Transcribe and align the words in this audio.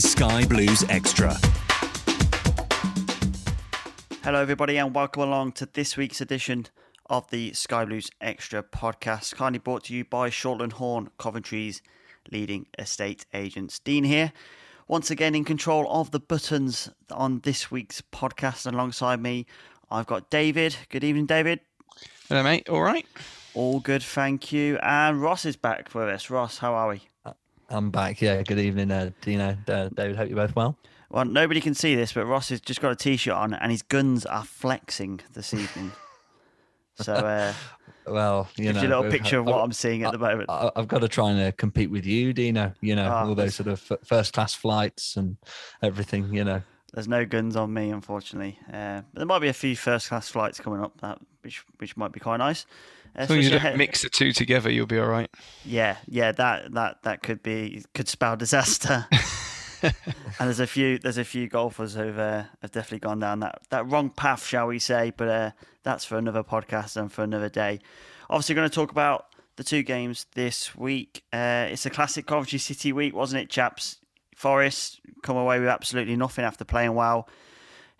Is 0.00 0.12
Sky 0.12 0.46
Blues 0.46 0.82
Extra. 0.88 1.36
Hello, 4.22 4.40
everybody, 4.40 4.78
and 4.78 4.94
welcome 4.94 5.22
along 5.22 5.52
to 5.52 5.66
this 5.66 5.94
week's 5.98 6.22
edition 6.22 6.68
of 7.10 7.28
the 7.28 7.52
Sky 7.52 7.84
Blues 7.84 8.10
Extra 8.18 8.62
podcast, 8.62 9.34
kindly 9.34 9.58
brought 9.58 9.84
to 9.84 9.94
you 9.94 10.06
by 10.06 10.30
Shortland 10.30 10.72
Horn, 10.72 11.10
Coventry's 11.18 11.82
leading 12.32 12.66
estate 12.78 13.26
agents. 13.34 13.78
Dean 13.78 14.04
here, 14.04 14.32
once 14.88 15.10
again 15.10 15.34
in 15.34 15.44
control 15.44 15.86
of 15.90 16.12
the 16.12 16.20
buttons 16.20 16.88
on 17.10 17.40
this 17.40 17.70
week's 17.70 18.00
podcast. 18.00 18.66
Alongside 18.72 19.20
me, 19.20 19.44
I've 19.90 20.06
got 20.06 20.30
David. 20.30 20.76
Good 20.88 21.04
evening, 21.04 21.26
David. 21.26 21.60
Hello, 22.30 22.42
mate. 22.42 22.70
All 22.70 22.82
right. 22.82 23.06
All 23.52 23.80
good, 23.80 24.02
thank 24.02 24.50
you. 24.50 24.78
And 24.78 25.20
Ross 25.20 25.44
is 25.44 25.56
back 25.56 25.94
with 25.94 26.08
us. 26.08 26.30
Ross, 26.30 26.56
how 26.58 26.72
are 26.72 26.88
we? 26.88 27.09
I'm 27.70 27.90
back. 27.90 28.20
Yeah, 28.20 28.42
good 28.42 28.58
evening, 28.58 28.90
uh, 28.90 29.10
Dino, 29.20 29.56
uh, 29.68 29.88
David. 29.94 30.16
Hope 30.16 30.28
you're 30.28 30.36
both 30.36 30.56
well. 30.56 30.76
Well, 31.10 31.24
nobody 31.24 31.60
can 31.60 31.74
see 31.74 31.94
this, 31.94 32.12
but 32.12 32.26
Ross 32.26 32.48
has 32.50 32.60
just 32.60 32.80
got 32.80 32.92
a 32.92 32.96
t-shirt 32.96 33.34
on, 33.34 33.54
and 33.54 33.70
his 33.70 33.82
guns 33.82 34.26
are 34.26 34.44
flexing 34.44 35.20
this 35.32 35.54
evening. 35.54 35.92
so, 37.00 37.14
uh, 37.14 37.52
Well, 38.06 38.48
you 38.56 38.64
gives 38.64 38.76
know, 38.76 38.82
you 38.82 38.88
a 38.88 38.92
little 38.96 39.10
picture 39.10 39.38
of 39.38 39.46
what 39.46 39.62
I'm 39.62 39.72
seeing 39.72 40.02
at 40.02 40.12
the 40.12 40.18
moment. 40.18 40.50
I, 40.50 40.70
I've 40.76 40.88
got 40.88 40.98
to 41.00 41.08
try 41.08 41.30
and 41.30 41.40
uh, 41.40 41.52
compete 41.56 41.90
with 41.90 42.06
you, 42.06 42.32
Dino. 42.32 42.72
You 42.80 42.96
know, 42.96 43.08
Ah, 43.08 43.26
all 43.26 43.34
those 43.34 43.54
sort 43.54 43.68
of 43.68 43.80
first 44.04 44.32
class 44.34 44.54
flights 44.54 45.16
and 45.16 45.36
everything. 45.82 46.32
You 46.34 46.44
know, 46.44 46.62
There's 46.92 47.08
no 47.08 47.24
guns 47.24 47.54
on 47.56 47.72
me, 47.72 47.90
unfortunately. 47.90 48.58
Uh, 48.68 49.02
but 49.12 49.18
there 49.20 49.26
might 49.26 49.40
be 49.40 49.48
a 49.48 49.52
few 49.52 49.76
first 49.76 50.08
class 50.08 50.28
flights 50.28 50.58
coming 50.60 50.82
up, 50.82 51.00
that 51.00 51.18
which 51.42 51.64
which 51.78 51.96
might 51.96 52.12
be 52.12 52.20
quite 52.20 52.38
nice. 52.38 52.66
As 53.14 53.28
long 53.28 53.38
as 53.38 53.50
you 53.50 53.58
don't 53.58 53.76
mix 53.76 54.02
the 54.02 54.08
two 54.08 54.32
together, 54.32 54.70
you'll 54.70 54.86
be 54.86 54.98
all 54.98 55.08
right. 55.08 55.30
Yeah, 55.64 55.96
yeah, 56.06 56.32
that 56.32 56.72
that 56.74 57.02
that 57.02 57.22
could 57.22 57.42
be 57.42 57.84
could 57.94 58.08
spell 58.08 58.36
disaster. 58.36 59.06
and 59.82 59.92
there's 60.38 60.60
a 60.60 60.66
few 60.66 60.98
there's 60.98 61.18
a 61.18 61.24
few 61.24 61.48
golfers 61.48 61.94
who've 61.94 62.18
uh, 62.18 62.44
have 62.62 62.70
definitely 62.70 63.00
gone 63.00 63.18
down 63.18 63.40
that 63.40 63.60
that 63.70 63.90
wrong 63.90 64.10
path, 64.10 64.46
shall 64.46 64.66
we 64.66 64.78
say? 64.78 65.12
But 65.16 65.28
uh, 65.28 65.50
that's 65.82 66.04
for 66.04 66.18
another 66.18 66.42
podcast 66.42 66.96
and 66.96 67.10
for 67.12 67.22
another 67.22 67.48
day. 67.48 67.80
Obviously, 68.28 68.54
going 68.54 68.68
to 68.68 68.74
talk 68.74 68.90
about 68.90 69.26
the 69.56 69.64
two 69.64 69.82
games 69.82 70.26
this 70.34 70.76
week. 70.76 71.24
Uh, 71.32 71.68
it's 71.70 71.86
a 71.86 71.90
classic 71.90 72.26
Coventry 72.26 72.58
City 72.58 72.92
week, 72.92 73.14
wasn't 73.14 73.42
it, 73.42 73.50
chaps? 73.50 73.98
Forest 74.36 75.00
come 75.22 75.36
away 75.36 75.58
with 75.58 75.68
absolutely 75.68 76.16
nothing 76.16 76.44
after 76.44 76.64
playing 76.64 76.94
well. 76.94 77.28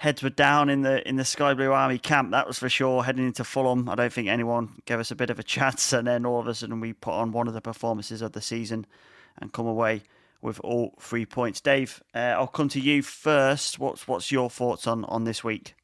Heads 0.01 0.23
were 0.23 0.31
down 0.31 0.71
in 0.71 0.81
the 0.81 1.07
in 1.07 1.17
the 1.17 1.27
Sky 1.27 1.53
Blue 1.53 1.73
Army 1.73 1.99
camp, 1.99 2.31
that 2.31 2.47
was 2.47 2.59
for 2.59 2.71
sure. 2.71 3.05
Heading 3.05 3.27
into 3.27 3.45
Fulham, 3.45 3.87
I 3.87 3.95
don't 3.97 4.11
think 4.11 4.29
anyone 4.29 4.81
gave 4.87 4.99
us 4.99 5.11
a 5.11 5.15
bit 5.15 5.29
of 5.29 5.39
a 5.39 5.43
chance, 5.57 5.93
and 5.93 6.09
then 6.09 6.25
all 6.25 6.41
of 6.41 6.47
a 6.47 6.55
sudden 6.55 6.81
we 6.81 6.95
put 6.95 7.13
on 7.13 7.33
one 7.33 7.47
of 7.47 7.53
the 7.53 7.61
performances 7.61 8.23
of 8.23 8.33
the 8.33 8.41
season 8.41 8.87
and 9.37 9.53
come 9.53 9.67
away 9.67 10.05
with 10.41 10.59
all 10.61 10.95
three 10.99 11.27
points. 11.27 11.61
Dave, 11.61 12.03
uh, 12.15 12.33
I'll 12.39 12.47
come 12.47 12.71
to 12.71 12.81
you 12.81 13.03
first. 13.03 13.79
What's 13.79 14.09
what's 14.09 14.33
your 14.33 14.49
thoughts 14.49 14.87
on 14.87 15.05
on 15.05 15.25
this 15.25 15.45
week? 15.45 15.75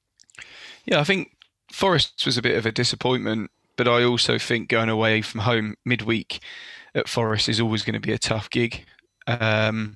Yeah, 0.87 0.99
I 0.99 1.05
think 1.05 1.37
Forest 1.71 2.25
was 2.25 2.39
a 2.39 2.43
bit 2.43 2.57
of 2.57 2.65
a 2.65 2.73
disappointment, 2.73 3.51
but 3.77 3.87
I 3.87 4.03
also 4.03 4.39
think 4.39 4.71
going 4.71 4.89
away 4.89 5.21
from 5.21 5.43
home 5.43 5.77
midweek 5.85 6.41
at 6.95 7.07
Forest 7.07 7.51
is 7.51 7.61
always 7.61 7.83
going 7.83 7.93
to 7.93 8.01
be 8.01 8.13
a 8.13 8.19
tough 8.19 8.49
gig. 8.49 8.87
Um, 9.27 9.95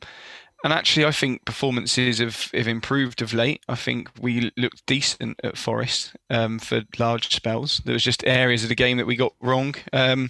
and 0.62 0.72
actually, 0.72 1.06
I 1.06 1.10
think 1.10 1.44
performances 1.44 2.18
have, 2.18 2.50
have 2.52 2.68
improved 2.68 3.22
of 3.22 3.32
late. 3.32 3.62
I 3.68 3.76
think 3.76 4.10
we 4.20 4.52
looked 4.56 4.84
decent 4.86 5.40
at 5.42 5.56
Forest 5.56 6.14
um, 6.28 6.58
for 6.58 6.82
large 6.98 7.34
spells. 7.34 7.80
There 7.84 7.94
was 7.94 8.04
just 8.04 8.26
areas 8.26 8.62
of 8.62 8.68
the 8.68 8.74
game 8.74 8.98
that 8.98 9.06
we 9.06 9.16
got 9.16 9.32
wrong. 9.40 9.74
Um, 9.92 10.28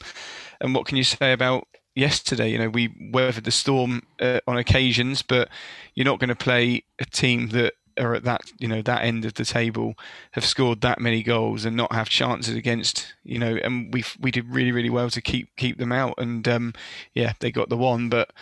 and 0.61 0.75
what 0.75 0.87
can 0.87 0.97
you 0.97 1.05
say 1.05 1.33
about 1.33 1.67
yesterday? 1.97 2.51
You 2.51 2.59
know, 2.59 2.69
we 2.69 2.95
weathered 3.13 3.45
the 3.45 3.51
storm 3.51 4.03
uh, 4.21 4.41
on 4.47 4.57
occasions, 4.57 5.23
but 5.23 5.49
you're 5.95 6.05
not 6.05 6.21
going 6.21 6.29
to 6.29 6.37
play 6.37 6.85
a 7.01 7.05
team 7.05 7.49
that 7.49 7.75
are 7.99 8.15
at 8.15 8.25
that 8.25 8.41
you 8.59 8.69
know 8.69 8.81
that 8.81 9.03
end 9.03 9.25
of 9.25 9.35
the 9.35 9.45
table 9.45 9.95
have 10.31 10.45
scored 10.45 10.81
that 10.81 11.01
many 11.01 11.23
goals 11.23 11.65
and 11.65 11.77
not 11.77 11.93
have 11.93 12.09
chances 12.09 12.55
against 12.55 13.15
you 13.25 13.39
know 13.39 13.57
and 13.63 13.93
we 13.93 14.05
we 14.21 14.31
did 14.31 14.49
really 14.49 14.73
really 14.73 14.89
well 14.89 15.11
to 15.11 15.21
keep 15.21 15.55
keep 15.57 15.77
them 15.77 15.93
out 15.93 16.15
and 16.17 16.47
um, 16.49 16.73
yeah 17.15 17.33
they 17.41 17.51
got 17.51 17.69
the 17.69 17.77
one 17.77 18.09
but 18.09 18.33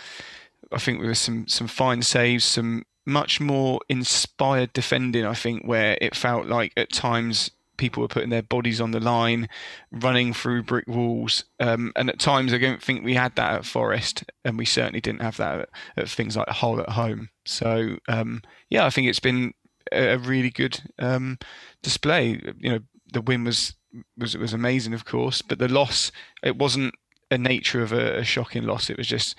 I 0.72 0.78
think 0.78 1.00
there 1.00 1.08
was 1.08 1.18
some 1.18 1.48
some 1.48 1.68
fine 1.68 2.02
saves 2.02 2.44
some 2.44 2.84
much 3.06 3.40
more 3.40 3.80
inspired 3.88 4.72
defending 4.72 5.24
I 5.24 5.34
think 5.34 5.66
where 5.66 5.96
it 6.00 6.14
felt 6.14 6.46
like 6.46 6.72
at 6.76 6.92
times 6.92 7.50
people 7.78 8.00
were 8.02 8.08
putting 8.08 8.28
their 8.28 8.42
bodies 8.42 8.80
on 8.80 8.90
the 8.90 9.00
line 9.00 9.48
running 9.92 10.34
through 10.34 10.64
brick 10.64 10.86
walls 10.88 11.44
um, 11.60 11.92
and 11.96 12.10
at 12.10 12.18
times 12.18 12.52
I 12.52 12.58
don't 12.58 12.82
think 12.82 13.04
we 13.04 13.14
had 13.14 13.36
that 13.36 13.54
at 13.54 13.64
Forest 13.64 14.24
and 14.44 14.58
we 14.58 14.64
certainly 14.64 15.00
didn't 15.00 15.22
have 15.22 15.36
that 15.36 15.60
at, 15.60 15.68
at 15.96 16.08
things 16.08 16.36
like 16.36 16.48
Hull 16.48 16.80
at 16.80 16.90
home 16.90 17.30
so 17.46 17.96
um, 18.08 18.42
yeah 18.68 18.84
I 18.84 18.90
think 18.90 19.06
it's 19.06 19.20
been 19.20 19.54
a 19.92 20.14
a 20.14 20.18
really 20.18 20.50
good 20.50 20.80
um, 20.98 21.38
display. 21.82 22.40
You 22.58 22.70
know, 22.70 22.78
the 23.12 23.20
win 23.20 23.44
was 23.44 23.74
was 24.16 24.36
was 24.36 24.52
amazing, 24.52 24.94
of 24.94 25.04
course, 25.04 25.42
but 25.42 25.58
the 25.58 25.68
loss 25.68 26.12
it 26.42 26.56
wasn't 26.56 26.94
a 27.30 27.38
nature 27.38 27.82
of 27.82 27.92
a, 27.92 28.18
a 28.18 28.24
shocking 28.24 28.64
loss. 28.64 28.90
It 28.90 28.98
was 28.98 29.06
just 29.06 29.36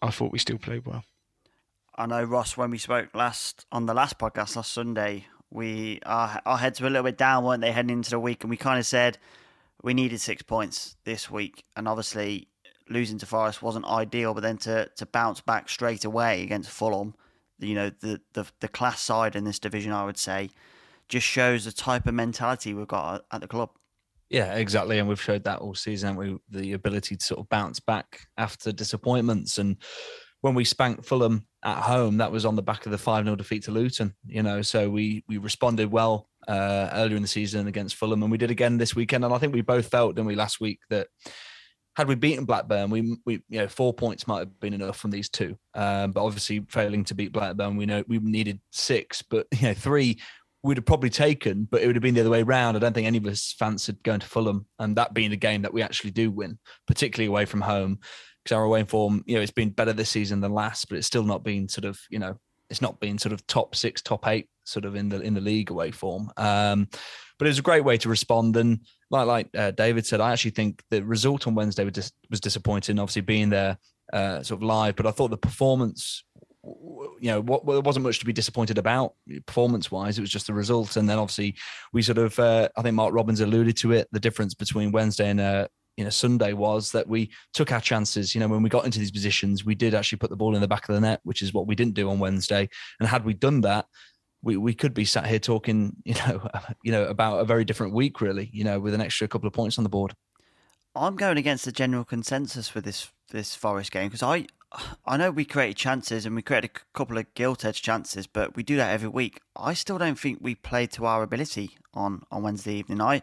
I 0.00 0.10
thought 0.10 0.32
we 0.32 0.38
still 0.38 0.58
played 0.58 0.86
well. 0.86 1.04
I 1.96 2.06
know 2.06 2.22
Ross 2.22 2.56
when 2.56 2.70
we 2.70 2.78
spoke 2.78 3.14
last 3.14 3.66
on 3.72 3.86
the 3.86 3.94
last 3.94 4.18
podcast 4.18 4.54
last 4.56 4.72
Sunday, 4.72 5.26
we 5.50 6.00
our 6.06 6.40
our 6.46 6.58
heads 6.58 6.80
were 6.80 6.86
a 6.86 6.90
little 6.90 7.04
bit 7.04 7.18
down, 7.18 7.44
weren't 7.44 7.60
they, 7.60 7.72
heading 7.72 7.90
into 7.90 8.10
the 8.10 8.20
week, 8.20 8.44
and 8.44 8.50
we 8.50 8.56
kind 8.56 8.78
of 8.78 8.86
said 8.86 9.18
we 9.82 9.94
needed 9.94 10.20
six 10.20 10.42
points 10.42 10.96
this 11.04 11.30
week, 11.30 11.64
and 11.76 11.88
obviously 11.88 12.48
losing 12.88 13.18
to 13.18 13.26
Forest 13.26 13.62
wasn't 13.62 13.84
ideal, 13.86 14.34
but 14.34 14.42
then 14.42 14.58
to 14.58 14.88
to 14.96 15.06
bounce 15.06 15.40
back 15.40 15.68
straight 15.68 16.04
away 16.04 16.42
against 16.42 16.70
Fulham, 16.70 17.14
you 17.58 17.74
know 17.74 17.90
the 17.90 18.20
the 18.34 18.46
the 18.60 18.68
class 18.68 19.00
side 19.00 19.34
in 19.34 19.44
this 19.44 19.58
division, 19.58 19.92
I 19.92 20.04
would 20.04 20.18
say, 20.18 20.50
just 21.08 21.26
shows 21.26 21.64
the 21.64 21.72
type 21.72 22.06
of 22.06 22.14
mentality 22.14 22.74
we've 22.74 22.86
got 22.86 23.24
at 23.32 23.40
the 23.40 23.48
club. 23.48 23.70
Yeah, 24.30 24.54
exactly. 24.56 24.98
And 24.98 25.08
we've 25.08 25.20
showed 25.20 25.44
that 25.44 25.60
all 25.60 25.74
season, 25.74 26.16
we 26.16 26.36
the 26.50 26.74
ability 26.74 27.16
to 27.16 27.24
sort 27.24 27.40
of 27.40 27.48
bounce 27.48 27.80
back 27.80 28.20
after 28.36 28.72
disappointments. 28.72 29.58
And 29.58 29.76
when 30.42 30.54
we 30.54 30.64
spanked 30.64 31.04
Fulham 31.06 31.46
at 31.64 31.82
home, 31.82 32.18
that 32.18 32.30
was 32.30 32.44
on 32.44 32.54
the 32.54 32.62
back 32.62 32.86
of 32.86 32.92
the 32.92 32.98
5 32.98 33.24
0 33.24 33.36
defeat 33.36 33.64
to 33.64 33.70
Luton, 33.70 34.14
you 34.26 34.42
know. 34.42 34.60
So 34.62 34.90
we 34.90 35.24
we 35.28 35.38
responded 35.38 35.90
well 35.90 36.28
uh, 36.46 36.90
earlier 36.92 37.16
in 37.16 37.22
the 37.22 37.28
season 37.28 37.66
against 37.66 37.96
Fulham, 37.96 38.22
and 38.22 38.30
we 38.30 38.38
did 38.38 38.50
again 38.50 38.76
this 38.76 38.94
weekend. 38.94 39.24
And 39.24 39.32
I 39.32 39.38
think 39.38 39.54
we 39.54 39.62
both 39.62 39.88
felt, 39.88 40.14
didn't 40.14 40.28
we, 40.28 40.34
last 40.34 40.60
week 40.60 40.80
that 40.90 41.08
had 41.98 42.06
we 42.06 42.14
beaten 42.14 42.44
Blackburn, 42.44 42.90
we 42.90 43.16
we 43.26 43.42
you 43.48 43.58
know 43.58 43.66
four 43.66 43.92
points 43.92 44.28
might 44.28 44.38
have 44.38 44.60
been 44.60 44.72
enough 44.72 44.98
from 44.98 45.10
these 45.10 45.28
two. 45.28 45.56
Um, 45.74 46.12
but 46.12 46.24
obviously, 46.24 46.64
failing 46.68 47.02
to 47.04 47.14
beat 47.14 47.32
Blackburn, 47.32 47.76
we 47.76 47.86
know 47.86 48.04
we 48.06 48.18
needed 48.20 48.60
six, 48.70 49.20
but 49.22 49.48
you 49.58 49.68
know 49.68 49.74
three 49.74 50.20
we'd 50.62 50.76
have 50.76 50.86
probably 50.86 51.10
taken, 51.10 51.68
but 51.70 51.82
it 51.82 51.86
would 51.86 51.96
have 51.96 52.02
been 52.02 52.14
the 52.14 52.20
other 52.20 52.30
way 52.30 52.42
around. 52.42 52.76
I 52.76 52.80
don't 52.80 52.92
think 52.92 53.06
any 53.06 53.18
of 53.18 53.26
us 53.26 53.54
fancied 53.58 54.02
going 54.02 54.20
to 54.20 54.26
Fulham 54.26 54.66
and 54.78 54.96
that 54.96 55.14
being 55.14 55.30
the 55.30 55.36
game 55.36 55.62
that 55.62 55.72
we 55.72 55.82
actually 55.82 56.10
do 56.10 56.30
win, 56.30 56.58
particularly 56.86 57.28
away 57.28 57.44
from 57.44 57.60
home. 57.60 58.00
Because 58.44 58.56
our 58.56 58.64
away 58.64 58.84
form, 58.84 59.22
you 59.26 59.36
know, 59.36 59.40
it's 59.40 59.52
been 59.52 59.70
better 59.70 59.92
this 59.92 60.10
season 60.10 60.40
than 60.40 60.52
last, 60.52 60.88
but 60.88 60.96
it's 60.96 61.06
still 61.06 61.24
not 61.24 61.44
been 61.44 61.68
sort 61.68 61.84
of, 61.84 61.98
you 62.10 62.18
know, 62.18 62.38
it's 62.70 62.82
not 62.82 63.00
been 63.00 63.18
sort 63.18 63.32
of 63.32 63.46
top 63.46 63.74
six, 63.74 64.02
top 64.02 64.26
eight, 64.26 64.48
sort 64.64 64.84
of 64.84 64.94
in 64.94 65.08
the 65.08 65.20
in 65.20 65.34
the 65.34 65.40
league 65.40 65.70
away 65.70 65.90
form. 65.90 66.30
Um, 66.36 66.88
but 67.38 67.46
it 67.46 67.50
was 67.50 67.58
a 67.58 67.62
great 67.62 67.84
way 67.84 67.96
to 67.98 68.08
respond. 68.08 68.56
And 68.56 68.80
like 69.10 69.26
like 69.26 69.48
uh, 69.56 69.70
David 69.72 70.06
said, 70.06 70.20
I 70.20 70.32
actually 70.32 70.52
think 70.52 70.82
the 70.90 71.02
result 71.02 71.46
on 71.46 71.54
Wednesday 71.54 71.84
was, 71.84 71.92
dis- 71.94 72.12
was 72.30 72.40
disappointing. 72.40 72.98
Obviously, 72.98 73.22
being 73.22 73.50
there 73.50 73.78
uh, 74.12 74.42
sort 74.42 74.58
of 74.58 74.62
live, 74.62 74.96
but 74.96 75.06
I 75.06 75.10
thought 75.10 75.30
the 75.30 75.36
performance 75.36 76.24
you 77.20 77.30
know, 77.30 77.40
what, 77.40 77.66
there 77.66 77.80
wasn't 77.80 78.04
much 78.04 78.18
to 78.18 78.24
be 78.24 78.32
disappointed 78.32 78.78
about 78.78 79.14
performance 79.46 79.90
wise. 79.90 80.18
It 80.18 80.20
was 80.20 80.30
just 80.30 80.46
the 80.46 80.54
result. 80.54 80.96
And 80.96 81.08
then 81.08 81.18
obviously 81.18 81.56
we 81.92 82.02
sort 82.02 82.18
of, 82.18 82.38
uh, 82.38 82.68
I 82.76 82.82
think 82.82 82.94
Mark 82.94 83.14
Robins 83.14 83.40
alluded 83.40 83.76
to 83.78 83.92
it. 83.92 84.08
The 84.12 84.20
difference 84.20 84.54
between 84.54 84.92
Wednesday 84.92 85.28
and 85.28 85.40
uh, 85.40 85.68
you 85.98 86.04
know 86.04 86.10
Sunday 86.10 86.52
was 86.52 86.92
that 86.92 87.08
we 87.08 87.30
took 87.52 87.72
our 87.72 87.80
chances. 87.80 88.32
You 88.32 88.40
know, 88.40 88.46
when 88.46 88.62
we 88.62 88.70
got 88.70 88.84
into 88.84 89.00
these 89.00 89.10
positions, 89.10 89.64
we 89.64 89.74
did 89.74 89.94
actually 89.94 90.18
put 90.18 90.30
the 90.30 90.36
ball 90.36 90.54
in 90.54 90.60
the 90.60 90.68
back 90.68 90.88
of 90.88 90.94
the 90.94 91.00
net, 91.00 91.20
which 91.24 91.42
is 91.42 91.52
what 91.52 91.66
we 91.66 91.74
didn't 91.74 91.94
do 91.94 92.08
on 92.08 92.20
Wednesday. 92.20 92.68
And 93.00 93.08
had 93.08 93.24
we 93.24 93.34
done 93.34 93.62
that, 93.62 93.86
we, 94.40 94.56
we 94.56 94.74
could 94.74 94.94
be 94.94 95.04
sat 95.04 95.26
here 95.26 95.40
talking, 95.40 95.96
you 96.04 96.14
know, 96.14 96.48
you 96.84 96.92
know 96.92 97.04
about 97.06 97.40
a 97.40 97.44
very 97.44 97.64
different 97.64 97.94
week, 97.94 98.20
really. 98.20 98.48
You 98.52 98.62
know, 98.62 98.78
with 98.78 98.94
an 98.94 99.00
extra 99.00 99.26
couple 99.26 99.48
of 99.48 99.52
points 99.52 99.76
on 99.76 99.82
the 99.82 99.90
board. 99.90 100.14
I'm 100.94 101.16
going 101.16 101.36
against 101.36 101.64
the 101.64 101.72
general 101.72 102.04
consensus 102.04 102.68
for 102.68 102.80
this 102.80 103.10
this 103.30 103.56
Forest 103.56 103.90
game 103.90 104.06
because 104.06 104.22
I 104.22 104.46
I 105.06 105.16
know 105.16 105.30
we 105.30 105.44
created 105.44 105.76
chances 105.76 106.26
and 106.26 106.34
we 106.34 106.42
created 106.42 106.70
a 106.74 106.98
couple 106.98 107.16
of 107.16 107.32
gilt 107.34 107.64
edge 107.64 107.80
chances, 107.80 108.26
but 108.26 108.54
we 108.54 108.62
do 108.62 108.76
that 108.76 108.92
every 108.92 109.08
week. 109.08 109.40
I 109.56 109.72
still 109.72 109.98
don't 109.98 110.18
think 110.18 110.38
we 110.40 110.54
played 110.54 110.92
to 110.92 111.06
our 111.06 111.22
ability 111.22 111.78
on, 111.94 112.22
on 112.30 112.42
Wednesday 112.42 112.74
evening. 112.74 113.00
I, 113.00 113.22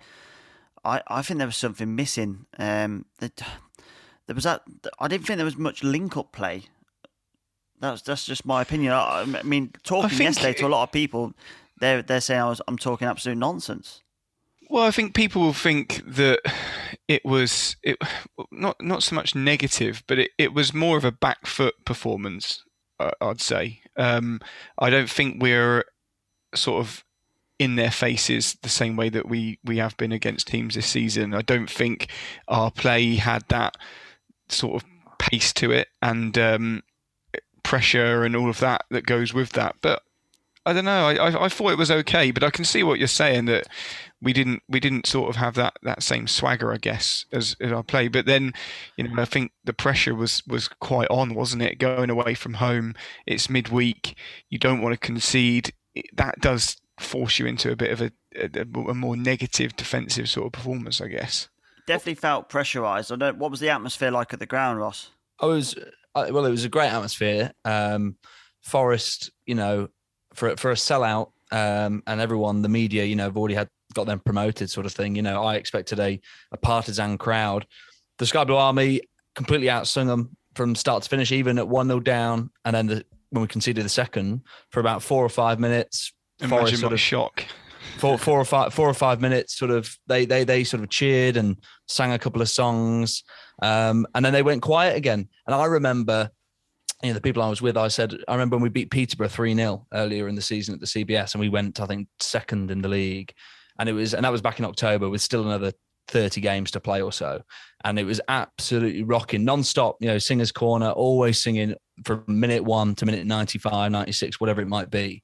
I 0.83 1.01
I 1.07 1.21
think 1.21 1.37
there 1.37 1.47
was 1.47 1.57
something 1.57 1.95
missing. 1.95 2.45
Um, 2.57 3.05
that 3.19 3.41
there 4.27 4.35
was 4.35 4.43
that. 4.45 4.63
I 4.99 5.07
didn't 5.07 5.25
think 5.27 5.37
there 5.37 5.45
was 5.45 5.57
much 5.57 5.83
link 5.83 6.17
up 6.17 6.31
play. 6.31 6.63
That's 7.79 8.01
that's 8.01 8.25
just 8.25 8.45
my 8.45 8.61
opinion. 8.61 8.93
I, 8.93 9.21
I 9.21 9.43
mean, 9.43 9.73
talking 9.83 10.21
I 10.21 10.23
yesterday 10.23 10.53
to 10.53 10.67
a 10.67 10.69
lot 10.69 10.83
of 10.83 10.91
people, 10.91 11.33
they're 11.79 12.01
they're 12.01 12.21
saying 12.21 12.41
I 12.41 12.49
was 12.49 12.61
I'm 12.67 12.77
talking 12.77 13.07
absolute 13.07 13.37
nonsense. 13.37 14.01
Well, 14.69 14.83
I 14.83 14.91
think 14.91 15.13
people 15.13 15.41
will 15.41 15.53
think 15.53 16.01
that 16.07 16.39
it 17.07 17.23
was 17.23 17.75
it 17.83 17.97
not 18.51 18.77
not 18.81 19.03
so 19.03 19.15
much 19.15 19.35
negative, 19.35 20.03
but 20.07 20.19
it, 20.19 20.31
it 20.37 20.53
was 20.53 20.73
more 20.73 20.97
of 20.97 21.05
a 21.05 21.11
back 21.11 21.45
foot 21.45 21.75
performance. 21.85 22.63
I'd 23.21 23.41
say. 23.41 23.81
Um, 23.97 24.39
I 24.79 24.89
don't 24.89 25.09
think 25.09 25.41
we're 25.41 25.83
sort 26.53 26.79
of 26.79 27.03
in 27.59 27.75
their 27.75 27.91
faces 27.91 28.57
the 28.61 28.69
same 28.69 28.95
way 28.95 29.09
that 29.09 29.27
we 29.27 29.59
we 29.63 29.77
have 29.77 29.95
been 29.97 30.11
against 30.11 30.47
teams 30.47 30.75
this 30.75 30.87
season. 30.87 31.33
I 31.33 31.41
don't 31.41 31.69
think 31.69 32.09
our 32.47 32.71
play 32.71 33.15
had 33.15 33.43
that 33.49 33.75
sort 34.49 34.81
of 34.81 34.89
pace 35.17 35.53
to 35.53 35.71
it 35.71 35.87
and 36.01 36.37
um, 36.37 36.83
pressure 37.63 38.23
and 38.23 38.35
all 38.35 38.49
of 38.49 38.59
that 38.59 38.85
that 38.91 39.05
goes 39.05 39.33
with 39.33 39.51
that. 39.51 39.75
But 39.81 40.01
I 40.65 40.73
don't 40.73 40.85
know. 40.85 41.07
I, 41.07 41.13
I, 41.15 41.45
I 41.45 41.49
thought 41.49 41.71
it 41.71 41.77
was 41.77 41.91
okay, 41.91 42.31
but 42.31 42.43
I 42.43 42.49
can 42.49 42.65
see 42.65 42.83
what 42.83 42.99
you're 42.99 43.07
saying 43.07 43.45
that 43.45 43.67
we 44.25 44.33
didn't 44.33 44.63
we 44.67 44.79
didn't 44.79 45.05
sort 45.05 45.29
of 45.29 45.35
have 45.35 45.53
that 45.53 45.77
that 45.83 46.01
same 46.01 46.27
swagger, 46.27 46.73
I 46.73 46.77
guess, 46.77 47.25
as, 47.31 47.55
as 47.61 47.71
our 47.71 47.83
play. 47.83 48.07
But 48.07 48.25
then, 48.25 48.53
you 48.97 49.07
know, 49.07 49.21
I 49.21 49.25
think 49.25 49.51
the 49.63 49.71
pressure 49.71 50.15
was 50.15 50.41
was 50.47 50.67
quite 50.67 51.07
on, 51.09 51.35
wasn't 51.35 51.61
it? 51.61 51.77
Going 51.77 52.09
away 52.09 52.33
from 52.33 52.55
home, 52.55 52.95
it's 53.27 53.49
midweek. 53.49 54.17
You 54.49 54.57
don't 54.57 54.81
want 54.81 54.93
to 54.93 54.99
concede. 54.99 55.73
That 56.13 56.41
does 56.41 56.75
force 56.99 57.37
you 57.37 57.45
into 57.45 57.71
a 57.71 57.75
bit 57.75 57.91
of 57.91 58.01
a, 58.01 58.11
a, 58.35 58.61
a 58.89 58.93
more 58.95 59.15
negative 59.15 59.75
defensive 59.75 60.27
sort 60.27 60.47
of 60.47 60.53
performance, 60.53 60.99
I 60.99 61.07
guess. 61.07 61.47
Definitely 61.85 62.15
felt 62.15 62.49
pressurised. 62.49 63.11
I 63.11 63.17
don't. 63.17 63.37
What 63.37 63.51
was 63.51 63.59
the 63.59 63.69
atmosphere 63.69 64.09
like 64.09 64.33
at 64.33 64.39
the 64.39 64.47
ground, 64.47 64.79
Ross? 64.79 65.11
I 65.39 65.45
was 65.45 65.75
well. 66.15 66.45
It 66.45 66.51
was 66.51 66.65
a 66.65 66.69
great 66.69 66.91
atmosphere. 66.91 67.53
Um, 67.63 68.17
Forest, 68.61 69.29
you 69.45 69.53
know, 69.53 69.89
for 70.33 70.57
for 70.57 70.71
a 70.71 70.75
sellout, 70.75 71.31
um, 71.51 72.01
and 72.07 72.19
everyone, 72.19 72.63
the 72.63 72.69
media, 72.69 73.03
you 73.03 73.15
know, 73.15 73.25
have 73.25 73.37
already 73.37 73.53
had 73.53 73.69
got 73.95 74.05
them 74.05 74.19
promoted, 74.19 74.69
sort 74.69 74.85
of 74.85 74.93
thing. 74.93 75.15
You 75.15 75.23
know, 75.23 75.43
I 75.43 75.55
expected 75.55 75.99
a 75.99 76.19
a 76.51 76.57
partisan 76.57 77.17
crowd. 77.17 77.65
The 78.19 78.27
Sky 78.27 78.43
Blue 78.43 78.55
Army 78.55 79.01
completely 79.33 79.67
outsung 79.67 80.07
them 80.07 80.37
from 80.53 80.75
start 80.75 81.03
to 81.03 81.09
finish, 81.09 81.31
even 81.31 81.57
at 81.57 81.67
one 81.67 81.87
0 81.87 82.01
down, 82.01 82.51
and 82.63 82.75
then 82.75 82.87
the, 82.87 83.05
when 83.31 83.41
we 83.41 83.47
conceded 83.47 83.83
the 83.83 83.89
second 83.89 84.41
for 84.69 84.79
about 84.79 85.01
four 85.01 85.25
or 85.25 85.29
five 85.29 85.59
minutes. 85.59 86.13
Imagine 86.39 86.77
sort 86.77 86.93
of 86.93 86.99
shock. 86.99 87.43
Four, 87.97 88.17
four 88.17 88.39
or 88.39 88.45
five, 88.45 88.73
four 88.73 88.89
or 88.89 88.93
five 88.93 89.21
minutes. 89.21 89.55
Sort 89.55 89.71
of, 89.71 89.97
they 90.07 90.25
they 90.25 90.43
they 90.43 90.63
sort 90.63 90.83
of 90.83 90.89
cheered 90.89 91.37
and 91.37 91.57
sang 91.87 92.11
a 92.11 92.19
couple 92.19 92.41
of 92.41 92.49
songs, 92.49 93.23
um, 93.61 94.05
and 94.13 94.23
then 94.23 94.33
they 94.33 94.43
went 94.43 94.61
quiet 94.61 94.95
again. 94.95 95.29
And 95.47 95.55
I 95.55 95.65
remember 95.65 96.29
you 97.03 97.09
know, 97.09 97.13
the 97.13 97.21
people 97.21 97.43
I 97.43 97.49
was 97.49 97.61
with, 97.61 97.77
I 97.77 97.87
said, 97.87 98.15
I 98.27 98.33
remember 98.33 98.55
when 98.55 98.63
we 98.63 98.69
beat 98.69 98.89
Peterborough 98.89 99.27
3 99.27 99.53
0 99.55 99.85
earlier 99.93 100.27
in 100.27 100.35
the 100.35 100.41
season 100.41 100.73
at 100.73 100.79
the 100.79 100.85
CBS 100.85 101.33
and 101.33 101.41
we 101.41 101.49
went, 101.49 101.79
I 101.79 101.85
think, 101.85 102.07
second 102.19 102.71
in 102.71 102.81
the 102.81 102.89
league. 102.89 103.33
And 103.79 103.89
it 103.89 103.93
was, 103.93 104.13
and 104.13 104.23
that 104.23 104.31
was 104.31 104.41
back 104.41 104.59
in 104.59 104.65
October 104.65 105.09
with 105.09 105.21
still 105.21 105.43
another 105.43 105.73
30 106.07 106.41
games 106.41 106.71
to 106.71 106.79
play 106.79 107.01
or 107.01 107.11
so. 107.11 107.41
And 107.83 107.99
it 107.99 108.05
was 108.05 108.21
absolutely 108.27 109.03
rocking 109.03 109.43
non-stop, 109.43 109.97
you 109.99 110.07
know, 110.07 110.17
singers 110.17 110.51
corner, 110.51 110.89
always 110.89 111.41
singing 111.41 111.75
from 112.03 112.23
minute 112.27 112.63
one 112.63 112.95
to 112.95 113.05
minute 113.05 113.25
95, 113.25 113.91
96, 113.91 114.39
whatever 114.39 114.61
it 114.61 114.67
might 114.67 114.89
be. 114.89 115.23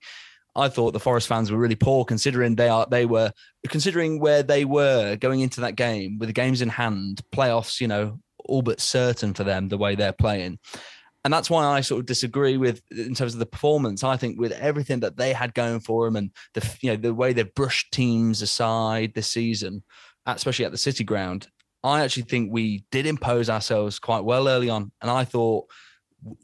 I 0.54 0.68
thought 0.68 0.92
the 0.92 1.00
Forest 1.00 1.28
fans 1.28 1.50
were 1.50 1.58
really 1.58 1.76
poor 1.76 2.04
considering 2.04 2.56
they 2.56 2.68
are 2.68 2.86
they 2.92 3.06
were 3.06 3.32
considering 3.70 4.20
where 4.20 4.44
they 4.44 4.66
were 4.66 5.16
going 5.16 5.40
into 5.40 5.62
that 5.62 5.78
game 5.78 6.18
with 6.20 6.28
the 6.28 6.34
games 6.34 6.62
in 6.62 6.68
hand, 6.68 7.22
playoffs, 7.34 7.80
you 7.80 7.88
know, 7.88 8.20
all 8.44 8.62
but 8.62 8.82
certain 8.82 9.34
for 9.34 9.46
them 9.46 9.70
the 9.70 9.78
way 9.78 9.96
they're 9.96 10.12
playing 10.12 10.60
and 11.24 11.32
that's 11.32 11.50
why 11.50 11.66
I 11.66 11.82
sort 11.82 12.00
of 12.00 12.06
disagree 12.08 12.58
with 12.58 12.82
in 12.92 13.14
terms 13.14 13.34
of 13.34 13.40
the 13.40 13.46
performance. 13.46 14.04
I 14.04 14.18
think 14.18 14.40
with 14.40 14.52
everything 14.54 15.02
that 15.02 15.18
they 15.18 15.34
had 15.34 15.54
going 15.54 15.80
for 15.80 16.06
them 16.06 16.16
and 16.16 16.32
the 16.54 16.78
you 16.82 16.92
know 16.92 16.96
the 16.96 17.14
way 17.14 17.34
they've 17.34 17.54
brushed 17.54 17.92
teams 17.92 18.42
aside 18.42 19.14
this 19.14 19.28
season, 19.28 19.84
especially 20.26 20.66
at 20.66 20.72
the 20.72 20.78
City 20.78 21.04
Ground, 21.04 21.48
I 21.84 22.02
actually 22.02 22.24
think 22.24 22.52
we 22.52 22.86
did 22.92 23.06
impose 23.06 23.50
ourselves 23.50 24.00
quite 24.00 24.24
well 24.24 24.48
early 24.48 24.70
on. 24.70 24.92
And 25.02 25.12
I 25.12 25.24
thought, 25.24 25.68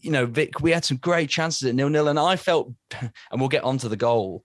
you 0.02 0.12
know, 0.12 0.26
Vic, 0.26 0.62
we 0.62 0.72
had 0.72 0.86
some 0.86 0.98
great 0.98 1.30
chances 1.30 1.68
at 1.68 1.76
nil 1.76 1.90
nil, 1.90 2.08
and 2.08 2.20
I 2.20 2.36
felt, 2.36 2.72
and 3.02 3.12
we'll 3.40 3.50
get 3.50 3.64
onto 3.64 3.90
the 3.90 3.98
goal. 3.98 4.44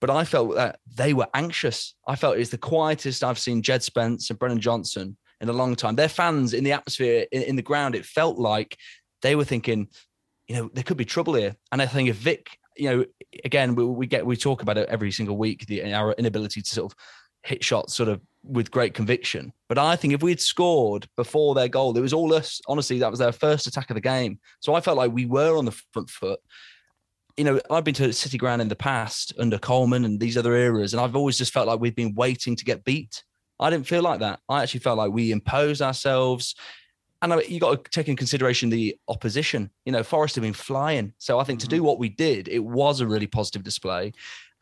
But 0.00 0.10
I 0.10 0.24
felt 0.24 0.54
that 0.54 0.78
they 0.92 1.12
were 1.12 1.26
anxious. 1.34 1.94
I 2.06 2.14
felt 2.14 2.36
it 2.36 2.40
was 2.40 2.50
the 2.50 2.58
quietest 2.58 3.24
I've 3.24 3.38
seen 3.38 3.62
Jed 3.62 3.82
Spence 3.82 4.30
and 4.30 4.38
Brennan 4.38 4.60
Johnson 4.60 5.16
in 5.40 5.48
a 5.48 5.52
long 5.52 5.74
time. 5.74 5.96
Their 5.96 6.08
fans 6.08 6.54
in 6.54 6.62
the 6.62 6.72
atmosphere 6.72 7.26
in, 7.32 7.42
in 7.42 7.56
the 7.56 7.62
ground, 7.62 7.94
it 7.94 8.04
felt 8.04 8.38
like 8.38 8.76
they 9.22 9.34
were 9.34 9.44
thinking, 9.44 9.88
you 10.46 10.56
know, 10.56 10.70
there 10.72 10.84
could 10.84 10.96
be 10.96 11.04
trouble 11.04 11.34
here. 11.34 11.56
And 11.72 11.82
I 11.82 11.86
think 11.86 12.08
if 12.08 12.16
Vic, 12.16 12.58
you 12.76 12.90
know, 12.90 13.04
again, 13.44 13.74
we, 13.74 13.84
we 13.84 14.06
get 14.06 14.24
we 14.24 14.36
talk 14.36 14.62
about 14.62 14.78
it 14.78 14.88
every 14.88 15.10
single 15.10 15.36
week, 15.36 15.66
the 15.66 15.92
our 15.92 16.12
inability 16.12 16.62
to 16.62 16.70
sort 16.70 16.92
of 16.92 16.98
hit 17.42 17.64
shots 17.64 17.94
sort 17.94 18.08
of 18.08 18.20
with 18.42 18.70
great 18.70 18.94
conviction. 18.94 19.52
But 19.68 19.78
I 19.78 19.96
think 19.96 20.14
if 20.14 20.22
we 20.22 20.30
had 20.30 20.40
scored 20.40 21.08
before 21.16 21.54
their 21.54 21.68
goal, 21.68 21.96
it 21.96 22.00
was 22.00 22.12
all 22.12 22.32
us. 22.34 22.60
Honestly, 22.66 22.98
that 23.00 23.10
was 23.10 23.20
their 23.20 23.32
first 23.32 23.66
attack 23.66 23.90
of 23.90 23.94
the 23.94 24.00
game. 24.00 24.38
So 24.60 24.74
I 24.74 24.80
felt 24.80 24.96
like 24.96 25.12
we 25.12 25.26
were 25.26 25.56
on 25.56 25.64
the 25.64 25.82
front 25.92 26.10
foot. 26.10 26.40
You 27.36 27.44
know, 27.44 27.60
I've 27.70 27.84
been 27.84 27.94
to 27.94 28.12
City 28.12 28.36
Ground 28.36 28.62
in 28.62 28.68
the 28.68 28.74
past 28.74 29.32
under 29.38 29.58
Coleman 29.58 30.04
and 30.04 30.18
these 30.18 30.36
other 30.36 30.54
eras, 30.54 30.92
and 30.92 31.00
I've 31.00 31.14
always 31.14 31.38
just 31.38 31.52
felt 31.52 31.68
like 31.68 31.78
we've 31.78 31.94
been 31.94 32.14
waiting 32.14 32.56
to 32.56 32.64
get 32.64 32.84
beat. 32.84 33.22
I 33.60 33.70
didn't 33.70 33.86
feel 33.86 34.02
like 34.02 34.20
that. 34.20 34.40
I 34.48 34.62
actually 34.62 34.80
felt 34.80 34.98
like 34.98 35.12
we 35.12 35.30
imposed 35.30 35.82
ourselves 35.82 36.54
and 37.22 37.42
you 37.48 37.58
got 37.60 37.84
to 37.84 37.90
take 37.90 38.08
in 38.08 38.16
consideration 38.16 38.70
the 38.70 38.96
opposition. 39.08 39.70
You 39.84 39.92
know, 39.92 40.02
Forest 40.02 40.36
have 40.36 40.42
been 40.42 40.52
flying, 40.52 41.12
so 41.18 41.38
I 41.38 41.44
think 41.44 41.60
mm-hmm. 41.60 41.68
to 41.68 41.76
do 41.76 41.82
what 41.82 41.98
we 41.98 42.08
did, 42.08 42.48
it 42.48 42.60
was 42.60 43.00
a 43.00 43.06
really 43.06 43.26
positive 43.26 43.64
display. 43.64 44.12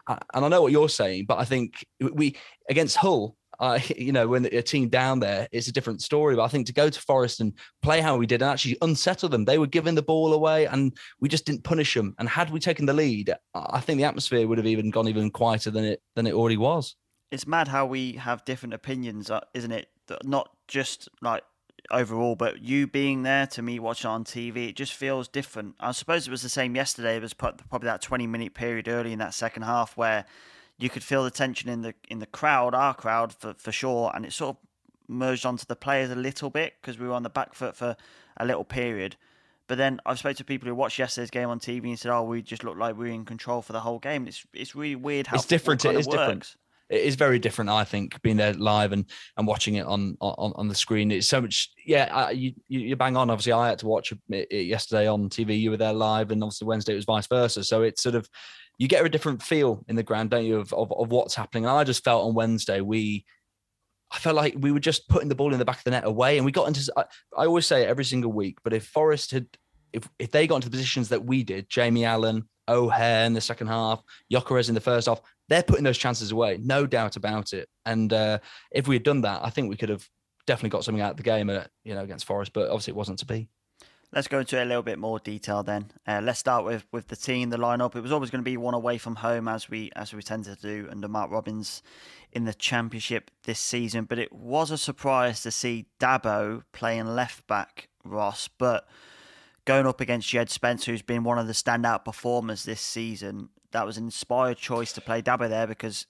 And 0.08 0.44
I 0.44 0.48
know 0.48 0.62
what 0.62 0.72
you're 0.72 0.88
saying, 0.88 1.26
but 1.26 1.38
I 1.38 1.44
think 1.44 1.84
we 2.00 2.36
against 2.70 2.96
Hull, 2.96 3.36
uh, 3.58 3.80
you 3.96 4.12
know, 4.12 4.28
when 4.28 4.46
a 4.46 4.62
team 4.62 4.88
down 4.88 5.20
there, 5.20 5.48
it's 5.52 5.68
a 5.68 5.72
different 5.72 6.00
story. 6.00 6.36
But 6.36 6.44
I 6.44 6.48
think 6.48 6.66
to 6.66 6.72
go 6.72 6.88
to 6.88 7.00
Forest 7.00 7.40
and 7.40 7.52
play 7.82 8.00
how 8.00 8.16
we 8.16 8.26
did 8.26 8.40
and 8.42 8.50
actually 8.50 8.76
unsettle 8.82 9.28
them, 9.28 9.44
they 9.44 9.58
were 9.58 9.66
giving 9.66 9.94
the 9.94 10.02
ball 10.02 10.32
away, 10.32 10.66
and 10.66 10.96
we 11.20 11.28
just 11.28 11.44
didn't 11.44 11.64
punish 11.64 11.94
them. 11.94 12.14
And 12.18 12.28
had 12.28 12.50
we 12.50 12.60
taken 12.60 12.86
the 12.86 12.92
lead, 12.94 13.34
I 13.54 13.80
think 13.80 13.98
the 13.98 14.04
atmosphere 14.04 14.46
would 14.46 14.58
have 14.58 14.66
even 14.66 14.90
gone 14.90 15.08
even 15.08 15.30
quieter 15.30 15.70
than 15.70 15.84
it 15.84 16.02
than 16.14 16.26
it 16.26 16.34
already 16.34 16.56
was. 16.56 16.94
it's 17.32 17.46
mad 17.46 17.68
how 17.68 17.84
we 17.84 18.12
have 18.12 18.44
different 18.44 18.75
opinions, 18.75 19.30
uh, 19.30 19.40
isn't 19.52 19.72
it? 19.72 19.88
Not 20.22 20.48
just 20.68 21.08
like 21.20 21.42
overall, 21.90 22.36
but 22.36 22.62
you 22.62 22.86
being 22.86 23.22
there 23.22 23.46
to 23.48 23.62
me 23.62 23.78
watching 23.78 24.10
on 24.10 24.24
TV, 24.24 24.68
it 24.68 24.76
just 24.76 24.92
feels 24.92 25.28
different. 25.28 25.74
I 25.80 25.92
suppose 25.92 26.26
it 26.26 26.30
was 26.30 26.42
the 26.42 26.48
same 26.48 26.74
yesterday. 26.74 27.16
It 27.16 27.22
was 27.22 27.34
probably 27.34 27.86
that 27.86 28.02
20 28.02 28.26
minute 28.26 28.54
period 28.54 28.88
early 28.88 29.12
in 29.12 29.18
that 29.18 29.34
second 29.34 29.62
half 29.62 29.96
where 29.96 30.24
you 30.78 30.90
could 30.90 31.02
feel 31.02 31.24
the 31.24 31.30
tension 31.30 31.68
in 31.68 31.82
the 31.82 31.94
in 32.08 32.18
the 32.18 32.26
crowd, 32.26 32.74
our 32.74 32.94
crowd 32.94 33.32
for, 33.32 33.54
for 33.54 33.72
sure, 33.72 34.10
and 34.14 34.24
it 34.24 34.32
sort 34.32 34.56
of 34.56 34.62
merged 35.08 35.46
onto 35.46 35.64
the 35.66 35.76
players 35.76 36.10
a 36.10 36.16
little 36.16 36.50
bit 36.50 36.74
because 36.80 36.98
we 36.98 37.06
were 37.06 37.14
on 37.14 37.22
the 37.22 37.30
back 37.30 37.54
foot 37.54 37.76
for 37.76 37.96
a 38.36 38.44
little 38.46 38.64
period. 38.64 39.16
But 39.68 39.78
then 39.78 40.00
I've 40.06 40.18
spoken 40.18 40.36
to 40.36 40.44
people 40.44 40.68
who 40.68 40.74
watched 40.74 40.98
yesterday's 40.98 41.30
game 41.30 41.48
on 41.48 41.58
TV 41.58 41.84
and 41.88 41.98
said, 41.98 42.12
"Oh, 42.12 42.22
we 42.22 42.42
just 42.42 42.62
looked 42.62 42.78
like 42.78 42.96
we 42.96 43.08
were 43.08 43.14
in 43.14 43.24
control 43.24 43.62
for 43.62 43.72
the 43.72 43.80
whole 43.80 43.98
game." 43.98 44.28
It's 44.28 44.44
it's 44.52 44.74
really 44.74 44.96
weird 44.96 45.26
how 45.26 45.36
it's 45.36 45.46
different. 45.46 45.84
It 45.84 45.96
is 45.96 46.06
works. 46.06 46.18
different. 46.18 46.56
It 46.88 47.02
is 47.02 47.16
very 47.16 47.38
different, 47.38 47.70
I 47.70 47.84
think, 47.84 48.20
being 48.22 48.36
there 48.36 48.52
live 48.54 48.92
and, 48.92 49.04
and 49.36 49.46
watching 49.46 49.74
it 49.74 49.86
on, 49.86 50.16
on 50.20 50.52
on 50.54 50.68
the 50.68 50.74
screen. 50.74 51.10
It's 51.10 51.28
so 51.28 51.40
much. 51.40 51.70
Yeah, 51.84 52.30
you 52.30 52.52
you 52.68 52.96
bang 52.96 53.16
on. 53.16 53.30
Obviously, 53.30 53.52
I 53.52 53.68
had 53.68 53.78
to 53.80 53.86
watch 53.86 54.12
it 54.28 54.52
yesterday 54.52 55.08
on 55.08 55.28
TV. 55.28 55.58
You 55.58 55.70
were 55.70 55.76
there 55.76 55.92
live, 55.92 56.30
and 56.30 56.42
obviously 56.42 56.66
Wednesday 56.66 56.92
it 56.92 56.96
was 56.96 57.04
vice 57.04 57.26
versa. 57.26 57.64
So 57.64 57.82
it's 57.82 58.02
sort 58.02 58.14
of 58.14 58.28
you 58.78 58.88
get 58.88 59.04
a 59.04 59.08
different 59.08 59.42
feel 59.42 59.84
in 59.88 59.96
the 59.96 60.02
ground, 60.02 60.30
don't 60.30 60.44
you, 60.44 60.58
of, 60.58 60.72
of, 60.72 60.92
of 60.92 61.10
what's 61.10 61.34
happening. 61.34 61.64
And 61.64 61.72
I 61.72 61.84
just 61.84 62.04
felt 62.04 62.26
on 62.26 62.34
Wednesday 62.34 62.80
we 62.80 63.24
I 64.10 64.18
felt 64.18 64.36
like 64.36 64.54
we 64.58 64.72
were 64.72 64.80
just 64.80 65.08
putting 65.08 65.28
the 65.28 65.34
ball 65.34 65.52
in 65.52 65.58
the 65.58 65.64
back 65.64 65.78
of 65.78 65.84
the 65.84 65.90
net 65.90 66.04
away, 66.04 66.36
and 66.36 66.44
we 66.44 66.52
got 66.52 66.68
into. 66.68 66.92
I, 66.96 67.04
I, 67.36 67.46
always 67.46 67.66
say 67.66 67.82
it 67.82 67.88
every 67.88 68.04
single 68.04 68.32
week, 68.32 68.58
but 68.62 68.72
if 68.72 68.86
Forest 68.86 69.32
had, 69.32 69.46
if 69.92 70.08
if 70.18 70.30
they 70.30 70.46
got 70.46 70.56
into 70.56 70.68
the 70.68 70.76
positions 70.76 71.08
that 71.08 71.24
we 71.24 71.42
did, 71.42 71.68
Jamie 71.68 72.04
Allen, 72.04 72.48
O'Hare 72.68 73.24
in 73.24 73.32
the 73.32 73.40
second 73.40 73.66
half, 73.66 74.02
Gyökeres 74.32 74.68
in 74.68 74.74
the 74.74 74.80
first 74.80 75.08
half, 75.08 75.20
they're 75.48 75.62
putting 75.62 75.84
those 75.84 75.98
chances 75.98 76.32
away, 76.32 76.58
no 76.62 76.86
doubt 76.86 77.16
about 77.16 77.52
it. 77.52 77.68
And 77.84 78.12
uh, 78.12 78.38
if 78.72 78.88
we 78.88 78.96
had 78.96 79.04
done 79.04 79.22
that, 79.22 79.44
I 79.44 79.50
think 79.50 79.68
we 79.68 79.76
could 79.76 79.88
have 79.88 80.08
definitely 80.46 80.70
got 80.70 80.84
something 80.84 81.02
out 81.02 81.12
of 81.12 81.16
the 81.16 81.22
game, 81.22 81.50
uh, 81.50 81.64
you 81.84 81.94
know, 81.94 82.02
against 82.02 82.26
Forest. 82.26 82.52
But 82.52 82.68
obviously, 82.68 82.92
it 82.92 82.96
wasn't 82.96 83.18
to 83.20 83.26
be. 83.26 83.48
Let's 84.12 84.28
go 84.28 84.38
into 84.38 84.62
a 84.62 84.64
little 84.64 84.84
bit 84.84 84.98
more 84.98 85.18
detail 85.18 85.62
then. 85.62 85.90
Uh, 86.06 86.20
let's 86.22 86.38
start 86.38 86.64
with, 86.64 86.86
with 86.92 87.08
the 87.08 87.16
team, 87.16 87.50
the 87.50 87.56
lineup. 87.56 87.96
It 87.96 88.02
was 88.02 88.12
always 88.12 88.30
going 88.30 88.42
to 88.42 88.48
be 88.48 88.56
one 88.56 88.72
away 88.72 88.98
from 88.98 89.16
home, 89.16 89.48
as 89.48 89.68
we 89.68 89.90
as 89.96 90.14
we 90.14 90.22
tend 90.22 90.44
to 90.44 90.54
do 90.54 90.88
under 90.90 91.08
Mark 91.08 91.30
Robins 91.30 91.82
in 92.32 92.44
the 92.44 92.54
Championship 92.54 93.30
this 93.42 93.58
season. 93.58 94.04
But 94.04 94.18
it 94.18 94.32
was 94.32 94.70
a 94.70 94.78
surprise 94.78 95.42
to 95.42 95.50
see 95.50 95.86
Dabo 96.00 96.62
playing 96.72 97.14
left 97.14 97.46
back, 97.46 97.88
Ross. 98.04 98.48
But 98.48 98.86
going 99.64 99.86
up 99.86 100.00
against 100.00 100.28
Jed 100.28 100.50
Spence, 100.50 100.84
who's 100.84 101.02
been 101.02 101.24
one 101.24 101.38
of 101.38 101.48
the 101.48 101.52
standout 101.52 102.04
performers 102.04 102.64
this 102.64 102.80
season, 102.80 103.50
that 103.73 103.87
was 103.87 103.99
an 103.99 104.04
inspired 104.04 104.56
choice 104.56 104.92
to 104.94 105.00
play 105.00 105.23
Dabo 105.23 105.49
there 105.49 105.66
because 105.66 106.06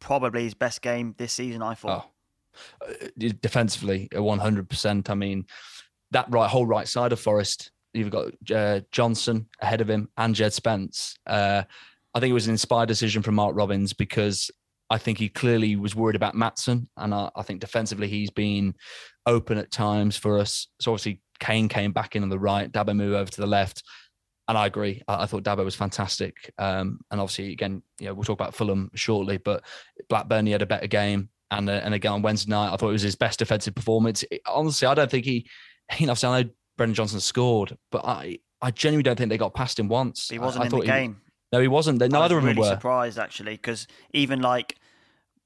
probably 0.00 0.44
his 0.44 0.54
best 0.54 0.82
game 0.82 1.14
this 1.18 1.32
season, 1.32 1.62
I 1.62 1.74
thought. 1.74 2.08
Oh. 2.08 2.86
Uh, 2.86 3.28
defensively, 3.40 4.08
100%. 4.12 5.10
I 5.10 5.14
mean, 5.14 5.46
that 6.10 6.26
right 6.30 6.48
whole 6.48 6.66
right 6.66 6.88
side 6.88 7.12
of 7.12 7.20
Forest, 7.20 7.70
you've 7.92 8.10
got 8.10 8.32
uh, 8.52 8.80
Johnson 8.90 9.46
ahead 9.60 9.80
of 9.80 9.88
him 9.88 10.08
and 10.16 10.34
Jed 10.34 10.52
Spence. 10.52 11.16
Uh, 11.26 11.62
I 12.14 12.20
think 12.20 12.30
it 12.30 12.34
was 12.34 12.46
an 12.46 12.54
inspired 12.54 12.88
decision 12.88 13.22
from 13.22 13.36
Mark 13.36 13.54
Robins 13.54 13.92
because 13.92 14.50
I 14.90 14.98
think 14.98 15.18
he 15.18 15.28
clearly 15.28 15.76
was 15.76 15.94
worried 15.94 16.16
about 16.16 16.34
Maatsen, 16.34 16.88
and 16.96 17.14
I, 17.14 17.30
I, 17.36 17.42
think 17.42 17.60
defensively 17.60 18.08
he's 18.08 18.30
been 18.30 18.74
open 19.24 19.56
at 19.56 19.70
times 19.70 20.16
for 20.16 20.38
us. 20.38 20.66
So 20.80 20.90
obviously 20.90 21.22
Kane 21.38 21.68
came 21.68 21.92
back 21.92 22.16
in 22.16 22.24
on 22.24 22.28
the 22.28 22.38
right, 22.38 22.70
Dabo 22.70 22.96
moved 22.96 23.14
over 23.14 23.30
to 23.30 23.40
the 23.40 23.46
left, 23.46 23.84
and 24.50 24.58
I 24.58 24.66
agree. 24.66 25.02
I, 25.08 25.22
I 25.22 25.26
thought 25.26 25.44
Dabo 25.44 25.64
was 25.64 25.74
fantastic, 25.74 26.52
um, 26.58 27.00
and 27.10 27.20
obviously 27.20 27.52
again, 27.52 27.82
you 27.98 28.06
know, 28.06 28.14
we'll 28.14 28.24
talk 28.24 28.38
about 28.38 28.54
Fulham 28.54 28.90
shortly, 28.94 29.38
but 29.38 29.64
Blackburn 30.08 30.44
he 30.44 30.52
had 30.52 30.62
a 30.62 30.66
better 30.66 30.86
game, 30.88 31.30
and 31.50 31.70
uh, 31.70 31.80
and 31.84 31.94
again 31.94 32.12
on 32.12 32.22
Wednesday 32.22 32.50
night 32.50 32.72
I 32.72 32.76
thought 32.76 32.90
it 32.90 32.92
was 32.92 33.02
his 33.02 33.16
best 33.16 33.38
defensive 33.38 33.74
performance. 33.74 34.24
It, 34.30 34.42
honestly, 34.46 34.86
I 34.86 34.94
don't 34.94 35.10
think 35.10 35.24
he 35.24 35.46
you 35.98 36.06
know, 36.06 36.14
I 36.22 36.42
know 36.42 36.50
Brennan 36.76 36.94
Johnson 36.94 37.20
scored, 37.20 37.76
but 37.90 38.04
I, 38.04 38.38
I 38.62 38.70
genuinely 38.70 39.02
don't 39.02 39.16
think 39.16 39.30
they 39.30 39.38
got 39.38 39.54
past 39.54 39.78
him 39.78 39.88
once. 39.88 40.28
He 40.28 40.38
wasn't 40.38 40.62
I, 40.62 40.64
I 40.64 40.70
in 40.70 40.78
the 40.78 40.86
game. 40.86 41.20
He, 41.24 41.56
no, 41.56 41.60
he 41.60 41.68
wasn't. 41.68 41.98
They, 41.98 42.08
neither 42.08 42.36
of 42.36 42.42
them 42.42 42.56
really 42.56 42.68
were. 42.68 42.74
surprised 42.74 43.18
actually, 43.18 43.52
because 43.52 43.86
even 44.12 44.40
like 44.40 44.76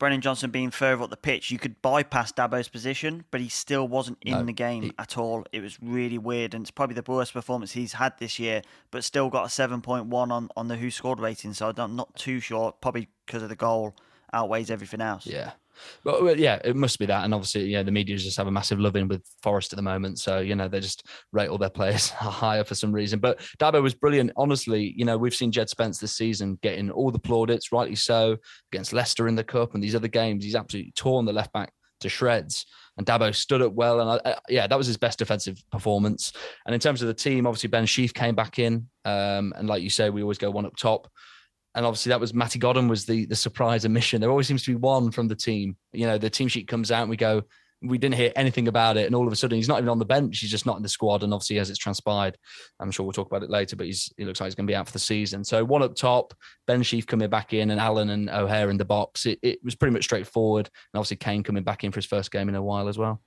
Brennan 0.04 0.20
Johnson 0.20 0.50
being 0.50 0.70
further 0.70 1.02
up 1.02 1.08
the 1.08 1.16
pitch, 1.16 1.50
you 1.50 1.58
could 1.58 1.80
bypass 1.80 2.30
Dabo's 2.30 2.68
position, 2.68 3.24
but 3.30 3.40
he 3.40 3.48
still 3.48 3.88
wasn't 3.88 4.18
in 4.20 4.32
no, 4.32 4.42
the 4.42 4.52
game 4.52 4.82
he, 4.82 4.92
at 4.98 5.16
all. 5.16 5.46
It 5.50 5.62
was 5.62 5.78
really 5.80 6.18
weird, 6.18 6.52
and 6.52 6.62
it's 6.62 6.70
probably 6.70 6.94
the 6.94 7.10
worst 7.10 7.32
performance 7.32 7.72
he's 7.72 7.94
had 7.94 8.18
this 8.18 8.38
year, 8.38 8.60
but 8.90 9.02
still 9.02 9.30
got 9.30 9.44
a 9.44 9.48
7.1 9.48 10.12
on, 10.12 10.50
on 10.54 10.68
the 10.68 10.76
who 10.76 10.90
scored 10.90 11.20
rating, 11.20 11.54
so 11.54 11.72
I'm 11.74 11.96
not 11.96 12.14
too 12.16 12.38
sure, 12.38 12.72
probably 12.82 13.08
because 13.24 13.42
of 13.42 13.48
the 13.48 13.56
goal 13.56 13.96
outweighs 14.30 14.70
everything 14.70 15.00
else. 15.00 15.24
Yeah. 15.26 15.52
But 16.04 16.38
yeah, 16.38 16.58
it 16.64 16.76
must 16.76 16.98
be 16.98 17.06
that, 17.06 17.24
and 17.24 17.34
obviously, 17.34 17.64
yeah, 17.64 17.82
the 17.82 17.90
media 17.90 18.16
just 18.16 18.36
have 18.36 18.46
a 18.46 18.50
massive 18.52 18.80
love 18.80 18.96
in 18.96 19.08
with 19.08 19.22
Forest 19.42 19.72
at 19.72 19.76
the 19.76 19.82
moment, 19.82 20.18
so 20.18 20.40
you 20.40 20.54
know 20.54 20.68
they 20.68 20.80
just 20.80 21.06
rate 21.32 21.48
all 21.48 21.58
their 21.58 21.70
players 21.70 22.10
higher 22.10 22.64
for 22.64 22.74
some 22.74 22.92
reason. 22.92 23.18
But 23.18 23.40
Dabo 23.58 23.82
was 23.82 23.94
brilliant. 23.94 24.32
Honestly, 24.36 24.94
you 24.96 25.04
know 25.04 25.18
we've 25.18 25.34
seen 25.34 25.52
Jed 25.52 25.68
Spence 25.68 25.98
this 25.98 26.16
season 26.16 26.58
getting 26.62 26.90
all 26.90 27.10
the 27.10 27.18
plaudits, 27.18 27.72
rightly 27.72 27.96
so, 27.96 28.36
against 28.72 28.92
Leicester 28.92 29.28
in 29.28 29.34
the 29.34 29.44
cup 29.44 29.74
and 29.74 29.82
these 29.82 29.94
other 29.94 30.08
games. 30.08 30.44
He's 30.44 30.56
absolutely 30.56 30.92
torn 30.92 31.24
the 31.24 31.32
left 31.32 31.52
back 31.52 31.72
to 32.00 32.08
shreds. 32.08 32.66
And 32.96 33.06
Dabo 33.06 33.34
stood 33.34 33.60
up 33.60 33.72
well, 33.72 34.00
and 34.00 34.20
I, 34.24 34.36
yeah, 34.48 34.68
that 34.68 34.78
was 34.78 34.86
his 34.86 34.96
best 34.96 35.18
defensive 35.18 35.62
performance. 35.72 36.32
And 36.64 36.74
in 36.74 36.80
terms 36.80 37.02
of 37.02 37.08
the 37.08 37.14
team, 37.14 37.46
obviously 37.46 37.68
Ben 37.68 37.86
Sheaf 37.86 38.14
came 38.14 38.36
back 38.36 38.60
in, 38.60 38.86
um, 39.04 39.52
and 39.56 39.68
like 39.68 39.82
you 39.82 39.90
say, 39.90 40.10
we 40.10 40.22
always 40.22 40.38
go 40.38 40.50
one 40.50 40.66
up 40.66 40.76
top 40.76 41.10
and 41.74 41.84
obviously 41.84 42.10
that 42.10 42.20
was 42.20 42.34
Matty 42.34 42.58
Godden 42.58 42.88
was 42.88 43.06
the 43.06 43.26
the 43.26 43.36
surprise 43.36 43.84
omission. 43.84 44.20
There 44.20 44.30
always 44.30 44.46
seems 44.46 44.62
to 44.64 44.70
be 44.72 44.76
one 44.76 45.10
from 45.10 45.28
the 45.28 45.36
team. 45.36 45.76
You 45.92 46.06
know, 46.06 46.18
the 46.18 46.30
team 46.30 46.48
sheet 46.48 46.68
comes 46.68 46.90
out 46.90 47.02
and 47.02 47.10
we 47.10 47.16
go, 47.16 47.42
we 47.82 47.98
didn't 47.98 48.14
hear 48.14 48.32
anything 48.36 48.68
about 48.68 48.96
it, 48.96 49.06
and 49.06 49.14
all 49.14 49.26
of 49.26 49.32
a 49.32 49.36
sudden 49.36 49.56
he's 49.56 49.68
not 49.68 49.78
even 49.78 49.88
on 49.88 49.98
the 49.98 50.04
bench. 50.04 50.38
He's 50.38 50.50
just 50.50 50.66
not 50.66 50.76
in 50.76 50.82
the 50.82 50.88
squad, 50.88 51.22
and 51.22 51.32
obviously 51.34 51.58
as 51.58 51.70
it's 51.70 51.78
transpired, 51.78 52.38
I'm 52.80 52.90
sure 52.90 53.04
we'll 53.04 53.12
talk 53.12 53.26
about 53.26 53.42
it 53.42 53.50
later. 53.50 53.76
But 53.76 53.86
he's 53.86 54.12
he 54.16 54.24
looks 54.24 54.40
like 54.40 54.48
he's 54.48 54.54
going 54.54 54.66
to 54.66 54.70
be 54.70 54.76
out 54.76 54.86
for 54.86 54.92
the 54.92 54.98
season. 54.98 55.44
So 55.44 55.64
one 55.64 55.82
up 55.82 55.94
top, 55.94 56.34
Ben 56.66 56.82
Sheaf 56.82 57.06
coming 57.06 57.28
back 57.28 57.52
in, 57.52 57.70
and 57.70 57.80
Allen 57.80 58.10
and 58.10 58.30
O'Hare 58.30 58.70
in 58.70 58.76
the 58.76 58.84
box. 58.84 59.26
It, 59.26 59.38
it 59.42 59.58
was 59.62 59.74
pretty 59.74 59.92
much 59.92 60.04
straightforward, 60.04 60.66
and 60.66 60.98
obviously 60.98 61.18
Kane 61.18 61.42
coming 61.42 61.64
back 61.64 61.84
in 61.84 61.92
for 61.92 61.98
his 61.98 62.06
first 62.06 62.30
game 62.30 62.48
in 62.48 62.54
a 62.54 62.62
while 62.62 62.88
as 62.88 62.98
well. 62.98 63.20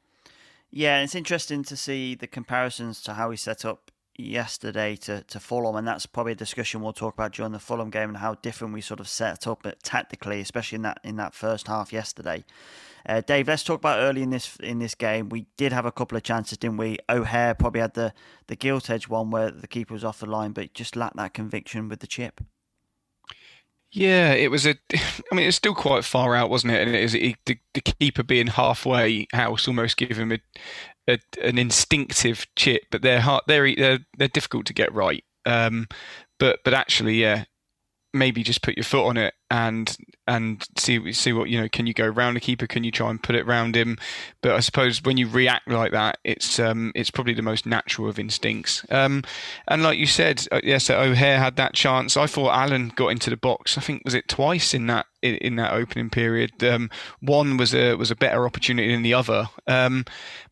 Yeah, 0.69 1.01
it's 1.01 1.15
interesting 1.15 1.63
to 1.65 1.77
see 1.77 2.15
the 2.15 2.27
comparisons 2.27 3.01
to 3.03 3.13
how 3.13 3.29
he 3.29 3.37
set 3.37 3.63
up 3.63 3.91
yesterday 4.17 4.95
to, 4.95 5.23
to 5.23 5.39
Fulham, 5.39 5.75
and 5.75 5.87
that's 5.87 6.05
probably 6.05 6.33
a 6.33 6.35
discussion 6.35 6.81
we'll 6.81 6.93
talk 6.93 7.13
about 7.13 7.33
during 7.33 7.51
the 7.51 7.59
Fulham 7.59 7.89
game 7.89 8.09
and 8.09 8.17
how 8.17 8.35
different 8.35 8.73
we 8.73 8.81
sort 8.81 8.99
of 8.99 9.07
set 9.07 9.47
up 9.47 9.65
it 9.65 9.83
tactically, 9.83 10.41
especially 10.41 10.77
in 10.77 10.81
that 10.83 10.99
in 11.03 11.15
that 11.17 11.33
first 11.33 11.67
half 11.67 11.93
yesterday. 11.93 12.43
Uh, 13.07 13.21
Dave, 13.21 13.47
let's 13.47 13.63
talk 13.63 13.79
about 13.79 13.99
early 13.99 14.21
in 14.23 14.31
this 14.31 14.57
in 14.57 14.79
this 14.79 14.95
game. 14.95 15.29
We 15.29 15.45
did 15.55 15.71
have 15.71 15.85
a 15.85 15.91
couple 15.91 16.17
of 16.17 16.23
chances, 16.23 16.57
didn't 16.57 16.77
we? 16.77 16.97
O'Hare 17.09 17.55
probably 17.55 17.81
had 17.81 17.93
the 17.93 18.13
the 18.47 18.55
gilt 18.55 18.89
edge 18.89 19.07
one 19.07 19.31
where 19.31 19.51
the 19.51 19.67
keeper 19.67 19.93
was 19.93 20.03
off 20.03 20.19
the 20.19 20.25
line, 20.25 20.51
but 20.51 20.73
just 20.73 20.95
lacked 20.95 21.17
that 21.17 21.33
conviction 21.33 21.87
with 21.87 21.99
the 21.99 22.07
chip. 22.07 22.41
Yeah, 23.91 24.33
it 24.33 24.51
was 24.51 24.65
a. 24.65 24.75
I 25.31 25.35
mean, 25.35 25.47
it's 25.47 25.57
still 25.57 25.75
quite 25.75 26.03
far 26.03 26.35
out, 26.35 26.49
wasn't 26.49 26.73
it? 26.73 26.87
And 26.87 26.95
it 26.95 27.03
is 27.03 27.13
the, 27.13 27.57
the 27.73 27.81
keeper 27.81 28.23
being 28.23 28.47
halfway 28.47 29.27
house 29.31 29.67
almost 29.67 29.97
give 29.97 30.17
him 30.17 30.33
a, 30.33 30.39
a, 31.07 31.19
an 31.43 31.57
instinctive 31.57 32.45
chip, 32.55 32.83
but 32.91 33.01
they're 33.01 33.21
hard, 33.21 33.43
they're 33.47 33.73
they're 33.75 33.99
they're 34.17 34.27
difficult 34.27 34.65
to 34.67 34.73
get 34.73 34.93
right. 34.93 35.23
Um, 35.45 35.87
but 36.39 36.59
but 36.63 36.73
actually, 36.73 37.21
yeah, 37.21 37.45
maybe 38.17 38.43
just 38.43 38.61
put 38.61 38.77
your 38.77 38.83
foot 38.83 39.05
on 39.05 39.17
it 39.17 39.33
and 39.49 39.95
and 40.27 40.65
see 40.77 41.13
see 41.13 41.31
what 41.31 41.49
you 41.49 41.59
know. 41.59 41.69
Can 41.69 41.87
you 41.87 41.93
go 41.93 42.07
round 42.07 42.35
the 42.35 42.41
keeper? 42.41 42.67
Can 42.67 42.83
you 42.83 42.91
try 42.91 43.09
and 43.09 43.21
put 43.21 43.35
it 43.35 43.45
round 43.45 43.75
him? 43.75 43.97
But 44.41 44.51
I 44.51 44.59
suppose 44.59 45.01
when 45.03 45.17
you 45.17 45.27
react 45.27 45.69
like 45.69 45.91
that, 45.93 46.17
it's 46.23 46.59
um 46.59 46.91
it's 46.95 47.09
probably 47.09 47.33
the 47.33 47.41
most 47.41 47.65
natural 47.65 48.09
of 48.09 48.19
instincts. 48.19 48.85
Um, 48.89 49.23
and 49.67 49.83
like 49.83 49.97
you 49.97 50.05
said, 50.05 50.45
uh, 50.51 50.59
yes, 50.63 50.89
O'Hare 50.89 51.39
had 51.39 51.55
that 51.55 51.73
chance. 51.73 52.17
I 52.17 52.27
thought 52.27 52.53
Allen 52.53 52.91
got 52.95 53.09
into 53.09 53.29
the 53.29 53.37
box. 53.37 53.77
I 53.77 53.81
think 53.81 54.03
was 54.03 54.13
it 54.13 54.27
twice 54.27 54.73
in 54.73 54.87
that 54.87 55.05
in, 55.21 55.35
in 55.35 55.55
that 55.55 55.73
opening 55.73 56.09
period. 56.09 56.63
Um, 56.63 56.89
one 57.21 57.57
was 57.57 57.73
a 57.73 57.95
was 57.95 58.11
a 58.11 58.15
better 58.15 58.45
opportunity 58.45 58.91
than 58.91 59.03
the 59.03 59.13
other. 59.13 59.49
Um, 59.65 60.05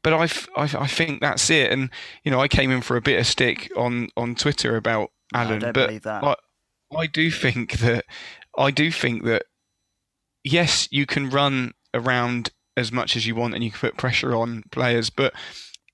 but 0.03 0.13
I, 0.13 0.23
I 0.61 0.69
I 0.83 0.87
think 0.87 1.19
that's 1.21 1.49
it. 1.49 1.71
And 1.71 1.89
you 2.23 2.31
know, 2.31 2.39
I 2.39 2.47
came 2.47 2.71
in 2.71 2.81
for 2.81 2.95
a 2.95 3.01
bit 3.01 3.19
of 3.19 3.27
stick 3.27 3.71
on 3.75 4.07
on 4.15 4.35
Twitter 4.35 4.77
about 4.77 5.11
Allen, 5.33 5.59
no, 5.59 5.73
but 5.73 5.89
I, 6.05 6.35
I 6.95 7.07
do 7.07 7.31
think 7.31 7.79
that 7.79 8.05
I 8.57 8.71
do 8.71 8.91
think 8.91 9.23
that 9.23 9.43
yes, 10.43 10.87
you 10.91 11.05
can 11.05 11.29
run 11.29 11.73
around 11.93 12.51
as 12.77 12.91
much 12.91 13.15
as 13.15 13.25
you 13.25 13.35
want 13.35 13.53
and 13.53 13.63
you 13.63 13.71
can 13.71 13.79
put 13.79 13.97
pressure 13.97 14.35
on 14.35 14.63
players, 14.71 15.09
but 15.09 15.33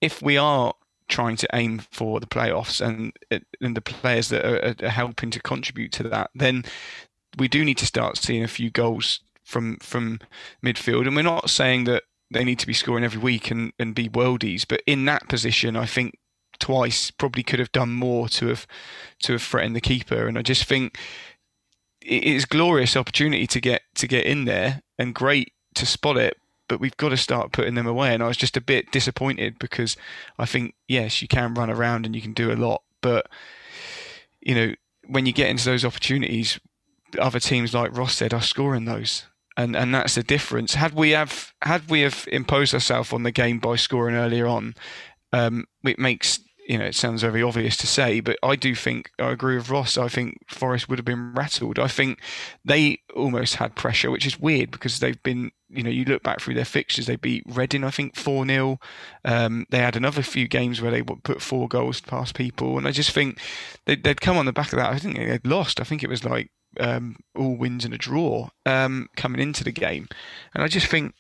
if 0.01 0.21
we 0.21 0.37
are 0.37 0.73
trying 1.07 1.35
to 1.35 1.47
aim 1.53 1.79
for 1.91 2.19
the 2.19 2.27
playoffs 2.27 2.81
and 2.85 3.13
and 3.61 3.75
the 3.75 3.81
players 3.81 4.29
that 4.29 4.45
are, 4.45 4.75
are 4.85 4.89
helping 4.89 5.29
to 5.31 5.41
contribute 5.41 5.91
to 5.91 6.03
that, 6.03 6.31
then 6.33 6.63
we 7.37 7.47
do 7.47 7.63
need 7.63 7.77
to 7.77 7.85
start 7.85 8.17
seeing 8.17 8.43
a 8.43 8.47
few 8.47 8.69
goals 8.69 9.21
from 9.43 9.77
from 9.81 10.19
midfield. 10.63 11.07
And 11.07 11.15
we're 11.15 11.21
not 11.23 11.49
saying 11.49 11.85
that 11.85 12.03
they 12.31 12.43
need 12.43 12.59
to 12.59 12.67
be 12.67 12.73
scoring 12.73 13.03
every 13.03 13.19
week 13.19 13.51
and, 13.51 13.73
and 13.77 13.93
be 13.93 14.07
worldies, 14.09 14.65
but 14.67 14.81
in 14.87 15.05
that 15.05 15.27
position, 15.27 15.75
I 15.75 15.85
think 15.85 16.17
twice 16.61 17.11
probably 17.11 17.43
could 17.43 17.59
have 17.59 17.71
done 17.73 17.91
more 17.91 18.29
to 18.29 18.47
have 18.47 18.65
to 19.23 19.33
have 19.33 19.41
threatened 19.41 19.75
the 19.75 19.81
keeper. 19.81 20.27
And 20.27 20.37
I 20.37 20.41
just 20.41 20.63
think 20.63 20.97
it 22.01 22.23
is 22.23 22.45
glorious 22.45 22.95
opportunity 22.95 23.47
to 23.47 23.59
get 23.59 23.81
to 23.95 24.07
get 24.07 24.25
in 24.25 24.45
there 24.45 24.81
and 24.97 25.13
great 25.13 25.53
to 25.75 25.85
spot 25.85 26.15
it, 26.15 26.37
but 26.69 26.79
we've 26.79 26.97
got 26.97 27.09
to 27.09 27.17
start 27.17 27.51
putting 27.51 27.75
them 27.75 27.87
away. 27.87 28.13
And 28.13 28.23
I 28.23 28.27
was 28.27 28.37
just 28.37 28.55
a 28.55 28.61
bit 28.61 28.91
disappointed 28.91 29.59
because 29.59 29.97
I 30.39 30.45
think 30.45 30.75
yes, 30.87 31.21
you 31.21 31.27
can 31.27 31.53
run 31.53 31.69
around 31.69 32.05
and 32.05 32.15
you 32.15 32.21
can 32.21 32.33
do 32.33 32.51
a 32.51 32.55
lot, 32.55 32.83
but 33.01 33.27
you 34.39 34.55
know 34.55 34.73
when 35.07 35.25
you 35.25 35.33
get 35.33 35.49
into 35.49 35.65
those 35.65 35.83
opportunities, 35.83 36.59
other 37.19 37.39
teams 37.39 37.73
like 37.73 37.95
Ross 37.95 38.15
said 38.15 38.33
are 38.33 38.41
scoring 38.41 38.85
those. 38.85 39.25
And, 39.57 39.75
and 39.75 39.93
that's 39.93 40.15
the 40.15 40.23
difference. 40.23 40.75
Had 40.75 40.93
we 40.93 41.09
have 41.11 41.53
had 41.61 41.89
we 41.89 42.01
have 42.01 42.25
imposed 42.31 42.73
ourselves 42.73 43.11
on 43.11 43.23
the 43.23 43.31
game 43.31 43.59
by 43.59 43.75
scoring 43.75 44.15
earlier 44.15 44.47
on, 44.47 44.75
um, 45.33 45.65
it 45.83 45.99
makes 45.99 46.39
you 46.71 46.77
know, 46.77 46.85
it 46.85 46.95
sounds 46.95 47.21
very 47.21 47.43
obvious 47.43 47.75
to 47.75 47.85
say, 47.85 48.21
but 48.21 48.39
I 48.41 48.55
do 48.55 48.75
think 48.75 49.11
I 49.19 49.31
agree 49.31 49.57
with 49.57 49.69
Ross. 49.69 49.97
I 49.97 50.07
think 50.07 50.37
Forest 50.47 50.87
would 50.87 50.99
have 50.99 51.05
been 51.05 51.33
rattled. 51.33 51.77
I 51.77 51.89
think 51.89 52.21
they 52.63 52.99
almost 53.13 53.55
had 53.55 53.75
pressure, 53.75 54.09
which 54.09 54.25
is 54.25 54.39
weird 54.39 54.71
because 54.71 54.99
they've 54.99 55.21
been, 55.21 55.51
you 55.67 55.83
know, 55.83 55.89
you 55.89 56.05
look 56.05 56.23
back 56.23 56.39
through 56.39 56.53
their 56.53 56.63
fixtures, 56.63 57.07
they 57.07 57.17
beat 57.17 57.43
Reading, 57.45 57.83
I 57.83 57.89
think, 57.91 58.15
4 58.15 58.45
0. 58.45 58.79
Um, 59.25 59.65
they 59.69 59.79
had 59.79 59.97
another 59.97 60.21
few 60.21 60.47
games 60.47 60.81
where 60.81 60.91
they 60.91 61.01
put 61.01 61.41
four 61.41 61.67
goals 61.67 61.99
past 61.99 62.35
people. 62.35 62.77
And 62.77 62.87
I 62.87 62.91
just 62.91 63.11
think 63.11 63.41
they'd, 63.85 64.01
they'd 64.05 64.21
come 64.21 64.37
on 64.37 64.45
the 64.45 64.53
back 64.53 64.71
of 64.71 64.79
that. 64.79 64.93
I 64.93 64.97
think 64.97 65.17
they'd 65.17 65.45
lost. 65.45 65.81
I 65.81 65.83
think 65.83 66.03
it 66.03 66.09
was 66.09 66.23
like 66.23 66.51
um, 66.79 67.17
all 67.35 67.57
wins 67.57 67.83
and 67.83 67.93
a 67.93 67.97
draw 67.97 68.47
um, 68.65 69.09
coming 69.17 69.41
into 69.41 69.65
the 69.65 69.73
game. 69.73 70.07
And 70.53 70.63
I 70.63 70.69
just 70.69 70.87
think 70.87 71.15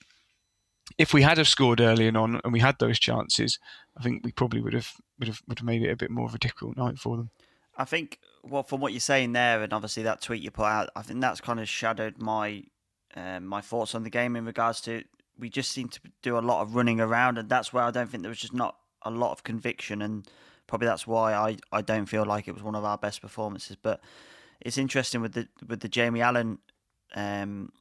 if 0.97 1.13
we 1.13 1.21
had 1.21 1.37
have 1.37 1.47
scored 1.47 1.81
early 1.81 2.07
and 2.07 2.17
on 2.17 2.39
and 2.43 2.53
we 2.53 2.59
had 2.59 2.77
those 2.79 2.99
chances, 2.99 3.59
I 3.97 4.03
think 4.03 4.23
we 4.23 4.31
probably 4.31 4.61
would 4.61 4.73
have 4.73 4.93
would 5.19 5.27
have 5.27 5.41
would 5.47 5.59
have 5.59 5.65
made 5.65 5.83
it 5.83 5.91
a 5.91 5.95
bit 5.95 6.11
more 6.11 6.25
of 6.25 6.35
a 6.35 6.39
difficult 6.39 6.77
night 6.77 6.97
for 6.97 7.17
them. 7.17 7.29
I 7.77 7.85
think, 7.85 8.19
well, 8.43 8.63
from 8.63 8.81
what 8.81 8.91
you're 8.91 8.99
saying 8.99 9.31
there, 9.33 9.61
and 9.61 9.73
obviously 9.73 10.03
that 10.03 10.21
tweet 10.21 10.41
you 10.41 10.51
put 10.51 10.65
out, 10.65 10.89
I 10.95 11.01
think 11.01 11.21
that's 11.21 11.41
kind 11.41 11.59
of 11.59 11.69
shadowed 11.69 12.21
my 12.21 12.63
um, 13.15 13.45
my 13.45 13.61
thoughts 13.61 13.95
on 13.95 14.03
the 14.03 14.09
game 14.09 14.35
in 14.35 14.45
regards 14.45 14.81
to 14.81 15.03
we 15.37 15.49
just 15.49 15.71
seem 15.71 15.89
to 15.89 15.99
do 16.21 16.37
a 16.37 16.39
lot 16.39 16.61
of 16.61 16.75
running 16.75 16.99
around, 16.99 17.37
and 17.37 17.49
that's 17.49 17.73
where 17.73 17.83
I 17.83 17.91
don't 17.91 18.09
think 18.09 18.23
there 18.23 18.29
was 18.29 18.39
just 18.39 18.53
not 18.53 18.77
a 19.03 19.11
lot 19.11 19.31
of 19.31 19.43
conviction, 19.43 20.01
and 20.01 20.27
probably 20.67 20.87
that's 20.87 21.07
why 21.07 21.33
I, 21.33 21.57
I 21.71 21.81
don't 21.81 22.05
feel 22.05 22.25
like 22.25 22.47
it 22.47 22.53
was 22.53 22.63
one 22.63 22.75
of 22.75 22.85
our 22.85 22.97
best 22.97 23.21
performances. 23.21 23.75
But 23.75 24.01
it's 24.59 24.77
interesting 24.77 25.21
with 25.21 25.33
the 25.33 25.47
with 25.67 25.81
the 25.81 25.89
Jamie 25.89 26.21
Allen 26.21 26.59
um, 27.15 27.71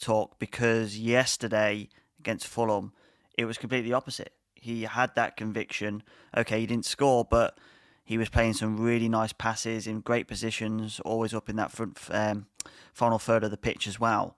talk 0.00 0.38
because 0.38 0.98
yesterday 0.98 1.88
against 2.18 2.46
Fulham, 2.46 2.92
it 3.36 3.44
was 3.44 3.58
completely 3.58 3.92
opposite. 3.92 4.32
He 4.62 4.84
had 4.84 5.14
that 5.16 5.36
conviction. 5.36 6.04
Okay, 6.36 6.60
he 6.60 6.66
didn't 6.66 6.86
score, 6.86 7.24
but 7.24 7.58
he 8.04 8.16
was 8.16 8.28
playing 8.28 8.52
some 8.52 8.78
really 8.78 9.08
nice 9.08 9.32
passes 9.32 9.88
in 9.88 10.00
great 10.00 10.28
positions, 10.28 11.00
always 11.04 11.34
up 11.34 11.48
in 11.48 11.56
that 11.56 11.72
front 11.72 11.98
um, 12.10 12.46
final 12.92 13.18
third 13.18 13.42
of 13.42 13.50
the 13.50 13.56
pitch 13.56 13.88
as 13.88 13.98
well. 13.98 14.36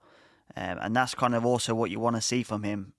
Um, 0.55 0.79
and 0.81 0.95
that's 0.95 1.13
kind 1.13 1.35
of 1.35 1.45
also 1.45 1.75
what 1.75 1.91
you 1.91 1.99
want 1.99 2.15
to 2.15 2.21
see 2.23 2.41
from 2.41 2.63
him 2.63 2.93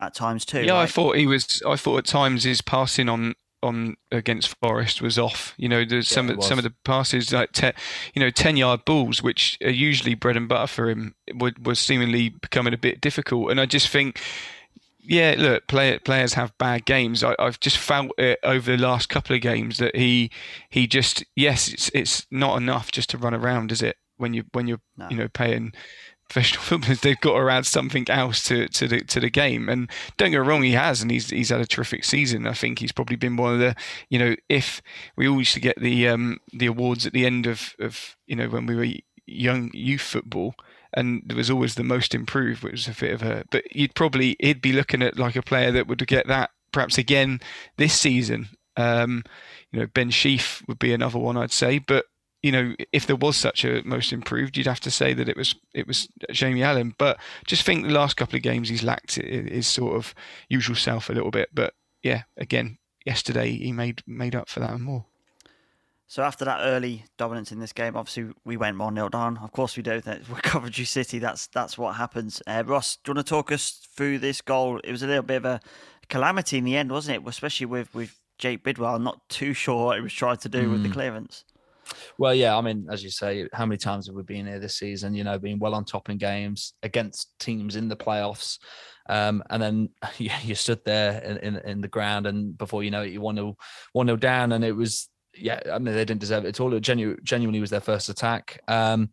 at 0.00 0.14
times 0.14 0.44
too. 0.44 0.62
Yeah, 0.62 0.72
right? 0.72 0.82
I 0.82 0.86
thought 0.86 1.16
he 1.16 1.26
was. 1.26 1.62
I 1.66 1.76
thought 1.76 1.96
at 1.96 2.04
times 2.04 2.44
his 2.44 2.60
passing 2.60 3.08
on 3.08 3.34
on 3.62 3.96
against 4.12 4.54
Forest 4.60 5.00
was 5.00 5.18
off. 5.18 5.54
You 5.56 5.68
know, 5.68 5.84
there's 5.84 6.08
some 6.08 6.26
Yeah, 6.26 6.34
it 6.34 6.38
of 6.38 6.44
some 6.44 6.58
of 6.58 6.64
the 6.64 6.74
passes 6.84 7.32
like 7.32 7.52
te, 7.52 7.72
you 8.14 8.20
know 8.20 8.30
ten 8.30 8.58
yard 8.58 8.84
balls, 8.84 9.22
which 9.22 9.56
are 9.64 9.70
usually 9.70 10.14
bread 10.14 10.36
and 10.36 10.48
butter 10.48 10.66
for 10.66 10.90
him, 10.90 11.14
would 11.32 11.64
was 11.66 11.78
seemingly 11.78 12.28
becoming 12.28 12.74
a 12.74 12.78
bit 12.78 13.00
difficult. 13.00 13.50
And 13.50 13.60
I 13.60 13.66
just 13.66 13.88
think. 13.88 14.20
Yeah, 15.08 15.36
look, 15.38 15.68
play, 15.68 15.98
players 16.00 16.34
have 16.34 16.56
bad 16.58 16.84
games. 16.84 17.22
I, 17.22 17.36
I've 17.38 17.60
just 17.60 17.78
felt 17.78 18.10
it 18.18 18.40
over 18.42 18.76
the 18.76 18.82
last 18.82 19.08
couple 19.08 19.36
of 19.36 19.42
games 19.42 19.78
that 19.78 19.94
he 19.94 20.30
he 20.70 20.86
just 20.86 21.24
yes, 21.36 21.68
it's 21.68 21.90
it's 21.94 22.26
not 22.30 22.56
enough 22.60 22.90
just 22.90 23.10
to 23.10 23.18
run 23.18 23.34
around, 23.34 23.70
is 23.70 23.82
it? 23.82 23.96
When 24.16 24.34
you 24.34 24.44
when 24.52 24.66
you're 24.66 24.80
No. 24.96 25.08
you 25.10 25.16
know 25.16 25.28
paying 25.28 25.72
professional 26.28 26.62
footballers, 26.64 27.00
they've 27.00 27.20
got 27.20 27.38
to 27.38 27.48
add 27.48 27.66
something 27.66 28.04
else 28.10 28.42
to, 28.44 28.66
to 28.68 28.88
the 28.88 29.00
to 29.04 29.20
the 29.20 29.30
game. 29.30 29.68
And 29.68 29.88
don't 30.16 30.32
get 30.32 30.38
wrong, 30.44 30.62
he 30.62 30.72
has, 30.72 31.02
and 31.02 31.10
he's 31.10 31.30
he's 31.30 31.50
had 31.50 31.60
a 31.60 31.66
terrific 31.66 32.04
season. 32.04 32.46
I 32.46 32.52
think 32.52 32.80
he's 32.80 32.92
probably 32.92 33.16
been 33.16 33.36
one 33.36 33.54
of 33.54 33.60
the, 33.60 33.76
you 34.10 34.18
know, 34.18 34.34
if 34.48 34.82
we 35.16 35.28
all 35.28 35.38
used 35.38 35.54
to 35.54 35.60
get 35.60 35.80
the 35.80 36.08
um 36.08 36.38
the 36.52 36.66
awards 36.66 37.06
at 37.06 37.12
the 37.12 37.26
end 37.26 37.46
of 37.46 37.74
of 37.78 38.16
you 38.26 38.34
know 38.36 38.48
when 38.48 38.66
we 38.66 38.74
were 38.74 38.88
young 39.26 39.70
youth 39.72 40.02
football. 40.02 40.54
And 40.92 41.22
there 41.26 41.36
was 41.36 41.50
always 41.50 41.74
the 41.74 41.84
most 41.84 42.14
improved, 42.14 42.62
which 42.62 42.72
was 42.72 42.88
a 42.88 43.00
bit 43.00 43.12
of 43.12 43.22
a. 43.22 43.44
But 43.50 43.74
you'd 43.74 43.94
probably 43.94 44.36
he'd 44.40 44.62
be 44.62 44.72
looking 44.72 45.02
at 45.02 45.18
like 45.18 45.36
a 45.36 45.42
player 45.42 45.70
that 45.72 45.86
would 45.86 46.06
get 46.06 46.26
that 46.26 46.50
perhaps 46.72 46.98
again 46.98 47.40
this 47.76 47.98
season. 47.98 48.48
Um, 48.76 49.24
you 49.72 49.80
know, 49.80 49.86
Ben 49.86 50.10
Sheaf 50.10 50.62
would 50.68 50.78
be 50.78 50.92
another 50.92 51.18
one 51.18 51.36
I'd 51.36 51.52
say, 51.52 51.78
but 51.78 52.06
you 52.42 52.52
know, 52.52 52.74
if 52.92 53.06
there 53.06 53.16
was 53.16 53.36
such 53.36 53.64
a 53.64 53.82
most 53.84 54.12
improved, 54.12 54.56
you'd 54.56 54.66
have 54.66 54.80
to 54.80 54.90
say 54.90 55.14
that 55.14 55.28
it 55.28 55.36
was 55.36 55.54
it 55.74 55.86
was 55.86 56.08
Jamie 56.30 56.62
Allen. 56.62 56.94
But 56.96 57.18
just 57.46 57.62
think 57.64 57.84
the 57.84 57.92
last 57.92 58.16
couple 58.16 58.36
of 58.36 58.42
games 58.42 58.68
he's 58.68 58.82
lacked 58.82 59.16
his 59.16 59.66
sort 59.66 59.96
of 59.96 60.14
usual 60.48 60.76
self 60.76 61.10
a 61.10 61.12
little 61.12 61.30
bit. 61.30 61.48
But 61.52 61.74
yeah, 62.02 62.22
again, 62.36 62.78
yesterday 63.04 63.50
he 63.50 63.72
made 63.72 64.02
made 64.06 64.36
up 64.36 64.48
for 64.48 64.60
that 64.60 64.70
and 64.70 64.82
more. 64.84 65.06
So 66.08 66.22
after 66.22 66.44
that 66.44 66.60
early 66.62 67.04
dominance 67.18 67.50
in 67.50 67.58
this 67.58 67.72
game, 67.72 67.96
obviously 67.96 68.32
we 68.44 68.56
went 68.56 68.78
one 68.78 68.94
0 68.94 69.08
down. 69.08 69.38
Of 69.38 69.50
course 69.52 69.76
we 69.76 69.82
do. 69.82 70.00
We're 70.06 70.40
Coventry 70.42 70.84
City. 70.84 71.18
That's 71.18 71.48
that's 71.48 71.76
what 71.76 71.96
happens. 71.96 72.40
Uh, 72.46 72.62
Ross, 72.64 72.96
do 73.02 73.10
you 73.10 73.14
want 73.16 73.26
to 73.26 73.30
talk 73.30 73.50
us 73.50 73.86
through 73.96 74.18
this 74.20 74.40
goal? 74.40 74.78
It 74.84 74.92
was 74.92 75.02
a 75.02 75.08
little 75.08 75.24
bit 75.24 75.38
of 75.38 75.44
a 75.44 75.60
calamity 76.08 76.58
in 76.58 76.64
the 76.64 76.76
end, 76.76 76.92
wasn't 76.92 77.16
it? 77.16 77.28
Especially 77.28 77.66
with 77.66 77.92
with 77.94 78.20
Jake 78.38 78.62
Bidwell. 78.62 78.94
I'm 78.94 79.02
not 79.02 79.28
too 79.28 79.52
sure 79.64 79.86
what 79.86 79.96
he 79.96 80.02
was 80.02 80.12
trying 80.12 80.36
to 80.38 80.48
do 80.48 80.70
with 80.70 80.82
the 80.82 80.88
Mm. 80.88 80.92
clearance. 80.92 81.44
Well, 82.18 82.34
yeah, 82.34 82.56
I 82.56 82.60
mean, 82.62 82.88
as 82.90 83.04
you 83.04 83.10
say, 83.10 83.48
how 83.52 83.64
many 83.64 83.78
times 83.78 84.06
have 84.08 84.16
we 84.16 84.24
been 84.24 84.46
here 84.46 84.58
this 84.58 84.76
season? 84.76 85.14
You 85.14 85.22
know, 85.22 85.38
being 85.38 85.60
well 85.60 85.74
on 85.74 85.84
top 85.84 86.08
in 86.08 86.18
games 86.18 86.74
against 86.82 87.30
teams 87.38 87.76
in 87.76 87.86
the 87.88 87.96
playoffs, 87.96 88.58
um, 89.08 89.42
and 89.50 89.62
then 89.62 89.88
you, 90.18 90.30
you 90.42 90.54
stood 90.54 90.84
there 90.84 91.20
in, 91.22 91.36
in 91.38 91.56
in 91.68 91.80
the 91.80 91.88
ground, 91.88 92.26
and 92.26 92.56
before 92.56 92.82
you 92.84 92.90
know 92.90 93.02
it, 93.02 93.12
you 93.12 93.20
one 93.20 93.36
0 93.36 93.56
one 93.92 94.06
0 94.06 94.16
down, 94.16 94.52
and 94.52 94.64
it 94.64 94.72
was 94.72 95.08
yeah. 95.36 95.60
I 95.72 95.78
mean, 95.78 95.94
they 95.94 96.04
didn't 96.04 96.20
deserve 96.20 96.44
it 96.44 96.48
at 96.48 96.60
all. 96.60 96.72
It 96.74 96.80
genu- 96.80 97.18
genuinely 97.22 97.60
was 97.60 97.70
their 97.70 97.80
first 97.80 98.08
attack, 98.08 98.60
um, 98.68 99.10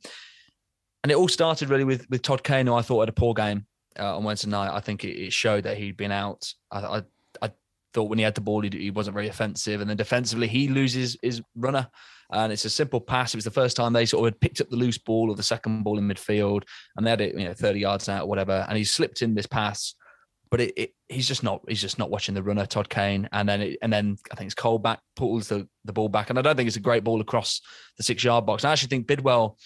and 1.04 1.12
it 1.12 1.16
all 1.16 1.28
started 1.28 1.70
really 1.70 1.84
with 1.84 2.10
with 2.10 2.22
Todd 2.22 2.44
Kane, 2.44 2.68
who 2.68 2.74
I 2.74 2.82
thought 2.82 3.02
had 3.02 3.10
a 3.10 3.14
poor 3.14 3.34
game 3.34 3.66
uh, 4.00 4.18
on 4.18 4.24
Wednesday 4.24 4.50
night. 4.50 4.74
I 4.74 4.80
think 4.80 5.04
it, 5.04 5.18
it 5.20 5.34
showed 5.34 5.64
that 5.66 5.78
he'd 5.78 5.98
been 5.98 6.12
out. 6.12 6.54
I, 6.72 6.80
I 6.80 7.04
I 7.42 7.52
thought 7.94 8.10
when 8.10 8.20
he 8.20 8.24
had 8.24 8.36
the 8.36 8.42
ball, 8.42 8.62
he, 8.62 8.70
he 8.70 8.92
wasn't 8.92 9.16
very 9.16 9.28
offensive, 9.28 9.82
and 9.82 9.90
then 9.90 9.98
defensively 9.98 10.48
he 10.48 10.68
loses 10.68 11.18
his 11.22 11.42
runner 11.56 11.90
and 12.34 12.52
it's 12.52 12.66
a 12.66 12.70
simple 12.70 13.00
pass. 13.00 13.34
It 13.34 13.38
was 13.38 13.44
the 13.44 13.52
first 13.52 13.78
time 13.78 13.94
they 13.94 14.06
sort 14.06 14.22
of 14.22 14.34
had 14.34 14.42
picked 14.42 14.62
up 14.62 14.70
the 14.70 14.76
loose 14.76 14.98
ball 14.98 15.30
or 15.30 15.36
the 15.36 15.44
second 15.44 15.84
ball 15.84 16.00
in 16.00 16.08
midfield, 16.08 16.64
and 16.96 17.06
they 17.06 17.12
had 17.12 17.22
it, 17.22 17.38
you 17.38 17.46
know, 17.46 17.54
30 17.54 17.80
yards 17.80 18.10
out 18.10 18.24
or 18.24 18.28
whatever, 18.28 18.66
and 18.68 18.78
he 18.78 18.84
slipped 18.84 19.22
in 19.22 19.36
this 19.36 19.46
pass. 19.46 19.96
But 20.54 20.62
it, 20.62 20.74
it, 20.78 20.94
he's 21.10 21.28
just 21.28 21.42
not 21.42 21.62
he's 21.68 21.82
just 21.82 21.98
not 21.98 22.12
watching 22.12 22.36
the 22.36 22.44
runner, 22.44 22.68
Todd 22.68 22.88
Kane, 22.88 23.28
and 23.32 23.50
then 23.50 23.60
it, 23.60 23.80
and 23.82 23.92
then 23.92 24.18
I 24.32 24.36
think 24.36 24.46
it's 24.52 24.54
Colback 24.54 25.00
pulls 25.16 25.48
the, 25.48 25.68
the 25.84 25.94
ball 25.94 26.10
back, 26.10 26.30
and 26.30 26.38
I 26.38 26.44
don't 26.44 26.56
think 26.56 26.68
it's 26.68 26.78
a 26.78 26.80
great 26.80 27.04
ball 27.04 27.22
across 27.22 27.60
the 27.98 28.04
six 28.04 28.24
yard 28.24 28.46
box. 28.46 28.64
I 28.64 28.72
actually 28.72 28.90
think 28.90 29.08
Bidwell. 29.08 29.58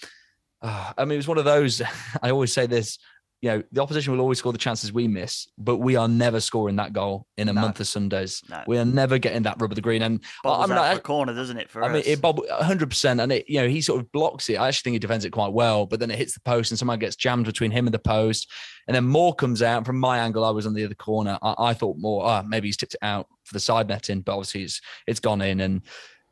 Uh, 0.62 0.94
I 0.96 1.04
mean, 1.04 1.12
it 1.12 1.16
was 1.18 1.28
one 1.28 1.36
of 1.36 1.44
those. 1.44 1.82
I 2.22 2.30
always 2.30 2.54
say 2.54 2.64
this. 2.64 2.98
You 3.40 3.50
know, 3.50 3.62
the 3.70 3.80
opposition 3.80 4.12
will 4.12 4.20
always 4.20 4.38
score 4.40 4.50
the 4.50 4.58
chances 4.58 4.92
we 4.92 5.06
miss, 5.06 5.46
but 5.56 5.76
we 5.76 5.94
are 5.94 6.08
never 6.08 6.40
scoring 6.40 6.74
that 6.76 6.92
goal 6.92 7.24
in 7.36 7.48
a 7.48 7.52
No. 7.52 7.60
month 7.60 7.78
of 7.78 7.86
Sundays. 7.86 8.42
No. 8.50 8.64
We 8.66 8.78
are 8.78 8.84
never 8.84 9.16
getting 9.18 9.42
that 9.44 9.60
rub 9.60 9.70
of 9.70 9.76
the 9.76 9.80
green. 9.80 10.02
And 10.02 10.20
Bobbles 10.42 10.70
I 10.70 10.74
mean, 10.74 10.78
out 10.84 10.96
I- 10.96 10.98
corner, 10.98 11.32
doesn't 11.34 11.56
it? 11.56 11.70
For 11.70 11.84
I 11.84 11.92
mean, 11.92 12.02
it 12.04 12.20
bob 12.20 12.40
100, 12.40 12.90
percent 12.90 13.20
and 13.20 13.30
it 13.30 13.44
you 13.48 13.60
know 13.60 13.68
he 13.68 13.80
sort 13.80 14.00
of 14.00 14.10
blocks 14.10 14.48
it. 14.50 14.56
I 14.56 14.66
actually 14.66 14.82
think 14.90 14.94
he 14.94 14.98
defends 14.98 15.24
it 15.24 15.30
quite 15.30 15.52
well, 15.52 15.86
but 15.86 16.00
then 16.00 16.10
it 16.10 16.18
hits 16.18 16.34
the 16.34 16.40
post 16.40 16.72
and 16.72 16.78
someone 16.78 16.98
gets 16.98 17.14
jammed 17.14 17.46
between 17.46 17.70
him 17.70 17.86
and 17.86 17.94
the 17.94 18.00
post, 18.00 18.50
and 18.88 18.94
then 18.96 19.04
Moore 19.06 19.34
comes 19.36 19.62
out. 19.62 19.86
From 19.86 20.00
my 20.00 20.18
angle, 20.18 20.44
I 20.44 20.50
was 20.50 20.66
on 20.66 20.74
the 20.74 20.84
other 20.84 20.96
corner. 20.96 21.38
I, 21.40 21.54
I 21.58 21.74
thought 21.74 21.96
Moore. 21.96 22.24
ah, 22.26 22.42
maybe 22.44 22.66
he's 22.66 22.76
tipped 22.76 22.94
it 22.94 23.04
out 23.04 23.28
for 23.44 23.54
the 23.54 23.60
side 23.60 23.86
netting, 23.86 24.22
but 24.22 24.32
obviously 24.32 24.64
it's 24.64 24.80
it's 25.06 25.20
gone 25.20 25.42
in, 25.42 25.60
and 25.60 25.82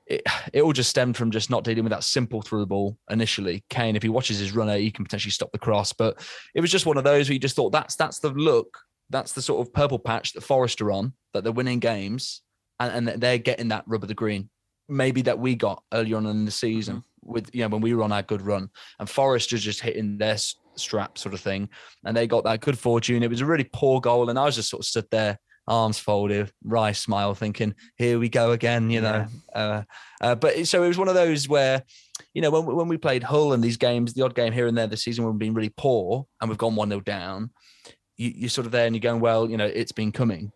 it 0.06 0.22
it 0.52 0.62
all 0.62 0.72
just 0.72 0.90
stemmed 0.90 1.16
from 1.16 1.30
just 1.30 1.50
not 1.50 1.64
dealing 1.64 1.84
with 1.84 1.90
that 1.90 2.04
simple 2.04 2.42
through 2.42 2.60
the 2.60 2.66
ball 2.66 2.96
initially. 3.10 3.64
Kane, 3.70 3.96
if 3.96 4.02
he 4.02 4.08
watches 4.08 4.38
his 4.38 4.54
runner, 4.54 4.76
he 4.76 4.90
can 4.90 5.04
potentially 5.04 5.32
stop 5.32 5.52
the 5.52 5.58
cross, 5.58 5.92
but 5.92 6.24
it 6.54 6.60
was 6.60 6.70
just 6.70 6.86
one 6.86 6.96
of 6.96 7.04
those 7.04 7.28
where 7.28 7.34
you 7.34 7.40
just 7.40 7.56
thought 7.56 7.72
that's 7.72 7.96
that's 7.96 8.20
the 8.20 8.30
look, 8.30 8.78
that's 9.10 9.32
the 9.32 9.42
sort 9.42 9.66
of 9.66 9.72
purple 9.72 9.98
patch 9.98 10.32
that 10.32 10.42
Forest 10.42 10.80
are 10.80 10.92
on, 10.92 11.12
that 11.34 11.44
they're 11.44 11.52
winning 11.52 11.80
games, 11.80 12.42
and, 12.78 13.08
and 13.08 13.20
they're 13.20 13.38
getting 13.38 13.68
that 13.68 13.84
rub 13.86 14.02
of 14.02 14.08
the 14.08 14.14
green. 14.14 14.48
Maybe 14.88 15.22
that 15.22 15.38
we 15.38 15.56
got 15.56 15.82
earlier 15.92 16.16
on 16.16 16.26
in 16.26 16.44
the 16.44 16.50
season 16.52 16.98
mm-hmm. 16.98 17.32
with 17.32 17.54
you 17.54 17.62
know 17.62 17.68
when 17.68 17.80
we 17.80 17.94
were 17.94 18.04
on 18.04 18.12
our 18.12 18.22
good 18.22 18.42
run 18.42 18.70
and 19.00 19.10
Forest 19.10 19.52
are 19.52 19.58
just 19.58 19.80
hitting 19.80 20.18
their 20.18 20.36
strap 20.76 21.18
sort 21.18 21.34
of 21.34 21.40
thing 21.40 21.68
and 22.04 22.16
they 22.16 22.26
got 22.26 22.44
that 22.44 22.60
good 22.60 22.78
fortune. 22.78 23.22
It 23.22 23.30
was 23.30 23.40
a 23.40 23.46
really 23.46 23.68
poor 23.72 24.00
goal 24.00 24.28
and 24.28 24.38
I 24.38 24.44
was 24.44 24.56
just 24.56 24.70
sort 24.70 24.82
of 24.82 24.86
stood 24.86 25.08
there 25.10 25.38
arms 25.68 25.98
folded 25.98 26.52
wry 26.64 26.92
smile 26.92 27.34
thinking 27.34 27.74
here 27.96 28.18
we 28.18 28.28
go 28.28 28.52
again 28.52 28.88
you 28.90 29.00
know? 29.00 29.26
Uh, 29.54 29.82
uh, 30.20 30.34
but 30.34 30.66
so 30.66 30.82
it 30.82 30.88
was 30.88 30.98
one 30.98 31.08
of 31.08 31.14
those 31.14 31.48
where 31.48 31.82
you 32.34 32.40
know 32.42 32.50
when, 32.50 32.64
we- 32.66 32.74
when 32.74 32.88
we 32.88 32.96
played 32.96 33.22
Hull 33.22 33.52
and 33.52 33.62
these 33.62 33.76
games 33.76 34.14
the 34.14 34.22
odd 34.22 34.34
game 34.34 34.52
here 34.52 34.66
and 34.66 34.76
there 34.78 34.86
this 34.86 35.02
season 35.04 35.24
when 35.24 35.34
we've 35.34 35.40
been 35.40 35.54
really 35.54 35.72
poor 35.76 36.26
and 36.40 36.48
we've 36.48 36.58
gone 36.58 36.74
1-0 36.76 37.04
down 37.04 37.50
you, 38.16 38.32
you're 38.34 38.48
sort 38.48 38.66
of 38.66 38.72
there 38.72 38.86
and 38.86 38.94
you're 38.94 39.00
going 39.00 39.20
well 39.20 39.50
you 39.50 39.56
know 39.56 39.66
it's 39.66 39.92
been 39.92 40.12
coming. 40.12 40.52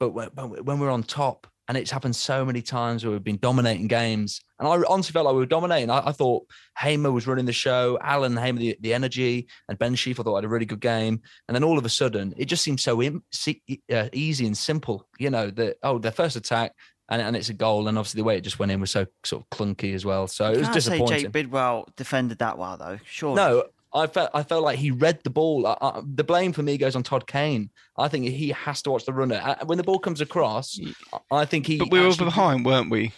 But 0.00 0.10
when 0.10 0.28
when 0.28 0.78
we're 0.78 0.90
on 0.90 1.02
top 1.02 1.46
And 1.68 1.76
it's 1.76 1.90
happened 1.90 2.16
so 2.16 2.46
many 2.46 2.62
times 2.62 3.04
where 3.04 3.12
we've 3.12 3.22
been 3.22 3.38
dominating 3.42 3.88
games. 3.88 4.40
And 4.58 4.66
I 4.66 4.82
honestly 4.88 5.12
felt 5.12 5.26
like 5.26 5.34
we 5.34 5.40
were 5.40 5.46
dominating. 5.46 5.90
I, 5.90 6.08
I 6.08 6.12
thought 6.12 6.46
Hamer 6.78 7.12
was 7.12 7.26
running 7.26 7.44
the 7.44 7.52
show, 7.52 7.98
Allen 8.00 8.38
Hamer, 8.38 8.58
the, 8.58 8.78
the 8.80 8.94
energy, 8.94 9.48
and 9.68 9.78
Ben 9.78 9.94
Sheaf, 9.94 10.18
I 10.18 10.22
thought 10.22 10.36
had 10.36 10.44
a 10.44 10.48
really 10.48 10.64
good 10.64 10.80
game. 10.80 11.20
And 11.46 11.54
then 11.54 11.62
all 11.62 11.76
of 11.76 11.84
a 11.84 11.90
sudden, 11.90 12.32
it 12.38 12.46
just 12.46 12.64
seemed 12.64 12.80
so 12.80 13.02
Im- 13.02 13.22
uh, 13.92 14.08
easy 14.14 14.46
and 14.46 14.56
simple. 14.56 15.06
You 15.18 15.28
know, 15.28 15.50
that, 15.50 15.76
oh, 15.82 15.98
their 15.98 16.10
first 16.10 16.36
attack, 16.36 16.72
and, 17.10 17.20
and 17.20 17.36
it's 17.36 17.50
a 17.50 17.54
goal. 17.54 17.86
And 17.86 17.98
obviously, 17.98 18.20
the 18.20 18.24
way 18.24 18.38
it 18.38 18.44
just 18.44 18.58
went 18.58 18.72
in 18.72 18.80
was 18.80 18.90
so 18.90 19.04
sort 19.24 19.42
of 19.42 19.50
clunky 19.50 19.94
as 19.94 20.06
well. 20.06 20.26
So 20.26 20.50
it 20.50 20.58
was 20.58 20.70
disappointing. 20.70 21.08
Say 21.08 21.22
Jake 21.24 21.32
Bidwell 21.32 21.86
defended 21.96 22.38
that 22.38 22.56
well, 22.56 22.78
though. 22.78 22.98
Sure. 23.04 23.36
No, 23.36 23.64
I 23.92 24.06
felt 24.06 24.30
I 24.34 24.42
felt 24.42 24.64
like 24.64 24.78
he 24.78 24.90
read 24.90 25.20
the 25.24 25.30
ball. 25.30 25.66
I, 25.66 25.76
I, 25.80 26.02
the 26.04 26.24
blame 26.24 26.52
for 26.52 26.62
me 26.62 26.76
goes 26.76 26.94
on 26.94 27.02
Todd 27.02 27.26
Kane. 27.26 27.70
I 27.96 28.08
think 28.08 28.26
he 28.26 28.50
has 28.50 28.82
to 28.82 28.90
watch 28.90 29.04
the 29.04 29.12
runner 29.12 29.40
uh, 29.42 29.64
when 29.64 29.78
the 29.78 29.84
ball 29.84 29.98
comes 29.98 30.20
across. 30.20 30.78
I 31.30 31.44
think 31.44 31.66
he. 31.66 31.78
But 31.78 31.90
we 31.90 32.00
were 32.00 32.14
behind, 32.14 32.64
weren't 32.64 32.90
we? 32.90 33.12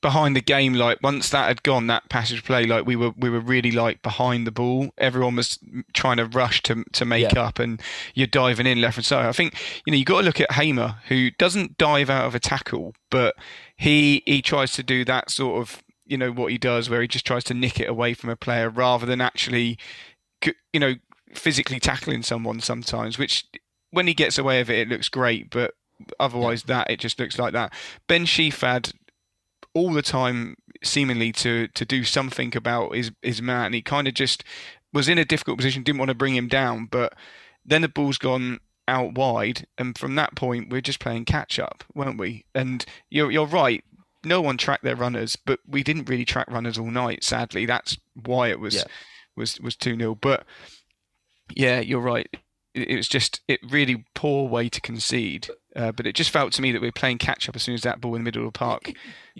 Behind 0.00 0.36
the 0.36 0.42
game, 0.42 0.74
like 0.74 0.98
once 1.02 1.30
that 1.30 1.48
had 1.48 1.62
gone, 1.62 1.86
that 1.86 2.08
passage 2.10 2.44
play, 2.44 2.64
like 2.64 2.86
we 2.86 2.94
were, 2.94 3.12
we 3.16 3.30
were 3.30 3.40
really 3.40 3.70
like 3.70 4.02
behind 4.02 4.46
the 4.46 4.52
ball. 4.52 4.90
Everyone 4.98 5.36
was 5.36 5.58
trying 5.94 6.18
to 6.18 6.26
rush 6.26 6.62
to 6.64 6.84
to 6.92 7.04
make 7.04 7.32
yeah. 7.32 7.40
up, 7.40 7.58
and 7.58 7.80
you're 8.14 8.26
diving 8.26 8.66
in 8.66 8.80
left 8.80 8.98
and 8.98 9.10
right. 9.10 9.26
I 9.26 9.32
think 9.32 9.54
you 9.84 9.90
know 9.90 9.96
you 9.96 10.04
got 10.04 10.20
to 10.20 10.26
look 10.26 10.40
at 10.40 10.52
Hamer, 10.52 10.96
who 11.08 11.30
doesn't 11.32 11.78
dive 11.78 12.10
out 12.10 12.26
of 12.26 12.34
a 12.34 12.40
tackle, 12.40 12.94
but 13.10 13.34
he 13.76 14.22
he 14.26 14.42
tries 14.42 14.72
to 14.72 14.82
do 14.82 15.04
that 15.06 15.30
sort 15.30 15.60
of 15.60 15.82
you 16.06 16.16
know 16.16 16.30
what 16.30 16.52
he 16.52 16.58
does, 16.58 16.90
where 16.90 17.02
he 17.02 17.08
just 17.08 17.26
tries 17.26 17.44
to 17.44 17.54
nick 17.54 17.80
it 17.80 17.88
away 17.88 18.14
from 18.14 18.30
a 18.30 18.36
player 18.36 18.68
rather 18.68 19.06
than 19.06 19.20
actually, 19.20 19.78
you 20.72 20.80
know, 20.80 20.94
physically 21.32 21.80
tackling 21.80 22.22
someone 22.22 22.60
sometimes. 22.60 23.18
Which 23.18 23.44
when 23.90 24.06
he 24.06 24.14
gets 24.14 24.38
away 24.38 24.60
with 24.60 24.70
it, 24.70 24.78
it 24.78 24.88
looks 24.88 25.08
great, 25.08 25.50
but 25.50 25.74
otherwise 26.18 26.64
that 26.64 26.90
it 26.90 27.00
just 27.00 27.18
looks 27.18 27.38
like 27.38 27.52
that. 27.52 27.72
Ben 28.08 28.24
Sheaf 28.24 28.60
had 28.60 28.92
all 29.74 29.92
the 29.92 30.02
time 30.02 30.56
seemingly 30.82 31.32
to 31.32 31.68
to 31.68 31.84
do 31.84 32.04
something 32.04 32.56
about 32.56 32.94
his 32.94 33.12
his 33.22 33.40
man. 33.42 33.72
He 33.72 33.82
kind 33.82 34.08
of 34.08 34.14
just 34.14 34.44
was 34.92 35.08
in 35.08 35.18
a 35.18 35.24
difficult 35.24 35.58
position, 35.58 35.82
didn't 35.82 35.98
want 35.98 36.10
to 36.10 36.14
bring 36.14 36.36
him 36.36 36.48
down, 36.48 36.86
but 36.86 37.14
then 37.64 37.82
the 37.82 37.88
ball's 37.88 38.18
gone 38.18 38.60
out 38.86 39.14
wide, 39.14 39.66
and 39.78 39.96
from 39.96 40.14
that 40.14 40.36
point 40.36 40.70
we're 40.70 40.80
just 40.80 41.00
playing 41.00 41.24
catch 41.24 41.58
up, 41.58 41.84
weren't 41.94 42.18
we? 42.18 42.44
And 42.54 42.84
you're 43.10 43.30
you're 43.30 43.46
right 43.46 43.84
no 44.24 44.40
one 44.40 44.56
tracked 44.56 44.84
their 44.84 44.96
runners, 44.96 45.36
but 45.36 45.60
we 45.66 45.82
didn't 45.82 46.08
really 46.08 46.24
track 46.24 46.50
runners 46.50 46.78
all 46.78 46.90
night. 46.90 47.24
Sadly, 47.24 47.66
that's 47.66 47.98
why 48.14 48.48
it 48.48 48.60
was 48.60 48.76
yeah. 48.76 48.84
was 49.36 49.60
was 49.60 49.76
two 49.76 49.96
0 49.96 50.14
But 50.16 50.44
yeah, 51.54 51.80
you're 51.80 52.00
right. 52.00 52.28
It, 52.74 52.90
it, 52.90 52.96
was 52.96 53.08
just 53.08 53.40
it 53.48 53.60
really 53.68 54.04
poor 54.14 54.48
way 54.48 54.68
to 54.68 54.80
concede. 54.80 55.48
Uh, 55.76 55.92
but 55.92 56.06
it 56.06 56.14
just 56.14 56.30
felt 56.30 56.52
to 56.54 56.62
me 56.62 56.72
that 56.72 56.80
we 56.80 56.88
were 56.88 56.92
playing 56.92 57.18
catch 57.18 57.48
up 57.48 57.56
as 57.56 57.62
soon 57.62 57.74
as 57.74 57.82
that 57.82 58.00
ball 58.00 58.14
in 58.14 58.22
the 58.22 58.24
middle 58.24 58.46
of 58.46 58.52
the 58.52 58.58
park 58.58 58.92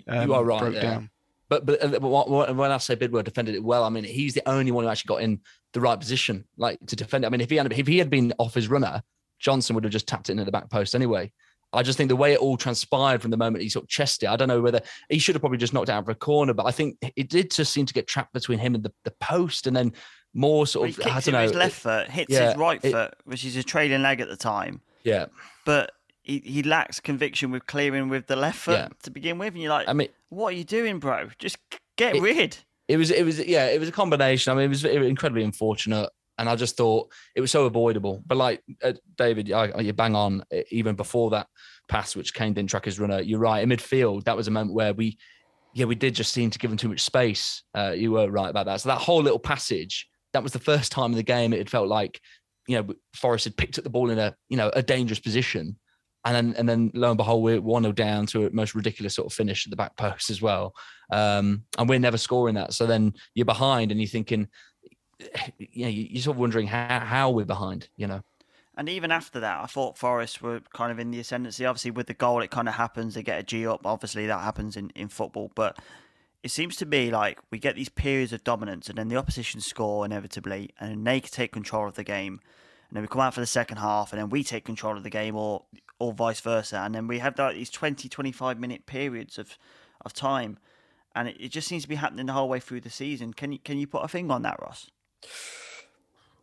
um, 0.07 0.27
you 0.27 0.33
are 0.33 0.43
right, 0.43 0.59
broke 0.59 0.75
yeah. 0.75 0.81
down. 0.81 1.09
But 1.47 1.65
but 1.65 1.83
uh, 1.83 1.99
when 1.99 2.71
I 2.71 2.77
say 2.77 2.95
Bidwell 2.95 3.23
defended 3.23 3.55
it 3.55 3.63
well, 3.63 3.83
I 3.83 3.89
mean 3.89 4.03
he's 4.03 4.33
the 4.33 4.47
only 4.49 4.71
one 4.71 4.83
who 4.83 4.89
actually 4.89 5.09
got 5.09 5.21
in 5.21 5.41
the 5.73 5.81
right 5.81 5.99
position, 5.99 6.45
like 6.57 6.79
to 6.87 6.95
defend 6.95 7.23
it. 7.23 7.27
I 7.27 7.29
mean, 7.29 7.41
if 7.41 7.49
he 7.49 7.57
had 7.57 7.71
if 7.71 7.87
he 7.87 7.97
had 7.99 8.09
been 8.09 8.33
off 8.39 8.53
his 8.53 8.67
runner, 8.67 9.03
Johnson 9.39 9.75
would 9.75 9.83
have 9.83 9.93
just 9.93 10.07
tapped 10.07 10.29
it 10.29 10.33
into 10.33 10.45
the 10.45 10.51
back 10.51 10.69
post 10.69 10.95
anyway. 10.95 11.31
I 11.75 11.83
just 11.83 11.97
think 11.97 12.09
the 12.09 12.15
way 12.15 12.33
it 12.33 12.39
all 12.39 12.57
transpired 12.57 13.21
from 13.21 13.31
the 13.31 13.37
moment 13.37 13.63
he 13.63 13.69
sort 13.69 13.83
of 13.83 13.89
chested 13.89 14.27
it, 14.27 14.31
I 14.31 14.35
don't 14.35 14.47
know 14.47 14.61
whether 14.61 14.81
he 15.09 15.19
should 15.19 15.35
have 15.35 15.41
probably 15.41 15.57
just 15.57 15.73
knocked 15.73 15.89
it 15.89 15.91
out 15.91 16.05
for 16.05 16.11
a 16.11 16.15
corner, 16.15 16.53
but 16.53 16.65
I 16.65 16.71
think 16.71 16.97
it 17.15 17.29
did 17.29 17.51
just 17.51 17.73
seem 17.73 17.85
to 17.85 17.93
get 17.93 18.07
trapped 18.07 18.33
between 18.33 18.59
him 18.59 18.75
and 18.75 18.83
the, 18.83 18.93
the 19.03 19.11
post 19.11 19.67
and 19.67 19.75
then 19.75 19.93
Moore 20.33 20.67
sort 20.67 20.97
well, 20.97 21.07
of, 21.07 21.15
I 21.15 21.19
don't 21.21 21.33
know. 21.33 21.41
His 21.41 21.53
left 21.53 21.79
foot 21.79 22.09
hits 22.09 22.31
yeah, 22.31 22.49
his 22.49 22.57
right 22.57 22.79
it, 22.83 22.91
foot, 22.91 23.15
which 23.23 23.45
is 23.45 23.55
a 23.55 23.63
trailing 23.63 24.01
leg 24.01 24.19
at 24.19 24.27
the 24.27 24.35
time. 24.35 24.81
Yeah. 25.03 25.27
But 25.65 25.91
he, 26.23 26.39
he 26.39 26.63
lacks 26.63 26.99
conviction 26.99 27.51
with 27.51 27.65
clearing 27.67 28.09
with 28.09 28.27
the 28.27 28.35
left 28.35 28.57
foot 28.57 28.79
yeah. 28.79 28.89
to 29.03 29.11
begin 29.11 29.37
with. 29.37 29.53
And 29.53 29.61
you're 29.61 29.71
like, 29.71 29.87
I 29.87 29.93
mean, 29.93 30.09
what 30.29 30.53
are 30.53 30.57
you 30.57 30.65
doing, 30.65 30.99
bro? 30.99 31.29
Just 31.39 31.57
get 31.95 32.15
it, 32.15 32.21
rid. 32.21 32.57
It 32.87 32.97
was, 32.97 33.11
it 33.11 33.23
was, 33.23 33.39
yeah, 33.39 33.67
it 33.67 33.79
was 33.79 33.89
a 33.89 33.93
combination. 33.93 34.51
I 34.51 34.55
mean, 34.55 34.65
it 34.65 34.69
was, 34.69 34.83
it 34.83 34.99
was 34.99 35.07
incredibly 35.07 35.43
unfortunate 35.43 36.09
and 36.37 36.49
I 36.49 36.55
just 36.55 36.77
thought 36.77 37.11
it 37.35 37.41
was 37.41 37.51
so 37.51 37.65
avoidable. 37.65 38.21
But 38.25 38.37
like 38.37 38.63
uh, 38.83 38.93
David, 39.17 39.51
I, 39.51 39.79
you 39.79 39.93
bang 39.93 40.15
on 40.15 40.43
even 40.69 40.95
before 40.95 41.29
that 41.31 41.47
pass, 41.87 42.15
which 42.15 42.33
Kane 42.33 42.53
didn't 42.53 42.69
track 42.69 42.85
his 42.85 42.99
runner. 42.99 43.21
You're 43.21 43.39
right. 43.39 43.61
In 43.61 43.69
midfield, 43.69 44.25
that 44.25 44.35
was 44.35 44.47
a 44.47 44.51
moment 44.51 44.75
where 44.75 44.93
we, 44.93 45.17
yeah, 45.73 45.85
we 45.85 45.95
did 45.95 46.15
just 46.15 46.31
seem 46.31 46.49
to 46.49 46.59
give 46.59 46.71
him 46.71 46.77
too 46.77 46.89
much 46.89 47.01
space. 47.01 47.63
Uh, 47.73 47.93
you 47.95 48.11
were 48.11 48.29
right 48.29 48.49
about 48.49 48.65
that. 48.65 48.81
So 48.81 48.89
that 48.89 49.01
whole 49.01 49.21
little 49.21 49.39
passage, 49.39 50.07
that 50.33 50.43
was 50.43 50.53
the 50.53 50.59
first 50.59 50.91
time 50.91 51.11
in 51.11 51.17
the 51.17 51.23
game 51.23 51.53
it 51.53 51.57
had 51.57 51.69
felt 51.69 51.87
like, 51.87 52.19
you 52.67 52.77
know, 52.77 52.93
Forest 53.13 53.45
had 53.45 53.57
picked 53.57 53.77
up 53.77 53.83
the 53.83 53.89
ball 53.89 54.09
in 54.09 54.19
a, 54.19 54.35
you 54.49 54.57
know, 54.57 54.69
a 54.73 54.81
dangerous 54.81 55.19
position. 55.19 55.77
And 56.25 56.35
then, 56.35 56.55
and 56.57 56.67
then 56.67 56.91
lo 56.95 57.09
and 57.09 57.17
behold, 57.17 57.43
we're 57.43 57.61
1 57.61 57.83
0 57.83 57.91
down 57.93 58.25
to 58.27 58.47
a 58.47 58.51
most 58.51 58.73
ridiculous 58.73 59.13
sort 59.13 59.27
of 59.27 59.33
finish 59.33 59.67
at 59.67 59.69
the 59.69 59.75
back 59.75 59.95
post 59.95 60.31
as 60.31 60.41
well. 60.41 60.73
Um, 61.11 61.65
and 61.77 61.87
we're 61.87 61.99
never 61.99 62.17
scoring 62.17 62.55
that. 62.55 62.73
So 62.73 62.87
then 62.87 63.13
you're 63.35 63.45
behind 63.45 63.91
and 63.91 64.01
you're 64.01 64.09
thinking, 64.09 64.47
you 65.57 65.85
know, 65.85 65.89
you're 65.89 66.21
sort 66.21 66.35
of 66.35 66.39
wondering 66.39 66.67
how, 66.67 66.99
how 66.99 67.29
we're 67.29 67.45
behind, 67.45 67.89
you 67.97 68.07
know. 68.07 68.21
And 68.77 68.89
even 68.89 69.11
after 69.11 69.39
that, 69.39 69.63
I 69.63 69.67
thought 69.67 69.97
Forest 69.97 70.41
were 70.41 70.61
kind 70.73 70.91
of 70.91 70.99
in 70.99 71.11
the 71.11 71.19
ascendancy. 71.19 71.65
Obviously, 71.65 71.91
with 71.91 72.07
the 72.07 72.13
goal, 72.13 72.41
it 72.41 72.51
kind 72.51 72.67
of 72.67 72.75
happens. 72.75 73.13
They 73.13 73.23
get 73.23 73.39
a 73.39 73.43
G 73.43 73.65
up. 73.65 73.85
Obviously, 73.85 74.27
that 74.27 74.41
happens 74.41 74.75
in, 74.75 74.89
in 74.95 75.07
football. 75.07 75.51
But 75.55 75.79
it 76.43 76.51
seems 76.51 76.75
to 76.77 76.85
be 76.85 77.09
like 77.09 77.39
we 77.51 77.57
get 77.57 77.75
these 77.75 77.87
periods 77.87 78.33
of 78.33 78.43
dominance, 78.43 78.89
and 78.89 78.97
then 78.97 79.07
the 79.07 79.15
opposition 79.15 79.61
score 79.61 80.03
inevitably, 80.03 80.71
and 80.77 81.07
they 81.07 81.21
take 81.21 81.53
control 81.53 81.87
of 81.87 81.93
the 81.93 82.03
game. 82.03 82.41
And 82.89 82.97
then 82.97 83.01
we 83.01 83.07
come 83.07 83.21
out 83.21 83.33
for 83.33 83.39
the 83.39 83.47
second 83.47 83.77
half, 83.77 84.11
and 84.11 84.21
then 84.21 84.29
we 84.29 84.43
take 84.43 84.65
control 84.65 84.97
of 84.97 85.03
the 85.03 85.09
game, 85.09 85.37
or 85.37 85.63
or 85.99 86.13
vice 86.13 86.41
versa. 86.41 86.77
And 86.77 86.93
then 86.93 87.07
we 87.07 87.19
have 87.19 87.37
like 87.37 87.55
these 87.55 87.69
20, 87.69 88.09
25 88.09 88.59
minute 88.59 88.85
periods 88.85 89.37
of, 89.37 89.57
of 90.03 90.13
time. 90.13 90.57
And 91.15 91.29
it, 91.29 91.37
it 91.39 91.49
just 91.49 91.67
seems 91.67 91.83
to 91.83 91.89
be 91.89 91.95
happening 91.95 92.25
the 92.25 92.33
whole 92.33 92.49
way 92.49 92.59
through 92.59 92.81
the 92.81 92.89
season. 92.89 93.33
Can 93.33 93.53
you, 93.53 93.59
can 93.59 93.77
you 93.77 93.87
put 93.87 94.03
a 94.03 94.07
finger 94.07 94.33
on 94.33 94.41
that, 94.41 94.61
Ross? 94.61 94.89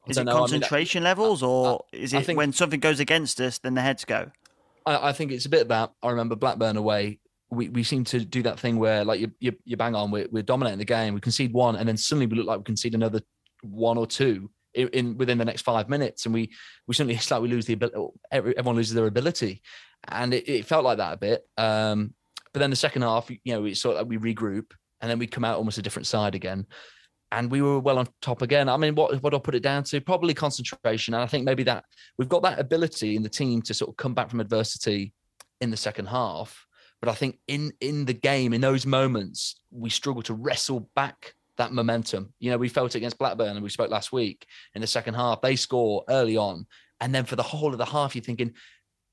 Is 0.09 0.19
it 0.19 0.25
know. 0.25 0.37
concentration 0.37 1.01
I 1.01 1.15
mean, 1.15 1.19
levels, 1.19 1.43
or 1.43 1.85
I, 1.93 1.97
is 1.97 2.13
it 2.13 2.27
think, 2.27 2.37
when 2.37 2.53
something 2.53 2.81
goes 2.81 3.01
against 3.01 3.41
us, 3.41 3.59
then 3.59 3.75
the 3.75 3.83
heads 3.83 4.05
go? 4.05 4.31
I, 4.85 5.11
I, 5.11 5.13
think 5.13 5.31
it's 5.31 5.47
a 5.47 5.49
bit 5.49 5.63
of 5.63 5.69
that. 5.69 5.93
I 6.03 6.11
remember 6.11 6.35
Blackburn 6.35 6.77
away. 6.77 7.21
We, 7.51 7.69
we 7.69 7.85
seem 7.85 8.05
to 8.05 8.25
do 8.25 8.43
that 8.43 8.59
thing 8.59 8.79
where 8.79 9.05
like 9.05 9.21
you 9.21 9.31
you, 9.39 9.53
you 9.65 9.77
bang 9.77 9.95
on, 9.95 10.11
we're, 10.11 10.27
we're 10.33 10.43
dominating 10.43 10.79
the 10.79 10.85
game, 10.85 11.15
we 11.15 11.21
concede 11.21 11.53
one, 11.53 11.77
and 11.77 11.89
then 11.89 11.97
suddenly 11.97 12.27
we 12.27 12.37
look 12.37 12.47
like 12.47 12.59
we 12.59 12.65
concede 12.65 12.95
another 12.95 13.21
one 13.63 13.99
or 13.99 14.07
two 14.07 14.51
in, 14.75 14.89
in 14.89 15.19
within 15.19 15.39
the 15.39 15.45
next 15.45 15.63
five 15.63 15.89
minutes, 15.89 16.25
and 16.25 16.35
we 16.35 16.51
we 16.87 16.95
suddenly 16.95 17.15
it's 17.17 17.31
like 17.31 17.43
we 17.43 17.49
lose 17.49 17.67
the 17.67 17.75
ability. 17.75 17.99
Everyone 18.31 18.75
loses 18.75 18.95
their 18.95 19.07
ability, 19.07 19.63
and 20.09 20.35
it, 20.35 20.49
it 20.49 20.67
felt 20.67 20.85
like 20.85 20.99
that 20.99 21.13
a 21.13 21.17
bit. 21.19 21.47
Um, 21.57 22.15
but 22.53 22.61
then 22.61 22.71
the 22.71 22.77
second 22.77 23.03
half, 23.03 23.31
you 23.31 23.39
know, 23.47 23.63
we 23.63 23.75
sort 23.75 23.97
of 23.97 24.09
like 24.09 24.23
we 24.23 24.35
regroup, 24.35 24.73
and 25.01 25.11
then 25.11 25.19
we 25.19 25.27
come 25.27 25.45
out 25.45 25.59
almost 25.59 25.79
a 25.79 25.83
different 25.83 26.07
side 26.07 26.35
again 26.35 26.67
and 27.33 27.51
we 27.51 27.63
were 27.63 27.81
well 27.81 27.99
on 27.99 28.07
top 28.21 28.43
again. 28.43 28.69
I 28.69 28.77
mean, 28.77 28.95
what 28.95 29.21
what 29.23 29.33
I'll 29.33 29.41
put 29.41 29.55
it 29.55 29.63
down 29.63 29.85
to 29.85 30.01
probably 30.01 30.35
concentration, 30.35 31.15
and 31.15 31.23
I 31.23 31.27
think 31.27 31.45
maybe 31.45 31.63
that 31.65 31.85
we've 32.19 32.29
got 32.29 32.43
that 32.43 32.59
ability 32.59 33.17
in 33.17 33.23
the 33.23 33.29
team 33.29 33.63
to 33.63 33.75
sort 33.75 33.89
of 33.89 33.97
come 33.97 34.15
back 34.15 34.31
from 34.31 34.41
adversity 34.41 35.13
in 35.61 35.71
the 35.71 35.77
second 35.77 36.07
half. 36.07 36.67
But 37.01 37.09
I 37.09 37.15
think 37.15 37.39
in 37.49 37.73
in 37.81 38.05
the 38.05 38.13
game, 38.13 38.53
in 38.53 38.61
those 38.61 38.87
moments, 38.87 39.59
we 39.71 39.89
struggle 39.89 40.23
to 40.25 40.35
wrestle 40.35 40.91
back 40.95 41.35
that 41.57 41.73
momentum. 41.73 42.35
You 42.39 42.51
know, 42.51 42.59
we 42.59 42.69
felt 42.69 42.95
it 42.95 42.99
against 42.99 43.19
Blackburn, 43.19 43.57
and 43.57 43.63
we 43.63 43.71
spoke 43.71 43.91
last 43.91 44.13
week 44.13 44.47
in 44.75 44.83
the 44.83 44.87
second 44.87 45.15
half. 45.15 45.41
They 45.41 45.57
score 45.57 46.05
early 46.11 46.37
on, 46.37 46.67
and 47.01 47.15
then 47.15 47.25
for 47.25 47.37
the 47.37 47.43
whole 47.43 47.73
of 47.73 47.79
the 47.79 47.87
half, 47.87 48.15
you're 48.15 48.23
thinking, 48.23 48.53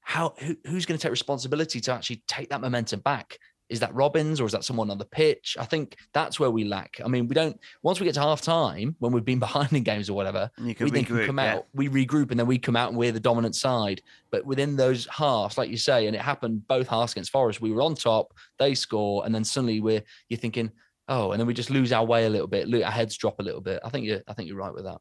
how 0.01 0.33
who, 0.39 0.57
who's 0.67 0.85
going 0.85 0.97
to 0.97 1.01
take 1.01 1.11
responsibility 1.11 1.79
to 1.79 1.93
actually 1.93 2.21
take 2.27 2.49
that 2.49 2.61
momentum 2.61 2.99
back? 2.99 3.37
Is 3.69 3.79
that 3.81 3.93
Robins 3.93 4.41
or 4.41 4.45
is 4.45 4.51
that 4.51 4.63
someone 4.63 4.89
on 4.89 4.97
the 4.97 5.05
pitch? 5.05 5.55
I 5.59 5.65
think 5.65 5.97
that's 6.13 6.39
where 6.39 6.49
we 6.49 6.63
lack. 6.63 6.99
I 7.03 7.07
mean, 7.07 7.27
we 7.27 7.35
don't. 7.35 7.59
Once 7.83 7.99
we 7.99 8.05
get 8.05 8.15
to 8.15 8.21
half 8.21 8.41
time, 8.41 8.95
when 8.99 9.11
we've 9.11 9.25
been 9.25 9.39
behind 9.47 9.71
in 9.73 9.83
games 9.83 10.09
or 10.09 10.13
whatever, 10.13 10.49
we 10.59 10.73
regroup, 10.73 10.91
then 10.91 11.05
can 11.05 11.25
come 11.25 11.37
yeah. 11.37 11.55
out. 11.55 11.67
We 11.73 11.87
regroup 11.87 12.31
and 12.31 12.39
then 12.39 12.47
we 12.47 12.57
come 12.57 12.75
out 12.75 12.89
and 12.89 12.97
we're 12.97 13.11
the 13.11 13.19
dominant 13.19 13.55
side. 13.55 14.01
But 14.31 14.45
within 14.45 14.75
those 14.75 15.07
halves, 15.07 15.57
like 15.57 15.69
you 15.69 15.77
say, 15.77 16.07
and 16.07 16.15
it 16.15 16.21
happened 16.21 16.67
both 16.67 16.87
halves 16.87 17.13
against 17.13 17.31
Forest, 17.31 17.61
we 17.61 17.71
were 17.71 17.81
on 17.81 17.95
top, 17.95 18.33
they 18.57 18.73
score, 18.75 19.25
and 19.25 19.33
then 19.33 19.43
suddenly 19.43 19.79
we're 19.79 20.03
you're 20.29 20.39
thinking, 20.39 20.71
oh, 21.07 21.31
and 21.31 21.39
then 21.39 21.47
we 21.47 21.53
just 21.53 21.69
lose 21.69 21.91
our 21.91 22.05
way 22.05 22.25
a 22.25 22.29
little 22.29 22.47
bit, 22.47 22.71
our 22.83 22.91
heads 22.91 23.17
drop 23.17 23.39
a 23.39 23.43
little 23.43 23.61
bit. 23.61 23.79
I 23.83 23.89
think 23.89 24.05
you're, 24.05 24.21
I 24.27 24.33
think 24.33 24.47
you're 24.47 24.57
right 24.57 24.73
with 24.73 24.85
that. 24.85 24.99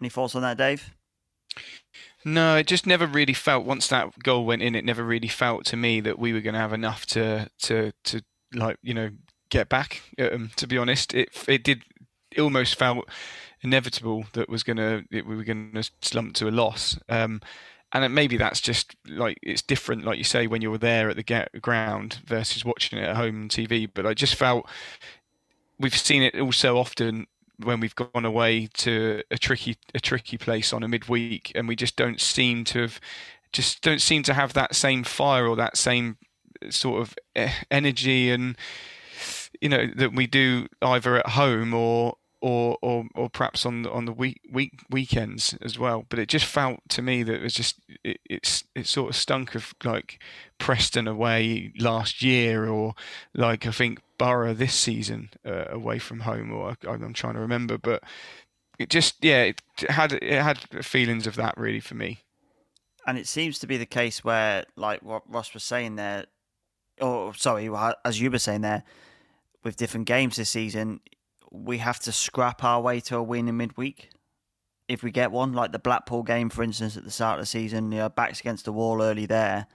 Any 0.00 0.08
thoughts 0.08 0.34
on 0.34 0.42
that, 0.42 0.56
Dave? 0.56 0.90
No, 2.24 2.56
it 2.56 2.66
just 2.66 2.86
never 2.86 3.06
really 3.06 3.32
felt. 3.32 3.64
Once 3.64 3.88
that 3.88 4.18
goal 4.22 4.44
went 4.44 4.62
in, 4.62 4.74
it 4.74 4.84
never 4.84 5.02
really 5.04 5.28
felt 5.28 5.64
to 5.66 5.76
me 5.76 6.00
that 6.00 6.18
we 6.18 6.32
were 6.32 6.40
going 6.40 6.54
to 6.54 6.60
have 6.60 6.72
enough 6.72 7.06
to 7.06 7.48
to 7.62 7.92
to 8.04 8.22
like 8.54 8.76
you 8.82 8.94
know 8.94 9.10
get 9.50 9.68
back. 9.68 10.02
Um, 10.18 10.50
to 10.56 10.66
be 10.66 10.78
honest, 10.78 11.14
it 11.14 11.30
it 11.48 11.64
did. 11.64 11.82
It 12.30 12.40
almost 12.40 12.78
felt 12.78 13.08
inevitable 13.62 14.24
that 14.34 14.48
was 14.48 14.62
gonna 14.62 15.02
we 15.10 15.22
were 15.22 15.44
gonna 15.44 15.82
slump 16.02 16.34
to 16.34 16.48
a 16.48 16.50
loss. 16.50 16.98
Um, 17.08 17.40
and 17.92 18.14
maybe 18.14 18.36
that's 18.36 18.60
just 18.60 18.94
like 19.08 19.38
it's 19.42 19.62
different, 19.62 20.04
like 20.04 20.18
you 20.18 20.24
say, 20.24 20.46
when 20.46 20.62
you're 20.62 20.78
there 20.78 21.10
at 21.10 21.16
the 21.16 21.24
get 21.24 21.60
ground 21.60 22.20
versus 22.24 22.64
watching 22.64 22.98
it 22.98 23.08
at 23.08 23.16
home 23.16 23.42
on 23.42 23.48
TV. 23.48 23.88
But 23.92 24.06
I 24.06 24.14
just 24.14 24.36
felt 24.36 24.68
we've 25.78 25.96
seen 25.96 26.22
it 26.22 26.38
all 26.38 26.52
so 26.52 26.78
often 26.78 27.26
when 27.62 27.80
we've 27.80 27.94
gone 27.94 28.24
away 28.24 28.68
to 28.74 29.22
a 29.30 29.38
tricky 29.38 29.76
a 29.94 30.00
tricky 30.00 30.38
place 30.38 30.72
on 30.72 30.82
a 30.82 30.88
midweek, 30.88 31.52
and 31.54 31.68
we 31.68 31.76
just 31.76 31.96
don't 31.96 32.20
seem 32.20 32.64
to 32.64 32.80
have 32.82 33.00
just 33.52 33.82
don't 33.82 34.00
seem 34.00 34.22
to 34.22 34.34
have 34.34 34.52
that 34.52 34.74
same 34.74 35.02
fire 35.02 35.46
or 35.46 35.56
that 35.56 35.76
same 35.76 36.16
sort 36.68 37.00
of 37.02 37.14
eh, 37.34 37.52
energy 37.70 38.30
and 38.30 38.56
you 39.60 39.68
know 39.68 39.86
that 39.96 40.14
we 40.14 40.26
do 40.26 40.66
either 40.82 41.16
at 41.16 41.30
home 41.30 41.74
or 41.74 42.16
or 42.40 42.78
or, 42.82 43.06
or 43.14 43.28
perhaps 43.28 43.66
on 43.66 43.82
the, 43.82 43.90
on 43.90 44.04
the 44.04 44.12
week 44.12 44.40
week 44.50 44.80
weekends 44.90 45.54
as 45.60 45.78
well. 45.78 46.06
But 46.08 46.18
it 46.18 46.28
just 46.28 46.46
felt 46.46 46.80
to 46.90 47.02
me 47.02 47.22
that 47.22 47.34
it 47.34 47.42
was 47.42 47.54
just 47.54 47.76
it, 48.04 48.20
it's 48.24 48.64
it 48.74 48.86
sort 48.86 49.10
of 49.10 49.16
stunk 49.16 49.54
of 49.54 49.74
like 49.84 50.22
Preston 50.58 51.06
away 51.06 51.72
last 51.78 52.22
year, 52.22 52.68
or 52.68 52.94
like 53.34 53.66
I 53.66 53.70
think 53.70 54.00
Borough 54.18 54.54
this 54.54 54.74
season 54.74 55.30
uh, 55.44 55.66
away 55.68 55.98
from 55.98 56.20
home, 56.20 56.52
or 56.52 56.70
I, 56.70 56.88
I'm 56.88 57.12
trying 57.12 57.34
to 57.34 57.40
remember, 57.40 57.78
but 57.78 58.02
it 58.78 58.88
just 58.88 59.22
yeah 59.22 59.44
it 59.44 59.60
had 59.88 60.12
it 60.14 60.42
had 60.42 60.84
feelings 60.84 61.26
of 61.26 61.36
that 61.36 61.56
really 61.56 61.80
for 61.80 61.94
me. 61.94 62.20
And 63.06 63.18
it 63.18 63.26
seems 63.26 63.58
to 63.60 63.66
be 63.66 63.76
the 63.76 63.86
case 63.86 64.22
where, 64.22 64.64
like 64.76 65.02
what 65.02 65.22
Ross 65.26 65.54
was 65.54 65.64
saying 65.64 65.96
there, 65.96 66.26
or 67.00 67.34
sorry, 67.34 67.70
as 68.04 68.20
you 68.20 68.30
were 68.30 68.38
saying 68.38 68.60
there, 68.60 68.84
with 69.64 69.76
different 69.76 70.06
games 70.06 70.36
this 70.36 70.50
season, 70.50 71.00
we 71.50 71.78
have 71.78 71.98
to 72.00 72.12
scrap 72.12 72.62
our 72.62 72.80
way 72.80 73.00
to 73.00 73.16
a 73.16 73.22
win 73.22 73.48
in 73.48 73.56
midweek 73.56 74.10
if 74.88 75.02
we 75.02 75.10
get 75.10 75.30
one. 75.30 75.52
Like 75.52 75.72
the 75.72 75.78
Blackpool 75.78 76.22
game, 76.22 76.50
for 76.50 76.62
instance, 76.62 76.96
at 76.96 77.04
the 77.04 77.10
start 77.10 77.38
of 77.38 77.42
the 77.42 77.46
season, 77.46 77.92
you 77.92 77.98
know, 77.98 78.08
backs 78.08 78.40
against 78.40 78.64
the 78.64 78.72
wall 78.72 79.02
early 79.02 79.26
there. 79.26 79.66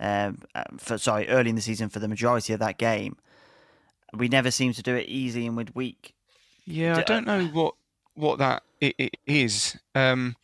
Um, 0.00 0.42
uh, 0.54 0.64
for 0.78 0.96
sorry, 0.96 1.28
early 1.28 1.50
in 1.50 1.56
the 1.56 1.62
season 1.62 1.88
for 1.88 1.98
the 1.98 2.08
majority 2.08 2.52
of 2.52 2.60
that 2.60 2.78
game, 2.78 3.16
we 4.14 4.28
never 4.28 4.50
seem 4.50 4.72
to 4.74 4.82
do 4.82 4.94
it 4.94 5.08
easy 5.08 5.46
in 5.46 5.54
midweek. 5.54 6.14
Yeah, 6.64 6.98
I 6.98 7.02
don't 7.02 7.26
know 7.26 7.46
what 7.46 7.74
what 8.14 8.38
that 8.38 8.62
it, 8.80 8.94
it 8.98 9.16
is. 9.26 9.76
Um, 9.94 10.36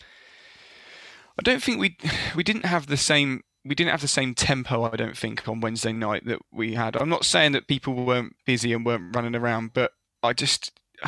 I 1.39 1.43
don't 1.43 1.63
think 1.63 1.79
we 1.79 1.97
we 2.35 2.43
didn't 2.43 2.65
have 2.65 2.87
the 2.87 2.97
same 2.97 3.43
we 3.65 3.75
didn't 3.75 3.91
have 3.91 4.01
the 4.01 4.09
same 4.09 4.35
tempo. 4.35 4.91
I 4.91 4.97
don't 4.97 5.17
think 5.17 5.47
on 5.49 5.61
Wednesday 5.61 5.93
night 5.93 6.27
that 6.27 6.41
we 6.53 6.75
had. 6.75 6.97
I'm 6.97 7.09
not 7.09 7.25
saying 7.25 7.53
that 7.53 7.69
people 7.69 7.95
weren't 7.95 8.37
busy 8.45 8.73
and 8.73 8.85
weren't 8.85 9.15
running 9.15 9.35
around, 9.35 9.73
but 9.73 9.93
I 10.25 10.33
just 10.33 10.73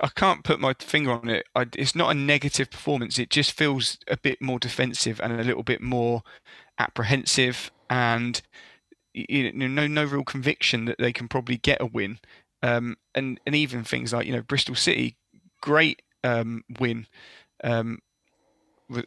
I 0.00 0.08
can't 0.14 0.44
put 0.44 0.60
my 0.60 0.74
finger 0.78 1.10
on 1.12 1.28
it. 1.28 1.46
I, 1.56 1.66
it's 1.76 1.96
not 1.96 2.10
a 2.10 2.14
negative 2.14 2.70
performance. 2.70 3.18
It 3.18 3.30
just 3.30 3.50
feels 3.52 3.98
a 4.06 4.16
bit 4.16 4.40
more 4.40 4.60
defensive 4.60 5.20
and 5.20 5.32
a 5.32 5.42
little 5.42 5.64
bit 5.64 5.80
more 5.80 6.22
apprehensive, 6.78 7.72
and 7.90 8.40
you 9.12 9.52
know, 9.52 9.66
no 9.66 9.86
no 9.88 10.04
real 10.04 10.24
conviction 10.24 10.84
that 10.84 10.98
they 10.98 11.12
can 11.12 11.26
probably 11.26 11.56
get 11.56 11.80
a 11.80 11.86
win. 11.86 12.20
Um, 12.62 12.96
and 13.14 13.40
and 13.44 13.56
even 13.56 13.82
things 13.82 14.12
like 14.12 14.26
you 14.26 14.32
know 14.32 14.42
Bristol 14.42 14.76
City, 14.76 15.16
great 15.60 16.02
um, 16.22 16.62
win, 16.78 17.08
um, 17.64 17.98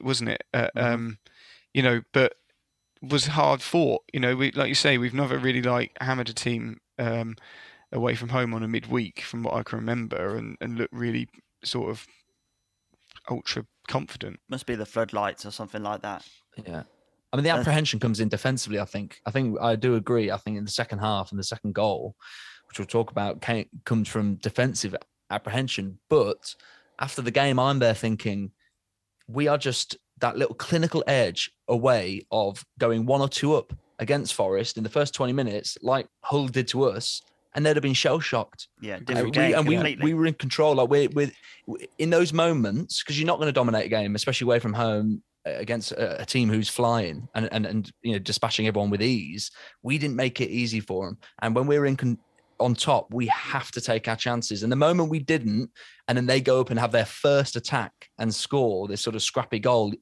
wasn't 0.01 0.31
it? 0.31 0.43
Uh, 0.53 0.67
mm-hmm. 0.75 0.93
Um, 0.93 1.17
you 1.73 1.83
know, 1.83 2.01
but 2.11 2.33
was 3.01 3.27
hard 3.27 3.61
fought. 3.61 4.01
You 4.11 4.19
know, 4.19 4.35
we 4.35 4.51
like 4.51 4.67
you 4.69 4.75
say, 4.75 4.97
we've 4.97 5.13
never 5.13 5.37
really 5.37 5.61
like 5.61 5.95
hammered 6.01 6.29
a 6.29 6.33
team 6.33 6.81
um, 6.99 7.37
away 7.95 8.13
from 8.13 8.29
home 8.29 8.53
on 8.53 8.61
a 8.61 8.67
midweek, 8.67 9.21
from 9.21 9.41
what 9.41 9.55
I 9.55 9.63
can 9.63 9.79
remember, 9.79 10.35
and 10.35 10.57
and 10.61 10.77
look 10.77 10.89
really 10.91 11.27
sort 11.63 11.89
of 11.89 12.05
ultra 13.29 13.65
confident. 13.87 14.39
Must 14.49 14.65
be 14.65 14.75
the 14.75 14.85
floodlights 14.85 15.45
or 15.45 15.51
something 15.51 15.81
like 15.81 16.01
that. 16.01 16.25
Yeah. 16.65 16.83
I 17.33 17.37
mean, 17.37 17.43
the 17.43 17.49
apprehension 17.49 17.99
comes 17.99 18.19
in 18.19 18.29
defensively. 18.29 18.79
I 18.79 18.85
think. 18.85 19.19
I 19.25 19.31
think 19.31 19.57
I 19.59 19.75
do 19.75 19.95
agree. 19.95 20.31
I 20.31 20.37
think 20.37 20.57
in 20.57 20.65
the 20.65 20.71
second 20.71 20.99
half 20.99 21.31
and 21.31 21.39
the 21.39 21.43
second 21.43 21.73
goal, 21.73 22.15
which 22.67 22.79
we'll 22.79 22.85
talk 22.85 23.11
about, 23.11 23.41
came, 23.41 23.67
comes 23.85 24.07
from 24.07 24.35
defensive 24.35 24.95
apprehension. 25.29 25.99
But 26.09 26.55
after 26.99 27.21
the 27.21 27.31
game, 27.31 27.59
I'm 27.59 27.79
there 27.79 27.93
thinking 27.93 28.51
we 29.27 29.47
are 29.47 29.57
just 29.57 29.97
that 30.19 30.37
little 30.37 30.55
clinical 30.55 31.03
edge 31.07 31.51
away 31.67 32.21
of 32.31 32.63
going 32.79 33.05
one 33.05 33.21
or 33.21 33.27
two 33.27 33.55
up 33.55 33.73
against 33.99 34.33
Forest 34.33 34.77
in 34.77 34.83
the 34.83 34.89
first 34.89 35.13
20 35.13 35.33
minutes, 35.33 35.77
like 35.81 36.07
Hull 36.23 36.47
did 36.47 36.67
to 36.69 36.83
us, 36.85 37.21
and 37.55 37.65
they'd 37.65 37.75
have 37.75 37.83
been 37.83 37.93
shell 37.93 38.19
shocked. 38.19 38.67
Yeah, 38.81 38.99
different 38.99 39.33
game, 39.33 39.55
and 39.55 39.67
we, 39.67 39.97
we 40.01 40.13
were 40.13 40.27
in 40.27 40.33
control. 40.33 40.75
Like 40.75 40.89
we're 40.89 41.09
with 41.09 41.33
in 41.97 42.09
those 42.09 42.33
moments 42.33 43.01
because 43.01 43.17
you're 43.17 43.25
not 43.25 43.37
going 43.37 43.47
to 43.47 43.53
dominate 43.53 43.85
a 43.85 43.89
game, 43.89 44.13
especially 44.15 44.45
away 44.45 44.59
from 44.59 44.73
home 44.73 45.23
uh, 45.47 45.51
against 45.51 45.93
a, 45.93 46.21
a, 46.21 46.25
team 46.25 46.49
who's 46.49 46.69
flying 46.69 47.27
and, 47.33 47.49
and 47.51 47.65
and 47.65 47.91
you 48.03 48.11
know 48.11 48.19
dispatching 48.19 48.67
everyone 48.67 48.89
with 48.89 49.01
ease. 49.01 49.49
We 49.81 49.97
didn't 49.97 50.17
make 50.17 50.41
it 50.41 50.49
easy 50.49 50.81
for 50.81 51.05
them, 51.07 51.17
and 51.41 51.55
when 51.55 51.65
we 51.65 51.79
were 51.79 51.85
in 51.85 51.95
con- 51.95 52.19
on 52.59 52.73
top, 52.73 53.13
we 53.13 53.27
have 53.27 53.71
to 53.71 53.81
take 53.81 54.07
our 54.07 54.15
chances. 54.15 54.63
And 54.63 54.71
the 54.71 54.77
moment 54.77 55.09
we 55.09 55.19
didn't, 55.19 55.69
and 56.07 56.17
then 56.17 56.25
they 56.25 56.39
go 56.39 56.61
up 56.61 56.69
and 56.69 56.79
have 56.79 56.91
their 56.91 57.05
first 57.05 57.55
attack 57.55 57.91
and 58.17 58.33
score 58.33 58.87
this 58.87 59.01
sort 59.01 59.15
of 59.15 59.21
scrappy 59.21 59.59
goal, 59.59 59.93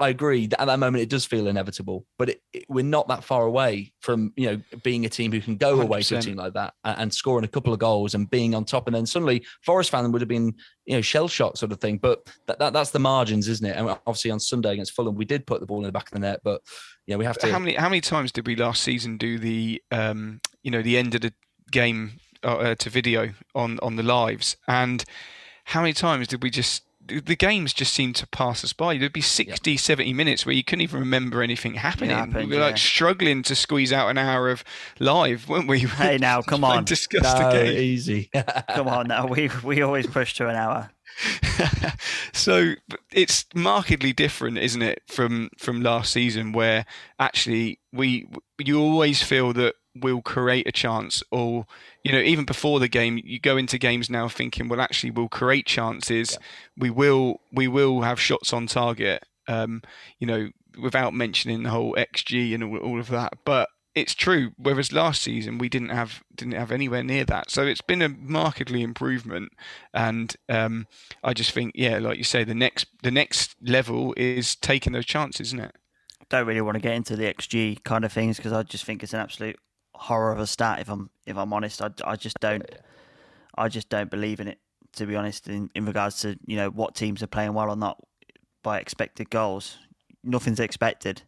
I 0.00 0.08
agree 0.08 0.48
that 0.48 0.60
at 0.60 0.64
that 0.64 0.78
moment 0.78 1.02
it 1.02 1.08
does 1.08 1.24
feel 1.24 1.46
inevitable, 1.46 2.04
but 2.18 2.30
it, 2.30 2.42
it, 2.52 2.64
we're 2.68 2.84
not 2.84 3.06
that 3.08 3.22
far 3.22 3.44
away 3.44 3.92
from 4.00 4.32
you 4.36 4.50
know 4.50 4.78
being 4.82 5.04
a 5.04 5.08
team 5.08 5.30
who 5.30 5.40
can 5.40 5.56
go 5.56 5.76
100%. 5.76 5.82
away 5.82 6.02
to 6.02 6.16
a 6.18 6.22
team 6.22 6.36
like 6.36 6.54
that 6.54 6.74
and, 6.84 6.98
and, 6.98 7.14
scoring 7.14 7.44
a 7.44 7.48
couple 7.48 7.72
of 7.72 7.78
goals 7.78 8.14
and 8.14 8.28
being 8.28 8.54
on 8.54 8.64
top, 8.64 8.86
and 8.88 8.96
then 8.96 9.06
suddenly 9.06 9.44
Forest 9.62 9.90
fan 9.90 10.10
would 10.10 10.20
have 10.20 10.28
been 10.28 10.52
you 10.86 10.96
know 10.96 11.00
shell 11.00 11.28
shock 11.28 11.56
sort 11.56 11.70
of 11.70 11.80
thing. 11.80 11.98
But 11.98 12.28
that, 12.46 12.58
that 12.58 12.72
that's 12.72 12.90
the 12.90 12.98
margins, 12.98 13.48
isn't 13.48 13.66
it? 13.66 13.76
And 13.76 13.88
obviously 13.88 14.30
on 14.30 14.40
Sunday 14.40 14.72
against 14.72 14.92
Fulham, 14.92 15.14
we 15.14 15.24
did 15.24 15.46
put 15.46 15.60
the 15.60 15.66
ball 15.66 15.78
in 15.78 15.84
the 15.84 15.92
back 15.92 16.08
of 16.08 16.12
the 16.12 16.18
net, 16.18 16.40
but 16.42 16.60
yeah, 17.06 17.16
we 17.16 17.24
have 17.24 17.38
to. 17.38 17.52
How 17.52 17.58
many 17.58 17.74
how 17.74 17.88
many 17.88 18.00
times 18.00 18.32
did 18.32 18.46
we 18.46 18.56
last 18.56 18.82
season 18.82 19.16
do 19.16 19.38
the 19.38 19.82
um 19.92 20.40
you 20.62 20.70
know 20.70 20.82
the 20.82 20.98
end 20.98 21.14
of 21.14 21.20
the 21.20 21.32
game 21.70 22.18
uh, 22.42 22.74
to 22.74 22.90
video 22.90 23.32
on 23.54 23.78
on 23.80 23.96
the 23.96 24.02
lives 24.02 24.56
and 24.68 25.04
how 25.64 25.80
many 25.80 25.92
times 25.92 26.28
did 26.28 26.42
we 26.42 26.50
just 26.50 26.82
the 27.06 27.36
games 27.36 27.72
just 27.72 27.92
seemed 27.92 28.16
to 28.16 28.26
pass 28.26 28.64
us 28.64 28.72
by. 28.72 28.96
There'd 28.96 29.12
be 29.12 29.20
60, 29.20 29.70
yep. 29.70 29.80
70 29.80 30.12
minutes 30.12 30.46
where 30.46 30.54
you 30.54 30.64
couldn't 30.64 30.82
even 30.82 31.00
remember 31.00 31.42
anything 31.42 31.74
happening. 31.74 32.10
Happened, 32.10 32.48
we 32.48 32.56
were 32.56 32.60
yeah. 32.60 32.66
like 32.68 32.78
struggling 32.78 33.42
to 33.42 33.54
squeeze 33.54 33.92
out 33.92 34.08
an 34.08 34.18
hour 34.18 34.48
of 34.50 34.64
live, 34.98 35.48
weren't 35.48 35.68
we? 35.68 35.80
Hey, 35.94 36.18
now, 36.18 36.42
come 36.42 36.64
on. 36.64 36.84
Discuss 36.84 37.22
no, 37.22 37.50
the 37.50 37.64
game. 37.64 37.78
easy. 37.78 38.30
come 38.74 38.88
on 38.88 39.06
now. 39.06 39.26
We, 39.26 39.50
we 39.62 39.80
always 39.82 40.06
push 40.06 40.34
to 40.34 40.48
an 40.48 40.56
hour. 40.56 40.90
so 42.32 42.74
it's 43.12 43.46
markedly 43.54 44.12
different, 44.12 44.58
isn't 44.58 44.82
it, 44.82 45.02
from 45.06 45.50
from 45.58 45.82
last 45.82 46.12
season, 46.12 46.52
where 46.52 46.84
actually 47.20 47.78
we 47.92 48.26
you 48.58 48.80
always 48.80 49.22
feel 49.22 49.52
that 49.52 49.76
we'll 49.94 50.22
create 50.22 50.66
a 50.66 50.72
chance, 50.72 51.22
or 51.30 51.66
you 52.02 52.12
know, 52.12 52.20
even 52.20 52.44
before 52.44 52.80
the 52.80 52.88
game, 52.88 53.20
you 53.24 53.38
go 53.38 53.56
into 53.56 53.78
games 53.78 54.10
now 54.10 54.28
thinking, 54.28 54.68
well, 54.68 54.80
actually, 54.80 55.10
we'll 55.10 55.28
create 55.28 55.66
chances. 55.66 56.32
Yeah. 56.32 56.46
We 56.76 56.90
will 56.90 57.40
we 57.52 57.68
will 57.68 58.02
have 58.02 58.20
shots 58.20 58.52
on 58.52 58.66
target. 58.66 59.24
Um, 59.46 59.82
you 60.18 60.26
know, 60.26 60.48
without 60.80 61.12
mentioning 61.12 61.62
the 61.62 61.70
whole 61.70 61.94
XG 61.94 62.54
and 62.54 62.64
all, 62.64 62.78
all 62.78 63.00
of 63.00 63.08
that, 63.08 63.34
but 63.44 63.68
it's 63.94 64.14
true. 64.14 64.52
Whereas 64.56 64.92
last 64.92 65.22
season 65.22 65.58
we 65.58 65.68
didn't 65.68 65.90
have 65.90 66.22
didn't 66.34 66.54
have 66.54 66.72
anywhere 66.72 67.04
near 67.04 67.24
that, 67.26 67.50
so 67.50 67.64
it's 67.64 67.80
been 67.80 68.02
a 68.02 68.08
markedly 68.08 68.82
improvement. 68.82 69.52
And 69.92 70.34
um, 70.48 70.86
I 71.22 71.32
just 71.32 71.52
think, 71.52 71.72
yeah, 71.74 71.98
like 71.98 72.18
you 72.18 72.24
say, 72.24 72.44
the 72.44 72.54
next 72.54 72.86
the 73.02 73.10
next 73.10 73.54
level 73.62 74.14
is 74.16 74.56
taking 74.56 74.92
those 74.92 75.06
chances, 75.06 75.48
isn't 75.48 75.60
it? 75.60 75.76
Don't 76.28 76.46
really 76.46 76.60
want 76.60 76.74
to 76.76 76.80
get 76.80 76.94
into 76.94 77.16
the 77.16 77.32
XG 77.32 77.84
kind 77.84 78.04
of 78.04 78.12
things 78.12 78.36
because 78.36 78.52
I 78.52 78.62
just 78.62 78.84
think 78.84 79.02
it's 79.02 79.12
an 79.12 79.20
absolute 79.20 79.58
horror 80.04 80.32
of 80.32 80.38
a 80.38 80.46
stat. 80.46 80.80
If 80.80 80.88
I'm 80.88 81.10
if 81.26 81.36
I'm 81.36 81.52
honest, 81.52 81.82
I, 81.82 81.90
I 82.04 82.16
just 82.16 82.38
don't 82.40 82.64
I 83.56 83.68
just 83.68 83.88
don't 83.88 84.10
believe 84.10 84.40
in 84.40 84.48
it. 84.48 84.58
To 84.96 85.06
be 85.06 85.16
honest, 85.16 85.48
in, 85.48 85.70
in 85.74 85.86
regards 85.86 86.20
to 86.20 86.38
you 86.46 86.56
know 86.56 86.70
what 86.70 86.94
teams 86.94 87.22
are 87.22 87.26
playing 87.26 87.54
well 87.54 87.70
or 87.70 87.76
not 87.76 88.00
by 88.62 88.78
expected 88.78 89.28
goals, 89.28 89.78
nothing's 90.22 90.60
expected 90.60 91.22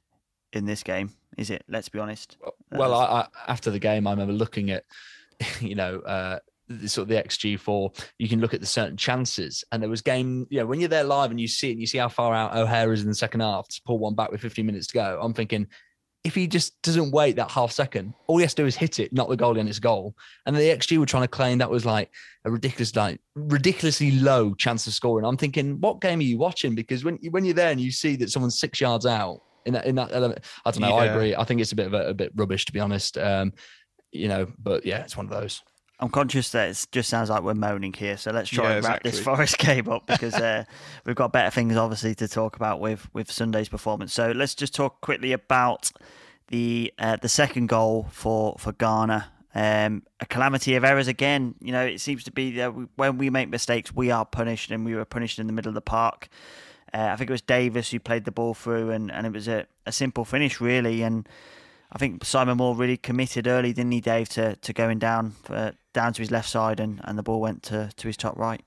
in 0.52 0.66
this 0.66 0.82
game, 0.82 1.10
is 1.36 1.50
it? 1.50 1.64
Let's 1.68 1.88
be 1.88 1.98
honest. 1.98 2.36
Well, 2.70 2.94
I, 2.94 3.04
I, 3.04 3.26
after 3.48 3.70
the 3.70 3.80
game, 3.80 4.06
I 4.06 4.10
remember 4.10 4.32
looking 4.32 4.70
at 4.70 4.84
you 5.60 5.74
know. 5.74 6.00
Uh, 6.00 6.38
sort 6.86 7.04
of 7.04 7.08
the 7.08 7.14
XG 7.14 7.60
for 7.60 7.92
you 8.18 8.28
can 8.28 8.40
look 8.40 8.52
at 8.52 8.58
the 8.58 8.66
certain 8.66 8.96
chances. 8.96 9.62
And 9.70 9.80
there 9.80 9.88
was 9.88 10.02
game, 10.02 10.48
you 10.50 10.58
know, 10.58 10.66
when 10.66 10.80
you're 10.80 10.88
there 10.88 11.04
live 11.04 11.30
and 11.30 11.40
you 11.40 11.46
see 11.46 11.68
it 11.68 11.72
and 11.74 11.80
you 11.80 11.86
see 11.86 11.98
how 11.98 12.08
far 12.08 12.34
out 12.34 12.56
O'Hare 12.56 12.92
is 12.92 13.02
in 13.02 13.08
the 13.08 13.14
second 13.14 13.38
half 13.38 13.68
to 13.68 13.80
pull 13.86 14.00
one 14.00 14.16
back 14.16 14.32
with 14.32 14.40
15 14.40 14.66
minutes 14.66 14.88
to 14.88 14.94
go, 14.94 15.20
I'm 15.22 15.32
thinking 15.32 15.68
if 16.26 16.34
he 16.34 16.48
just 16.48 16.82
doesn't 16.82 17.12
wait 17.12 17.36
that 17.36 17.52
half 17.52 17.70
second, 17.70 18.12
all 18.26 18.38
he 18.38 18.42
has 18.42 18.52
to 18.52 18.62
do 18.62 18.66
is 18.66 18.74
hit 18.74 18.98
it, 18.98 19.12
not 19.12 19.28
the 19.28 19.36
goal 19.36 19.56
and 19.56 19.68
it's 19.68 19.78
goal. 19.78 20.12
And 20.44 20.56
the 20.56 20.60
XG 20.62 20.98
were 20.98 21.06
trying 21.06 21.22
to 21.22 21.28
claim 21.28 21.58
that 21.58 21.70
was 21.70 21.86
like 21.86 22.10
a 22.44 22.50
ridiculous, 22.50 22.96
like 22.96 23.20
ridiculously 23.36 24.10
low 24.10 24.52
chance 24.54 24.88
of 24.88 24.92
scoring. 24.92 25.24
I'm 25.24 25.36
thinking, 25.36 25.80
what 25.80 26.00
game 26.00 26.18
are 26.18 26.22
you 26.22 26.36
watching? 26.36 26.74
Because 26.74 27.04
when 27.04 27.16
when 27.30 27.44
you're 27.44 27.54
there 27.54 27.70
and 27.70 27.80
you 27.80 27.92
see 27.92 28.16
that 28.16 28.30
someone's 28.30 28.58
six 28.58 28.80
yards 28.80 29.06
out 29.06 29.40
in 29.66 29.74
that 29.74 29.86
in 29.86 29.94
that 29.94 30.10
element, 30.10 30.44
I 30.64 30.72
don't 30.72 30.80
know. 30.80 30.88
Yeah. 30.88 30.94
I 30.94 31.04
agree. 31.06 31.36
I 31.36 31.44
think 31.44 31.60
it's 31.60 31.70
a 31.70 31.76
bit 31.76 31.86
of 31.86 31.94
a, 31.94 32.08
a 32.08 32.14
bit 32.14 32.32
rubbish 32.34 32.64
to 32.64 32.72
be 32.72 32.80
honest. 32.80 33.16
Um, 33.18 33.52
you 34.10 34.26
know, 34.26 34.48
but 34.58 34.84
yeah, 34.84 35.04
it's 35.04 35.16
one 35.16 35.26
of 35.26 35.30
those. 35.30 35.62
I'm 35.98 36.10
conscious 36.10 36.50
that 36.50 36.68
it 36.68 36.86
just 36.92 37.08
sounds 37.08 37.30
like 37.30 37.42
we're 37.42 37.54
moaning 37.54 37.92
here, 37.92 38.18
so 38.18 38.30
let's 38.30 38.50
try 38.50 38.64
yeah, 38.64 38.76
and 38.76 38.84
wrap 38.84 39.06
exactly. 39.06 39.10
this 39.12 39.20
Forest 39.24 39.58
game 39.58 39.88
up 39.88 40.06
because 40.06 40.34
uh, 40.34 40.64
we've 41.04 41.16
got 41.16 41.32
better 41.32 41.50
things, 41.50 41.76
obviously, 41.76 42.14
to 42.16 42.28
talk 42.28 42.56
about 42.56 42.80
with 42.80 43.08
with 43.14 43.30
Sunday's 43.30 43.68
performance. 43.68 44.12
So 44.12 44.32
let's 44.32 44.54
just 44.54 44.74
talk 44.74 45.00
quickly 45.00 45.32
about 45.32 45.90
the 46.48 46.92
uh, 46.98 47.16
the 47.16 47.28
second 47.28 47.68
goal 47.68 48.08
for 48.10 48.56
for 48.58 48.72
Ghana. 48.72 49.32
Um, 49.54 50.02
a 50.20 50.26
calamity 50.26 50.74
of 50.74 50.84
errors 50.84 51.08
again. 51.08 51.54
You 51.62 51.72
know, 51.72 51.86
it 51.86 52.02
seems 52.02 52.24
to 52.24 52.30
be 52.30 52.50
that 52.56 52.74
when 52.96 53.16
we 53.16 53.30
make 53.30 53.48
mistakes, 53.48 53.94
we 53.94 54.10
are 54.10 54.26
punished, 54.26 54.70
and 54.70 54.84
we 54.84 54.94
were 54.94 55.06
punished 55.06 55.38
in 55.38 55.46
the 55.46 55.52
middle 55.54 55.70
of 55.70 55.74
the 55.74 55.80
park. 55.80 56.28
Uh, 56.92 57.08
I 57.12 57.16
think 57.16 57.30
it 57.30 57.32
was 57.32 57.42
Davis 57.42 57.90
who 57.90 57.98
played 57.98 58.24
the 58.24 58.32
ball 58.32 58.54
through, 58.54 58.90
and, 58.90 59.10
and 59.10 59.26
it 59.26 59.32
was 59.32 59.48
a, 59.48 59.66
a 59.86 59.92
simple 59.92 60.24
finish, 60.24 60.60
really. 60.60 61.02
And 61.02 61.28
I 61.90 61.98
think 61.98 62.24
Simon 62.24 62.58
Moore 62.58 62.76
really 62.76 62.96
committed 62.96 63.46
early, 63.46 63.72
didn't 63.72 63.92
he, 63.92 64.00
Dave, 64.00 64.28
to, 64.30 64.56
to 64.56 64.72
going 64.72 64.98
down 64.98 65.32
for, 65.42 65.72
down 65.96 66.12
to 66.12 66.22
his 66.22 66.30
left 66.30 66.48
side, 66.48 66.78
and, 66.78 67.00
and 67.04 67.18
the 67.18 67.22
ball 67.22 67.40
went 67.40 67.62
to, 67.64 67.90
to 67.96 68.06
his 68.06 68.16
top 68.16 68.38
right. 68.38 68.60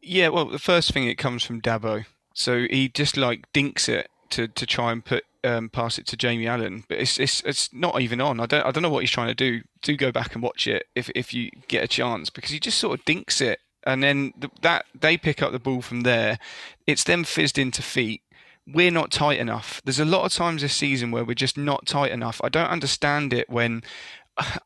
Yeah, 0.00 0.28
well, 0.28 0.46
the 0.46 0.58
first 0.58 0.92
thing 0.92 1.06
it 1.06 1.18
comes 1.18 1.44
from 1.44 1.60
Dabo, 1.60 2.06
so 2.32 2.66
he 2.70 2.88
just 2.88 3.16
like 3.16 3.52
dinks 3.52 3.88
it 3.88 4.08
to, 4.30 4.48
to 4.48 4.66
try 4.66 4.90
and 4.90 5.04
put 5.04 5.24
um, 5.44 5.68
pass 5.68 5.98
it 5.98 6.06
to 6.08 6.16
Jamie 6.16 6.48
Allen, 6.48 6.84
but 6.88 6.98
it's 6.98 7.20
it's 7.20 7.42
it's 7.42 7.72
not 7.72 8.00
even 8.00 8.20
on. 8.20 8.40
I 8.40 8.46
don't 8.46 8.66
I 8.66 8.70
don't 8.70 8.82
know 8.82 8.90
what 8.90 9.00
he's 9.00 9.10
trying 9.10 9.28
to 9.28 9.34
do. 9.34 9.62
Do 9.82 9.96
go 9.96 10.10
back 10.10 10.34
and 10.34 10.42
watch 10.42 10.66
it 10.66 10.86
if 10.94 11.10
if 11.14 11.32
you 11.32 11.50
get 11.68 11.84
a 11.84 11.88
chance 11.88 12.30
because 12.30 12.50
he 12.50 12.58
just 12.58 12.78
sort 12.78 12.98
of 12.98 13.04
dinks 13.04 13.40
it, 13.40 13.60
and 13.84 14.02
then 14.02 14.32
the, 14.36 14.50
that 14.62 14.86
they 14.98 15.16
pick 15.16 15.42
up 15.42 15.52
the 15.52 15.60
ball 15.60 15.82
from 15.82 16.00
there. 16.00 16.38
It's 16.86 17.04
them 17.04 17.24
fizzed 17.24 17.58
into 17.58 17.82
feet. 17.82 18.22
We're 18.66 18.90
not 18.90 19.12
tight 19.12 19.38
enough. 19.38 19.80
There's 19.84 20.00
a 20.00 20.04
lot 20.04 20.24
of 20.24 20.32
times 20.32 20.62
this 20.62 20.74
season 20.74 21.10
where 21.10 21.24
we're 21.24 21.34
just 21.34 21.56
not 21.56 21.86
tight 21.86 22.12
enough. 22.12 22.40
I 22.42 22.48
don't 22.48 22.68
understand 22.68 23.32
it 23.32 23.48
when 23.48 23.82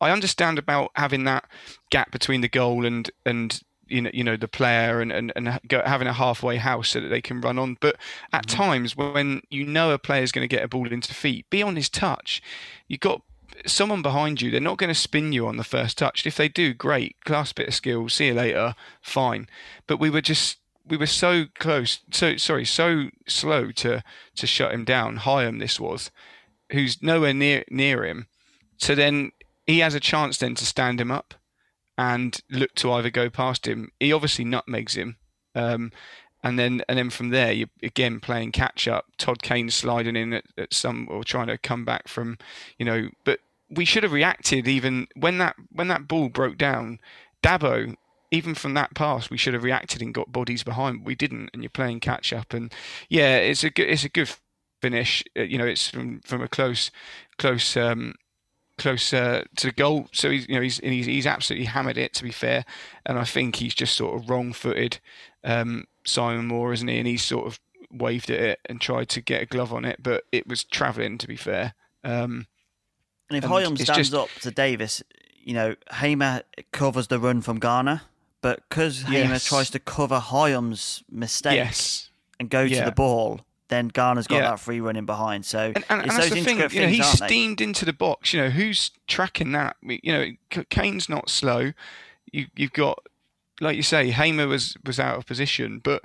I 0.00 0.10
understand 0.10 0.58
about 0.58 0.90
having 0.94 1.24
that 1.24 1.44
gap 1.90 2.10
between 2.10 2.40
the 2.40 2.48
goal 2.48 2.84
and 2.84 3.10
and 3.24 3.60
you 3.88 4.00
know, 4.00 4.10
you 4.12 4.24
know 4.24 4.36
the 4.36 4.48
player 4.48 5.00
and 5.00 5.12
and, 5.12 5.32
and 5.36 5.60
go, 5.68 5.82
having 5.84 6.08
a 6.08 6.12
halfway 6.12 6.56
house 6.56 6.90
so 6.90 7.00
that 7.00 7.08
they 7.08 7.20
can 7.20 7.40
run 7.40 7.58
on. 7.58 7.76
But 7.80 7.96
at 8.32 8.46
mm-hmm. 8.46 8.62
times 8.62 8.96
when 8.96 9.42
you 9.50 9.64
know 9.64 9.92
a 9.92 9.98
player 9.98 10.22
is 10.22 10.32
going 10.32 10.48
to 10.48 10.54
get 10.56 10.64
a 10.64 10.68
ball 10.68 10.90
into 10.90 11.14
feet, 11.14 11.48
be 11.50 11.62
on 11.62 11.76
his 11.76 11.88
touch. 11.88 12.42
You've 12.88 13.00
got 13.00 13.22
someone 13.66 14.02
behind 14.02 14.40
you. 14.40 14.50
They're 14.50 14.60
not 14.60 14.78
going 14.78 14.88
to 14.88 14.94
spin 14.94 15.32
you 15.32 15.46
on 15.46 15.56
the 15.56 15.64
first 15.64 15.98
touch. 15.98 16.26
If 16.26 16.36
they 16.36 16.48
do, 16.48 16.74
great, 16.74 17.16
class 17.24 17.52
bit 17.52 17.68
of 17.68 17.74
skill. 17.74 18.08
See 18.08 18.28
you 18.28 18.34
later, 18.34 18.74
fine. 19.00 19.48
But 19.86 20.00
we 20.00 20.10
were 20.10 20.22
just 20.22 20.58
we 20.86 20.96
were 20.96 21.06
so 21.06 21.46
close, 21.58 22.00
so 22.10 22.36
sorry, 22.36 22.64
so 22.64 23.10
slow 23.26 23.70
to 23.72 24.02
to 24.36 24.46
shut 24.46 24.72
him 24.72 24.84
down. 24.84 25.18
Hyam, 25.18 25.58
this 25.58 25.78
was, 25.78 26.10
who's 26.72 27.02
nowhere 27.02 27.34
near 27.34 27.64
near 27.70 28.04
him. 28.04 28.26
So 28.78 28.94
then 28.94 29.32
he 29.66 29.80
has 29.80 29.94
a 29.94 30.00
chance 30.00 30.38
then 30.38 30.54
to 30.56 30.66
stand 30.66 31.00
him 31.00 31.10
up 31.10 31.34
and 31.98 32.40
look 32.50 32.74
to 32.76 32.92
either 32.92 33.10
go 33.10 33.30
past 33.30 33.66
him. 33.66 33.90
He 34.00 34.12
obviously 34.12 34.44
nutmegs 34.44 34.96
him. 34.96 35.16
Um, 35.54 35.92
and 36.42 36.58
then 36.58 36.82
and 36.88 36.98
then 36.98 37.10
from 37.10 37.28
there 37.28 37.52
you're 37.52 37.68
again 37.82 38.20
playing 38.20 38.52
catch 38.52 38.88
up. 38.88 39.06
Todd 39.18 39.42
Kane 39.42 39.70
sliding 39.70 40.16
in 40.16 40.32
at, 40.32 40.44
at, 40.58 40.74
some 40.74 41.06
or 41.10 41.22
trying 41.22 41.46
to 41.46 41.58
come 41.58 41.84
back 41.84 42.08
from, 42.08 42.38
you 42.78 42.84
know. 42.84 43.10
But 43.24 43.40
we 43.70 43.84
should 43.84 44.02
have 44.02 44.12
reacted 44.12 44.66
even 44.66 45.06
when 45.14 45.38
that 45.38 45.56
when 45.70 45.88
that 45.88 46.08
ball 46.08 46.28
broke 46.28 46.58
down. 46.58 46.98
Dabo, 47.42 47.96
even 48.30 48.54
from 48.54 48.74
that 48.74 48.94
pass, 48.94 49.30
we 49.30 49.36
should 49.36 49.54
have 49.54 49.64
reacted 49.64 50.00
and 50.02 50.14
got 50.14 50.32
bodies 50.32 50.62
behind. 50.62 51.04
We 51.04 51.14
didn't, 51.14 51.50
and 51.52 51.62
you're 51.62 51.70
playing 51.70 52.00
catch 52.00 52.32
up. 52.32 52.52
And 52.52 52.72
yeah, 53.08 53.36
it's 53.36 53.62
a 53.62 53.70
good 53.70 53.88
it's 53.88 54.04
a 54.04 54.08
good 54.08 54.30
finish. 54.80 55.22
Uh, 55.38 55.42
you 55.42 55.58
know, 55.58 55.66
it's 55.66 55.88
from 55.88 56.20
from 56.22 56.42
a 56.42 56.48
close 56.48 56.90
close 57.38 57.76
um, 57.76 58.14
close 58.82 59.12
uh, 59.14 59.44
to 59.56 59.68
the 59.68 59.72
goal. 59.72 60.08
So 60.12 60.30
he's 60.30 60.48
you 60.48 60.56
know 60.56 60.60
he's, 60.60 60.78
he's, 60.78 61.06
he's 61.06 61.26
absolutely 61.26 61.66
hammered 61.66 61.96
it 61.96 62.12
to 62.14 62.24
be 62.24 62.32
fair, 62.32 62.64
and 63.06 63.18
I 63.18 63.24
think 63.24 63.56
he's 63.56 63.74
just 63.74 63.96
sort 63.96 64.16
of 64.16 64.28
wrong-footed 64.28 64.98
um, 65.44 65.84
Simon 66.04 66.48
Moore, 66.48 66.72
isn't 66.72 66.88
he? 66.88 66.98
And 66.98 67.06
he's 67.06 67.22
sort 67.22 67.46
of 67.46 67.60
waved 67.90 68.30
at 68.30 68.40
it 68.40 68.60
and 68.66 68.80
tried 68.80 69.08
to 69.10 69.20
get 69.20 69.42
a 69.42 69.46
glove 69.46 69.72
on 69.72 69.84
it, 69.84 70.02
but 70.02 70.24
it 70.32 70.46
was 70.48 70.64
travelling 70.64 71.18
to 71.18 71.28
be 71.28 71.36
fair. 71.36 71.74
Um, 72.02 72.46
and 73.30 73.42
if 73.42 73.44
Hyam 73.44 73.78
stands 73.78 74.10
just... 74.10 74.14
up 74.14 74.28
to 74.40 74.50
Davis, 74.50 75.02
you 75.42 75.54
know 75.54 75.76
Hamer 75.92 76.42
covers 76.72 77.06
the 77.06 77.20
run 77.20 77.40
from 77.40 77.58
Garner, 77.58 78.02
but 78.40 78.68
because 78.68 79.02
Hamer 79.02 79.34
yes. 79.34 79.44
tries 79.44 79.70
to 79.70 79.78
cover 79.78 80.18
Hyam's 80.18 81.04
mistake 81.08 81.56
yes. 81.56 82.10
and 82.40 82.50
go 82.50 82.62
yeah. 82.62 82.80
to 82.80 82.84
the 82.86 82.92
ball, 82.92 83.42
then 83.72 83.88
Garner's 83.88 84.26
got 84.26 84.36
yeah. 84.36 84.50
that 84.50 84.60
free 84.60 84.80
running 84.80 85.06
behind. 85.06 85.46
So 85.46 85.72
and, 85.74 85.84
and, 85.88 86.02
and 86.02 86.10
that's 86.10 86.28
the 86.28 86.42
thing, 86.42 86.58
you 86.58 86.82
know, 86.82 86.88
he's 86.88 87.06
steamed 87.06 87.58
they? 87.58 87.64
into 87.64 87.86
the 87.86 87.92
box. 87.94 88.32
You 88.32 88.42
know, 88.42 88.50
who's 88.50 88.90
tracking 89.08 89.52
that? 89.52 89.76
You 89.82 90.12
know, 90.12 90.62
Kane's 90.68 91.08
not 91.08 91.30
slow. 91.30 91.72
You 92.30 92.46
you've 92.54 92.74
got, 92.74 92.98
like 93.60 93.76
you 93.76 93.82
say, 93.82 94.10
Hamer 94.10 94.46
was 94.46 94.76
was 94.84 95.00
out 95.00 95.16
of 95.16 95.26
position, 95.26 95.80
but 95.82 96.02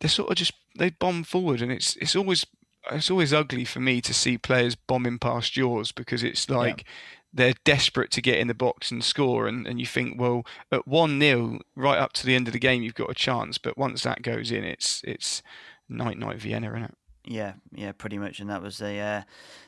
they're 0.00 0.10
sort 0.10 0.30
of 0.30 0.36
just 0.36 0.52
they 0.76 0.90
bomb 0.90 1.22
forward, 1.22 1.62
and 1.62 1.70
it's 1.70 1.94
it's 1.96 2.16
always 2.16 2.44
it's 2.90 3.10
always 3.10 3.32
ugly 3.32 3.64
for 3.64 3.80
me 3.80 4.00
to 4.00 4.12
see 4.12 4.36
players 4.36 4.74
bombing 4.74 5.18
past 5.18 5.56
yours 5.56 5.92
because 5.92 6.22
it's 6.22 6.50
like. 6.50 6.78
Yeah. 6.78 6.92
They're 7.30 7.54
desperate 7.62 8.10
to 8.12 8.22
get 8.22 8.38
in 8.38 8.48
the 8.48 8.54
box 8.54 8.90
and 8.90 9.04
score, 9.04 9.46
and, 9.46 9.66
and 9.66 9.78
you 9.78 9.84
think, 9.84 10.18
well, 10.18 10.46
at 10.72 10.88
one 10.88 11.20
0 11.20 11.58
right 11.76 11.98
up 11.98 12.14
to 12.14 12.26
the 12.26 12.34
end 12.34 12.48
of 12.48 12.54
the 12.54 12.58
game, 12.58 12.82
you've 12.82 12.94
got 12.94 13.10
a 13.10 13.14
chance. 13.14 13.58
But 13.58 13.76
once 13.76 14.02
that 14.04 14.22
goes 14.22 14.50
in, 14.50 14.64
it's 14.64 15.02
it's 15.04 15.42
night 15.88 16.18
night 16.18 16.38
Vienna, 16.38 16.70
isn't 16.70 16.84
it? 16.84 16.94
Yeah, 17.24 17.54
yeah, 17.72 17.92
pretty 17.92 18.16
much, 18.16 18.40
and 18.40 18.48
that 18.48 18.62
was 18.62 18.78
the 18.78 18.98
uh, 18.98 19.22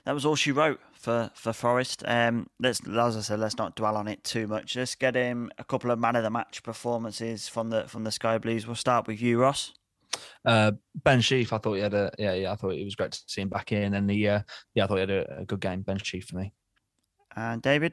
that 0.04 0.12
was 0.12 0.24
all 0.24 0.36
she 0.36 0.50
wrote 0.50 0.80
for 0.94 1.30
for 1.34 1.52
Forest. 1.52 2.02
Um, 2.06 2.48
let's 2.58 2.80
as 2.86 3.16
I 3.16 3.20
said, 3.20 3.38
let's 3.38 3.58
not 3.58 3.76
dwell 3.76 3.96
on 3.96 4.08
it 4.08 4.24
too 4.24 4.46
much. 4.46 4.76
Let's 4.76 4.94
get 4.94 5.14
him 5.14 5.50
a 5.58 5.64
couple 5.64 5.90
of 5.90 5.98
man 5.98 6.16
of 6.16 6.22
the 6.22 6.30
match 6.30 6.62
performances 6.62 7.48
from 7.48 7.68
the 7.68 7.84
from 7.86 8.04
the 8.04 8.12
Sky 8.12 8.38
Blues. 8.38 8.66
We'll 8.66 8.76
start 8.76 9.06
with 9.06 9.20
you, 9.20 9.40
Ross. 9.40 9.74
Uh, 10.44 10.72
ben 10.94 11.20
Sheaf, 11.20 11.52
I 11.52 11.58
thought 11.58 11.74
he 11.74 11.82
had 11.82 11.94
a 11.94 12.10
yeah, 12.18 12.32
yeah, 12.32 12.52
I 12.52 12.56
thought 12.56 12.70
it 12.72 12.84
was 12.84 12.96
great 12.96 13.12
to 13.12 13.20
see 13.26 13.42
him 13.42 13.48
back 13.48 13.72
in, 13.72 13.94
and 13.94 14.08
the 14.08 14.28
uh, 14.28 14.40
yeah, 14.74 14.84
I 14.84 14.86
thought 14.86 14.94
he 14.94 15.00
had 15.00 15.10
a, 15.10 15.40
a 15.40 15.44
good 15.44 15.60
game. 15.60 15.82
Ben 15.82 15.98
Sheaf 15.98 16.26
for 16.26 16.36
me. 16.36 16.52
And 17.36 17.60
David. 17.60 17.92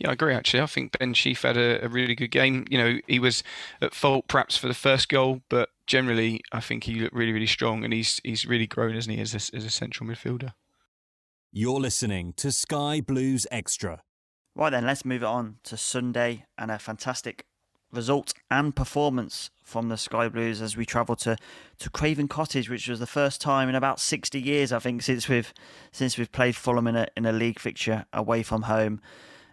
Yeah, 0.00 0.08
I 0.08 0.12
agree. 0.14 0.34
Actually, 0.34 0.62
I 0.62 0.66
think 0.66 0.98
Ben 0.98 1.12
Sheaf 1.12 1.42
had 1.42 1.58
a, 1.58 1.84
a, 1.84 1.88
really 1.88 2.14
good 2.14 2.30
game. 2.30 2.64
You 2.70 2.78
know, 2.78 2.98
he 3.06 3.18
was 3.18 3.42
at 3.82 3.94
fault 3.94 4.28
perhaps 4.28 4.56
for 4.56 4.66
the 4.66 4.74
first 4.74 5.10
goal, 5.10 5.42
but 5.50 5.68
generally, 5.86 6.40
I 6.52 6.60
think 6.60 6.84
he 6.84 6.94
looked 6.94 7.14
really, 7.14 7.32
really 7.32 7.46
strong, 7.46 7.84
and 7.84 7.92
he's 7.92 8.18
he's 8.24 8.46
really 8.46 8.66
grown, 8.66 8.96
isn't 8.96 9.12
he, 9.12 9.20
as 9.20 9.34
a, 9.34 9.56
as 9.56 9.64
a 9.64 9.70
central 9.70 10.08
midfielder. 10.08 10.54
You're 11.52 11.80
listening 11.80 12.32
to 12.38 12.50
Sky 12.50 13.02
Blues 13.02 13.46
Extra. 13.50 14.02
Right 14.54 14.70
then, 14.70 14.86
let's 14.86 15.04
move 15.04 15.22
on 15.22 15.56
to 15.64 15.76
Sunday 15.76 16.46
and 16.56 16.70
a 16.70 16.78
fantastic 16.78 17.44
result 17.92 18.32
and 18.50 18.74
performance 18.74 19.50
from 19.62 19.90
the 19.90 19.98
Sky 19.98 20.28
Blues 20.28 20.62
as 20.62 20.78
we 20.78 20.86
travel 20.86 21.16
to, 21.16 21.36
to 21.78 21.90
Craven 21.90 22.28
Cottage, 22.28 22.70
which 22.70 22.88
was 22.88 23.00
the 23.00 23.06
first 23.06 23.40
time 23.40 23.68
in 23.68 23.74
about 23.74 24.00
60 24.00 24.40
years, 24.40 24.72
I 24.72 24.78
think, 24.78 25.02
since 25.02 25.28
we've 25.28 25.52
since 25.92 26.16
we've 26.16 26.32
played 26.32 26.56
Fulham 26.56 26.86
in 26.86 26.96
a 26.96 27.06
in 27.18 27.26
a 27.26 27.32
league 27.32 27.58
fixture 27.58 28.06
away 28.14 28.42
from 28.42 28.62
home. 28.62 29.02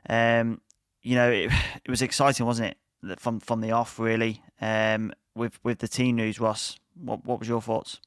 Um, 0.08 0.62
you 1.02 1.16
know, 1.16 1.32
it, 1.32 1.52
it 1.86 1.90
was 1.90 2.02
exciting, 2.02 2.46
wasn't 2.46 2.76
it, 3.04 3.20
from 3.20 3.40
from 3.40 3.62
the 3.62 3.72
off, 3.72 4.00
really. 4.00 4.44
Um, 4.62 5.14
with 5.36 5.60
with 5.64 5.80
the 5.80 5.88
team 5.88 6.16
news, 6.16 6.40
Ross, 6.40 6.80
what 6.96 7.24
what 7.26 7.40
was 7.40 7.48
your 7.48 7.62
thoughts? 7.62 8.00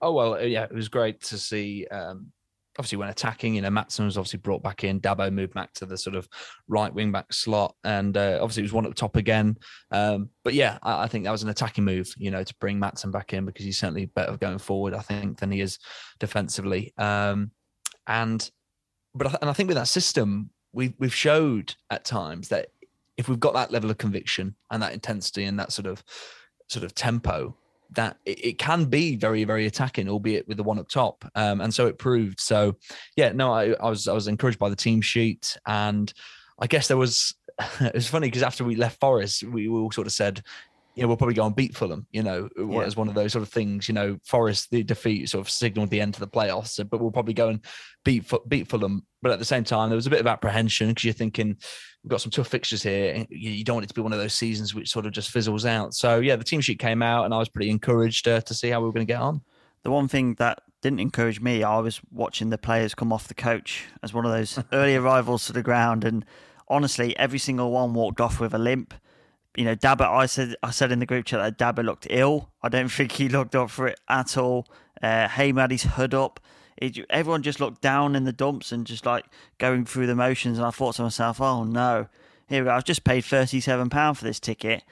Oh 0.00 0.12
well, 0.12 0.42
yeah, 0.42 0.64
it 0.64 0.72
was 0.72 0.88
great 0.88 1.22
to 1.24 1.38
see. 1.38 1.86
Um, 1.86 2.32
obviously, 2.78 2.98
when 2.98 3.08
attacking, 3.08 3.54
you 3.54 3.62
know, 3.62 3.68
Maatsen 3.68 4.04
was 4.04 4.18
obviously 4.18 4.38
brought 4.38 4.62
back 4.62 4.84
in. 4.84 5.00
Dabo 5.00 5.32
moved 5.32 5.54
back 5.54 5.72
to 5.74 5.86
the 5.86 5.96
sort 5.96 6.16
of 6.16 6.28
right 6.68 6.92
wing 6.92 7.12
back 7.12 7.32
slot, 7.32 7.76
and 7.84 8.16
uh, 8.16 8.38
obviously 8.40 8.62
it 8.62 8.64
was 8.64 8.72
one 8.72 8.84
at 8.84 8.90
the 8.90 8.96
top 8.96 9.16
again. 9.16 9.56
Um, 9.90 10.30
but 10.42 10.54
yeah, 10.54 10.78
I, 10.82 11.04
I, 11.04 11.06
think 11.06 11.24
that 11.24 11.30
was 11.30 11.42
an 11.42 11.50
attacking 11.50 11.84
move, 11.84 12.12
you 12.16 12.30
know, 12.30 12.42
to 12.42 12.54
bring 12.60 12.80
Maatsen 12.80 13.12
back 13.12 13.32
in 13.32 13.44
because 13.44 13.64
he's 13.64 13.78
certainly 13.78 14.06
better 14.06 14.36
going 14.36 14.58
forward, 14.58 14.94
I 14.94 15.00
think, 15.00 15.38
than 15.38 15.52
he 15.52 15.60
is 15.60 15.78
defensively. 16.18 16.92
Um, 16.98 17.52
and 18.06 18.50
but 19.14 19.40
and 19.40 19.50
I 19.50 19.52
think 19.52 19.68
with 19.68 19.76
that 19.76 19.88
system, 19.88 20.50
we 20.72 20.94
we've 20.98 21.14
showed 21.14 21.74
at 21.90 22.04
times 22.04 22.48
that 22.48 22.68
if 23.16 23.28
we've 23.28 23.40
got 23.40 23.54
that 23.54 23.70
level 23.70 23.90
of 23.90 23.98
conviction 23.98 24.54
and 24.70 24.82
that 24.82 24.92
intensity 24.92 25.44
and 25.44 25.58
that 25.58 25.72
sort 25.72 25.86
of 25.86 26.02
sort 26.68 26.84
of 26.84 26.94
tempo, 26.94 27.54
that 27.90 28.16
it, 28.24 28.44
it 28.44 28.58
can 28.58 28.86
be 28.86 29.16
very 29.16 29.44
very 29.44 29.66
attacking, 29.66 30.08
albeit 30.08 30.48
with 30.48 30.56
the 30.56 30.62
one 30.62 30.78
up 30.78 30.88
top. 30.88 31.24
Um, 31.34 31.60
and 31.60 31.72
so 31.72 31.86
it 31.86 31.98
proved. 31.98 32.40
So 32.40 32.76
yeah, 33.16 33.32
no, 33.32 33.52
I, 33.52 33.72
I 33.72 33.90
was 33.90 34.08
I 34.08 34.12
was 34.12 34.28
encouraged 34.28 34.58
by 34.58 34.70
the 34.70 34.76
team 34.76 35.00
sheet, 35.00 35.56
and 35.66 36.12
I 36.58 36.66
guess 36.66 36.88
there 36.88 36.96
was. 36.96 37.34
It 37.80 37.94
was 37.94 38.08
funny 38.08 38.28
because 38.28 38.42
after 38.42 38.64
we 38.64 38.76
left 38.76 38.98
Forest, 38.98 39.42
we, 39.44 39.68
we 39.68 39.78
all 39.78 39.92
sort 39.92 40.06
of 40.06 40.12
said, 40.12 40.42
know, 40.96 41.08
we'll 41.08 41.16
probably 41.16 41.34
go 41.34 41.46
and 41.46 41.56
beat 41.56 41.74
Fulham, 41.74 42.06
you 42.10 42.22
know, 42.22 42.48
yeah. 42.56 42.82
as 42.82 42.96
one 42.96 43.08
of 43.08 43.14
those 43.14 43.32
sort 43.32 43.42
of 43.42 43.48
things, 43.48 43.88
you 43.88 43.94
know, 43.94 44.18
Forest, 44.24 44.70
the 44.70 44.82
defeat 44.82 45.30
sort 45.30 45.46
of 45.46 45.50
signaled 45.50 45.88
the 45.88 46.00
end 46.00 46.14
to 46.14 46.20
the 46.20 46.28
playoffs, 46.28 46.78
but 46.90 47.00
we'll 47.00 47.10
probably 47.10 47.32
go 47.32 47.48
and 47.48 47.64
beat, 48.04 48.30
beat 48.46 48.68
Fulham. 48.68 49.06
But 49.22 49.32
at 49.32 49.38
the 49.38 49.44
same 49.44 49.64
time, 49.64 49.88
there 49.88 49.96
was 49.96 50.06
a 50.06 50.10
bit 50.10 50.20
of 50.20 50.26
apprehension 50.26 50.88
because 50.88 51.04
you're 51.04 51.14
thinking, 51.14 51.56
we've 52.02 52.10
got 52.10 52.20
some 52.20 52.30
tough 52.30 52.48
fixtures 52.48 52.82
here. 52.82 53.24
You 53.30 53.64
don't 53.64 53.76
want 53.76 53.84
it 53.84 53.88
to 53.88 53.94
be 53.94 54.02
one 54.02 54.12
of 54.12 54.18
those 54.18 54.34
seasons 54.34 54.74
which 54.74 54.90
sort 54.90 55.06
of 55.06 55.12
just 55.12 55.30
fizzles 55.30 55.64
out. 55.64 55.94
So, 55.94 56.20
yeah, 56.20 56.36
the 56.36 56.44
team 56.44 56.60
sheet 56.60 56.78
came 56.78 57.02
out 57.02 57.24
and 57.24 57.32
I 57.32 57.38
was 57.38 57.48
pretty 57.48 57.70
encouraged 57.70 58.28
uh, 58.28 58.42
to 58.42 58.54
see 58.54 58.68
how 58.68 58.80
we 58.80 58.86
were 58.86 58.92
going 58.92 59.06
to 59.06 59.12
get 59.12 59.20
on. 59.20 59.40
The 59.84 59.90
one 59.90 60.08
thing 60.08 60.34
that 60.34 60.62
didn't 60.82 61.00
encourage 61.00 61.40
me, 61.40 61.62
I 61.62 61.78
was 61.78 62.00
watching 62.10 62.50
the 62.50 62.58
players 62.58 62.94
come 62.94 63.12
off 63.12 63.28
the 63.28 63.34
coach 63.34 63.84
as 64.02 64.12
one 64.12 64.26
of 64.26 64.32
those 64.32 64.58
early 64.72 64.96
arrivals 64.96 65.46
to 65.46 65.52
the 65.52 65.62
ground. 65.62 66.04
And 66.04 66.24
honestly, 66.68 67.16
every 67.16 67.38
single 67.38 67.70
one 67.70 67.94
walked 67.94 68.20
off 68.20 68.40
with 68.40 68.52
a 68.52 68.58
limp 68.58 68.92
you 69.56 69.64
know, 69.64 69.74
Dabo, 69.74 70.02
I 70.02 70.26
said 70.26 70.56
I 70.62 70.70
said 70.70 70.92
in 70.92 70.98
the 70.98 71.06
group 71.06 71.26
chat 71.26 71.40
that 71.40 71.58
Dabo 71.58 71.84
looked 71.84 72.06
ill. 72.10 72.50
I 72.62 72.68
don't 72.68 72.88
think 72.88 73.12
he 73.12 73.28
looked 73.28 73.54
up 73.54 73.70
for 73.70 73.86
it 73.86 74.00
at 74.08 74.36
all. 74.36 74.66
Uh, 75.02 75.28
Hyam 75.28 75.60
had 75.60 75.70
his 75.70 75.82
hood 75.82 76.14
up. 76.14 76.40
It, 76.76 76.98
everyone 77.10 77.42
just 77.42 77.60
looked 77.60 77.82
down 77.82 78.16
in 78.16 78.24
the 78.24 78.32
dumps 78.32 78.72
and 78.72 78.86
just 78.86 79.04
like 79.04 79.26
going 79.58 79.84
through 79.84 80.06
the 80.06 80.14
motions. 80.14 80.58
And 80.58 80.66
I 80.66 80.70
thought 80.70 80.96
to 80.96 81.02
myself, 81.02 81.40
oh 81.40 81.64
no, 81.64 82.08
here 82.48 82.62
we 82.62 82.68
go. 82.68 82.74
I've 82.74 82.84
just 82.84 83.04
paid 83.04 83.24
£37 83.24 84.16
for 84.16 84.24
this 84.24 84.40
ticket. 84.40 84.82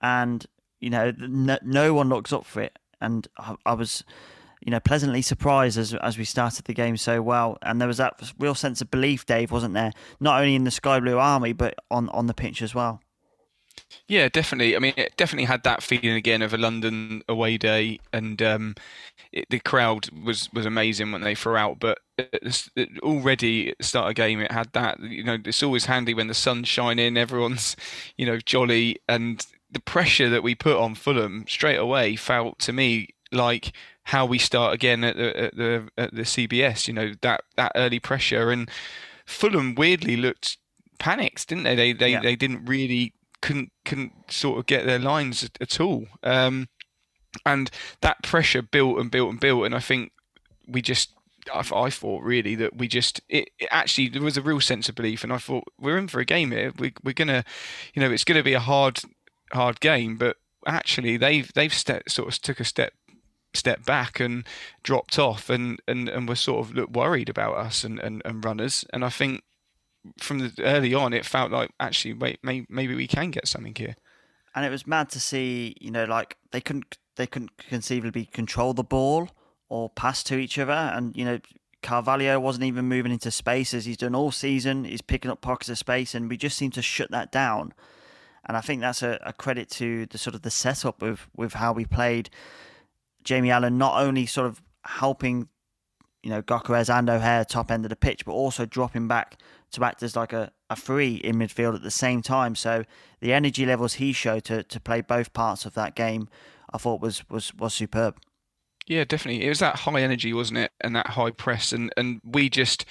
And, 0.00 0.44
you 0.80 0.90
know, 0.90 1.12
no, 1.18 1.58
no 1.62 1.94
one 1.94 2.08
looks 2.08 2.32
up 2.32 2.46
for 2.46 2.62
it. 2.62 2.78
And 3.00 3.28
I, 3.38 3.56
I 3.66 3.74
was 3.74 4.02
you 4.62 4.70
know, 4.72 4.80
pleasantly 4.80 5.22
surprised 5.22 5.78
as 5.78 5.94
as 5.94 6.18
we 6.18 6.24
started 6.24 6.64
the 6.64 6.74
game 6.74 6.96
so 6.96 7.22
well. 7.22 7.58
And 7.62 7.80
there 7.80 7.86
was 7.86 7.98
that 7.98 8.32
real 8.38 8.54
sense 8.54 8.80
of 8.80 8.90
belief, 8.90 9.24
Dave, 9.26 9.52
wasn't 9.52 9.74
there? 9.74 9.92
Not 10.18 10.40
only 10.40 10.54
in 10.54 10.64
the 10.64 10.70
Sky 10.70 10.98
Blue 10.98 11.18
Army, 11.18 11.52
but 11.52 11.74
on 11.90 12.08
on 12.08 12.26
the 12.26 12.34
pitch 12.34 12.62
as 12.62 12.74
well. 12.74 13.00
Yeah, 14.08 14.28
definitely. 14.28 14.76
I 14.76 14.78
mean, 14.78 14.94
it 14.96 15.16
definitely 15.16 15.46
had 15.46 15.64
that 15.64 15.82
feeling 15.82 16.12
again 16.12 16.42
of 16.42 16.54
a 16.54 16.58
London 16.58 17.22
away 17.28 17.58
day, 17.58 17.98
and 18.12 18.40
um, 18.40 18.74
it, 19.32 19.46
the 19.50 19.58
crowd 19.58 20.08
was, 20.24 20.48
was 20.52 20.64
amazing 20.64 21.10
when 21.10 21.22
they 21.22 21.34
threw 21.34 21.56
out. 21.56 21.80
But 21.80 21.98
it, 22.16 22.68
it, 22.76 22.88
already 23.02 23.70
at 23.70 23.78
the 23.78 23.84
start 23.84 24.08
of 24.08 24.14
game, 24.14 24.40
it 24.40 24.52
had 24.52 24.72
that. 24.72 25.00
You 25.00 25.24
know, 25.24 25.38
it's 25.44 25.62
always 25.62 25.86
handy 25.86 26.14
when 26.14 26.28
the 26.28 26.34
sun's 26.34 26.68
shining, 26.68 27.16
everyone's, 27.16 27.76
you 28.16 28.26
know, 28.26 28.38
jolly, 28.38 28.98
and 29.08 29.44
the 29.70 29.80
pressure 29.80 30.28
that 30.28 30.42
we 30.42 30.54
put 30.54 30.76
on 30.76 30.94
Fulham 30.94 31.44
straight 31.48 31.78
away 31.78 32.14
felt 32.16 32.60
to 32.60 32.72
me 32.72 33.08
like 33.32 33.72
how 34.04 34.24
we 34.24 34.38
start 34.38 34.72
again 34.72 35.02
at 35.02 35.16
the 35.16 35.36
at 35.36 35.56
the, 35.56 35.88
at 35.98 36.14
the 36.14 36.22
CBS. 36.22 36.86
You 36.86 36.94
know, 36.94 37.12
that 37.22 37.42
that 37.56 37.72
early 37.74 37.98
pressure 37.98 38.52
and 38.52 38.70
Fulham 39.26 39.74
weirdly 39.74 40.16
looked 40.16 40.58
panicked, 40.98 41.48
didn't 41.48 41.64
they? 41.64 41.74
They 41.74 41.92
they, 41.92 42.12
yeah. 42.12 42.20
they 42.20 42.36
didn't 42.36 42.64
really 42.66 43.12
couldn't 43.46 43.70
couldn't 43.84 44.12
sort 44.28 44.58
of 44.58 44.66
get 44.66 44.86
their 44.86 44.98
lines 44.98 45.44
at, 45.44 45.56
at 45.60 45.80
all. 45.80 46.08
Um, 46.24 46.68
and 47.44 47.70
that 48.00 48.24
pressure 48.24 48.60
built 48.60 48.98
and 48.98 49.08
built 49.08 49.30
and 49.30 49.38
built, 49.38 49.64
and 49.64 49.74
I 49.74 49.78
think 49.78 50.10
we 50.66 50.82
just. 50.82 51.12
I, 51.54 51.62
I 51.72 51.90
thought 51.90 52.24
really 52.24 52.56
that 52.56 52.76
we 52.76 52.88
just 52.88 53.20
it, 53.28 53.50
it, 53.60 53.68
actually 53.70 54.08
there 54.08 54.22
was 54.22 54.36
a 54.36 54.42
real 54.42 54.60
sense 54.60 54.88
of 54.88 54.96
belief, 54.96 55.22
and 55.22 55.32
I 55.32 55.38
thought 55.38 55.62
we're 55.78 55.96
in 55.96 56.08
for 56.08 56.18
a 56.18 56.24
game 56.24 56.50
here. 56.50 56.72
We, 56.76 56.92
we're 57.04 57.12
gonna, 57.12 57.44
you 57.94 58.02
know, 58.02 58.10
it's 58.10 58.24
gonna 58.24 58.42
be 58.42 58.54
a 58.54 58.60
hard 58.60 59.00
hard 59.52 59.78
game, 59.78 60.16
but 60.16 60.38
actually 60.66 61.16
they've 61.16 61.48
they've 61.54 61.72
sort 61.72 62.18
of 62.18 62.40
took 62.40 62.58
a 62.58 62.64
step 62.64 62.94
step 63.54 63.84
back 63.86 64.18
and 64.18 64.44
dropped 64.82 65.20
off 65.20 65.48
and 65.48 65.80
and 65.86 66.08
and 66.08 66.28
were 66.28 66.34
sort 66.34 66.66
of 66.66 66.74
look 66.74 66.90
worried 66.90 67.28
about 67.28 67.56
us 67.56 67.84
and, 67.84 68.00
and, 68.00 68.20
and 68.24 68.44
runners 68.44 68.84
and 68.92 69.04
I 69.04 69.08
think 69.08 69.42
from 70.18 70.38
the 70.38 70.52
early 70.60 70.94
on, 70.94 71.12
it 71.12 71.24
felt 71.24 71.50
like 71.50 71.70
actually, 71.80 72.14
wait, 72.14 72.38
may, 72.42 72.66
maybe 72.68 72.94
we 72.94 73.06
can 73.06 73.30
get 73.30 73.48
something 73.48 73.74
here. 73.74 73.96
And 74.54 74.64
it 74.64 74.70
was 74.70 74.86
mad 74.86 75.10
to 75.10 75.20
see, 75.20 75.76
you 75.80 75.90
know, 75.90 76.04
like 76.04 76.36
they 76.50 76.60
couldn't 76.60 76.98
they 77.16 77.26
couldn't 77.26 77.56
conceivably 77.56 78.26
control 78.26 78.74
the 78.74 78.84
ball 78.84 79.30
or 79.68 79.90
pass 79.90 80.22
to 80.24 80.36
each 80.36 80.58
other, 80.58 80.72
and 80.72 81.16
you 81.16 81.24
know, 81.24 81.38
Carvalho 81.82 82.40
wasn't 82.40 82.64
even 82.64 82.86
moving 82.86 83.12
into 83.12 83.30
spaces 83.30 83.84
he's 83.84 83.96
done 83.96 84.14
all 84.14 84.30
season. 84.30 84.84
He's 84.84 85.02
picking 85.02 85.30
up 85.30 85.40
pockets 85.40 85.68
of 85.68 85.78
space, 85.78 86.14
and 86.14 86.28
we 86.28 86.36
just 86.36 86.56
seem 86.56 86.70
to 86.72 86.82
shut 86.82 87.10
that 87.10 87.30
down. 87.30 87.74
And 88.46 88.56
I 88.56 88.60
think 88.60 88.80
that's 88.80 89.02
a, 89.02 89.18
a 89.24 89.32
credit 89.32 89.70
to 89.72 90.06
the 90.06 90.18
sort 90.18 90.34
of 90.34 90.42
the 90.42 90.50
setup 90.50 91.02
with 91.02 91.28
with 91.36 91.54
how 91.54 91.72
we 91.72 91.84
played. 91.84 92.30
Jamie 93.24 93.50
Allen 93.50 93.76
not 93.76 94.00
only 94.00 94.24
sort 94.24 94.46
of 94.46 94.62
helping, 94.84 95.48
you 96.22 96.30
know, 96.30 96.42
Gyökeres 96.42 96.92
and 96.92 97.10
O'Hare 97.10 97.44
top 97.44 97.70
end 97.70 97.84
of 97.84 97.88
the 97.88 97.96
pitch, 97.96 98.24
but 98.24 98.32
also 98.32 98.64
dropping 98.64 99.08
back 99.08 99.36
to 99.72 99.84
act 99.84 100.02
as 100.02 100.16
like 100.16 100.32
a, 100.32 100.52
a 100.70 100.76
free 100.76 101.16
in 101.16 101.36
midfield 101.36 101.74
at 101.74 101.82
the 101.82 101.90
same 101.90 102.22
time. 102.22 102.54
So 102.54 102.84
the 103.20 103.32
energy 103.32 103.66
levels 103.66 103.94
he 103.94 104.12
showed 104.12 104.44
to, 104.44 104.62
to 104.62 104.80
play 104.80 105.00
both 105.00 105.32
parts 105.32 105.66
of 105.66 105.74
that 105.74 105.94
game, 105.94 106.28
I 106.72 106.78
thought 106.78 107.00
was 107.00 107.28
was 107.28 107.54
was 107.54 107.74
superb. 107.74 108.18
Yeah, 108.86 109.04
definitely. 109.04 109.44
It 109.44 109.48
was 109.48 109.58
that 109.58 109.80
high 109.80 110.00
energy, 110.00 110.32
wasn't 110.32 110.58
it? 110.58 110.72
And 110.80 110.94
that 110.94 111.08
high 111.08 111.32
press, 111.32 111.72
and 111.72 111.92
and 111.96 112.20
we 112.24 112.48
just 112.48 112.84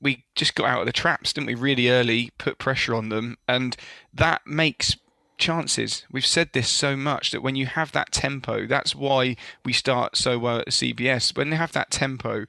we 0.00 0.24
just 0.34 0.54
got 0.54 0.68
out 0.68 0.80
of 0.80 0.86
the 0.86 0.92
traps, 0.92 1.32
didn't 1.32 1.48
we? 1.48 1.54
Really 1.54 1.88
early, 1.88 2.30
put 2.38 2.58
pressure 2.58 2.94
on 2.94 3.08
them, 3.08 3.36
and 3.48 3.76
that 4.14 4.46
makes 4.46 4.96
chances. 5.38 6.04
We've 6.10 6.24
said 6.24 6.50
this 6.52 6.68
so 6.68 6.96
much 6.96 7.32
that 7.32 7.42
when 7.42 7.56
you 7.56 7.66
have 7.66 7.90
that 7.92 8.12
tempo, 8.12 8.66
that's 8.66 8.94
why 8.94 9.36
we 9.64 9.72
start 9.72 10.16
so 10.16 10.38
well 10.38 10.58
at 10.60 10.68
CBS. 10.68 11.36
When 11.36 11.50
they 11.50 11.56
have 11.56 11.72
that 11.72 11.90
tempo, 11.90 12.44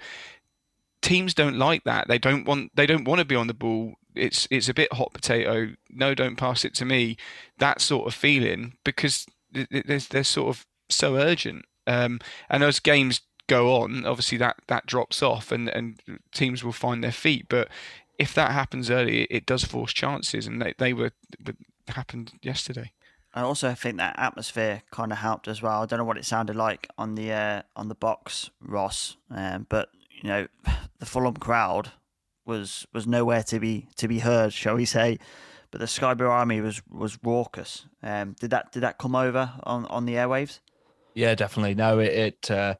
teams 1.03 1.33
don't 1.33 1.57
like 1.57 1.83
that. 1.83 2.07
They 2.07 2.17
don't 2.17 2.45
want 2.45 2.71
they 2.75 2.87
don't 2.87 3.05
want 3.05 3.19
to 3.19 3.25
be 3.25 3.35
on 3.35 3.47
the 3.47 3.53
ball. 3.53 3.93
It's 4.15 4.47
it's 4.49 4.69
a 4.69 4.73
bit 4.73 4.93
hot 4.93 5.13
potato. 5.13 5.73
No, 5.89 6.15
don't 6.15 6.37
pass 6.37 6.65
it 6.65 6.73
to 6.75 6.85
me. 6.85 7.17
That 7.59 7.81
sort 7.81 8.07
of 8.07 8.15
feeling 8.15 8.73
because 8.83 9.27
they're, 9.51 9.99
they're 9.99 10.23
sort 10.23 10.55
of 10.55 10.65
so 10.89 11.15
urgent. 11.15 11.65
Um, 11.85 12.19
and 12.49 12.63
as 12.63 12.79
games 12.79 13.21
go 13.47 13.75
on, 13.75 14.05
obviously 14.05 14.37
that 14.39 14.57
that 14.67 14.87
drops 14.87 15.21
off, 15.21 15.51
and 15.51 15.69
and 15.69 15.99
teams 16.33 16.63
will 16.63 16.71
find 16.71 17.03
their 17.03 17.11
feet. 17.11 17.47
But 17.49 17.67
if 18.17 18.33
that 18.33 18.51
happens 18.51 18.89
early, 18.89 19.23
it 19.23 19.45
does 19.45 19.63
force 19.63 19.93
chances, 19.93 20.47
and 20.47 20.61
they 20.61 20.73
they 20.77 20.93
were 20.93 21.11
happened 21.87 22.33
yesterday. 22.41 22.91
I 23.35 23.41
also 23.41 23.73
think 23.73 23.97
that 23.97 24.17
atmosphere 24.19 24.83
kind 24.91 25.11
of 25.11 25.17
helped 25.17 25.47
as 25.47 25.61
well. 25.61 25.81
I 25.81 25.85
don't 25.87 25.97
know 25.97 26.05
what 26.05 26.19
it 26.19 26.25
sounded 26.25 26.55
like 26.55 26.87
on 26.97 27.15
the 27.15 27.31
uh, 27.31 27.61
on 27.75 27.87
the 27.89 27.95
box, 27.95 28.51
Ross, 28.61 29.17
um, 29.31 29.65
but 29.69 29.89
you 30.23 30.29
know, 30.29 30.47
the 30.99 31.05
Fulham 31.05 31.35
crowd 31.35 31.91
was 32.45 32.87
was 32.93 33.05
nowhere 33.05 33.43
to 33.43 33.59
be 33.59 33.87
to 33.97 34.07
be 34.07 34.19
heard, 34.19 34.53
shall 34.61 34.75
we 34.75 34.85
say? 34.85 35.19
But 35.69 35.79
the 35.79 35.87
Sky 35.87 36.13
Blue 36.13 36.27
Army 36.27 36.61
was 36.61 36.81
was 36.89 37.19
raucous. 37.23 37.85
Um, 38.01 38.35
did 38.39 38.49
that 38.51 38.71
did 38.71 38.81
that 38.81 38.97
come 38.97 39.15
over 39.15 39.51
on, 39.63 39.85
on 39.85 40.05
the 40.05 40.15
airwaves? 40.15 40.59
Yeah, 41.15 41.35
definitely. 41.35 41.75
No, 41.75 41.99
it, 41.99 42.11
it 42.11 42.51
uh, 42.51 42.75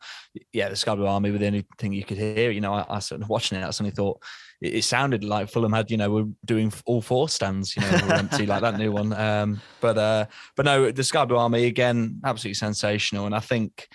yeah, 0.54 0.70
the 0.70 0.76
Sky 0.76 0.96
Blue 0.96 1.06
Army 1.06 1.30
with 1.30 1.44
anything 1.44 1.94
you 1.94 2.04
could 2.04 2.18
hear. 2.18 2.50
You 2.50 2.62
know, 2.62 2.74
I, 2.74 2.86
I 2.90 3.00
sort 3.00 3.22
of 3.22 3.30
watching 3.30 3.60
it, 3.60 3.64
I 3.64 3.70
suddenly 3.70 3.96
thought 3.96 4.22
it, 4.60 4.74
it, 4.76 4.84
sounded 4.84 5.24
like 5.24 5.50
Fulham 5.50 5.74
had, 5.74 5.92
you 5.92 5.98
know, 5.98 6.10
we're 6.10 6.28
doing 6.44 6.74
all 6.86 7.02
four 7.02 7.30
stands, 7.30 7.76
you 7.76 7.84
know, 7.84 8.16
empty 8.16 8.48
like 8.48 8.62
that 8.62 8.78
new 8.78 8.92
one. 8.92 9.14
Um, 9.24 9.62
but 9.82 9.98
uh, 9.98 10.26
but 10.56 10.66
no, 10.66 10.92
the 10.92 11.04
Sky 11.04 11.26
Blue 11.26 11.38
Army 11.38 11.66
again, 11.66 12.20
absolutely 12.26 12.56
sensational, 12.56 13.26
and 13.26 13.36
I 13.36 13.40
think 13.40 13.88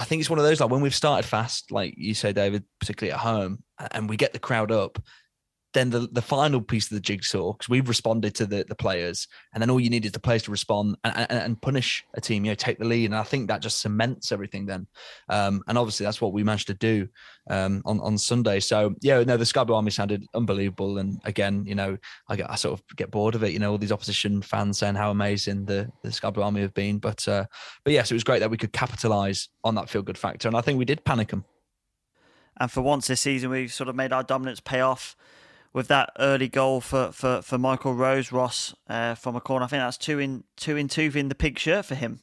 I 0.00 0.04
think 0.04 0.20
it's 0.20 0.30
one 0.30 0.38
of 0.38 0.46
those 0.46 0.60
like 0.60 0.70
when 0.70 0.80
we've 0.80 0.94
started 0.94 1.28
fast, 1.28 1.70
like 1.70 1.94
you 1.98 2.14
say, 2.14 2.32
David, 2.32 2.64
particularly 2.80 3.12
at 3.12 3.20
home, 3.20 3.62
and 3.92 4.08
we 4.08 4.16
get 4.16 4.32
the 4.32 4.38
crowd 4.38 4.72
up, 4.72 4.98
then 5.72 5.90
the, 5.90 6.08
the 6.12 6.22
final 6.22 6.60
piece 6.60 6.90
of 6.90 6.94
the 6.94 7.00
jigsaw 7.00 7.52
because 7.52 7.68
we've 7.68 7.88
responded 7.88 8.34
to 8.34 8.46
the, 8.46 8.64
the 8.68 8.74
players 8.74 9.28
and 9.54 9.62
then 9.62 9.70
all 9.70 9.78
you 9.78 9.90
need 9.90 10.04
is 10.04 10.12
the 10.12 10.20
players 10.20 10.42
to 10.42 10.50
respond 10.50 10.96
and, 11.04 11.16
and, 11.16 11.30
and, 11.30 11.62
punish 11.62 12.04
a 12.14 12.20
team 12.20 12.44
you 12.44 12.50
know 12.50 12.54
take 12.54 12.78
the 12.78 12.84
lead 12.84 13.04
and 13.04 13.14
i 13.14 13.22
think 13.22 13.48
that 13.48 13.60
just 13.60 13.80
cements 13.80 14.32
everything 14.32 14.66
then. 14.66 14.86
Um, 15.28 15.62
and 15.68 15.76
obviously 15.76 16.04
that's 16.04 16.20
what 16.20 16.32
we 16.32 16.42
managed 16.42 16.68
to 16.68 16.74
do 16.74 17.08
um, 17.48 17.82
on, 17.84 18.00
on 18.00 18.18
sunday. 18.18 18.60
So 18.60 18.94
yeah 19.02 19.22
no 19.22 19.36
the 19.36 19.46
Sky 19.46 19.64
Blue 19.64 19.76
army 19.76 19.90
sounded 19.90 20.24
unbelievable 20.34 20.98
and 20.98 21.20
again 21.24 21.64
you 21.66 21.74
know 21.74 21.96
I, 22.28 22.36
get, 22.36 22.50
I 22.50 22.56
sort 22.56 22.78
of 22.78 22.96
get 22.96 23.10
bored 23.10 23.34
of 23.34 23.44
it 23.44 23.52
you 23.52 23.58
know 23.58 23.72
all 23.72 23.78
these 23.78 23.92
opposition 23.92 24.42
fans 24.42 24.78
saying 24.78 24.94
how 24.94 25.10
amazing 25.10 25.66
the, 25.66 25.90
the 26.02 26.12
Sky 26.12 26.30
Blue 26.30 26.42
army 26.42 26.62
have 26.62 26.74
been 26.74 26.98
but 26.98 27.26
uh, 27.28 27.44
but 27.84 27.92
yes 27.92 28.10
it 28.10 28.14
was 28.14 28.24
great 28.24 28.40
that 28.40 28.50
we 28.50 28.56
could 28.56 28.72
capitalize 28.72 29.48
on 29.64 29.74
that 29.74 29.88
feel 29.88 30.02
good 30.02 30.18
factor 30.18 30.48
and 30.48 30.56
i 30.56 30.60
think 30.60 30.78
we 30.78 30.84
did 30.84 31.04
panic 31.04 31.28
them 31.28 31.44
and 32.58 32.70
for 32.70 32.80
once 32.80 33.06
this 33.06 33.20
season 33.20 33.50
we've 33.50 33.72
sort 33.72 33.88
of 33.88 33.96
made 33.96 34.12
our 34.12 34.22
dominance 34.22 34.60
pay 34.60 34.80
off 34.80 35.16
with 35.72 35.88
that 35.88 36.10
early 36.18 36.48
goal 36.48 36.80
for, 36.80 37.12
for, 37.12 37.42
for 37.42 37.58
Michael 37.58 37.94
Rose 37.94 38.32
Ross 38.32 38.74
uh, 38.88 39.14
from 39.14 39.36
a 39.36 39.40
corner. 39.40 39.64
I 39.64 39.68
think 39.68 39.80
that's 39.80 39.98
two 39.98 40.18
in 40.18 40.44
two 40.56 40.76
in 40.76 40.88
two 40.88 41.10
in 41.14 41.28
the 41.28 41.34
pig 41.34 41.58
shirt 41.58 41.86
for 41.86 41.94
him. 41.94 42.20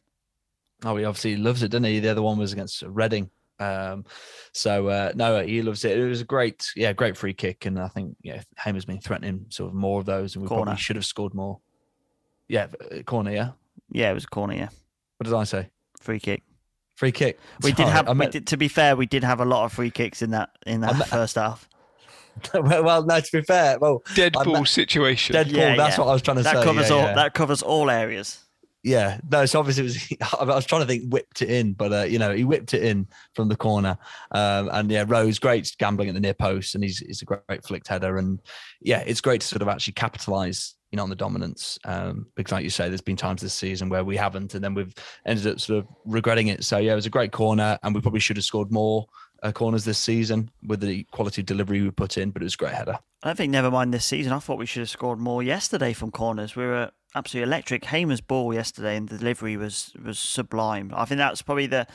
Oh, 0.83 0.95
he 0.95 1.05
obviously 1.05 1.37
loves 1.37 1.63
it, 1.63 1.69
doesn't 1.69 1.85
he? 1.85 1.99
The 1.99 2.09
other 2.09 2.21
one 2.21 2.37
was 2.37 2.53
against 2.53 2.83
Reading. 2.83 3.29
Um, 3.59 4.05
so 4.51 4.87
uh, 4.87 5.11
no, 5.15 5.43
he 5.43 5.61
loves 5.61 5.83
it. 5.83 5.97
It 5.97 6.07
was 6.07 6.21
a 6.21 6.25
great, 6.25 6.67
yeah, 6.75 6.93
great 6.93 7.17
free 7.17 7.33
kick, 7.33 7.65
and 7.65 7.79
I 7.79 7.87
think 7.87 8.15
yeah, 8.21 8.43
Hamer's 8.57 8.85
been 8.85 9.01
threatening 9.01 9.47
sort 9.49 9.69
of 9.69 9.75
more 9.75 9.99
of 9.99 10.05
those, 10.05 10.35
and 10.35 10.43
we 10.43 10.47
corner. 10.47 10.65
probably 10.65 10.79
should 10.79 10.95
have 10.95 11.05
scored 11.05 11.33
more. 11.33 11.59
Yeah, 12.47 12.67
uh, 12.91 13.01
corner, 13.01 13.31
yeah, 13.31 13.51
yeah, 13.91 14.11
it 14.11 14.13
was 14.13 14.25
a 14.25 14.27
corner, 14.27 14.53
yeah. 14.53 14.69
What 15.17 15.25
did 15.25 15.33
I 15.33 15.43
say? 15.43 15.69
Free 15.99 16.19
kick. 16.19 16.43
Free 16.95 17.11
kick. 17.11 17.39
We 17.63 17.71
Sorry, 17.75 17.85
did 17.85 17.91
have. 17.91 18.05
Meant... 18.05 18.19
We 18.19 18.27
did, 18.27 18.47
to 18.47 18.57
be 18.57 18.67
fair, 18.67 18.95
we 18.95 19.07
did 19.07 19.23
have 19.23 19.39
a 19.39 19.45
lot 19.45 19.65
of 19.65 19.73
free 19.73 19.89
kicks 19.89 20.21
in 20.21 20.31
that 20.31 20.51
in 20.65 20.81
that 20.81 20.93
meant... 20.93 21.09
first 21.09 21.35
half. 21.35 21.67
well, 22.53 23.05
no. 23.05 23.19
To 23.19 23.31
be 23.31 23.41
fair, 23.41 23.79
well, 23.79 24.03
dead 24.15 24.33
ball 24.33 24.65
situation. 24.65 25.33
dead 25.33 25.47
ball. 25.47 25.55
Yeah, 25.55 25.75
that's 25.75 25.97
yeah. 25.97 26.03
what 26.03 26.09
I 26.09 26.13
was 26.13 26.21
trying 26.21 26.37
to 26.37 26.43
that 26.43 26.57
say. 26.57 26.63
Covers 26.63 26.89
yeah, 26.89 26.95
all, 26.95 27.15
That 27.15 27.33
covers 27.33 27.61
all 27.61 27.89
areas. 27.89 28.43
Yeah, 28.83 29.19
no. 29.29 29.45
So 29.45 29.59
obviously, 29.59 29.83
it 29.83 30.19
was. 30.21 30.33
I 30.39 30.43
was 30.43 30.65
trying 30.65 30.81
to 30.81 30.87
think, 30.87 31.11
whipped 31.11 31.41
it 31.41 31.49
in, 31.49 31.73
but 31.73 31.91
uh, 31.91 32.03
you 32.03 32.19
know, 32.19 32.33
he 32.33 32.43
whipped 32.43 32.73
it 32.73 32.83
in 32.83 33.07
from 33.33 33.49
the 33.49 33.55
corner, 33.55 33.97
um, 34.31 34.69
and 34.71 34.89
yeah, 34.89 35.03
Rose, 35.07 35.39
great 35.39 35.75
gambling 35.77 36.09
at 36.09 36.15
the 36.15 36.21
near 36.21 36.33
post, 36.33 36.75
and 36.75 36.83
he's 36.83 36.99
he's 36.99 37.21
a 37.21 37.25
great 37.25 37.65
flicked 37.65 37.87
header, 37.87 38.17
and 38.17 38.39
yeah, 38.81 39.03
it's 39.05 39.21
great 39.21 39.41
to 39.41 39.47
sort 39.47 39.61
of 39.61 39.67
actually 39.67 39.93
capitalise 39.93 40.75
you 40.91 40.97
know, 40.97 41.03
on 41.03 41.09
the 41.09 41.15
dominance. 41.15 41.77
Um, 41.83 42.27
because 42.35 42.51
like 42.51 42.63
you 42.63 42.69
say, 42.69 42.87
there's 42.87 43.01
been 43.01 43.17
times 43.17 43.41
this 43.41 43.53
season 43.53 43.89
where 43.89 44.03
we 44.03 44.15
haven't, 44.15 44.55
and 44.55 44.63
then 44.63 44.73
we've 44.73 44.93
ended 45.25 45.47
up 45.47 45.59
sort 45.59 45.79
of 45.79 45.87
regretting 46.05 46.47
it. 46.47 46.63
So 46.63 46.77
yeah, 46.77 46.93
it 46.93 46.95
was 46.95 47.05
a 47.05 47.11
great 47.11 47.31
corner, 47.31 47.77
and 47.83 47.93
we 47.93 48.01
probably 48.01 48.19
should 48.19 48.37
have 48.37 48.45
scored 48.45 48.71
more 48.71 49.05
uh, 49.43 49.51
corners 49.51 49.85
this 49.85 49.97
season 49.97 50.49
with 50.65 50.81
the 50.81 51.03
quality 51.11 51.43
delivery 51.43 51.81
we 51.81 51.91
put 51.91 52.17
in, 52.17 52.31
but 52.31 52.41
it 52.41 52.45
was 52.45 52.55
a 52.55 52.57
great 52.57 52.73
header. 52.73 52.99
I 53.23 53.33
think 53.33 53.51
never 53.51 53.71
mind 53.71 53.93
this 53.93 54.05
season. 54.05 54.33
I 54.33 54.39
thought 54.39 54.57
we 54.57 54.65
should 54.65 54.81
have 54.81 54.89
scored 54.89 55.19
more 55.19 55.41
yesterday 55.41 55.93
from 55.93 56.11
corners. 56.11 56.55
We 56.55 56.65
were 56.65 56.91
absolutely 57.15 57.47
electric. 57.47 57.85
Hamer's 57.85 58.21
ball 58.21 58.53
yesterday 58.53 58.95
and 58.95 59.09
the 59.09 59.17
delivery 59.17 59.57
was 59.57 59.93
was 60.03 60.19
sublime. 60.19 60.91
I 60.95 61.05
think 61.05 61.17
that's 61.17 61.41
probably 61.41 61.67
the 61.67 61.87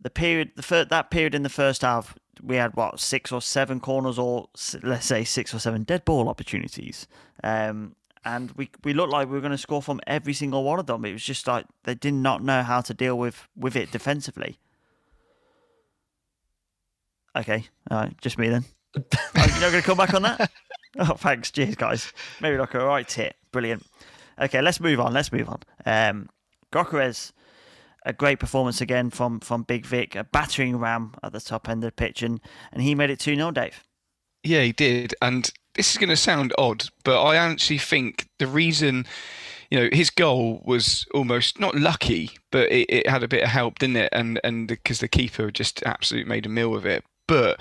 the 0.00 0.10
period 0.10 0.52
the 0.56 0.86
that 0.90 1.10
period 1.10 1.34
in 1.34 1.42
the 1.42 1.48
first 1.48 1.82
half. 1.82 2.16
We 2.42 2.56
had 2.56 2.74
what 2.74 3.00
six 3.00 3.32
or 3.32 3.40
seven 3.40 3.80
corners, 3.80 4.18
or 4.18 4.48
let's 4.82 5.06
say 5.06 5.24
six 5.24 5.54
or 5.54 5.58
seven 5.58 5.84
dead 5.84 6.04
ball 6.04 6.28
opportunities. 6.28 7.06
Um, 7.42 7.94
and 8.24 8.52
we 8.52 8.70
we 8.82 8.92
looked 8.92 9.12
like 9.12 9.28
we 9.28 9.34
were 9.34 9.40
going 9.40 9.52
to 9.52 9.58
score 9.58 9.82
from 9.82 10.00
every 10.06 10.34
single 10.34 10.64
one 10.64 10.78
of 10.78 10.86
them. 10.86 11.04
It 11.04 11.12
was 11.12 11.24
just 11.24 11.46
like 11.46 11.66
they 11.84 11.94
did 11.94 12.14
not 12.14 12.42
know 12.42 12.62
how 12.62 12.80
to 12.82 12.94
deal 12.94 13.18
with 13.18 13.48
with 13.56 13.76
it 13.76 13.90
defensively. 13.90 14.58
Okay, 17.36 17.64
all 17.90 17.98
right, 17.98 18.20
just 18.20 18.38
me 18.38 18.48
then. 18.48 18.64
oh, 18.96 19.00
you're 19.34 19.46
not 19.46 19.60
going 19.60 19.72
to 19.72 19.82
come 19.82 19.98
back 19.98 20.14
on 20.14 20.22
that? 20.22 20.50
Oh, 20.96 21.14
thanks. 21.14 21.50
Cheers, 21.50 21.74
guys. 21.74 22.12
Maybe 22.40 22.56
like 22.56 22.72
a 22.74 22.78
right 22.78 23.08
tit. 23.08 23.34
Brilliant. 23.50 23.84
Okay, 24.40 24.62
let's 24.62 24.78
move 24.78 25.00
on. 25.00 25.12
Let's 25.12 25.32
move 25.32 25.48
on. 25.48 25.60
Um, 25.84 26.28
Gyökeres, 26.72 27.32
a 28.06 28.12
great 28.12 28.38
performance 28.38 28.80
again 28.80 29.10
from 29.10 29.40
from 29.40 29.62
Big 29.64 29.86
Vic, 29.86 30.14
a 30.14 30.24
battering 30.24 30.76
ram 30.76 31.14
at 31.22 31.32
the 31.32 31.40
top 31.40 31.68
end 31.68 31.82
of 31.82 31.88
the 31.88 31.92
pitch, 31.92 32.22
and, 32.22 32.40
and 32.72 32.82
he 32.82 32.94
made 32.94 33.10
it 33.10 33.18
2 33.18 33.34
0, 33.34 33.50
Dave. 33.50 33.82
Yeah, 34.44 34.62
he 34.62 34.72
did. 34.72 35.14
And 35.22 35.50
this 35.74 35.90
is 35.90 35.98
going 35.98 36.10
to 36.10 36.16
sound 36.16 36.52
odd, 36.58 36.84
but 37.02 37.20
I 37.20 37.36
actually 37.36 37.78
think 37.78 38.28
the 38.38 38.46
reason, 38.46 39.06
you 39.70 39.80
know, 39.80 39.88
his 39.92 40.10
goal 40.10 40.62
was 40.64 41.06
almost 41.14 41.58
not 41.58 41.74
lucky, 41.74 42.30
but 42.52 42.70
it, 42.70 42.86
it 42.88 43.08
had 43.08 43.22
a 43.22 43.28
bit 43.28 43.42
of 43.42 43.48
help, 43.48 43.78
didn't 43.78 43.96
it? 43.96 44.10
And 44.12 44.40
and 44.44 44.68
because 44.68 45.00
the 45.00 45.08
keeper 45.08 45.50
just 45.50 45.82
absolutely 45.84 46.28
made 46.28 46.46
a 46.46 46.50
meal 46.50 46.76
of 46.76 46.86
it. 46.86 47.04
But 47.26 47.60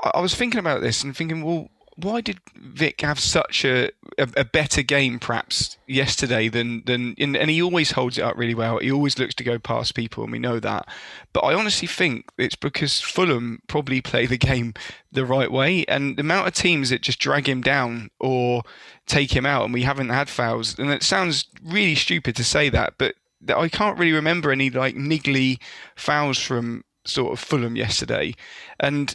I 0.00 0.20
was 0.20 0.34
thinking 0.34 0.60
about 0.60 0.80
this 0.80 1.02
and 1.02 1.16
thinking, 1.16 1.42
well, 1.42 1.70
why 1.96 2.20
did 2.20 2.38
Vic 2.54 3.00
have 3.00 3.18
such 3.18 3.64
a, 3.64 3.90
a, 4.18 4.28
a 4.36 4.44
better 4.44 4.82
game 4.82 5.18
perhaps 5.18 5.78
yesterday 5.86 6.48
than 6.48 6.82
than 6.84 7.14
and 7.18 7.50
he 7.50 7.62
always 7.62 7.92
holds 7.92 8.18
it 8.18 8.22
up 8.22 8.36
really 8.36 8.54
well. 8.54 8.78
He 8.78 8.92
always 8.92 9.18
looks 9.18 9.34
to 9.36 9.44
go 9.44 9.58
past 9.58 9.94
people, 9.94 10.22
and 10.22 10.30
we 10.30 10.38
know 10.38 10.60
that. 10.60 10.88
But 11.32 11.40
I 11.40 11.54
honestly 11.54 11.88
think 11.88 12.26
it's 12.36 12.54
because 12.54 13.00
Fulham 13.00 13.62
probably 13.66 14.02
play 14.02 14.26
the 14.26 14.36
game 14.36 14.74
the 15.10 15.24
right 15.24 15.50
way, 15.50 15.86
and 15.86 16.16
the 16.16 16.20
amount 16.20 16.48
of 16.48 16.54
teams 16.54 16.90
that 16.90 17.00
just 17.00 17.18
drag 17.18 17.48
him 17.48 17.62
down 17.62 18.10
or 18.20 18.62
take 19.06 19.34
him 19.34 19.46
out, 19.46 19.64
and 19.64 19.72
we 19.72 19.82
haven't 19.82 20.10
had 20.10 20.28
fouls. 20.28 20.78
And 20.78 20.90
it 20.90 21.02
sounds 21.02 21.46
really 21.64 21.94
stupid 21.94 22.36
to 22.36 22.44
say 22.44 22.68
that, 22.68 22.94
but 22.98 23.14
I 23.48 23.68
can't 23.68 23.98
really 23.98 24.12
remember 24.12 24.50
any 24.50 24.68
like 24.68 24.96
niggly 24.96 25.60
fouls 25.94 26.38
from 26.38 26.84
sort 27.08 27.32
of 27.32 27.38
Fulham 27.40 27.76
yesterday, 27.76 28.34
and 28.80 29.14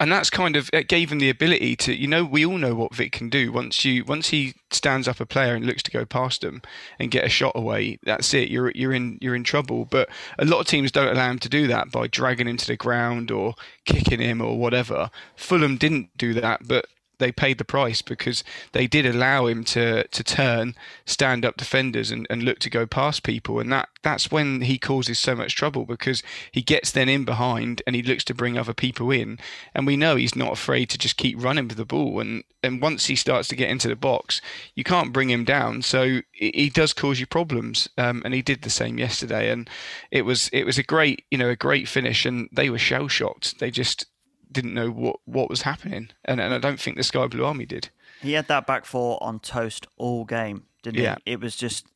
and 0.00 0.10
that's 0.10 0.30
kind 0.30 0.56
of 0.56 0.68
it 0.72 0.88
gave 0.88 1.12
him 1.12 1.18
the 1.18 1.30
ability 1.30 1.76
to 1.76 1.94
you 1.94 2.06
know 2.06 2.24
we 2.24 2.44
all 2.44 2.58
know 2.58 2.74
what 2.74 2.94
Vic 2.94 3.12
can 3.12 3.28
do. 3.28 3.52
Once 3.52 3.84
you 3.84 4.04
once 4.04 4.28
he 4.28 4.54
stands 4.70 5.06
up 5.06 5.20
a 5.20 5.26
player 5.26 5.54
and 5.54 5.64
looks 5.64 5.82
to 5.84 5.90
go 5.90 6.04
past 6.04 6.40
them 6.40 6.62
and 6.98 7.10
get 7.10 7.24
a 7.24 7.28
shot 7.28 7.52
away 7.54 7.98
that's 8.02 8.32
it. 8.34 8.48
You're 8.48 8.72
you're 8.72 8.92
in 8.92 9.18
you're 9.20 9.36
in 9.36 9.44
trouble. 9.44 9.84
But 9.84 10.08
a 10.38 10.44
lot 10.44 10.60
of 10.60 10.66
teams 10.66 10.92
don't 10.92 11.12
allow 11.12 11.30
him 11.30 11.38
to 11.40 11.48
do 11.48 11.66
that 11.68 11.90
by 11.90 12.08
dragging 12.08 12.48
him 12.48 12.56
to 12.56 12.66
the 12.66 12.76
ground 12.76 13.30
or 13.30 13.54
kicking 13.84 14.20
him 14.20 14.40
or 14.40 14.58
whatever. 14.58 15.10
Fulham 15.36 15.76
didn't 15.76 16.10
do 16.16 16.34
that 16.34 16.66
but 16.66 16.86
they 17.18 17.32
paid 17.32 17.58
the 17.58 17.64
price 17.64 18.02
because 18.02 18.44
they 18.72 18.86
did 18.86 19.06
allow 19.06 19.46
him 19.46 19.64
to 19.64 20.06
to 20.08 20.24
turn, 20.24 20.74
stand 21.04 21.44
up 21.44 21.56
defenders 21.56 22.10
and, 22.10 22.26
and 22.28 22.42
look 22.42 22.58
to 22.60 22.70
go 22.70 22.86
past 22.86 23.22
people. 23.22 23.60
And 23.60 23.72
that, 23.72 23.88
that's 24.02 24.30
when 24.30 24.62
he 24.62 24.78
causes 24.78 25.18
so 25.18 25.34
much 25.34 25.54
trouble 25.54 25.84
because 25.84 26.22
he 26.52 26.62
gets 26.62 26.90
then 26.90 27.08
in 27.08 27.24
behind 27.24 27.82
and 27.86 27.96
he 27.96 28.02
looks 28.02 28.24
to 28.24 28.34
bring 28.34 28.58
other 28.58 28.74
people 28.74 29.10
in. 29.10 29.38
And 29.74 29.86
we 29.86 29.96
know 29.96 30.16
he's 30.16 30.36
not 30.36 30.52
afraid 30.52 30.90
to 30.90 30.98
just 30.98 31.16
keep 31.16 31.42
running 31.42 31.68
with 31.68 31.76
the 31.76 31.84
ball. 31.84 32.20
And, 32.20 32.44
and 32.62 32.80
once 32.80 33.06
he 33.06 33.16
starts 33.16 33.48
to 33.48 33.56
get 33.56 33.70
into 33.70 33.88
the 33.88 33.96
box, 33.96 34.40
you 34.74 34.84
can't 34.84 35.12
bring 35.12 35.30
him 35.30 35.44
down. 35.44 35.82
So 35.82 36.20
he 36.32 36.70
does 36.70 36.92
cause 36.92 37.20
you 37.20 37.26
problems. 37.26 37.88
Um, 37.98 38.22
and 38.24 38.34
he 38.34 38.42
did 38.42 38.62
the 38.62 38.70
same 38.70 38.98
yesterday. 38.98 39.50
And 39.50 39.68
it 40.10 40.22
was 40.22 40.48
it 40.52 40.64
was 40.64 40.78
a 40.78 40.82
great, 40.82 41.24
you 41.30 41.38
know, 41.38 41.48
a 41.48 41.56
great 41.56 41.88
finish 41.88 42.26
and 42.26 42.48
they 42.52 42.70
were 42.70 42.78
shell 42.78 43.08
shocked. 43.08 43.58
They 43.58 43.70
just 43.70 44.06
didn't 44.50 44.74
know 44.74 44.90
what, 44.90 45.16
what 45.24 45.48
was 45.50 45.62
happening. 45.62 46.10
And, 46.24 46.40
and 46.40 46.54
I 46.54 46.58
don't 46.58 46.80
think 46.80 46.96
the 46.96 47.02
Sky 47.02 47.26
Blue 47.26 47.44
Army 47.44 47.66
did. 47.66 47.90
He 48.22 48.32
had 48.32 48.48
that 48.48 48.66
back 48.66 48.84
four 48.84 49.22
on 49.22 49.40
toast 49.40 49.86
all 49.96 50.24
game, 50.24 50.64
didn't 50.82 51.02
Yeah. 51.02 51.16
he? 51.24 51.32
It 51.32 51.40
was 51.40 51.56
just 51.56 51.86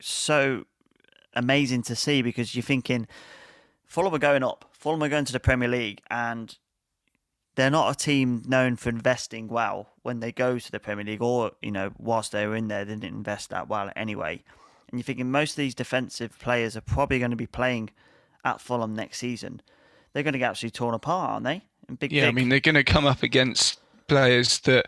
so 0.00 0.64
amazing 1.34 1.82
to 1.82 1.94
see 1.96 2.22
because 2.22 2.54
you're 2.54 2.62
thinking 2.62 3.06
Fulham 3.86 4.14
are 4.14 4.18
going 4.18 4.42
up, 4.42 4.66
Fulham 4.72 5.02
are 5.02 5.08
going 5.08 5.24
to 5.24 5.32
the 5.32 5.40
Premier 5.40 5.68
League, 5.68 6.00
and 6.10 6.56
they're 7.54 7.70
not 7.70 7.90
a 7.90 7.98
team 7.98 8.42
known 8.46 8.76
for 8.76 8.88
investing 8.90 9.48
well 9.48 9.90
when 10.02 10.20
they 10.20 10.30
go 10.30 10.58
to 10.58 10.70
the 10.70 10.78
Premier 10.78 11.04
League, 11.04 11.22
or 11.22 11.52
you 11.62 11.70
know, 11.70 11.90
whilst 11.98 12.32
they 12.32 12.46
were 12.46 12.54
in 12.56 12.68
there, 12.68 12.84
they 12.84 12.92
didn't 12.94 13.04
invest 13.16 13.50
that 13.50 13.68
well 13.68 13.90
anyway. 13.96 14.42
And 14.88 14.98
you're 14.98 15.04
thinking 15.04 15.30
most 15.30 15.52
of 15.52 15.56
these 15.56 15.74
defensive 15.74 16.38
players 16.38 16.76
are 16.76 16.80
probably 16.82 17.18
going 17.18 17.30
to 17.32 17.36
be 17.36 17.46
playing 17.46 17.90
at 18.44 18.60
Fulham 18.60 18.94
next 18.94 19.18
season. 19.18 19.60
They're 20.12 20.22
going 20.22 20.32
to 20.32 20.38
get 20.38 20.50
absolutely 20.50 20.76
torn 20.78 20.94
apart, 20.94 21.30
aren't 21.30 21.44
they? 21.44 21.64
And 21.88 21.98
Big 21.98 22.12
Yeah, 22.12 22.28
I 22.28 22.32
mean, 22.32 22.48
they're 22.48 22.60
going 22.60 22.74
to 22.74 22.84
come 22.84 23.06
up 23.06 23.22
against 23.22 23.80
players 24.06 24.60
that, 24.60 24.86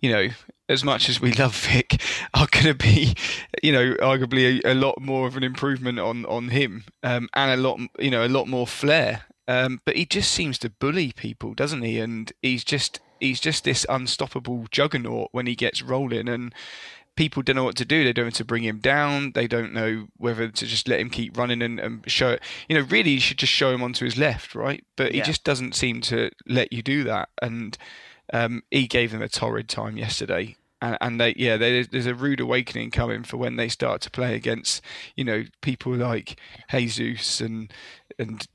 you 0.00 0.10
know, 0.10 0.28
as 0.68 0.84
much 0.84 1.08
as 1.08 1.20
we 1.20 1.32
love 1.32 1.56
Vic, 1.56 2.00
are 2.34 2.48
going 2.50 2.66
to 2.66 2.74
be, 2.74 3.14
you 3.62 3.72
know, 3.72 3.94
arguably 3.94 4.62
a, 4.64 4.72
a 4.72 4.74
lot 4.74 5.00
more 5.00 5.26
of 5.26 5.36
an 5.36 5.44
improvement 5.44 5.98
on 5.98 6.24
on 6.26 6.48
him, 6.48 6.84
um, 7.02 7.28
and 7.34 7.50
a 7.50 7.56
lot, 7.56 7.80
you 7.98 8.10
know, 8.10 8.24
a 8.24 8.28
lot 8.28 8.48
more 8.48 8.66
flair. 8.66 9.22
Um, 9.48 9.80
but 9.84 9.96
he 9.96 10.06
just 10.06 10.30
seems 10.30 10.58
to 10.58 10.70
bully 10.70 11.12
people, 11.12 11.52
doesn't 11.52 11.82
he? 11.82 11.98
And 11.98 12.32
he's 12.42 12.64
just 12.64 13.00
he's 13.20 13.40
just 13.40 13.64
this 13.64 13.84
unstoppable 13.88 14.66
juggernaut 14.70 15.28
when 15.32 15.46
he 15.46 15.54
gets 15.54 15.82
rolling, 15.82 16.28
and 16.28 16.54
people 17.16 17.42
don't 17.42 17.56
know 17.56 17.64
what 17.64 17.76
to 17.76 17.84
do. 17.84 18.04
They 18.04 18.12
don't 18.12 18.26
know 18.26 18.30
to 18.30 18.44
bring 18.44 18.64
him 18.64 18.78
down. 18.78 19.32
They 19.32 19.46
don't 19.46 19.72
know 19.72 20.08
whether 20.16 20.48
to 20.48 20.66
just 20.66 20.88
let 20.88 21.00
him 21.00 21.10
keep 21.10 21.36
running 21.36 21.62
and, 21.62 21.78
and 21.78 22.10
show 22.10 22.30
it. 22.30 22.42
You 22.68 22.78
know, 22.78 22.86
really, 22.88 23.10
you 23.10 23.20
should 23.20 23.38
just 23.38 23.52
show 23.52 23.72
him 23.72 23.82
onto 23.82 24.04
his 24.04 24.16
left, 24.16 24.54
right? 24.54 24.84
But 24.96 25.12
he 25.12 25.20
just 25.22 25.44
doesn't 25.44 25.74
seem 25.74 26.00
to 26.02 26.30
let 26.46 26.72
you 26.72 26.82
do 26.82 27.04
that. 27.04 27.28
And 27.40 27.76
um, 28.32 28.62
he 28.70 28.86
gave 28.86 29.12
them 29.12 29.22
a 29.22 29.28
torrid 29.28 29.68
time 29.68 29.96
yesterday. 29.96 30.56
And, 30.80 30.98
and 31.00 31.20
they, 31.20 31.34
yeah, 31.36 31.56
they, 31.56 31.82
there's 31.82 32.06
a 32.06 32.14
rude 32.14 32.40
awakening 32.40 32.90
coming 32.90 33.22
for 33.22 33.36
when 33.36 33.56
they 33.56 33.68
start 33.68 34.00
to 34.02 34.10
play 34.10 34.34
against, 34.34 34.82
you 35.14 35.24
know, 35.24 35.44
people 35.60 35.94
like 35.94 36.40
Jesus 36.70 37.40
and 37.40 37.72
and 38.18 38.46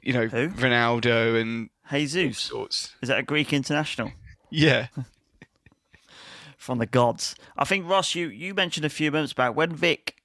you 0.00 0.12
know 0.12 0.26
Who? 0.28 0.48
Ronaldo 0.50 1.40
and 1.40 1.70
Jesus. 1.90 2.38
sorts. 2.38 2.94
Is 3.02 3.08
that 3.08 3.18
a 3.18 3.22
Greek 3.22 3.52
international? 3.52 4.12
Yeah, 4.50 4.86
from 6.64 6.78
the 6.78 6.86
gods. 6.86 7.36
I 7.56 7.64
think 7.64 7.88
Ross, 7.88 8.14
you 8.14 8.28
you 8.28 8.54
mentioned 8.54 8.86
a 8.86 8.90
few 8.90 9.12
moments 9.12 9.34
back 9.34 9.54
when 9.54 9.74
Vic 9.74 10.16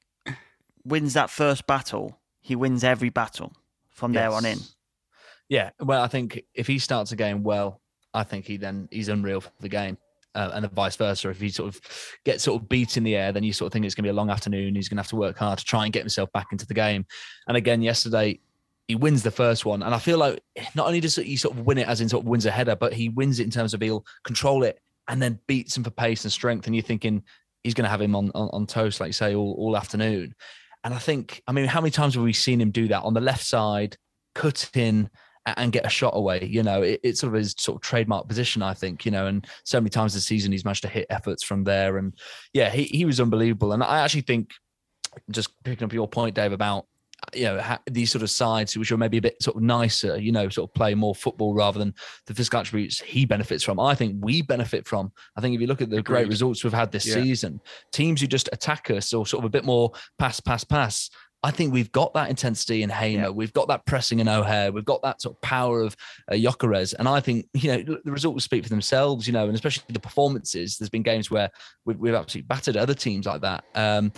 wins 0.85 1.13
that 1.13 1.29
first 1.29 1.67
battle, 1.67 2.17
he 2.39 2.55
wins 2.55 2.83
every 2.83 3.09
battle 3.09 3.51
from 3.89 4.13
there 4.13 4.31
on 4.31 4.45
in. 4.45 4.59
Yeah, 5.49 5.71
well, 5.79 6.01
I 6.01 6.07
think 6.07 6.43
if 6.53 6.65
he 6.65 6.79
starts 6.79 7.11
a 7.11 7.15
game 7.15 7.43
well, 7.43 7.81
I 8.13 8.23
think 8.23 8.45
he 8.45 8.57
then 8.57 8.87
he's 8.89 9.09
unreal 9.09 9.41
for 9.41 9.51
the 9.59 9.67
game, 9.67 9.97
uh, 10.33 10.51
and 10.53 10.71
vice 10.71 10.95
versa. 10.95 11.29
If 11.29 11.41
he 11.41 11.49
sort 11.49 11.75
of 11.75 11.81
gets 12.23 12.45
sort 12.45 12.61
of 12.61 12.69
beat 12.69 12.95
in 12.95 13.03
the 13.03 13.15
air, 13.15 13.33
then 13.33 13.43
you 13.43 13.51
sort 13.51 13.67
of 13.67 13.73
think 13.73 13.85
it's 13.85 13.95
going 13.95 14.03
to 14.03 14.07
be 14.07 14.11
a 14.11 14.13
long 14.13 14.29
afternoon. 14.29 14.75
He's 14.75 14.87
going 14.87 14.97
to 14.97 15.01
have 15.01 15.09
to 15.09 15.17
work 15.17 15.37
hard 15.37 15.59
to 15.59 15.65
try 15.65 15.83
and 15.83 15.91
get 15.91 16.03
himself 16.03 16.31
back 16.31 16.47
into 16.51 16.65
the 16.65 16.73
game. 16.73 17.05
And 17.47 17.57
again, 17.57 17.81
yesterday 17.81 18.39
he 18.87 18.95
wins 18.95 19.23
the 19.23 19.31
first 19.31 19.65
one, 19.65 19.83
and 19.83 19.93
I 19.93 19.99
feel 19.99 20.17
like 20.17 20.41
not 20.73 20.87
only 20.87 21.01
does 21.01 21.17
he 21.17 21.35
sort 21.35 21.57
of 21.57 21.65
win 21.65 21.79
it 21.79 21.87
as 21.87 21.99
in 21.99 22.07
sort 22.07 22.23
of 22.23 22.29
wins 22.29 22.45
a 22.45 22.51
header, 22.51 22.77
but 22.77 22.93
he 22.93 23.09
wins 23.09 23.41
it 23.41 23.43
in 23.43 23.51
terms 23.51 23.73
of 23.73 23.81
he'll 23.81 24.05
control 24.23 24.63
it 24.63 24.79
and 25.09 25.21
then 25.21 25.39
beats 25.47 25.75
him 25.75 25.83
for 25.83 25.89
pace 25.89 26.23
and 26.23 26.31
strength. 26.31 26.67
And 26.67 26.75
you're 26.75 26.83
thinking 26.83 27.23
he's 27.63 27.73
going 27.73 27.83
to 27.83 27.89
have 27.89 28.01
him 28.01 28.15
on, 28.15 28.31
on 28.33 28.49
on 28.53 28.65
toast, 28.67 29.01
like 29.01 29.09
you 29.09 29.13
say, 29.13 29.35
all 29.35 29.55
all 29.57 29.75
afternoon. 29.75 30.33
And 30.85 30.93
I 30.93 30.97
think, 30.97 31.41
I 31.45 31.51
mean, 31.51 31.65
how 31.65 31.81
many 31.81 31.91
times 31.91 32.13
have 32.13 32.23
we 32.23 32.31
seen 32.31 32.61
him 32.61 32.71
do 32.71 32.87
that 32.87 33.03
on 33.03 33.13
the 33.13 33.19
left 33.19 33.43
side, 33.43 33.97
cut 34.33 34.69
in 34.75 35.09
and 35.45 35.73
get 35.73 35.85
a 35.85 35.89
shot 35.89 36.13
away? 36.15 36.45
You 36.45 36.63
know, 36.63 36.83
it, 36.83 37.01
it's 37.03 37.19
sort 37.19 37.33
of 37.33 37.37
his 37.39 37.53
sort 37.57 37.75
of 37.75 37.81
trademark 37.81 38.29
position, 38.29 38.61
I 38.61 38.73
think, 38.73 39.03
you 39.03 39.11
know, 39.11 39.27
and 39.27 39.45
so 39.65 39.81
many 39.81 39.89
times 39.89 40.13
this 40.13 40.25
season 40.25 40.53
he's 40.53 40.63
managed 40.63 40.83
to 40.83 40.87
hit 40.87 41.07
efforts 41.09 41.43
from 41.43 41.65
there. 41.65 41.97
And 41.97 42.13
yeah, 42.53 42.69
he, 42.69 42.83
he 42.83 43.03
was 43.03 43.19
unbelievable. 43.19 43.73
And 43.73 43.83
I 43.83 43.99
actually 43.99 44.21
think, 44.21 44.51
just 45.31 45.49
picking 45.63 45.83
up 45.83 45.91
your 45.91 46.07
point, 46.07 46.35
Dave, 46.35 46.53
about 46.53 46.85
you 47.33 47.43
know 47.43 47.59
ha- 47.59 47.79
these 47.89 48.11
sort 48.11 48.21
of 48.23 48.29
sides 48.29 48.77
which 48.77 48.91
are 48.91 48.97
maybe 48.97 49.17
a 49.17 49.21
bit 49.21 49.41
sort 49.41 49.55
of 49.55 49.61
nicer 49.61 50.17
you 50.17 50.31
know 50.31 50.49
sort 50.49 50.69
of 50.69 50.73
play 50.73 50.95
more 50.95 51.13
football 51.13 51.53
rather 51.53 51.79
than 51.79 51.93
the 52.27 52.33
physical 52.33 52.59
attributes 52.59 52.99
he 53.01 53.25
benefits 53.25 53.63
from 53.63 53.79
i 53.79 53.93
think 53.93 54.15
we 54.19 54.41
benefit 54.41 54.87
from 54.87 55.11
i 55.37 55.41
think 55.41 55.53
if 55.53 55.61
you 55.61 55.67
look 55.67 55.81
at 55.81 55.89
the 55.89 56.01
great 56.01 56.27
results 56.27 56.63
we've 56.63 56.73
had 56.73 56.91
this 56.91 57.05
Yeah. 57.05 57.15
season 57.15 57.59
teams 57.91 58.21
who 58.21 58.27
just 58.27 58.49
attack 58.53 58.89
us 58.89 59.13
or 59.13 59.25
sort 59.25 59.43
of 59.43 59.47
a 59.47 59.51
bit 59.51 59.65
more 59.65 59.91
pass 60.17 60.39
pass 60.39 60.63
pass 60.63 61.09
I 61.41 61.51
think 61.51 61.71
we've 61.71 61.91
got 61.93 62.13
that 62.15 62.29
intensity 62.29 62.83
in 62.83 62.89
Hamer. 62.89 63.23
Yeah. 63.23 63.29
We've 63.29 63.53
got 63.53 63.69
that 63.69 63.85
pressing 63.85 64.19
in 64.19 64.27
O'Hare. 64.27 64.73
We've 64.73 64.83
got 64.83 65.01
that 65.03 65.21
sort 65.21 65.37
of 65.37 65.41
power 65.41 65.81
of 65.81 65.95
uh, 66.29 66.35
Gyökeres. 66.35 66.93
And 66.99 67.07
I 67.07 67.21
think, 67.21 67.45
you 67.53 67.71
know, 67.71 67.97
the 68.03 68.11
results 68.11 68.43
speak 68.43 68.63
for 68.63 68.69
themselves, 68.69 69.25
you 69.25 69.31
know, 69.31 69.45
and 69.45 69.55
especially 69.55 69.85
the 69.87 70.01
performances. 70.01 70.77
There's 70.77 70.89
been 70.89 71.01
games 71.01 71.31
where 71.31 71.49
we've, 71.85 71.97
we've 71.97 72.13
absolutely 72.13 72.47
battered 72.47 72.75
other 72.75 72.93
teams 72.93 73.25
like 73.25 73.39
that. 73.39 73.63
Um, 73.73 74.11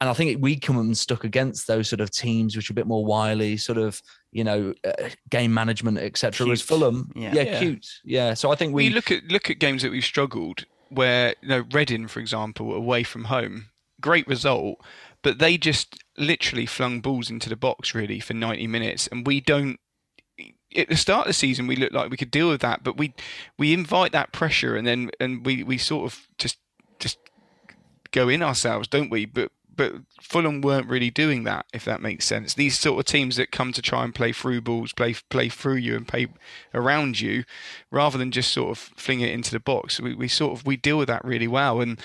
and 0.00 0.08
I 0.10 0.12
think 0.14 0.42
we 0.42 0.58
come 0.58 0.78
unstuck 0.78 1.24
against 1.24 1.66
those 1.66 1.88
sort 1.88 2.00
of 2.00 2.10
teams 2.10 2.56
which 2.56 2.70
are 2.70 2.72
a 2.72 2.74
bit 2.74 2.86
more 2.86 3.04
wily, 3.04 3.56
sort 3.56 3.78
of, 3.78 4.00
you 4.32 4.44
know, 4.44 4.74
uh, 4.84 5.08
game 5.30 5.52
management, 5.52 5.98
etc. 5.98 6.48
As 6.48 6.60
Cute. 6.60 6.68
Fulham, 6.68 7.10
Yeah. 7.14 7.34
yeah. 7.34 7.42
Yeah. 7.42 7.58
cute, 7.58 7.86
yeah. 8.04 8.34
So 8.34 8.50
I 8.50 8.56
think 8.56 8.74
we 8.74 8.88
we, 8.88 8.94
look 8.94 9.10
at 9.10 9.24
look 9.24 9.50
at 9.50 9.58
games 9.58 9.82
that 9.82 9.90
we've 9.90 10.04
struggled 10.04 10.64
where 10.88 11.34
you 11.42 11.48
know 11.48 11.64
Reading, 11.72 12.08
for 12.08 12.20
example, 12.20 12.72
away 12.74 13.02
from 13.02 13.24
home, 13.24 13.66
great 14.00 14.26
result, 14.26 14.78
but 15.22 15.38
they 15.38 15.58
just 15.58 16.02
literally 16.16 16.66
flung 16.66 17.00
balls 17.00 17.28
into 17.30 17.48
the 17.48 17.56
box 17.56 17.94
really 17.94 18.20
for 18.20 18.34
90 18.34 18.66
minutes, 18.66 19.06
and 19.08 19.26
we 19.26 19.40
don't. 19.40 19.78
At 20.76 20.88
the 20.88 20.96
start 20.96 21.26
of 21.26 21.30
the 21.30 21.32
season, 21.34 21.66
we 21.66 21.76
looked 21.76 21.94
like 21.94 22.10
we 22.10 22.16
could 22.18 22.30
deal 22.30 22.48
with 22.48 22.60
that, 22.60 22.84
but 22.84 22.98
we 22.98 23.14
we 23.58 23.72
invite 23.72 24.12
that 24.12 24.32
pressure, 24.32 24.76
and 24.76 24.86
then 24.86 25.10
and 25.20 25.44
we 25.44 25.62
we 25.62 25.78
sort 25.78 26.12
of 26.12 26.26
just 26.38 26.58
just 26.98 27.18
go 28.10 28.28
in 28.28 28.42
ourselves, 28.42 28.88
don't 28.88 29.10
we? 29.10 29.24
But 29.26 29.50
but 29.76 29.94
Fulham 30.22 30.60
weren't 30.60 30.88
really 30.88 31.10
doing 31.10 31.44
that, 31.44 31.66
if 31.72 31.84
that 31.84 32.00
makes 32.00 32.24
sense. 32.24 32.54
These 32.54 32.78
sort 32.78 32.98
of 32.98 33.04
teams 33.04 33.36
that 33.36 33.50
come 33.50 33.72
to 33.72 33.82
try 33.82 34.04
and 34.04 34.14
play 34.14 34.32
through 34.32 34.62
balls, 34.62 34.92
play 34.92 35.14
play 35.28 35.48
through 35.48 35.76
you 35.76 35.96
and 35.96 36.08
play 36.08 36.28
around 36.74 37.20
you, 37.20 37.44
rather 37.90 38.16
than 38.16 38.30
just 38.30 38.52
sort 38.52 38.70
of 38.70 38.78
fling 38.78 39.20
it 39.20 39.30
into 39.30 39.50
the 39.50 39.60
box. 39.60 40.00
We, 40.00 40.14
we 40.14 40.28
sort 40.28 40.58
of 40.58 40.66
we 40.66 40.76
deal 40.76 40.98
with 40.98 41.08
that 41.08 41.24
really 41.24 41.48
well, 41.48 41.80
and 41.80 42.00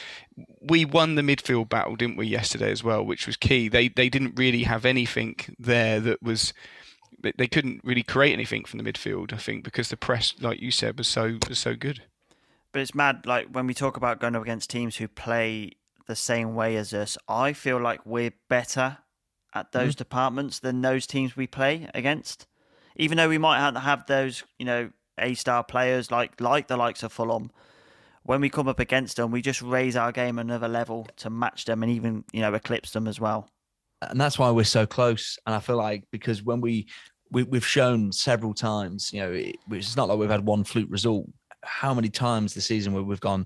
we 0.62 0.86
won 0.86 1.16
the 1.16 1.22
midfield 1.22 1.70
battle, 1.70 1.96
didn't 1.96 2.18
we, 2.18 2.28
yesterday 2.28 2.72
as 2.72 2.84
well, 2.84 3.04
which 3.04 3.26
was 3.26 3.38
key. 3.38 3.70
They 3.70 3.88
they 3.88 4.10
didn't 4.10 4.38
really 4.38 4.64
have 4.64 4.86
anything 4.86 5.38
there 5.58 6.00
that 6.00 6.22
was 6.22 6.54
they 7.38 7.48
couldn't 7.48 7.82
really 7.84 8.04
create 8.04 8.34
anything 8.34 8.66
from 8.66 8.80
the 8.80 8.92
midfield. 8.92 9.34
I 9.34 9.38
think 9.38 9.64
because 9.64 9.90
the 9.90 9.98
press, 9.98 10.34
like 10.40 10.60
you 10.60 10.72
said, 10.72 10.98
was 10.98 11.08
so 11.08 11.38
was 11.48 11.60
so 11.60 11.76
good. 11.76 12.04
But 12.72 12.82
it's 12.82 12.96
mad. 12.96 13.26
Like 13.26 13.50
when 13.52 13.68
we 13.68 13.74
talk 13.74 13.98
about 13.98 14.20
going 14.20 14.36
up 14.36 14.42
against 14.42 14.70
teams 14.70 14.98
who 14.98 15.08
play 15.08 15.74
the 16.08 16.16
same 16.16 16.56
way 16.56 16.76
as 16.76 16.94
us, 16.94 17.18
I 17.28 17.54
feel 17.54 17.80
like 17.80 18.06
we're 18.06 18.34
better 18.50 18.98
at 19.54 19.72
those 19.72 19.94
mm-hmm. 19.94 20.00
departments 20.00 20.60
than 20.60 20.82
those 20.82 21.06
teams 21.06 21.36
we 21.36 21.48
play 21.48 21.90
against. 21.94 22.48
Even 22.96 23.18
though 23.18 23.30
we 23.30 23.38
might 23.38 23.60
have, 23.60 23.76
have 23.76 24.06
those, 24.08 24.44
you 24.60 24.66
know, 24.66 24.92
A 25.18 25.34
star 25.34 25.64
players 25.64 26.10
like 26.10 26.40
like 26.42 26.68
the 26.68 26.78
likes 26.78 27.04
of 27.04 27.12
Fulham, 27.12 27.52
when 28.24 28.42
we 28.42 28.50
come 28.50 28.68
up 28.68 28.80
against 28.80 29.18
them, 29.18 29.32
we 29.32 29.42
just 29.42 29.62
raise 29.62 29.96
our 29.96 30.12
game 30.12 30.40
another 30.40 30.68
level 30.68 31.08
to 31.18 31.30
match 31.30 31.66
them 31.66 31.84
and 31.84 31.92
even, 31.92 32.24
you 32.32 32.42
know, 32.42 32.54
eclipse 32.54 32.92
them 32.92 33.08
as 33.08 33.20
well. 33.20 33.50
And 34.02 34.20
that's 34.20 34.40
why 34.40 34.50
we're 34.52 34.64
so 34.64 34.86
close. 34.86 35.38
And 35.46 35.54
I 35.56 35.60
feel 35.60 35.78
like 35.78 36.06
because 36.12 36.42
when 36.44 36.62
we, 36.62 36.88
we 37.30 37.46
have 37.54 37.66
shown 37.66 38.12
several 38.12 38.54
times, 38.54 39.12
you 39.14 39.20
know, 39.20 39.32
it, 39.32 39.58
it's 39.72 39.96
not 39.96 40.08
like 40.08 40.18
we've 40.18 40.30
had 40.30 40.46
one 40.46 40.64
fluke 40.64 40.90
result. 40.90 41.28
How 41.64 41.94
many 41.94 42.10
times 42.10 42.54
this 42.54 42.66
season 42.66 42.94
where 42.94 43.04
we've 43.04 43.20
gone, 43.20 43.46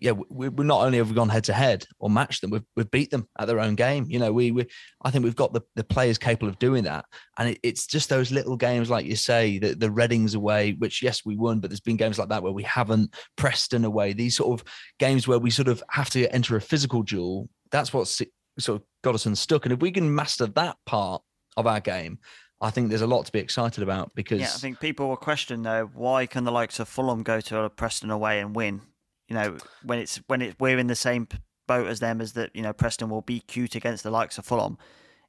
yeah, 0.00 0.12
we, 0.12 0.48
we 0.48 0.64
not 0.64 0.82
only 0.82 0.98
have 0.98 1.08
we 1.08 1.14
gone 1.14 1.28
head 1.28 1.44
to 1.44 1.52
head 1.52 1.84
or 1.98 2.08
matched 2.08 2.40
them, 2.40 2.50
we've, 2.50 2.64
we've 2.76 2.90
beat 2.90 3.10
them 3.10 3.28
at 3.38 3.46
their 3.46 3.58
own 3.58 3.74
game. 3.74 4.06
You 4.08 4.20
know, 4.20 4.32
we, 4.32 4.52
we 4.52 4.66
I 5.02 5.10
think 5.10 5.24
we've 5.24 5.34
got 5.34 5.52
the, 5.52 5.62
the 5.74 5.82
players 5.82 6.18
capable 6.18 6.48
of 6.48 6.58
doing 6.58 6.84
that. 6.84 7.04
And 7.36 7.50
it, 7.50 7.58
it's 7.62 7.86
just 7.86 8.08
those 8.08 8.30
little 8.30 8.56
games, 8.56 8.90
like 8.90 9.06
you 9.06 9.16
say, 9.16 9.58
the, 9.58 9.74
the 9.74 9.90
Readings 9.90 10.34
away, 10.34 10.72
which, 10.78 11.02
yes, 11.02 11.24
we 11.24 11.36
won, 11.36 11.58
but 11.58 11.70
there's 11.70 11.80
been 11.80 11.96
games 11.96 12.18
like 12.18 12.28
that 12.28 12.42
where 12.42 12.52
we 12.52 12.62
haven't, 12.62 13.14
Preston 13.36 13.84
away, 13.84 14.12
these 14.12 14.36
sort 14.36 14.60
of 14.60 14.66
games 14.98 15.26
where 15.26 15.38
we 15.38 15.50
sort 15.50 15.68
of 15.68 15.82
have 15.90 16.10
to 16.10 16.32
enter 16.32 16.56
a 16.56 16.60
physical 16.60 17.02
duel. 17.02 17.48
That's 17.72 17.92
what's 17.92 18.22
sort 18.58 18.80
of 18.80 18.86
got 19.02 19.14
us 19.14 19.26
unstuck. 19.26 19.64
And 19.64 19.72
if 19.72 19.80
we 19.80 19.90
can 19.90 20.14
master 20.14 20.46
that 20.46 20.76
part 20.86 21.22
of 21.56 21.66
our 21.66 21.80
game, 21.80 22.18
I 22.60 22.70
think 22.70 22.88
there's 22.88 23.02
a 23.02 23.06
lot 23.06 23.24
to 23.26 23.32
be 23.32 23.38
excited 23.38 23.82
about 23.82 24.12
because 24.14 24.40
yeah, 24.40 24.46
I 24.46 24.58
think 24.58 24.80
people 24.80 25.08
will 25.08 25.16
question 25.16 25.62
though 25.62 25.90
why 25.94 26.26
can 26.26 26.42
the 26.42 26.50
likes 26.50 26.80
of 26.80 26.88
Fulham 26.88 27.22
go 27.22 27.40
to 27.40 27.70
Preston 27.70 28.10
away 28.10 28.40
and 28.40 28.54
win 28.54 28.80
you 29.28 29.34
know, 29.34 29.58
when 29.82 29.98
it's 29.98 30.16
when 30.26 30.42
it's 30.42 30.58
we're 30.58 30.78
in 30.78 30.86
the 30.86 30.94
same 30.94 31.28
boat 31.66 31.86
as 31.86 32.00
them 32.00 32.20
as 32.20 32.32
that, 32.32 32.50
you 32.54 32.62
know, 32.62 32.72
Preston 32.72 33.10
will 33.10 33.22
be 33.22 33.40
cute 33.40 33.74
against 33.74 34.02
the 34.02 34.10
likes 34.10 34.38
of 34.38 34.46
Fulham. 34.46 34.78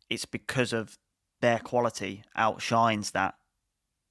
It's 0.10 0.26
because 0.26 0.74
of 0.74 0.98
their 1.42 1.60
quality 1.60 2.24
outshines 2.36 3.12
that 3.12 3.36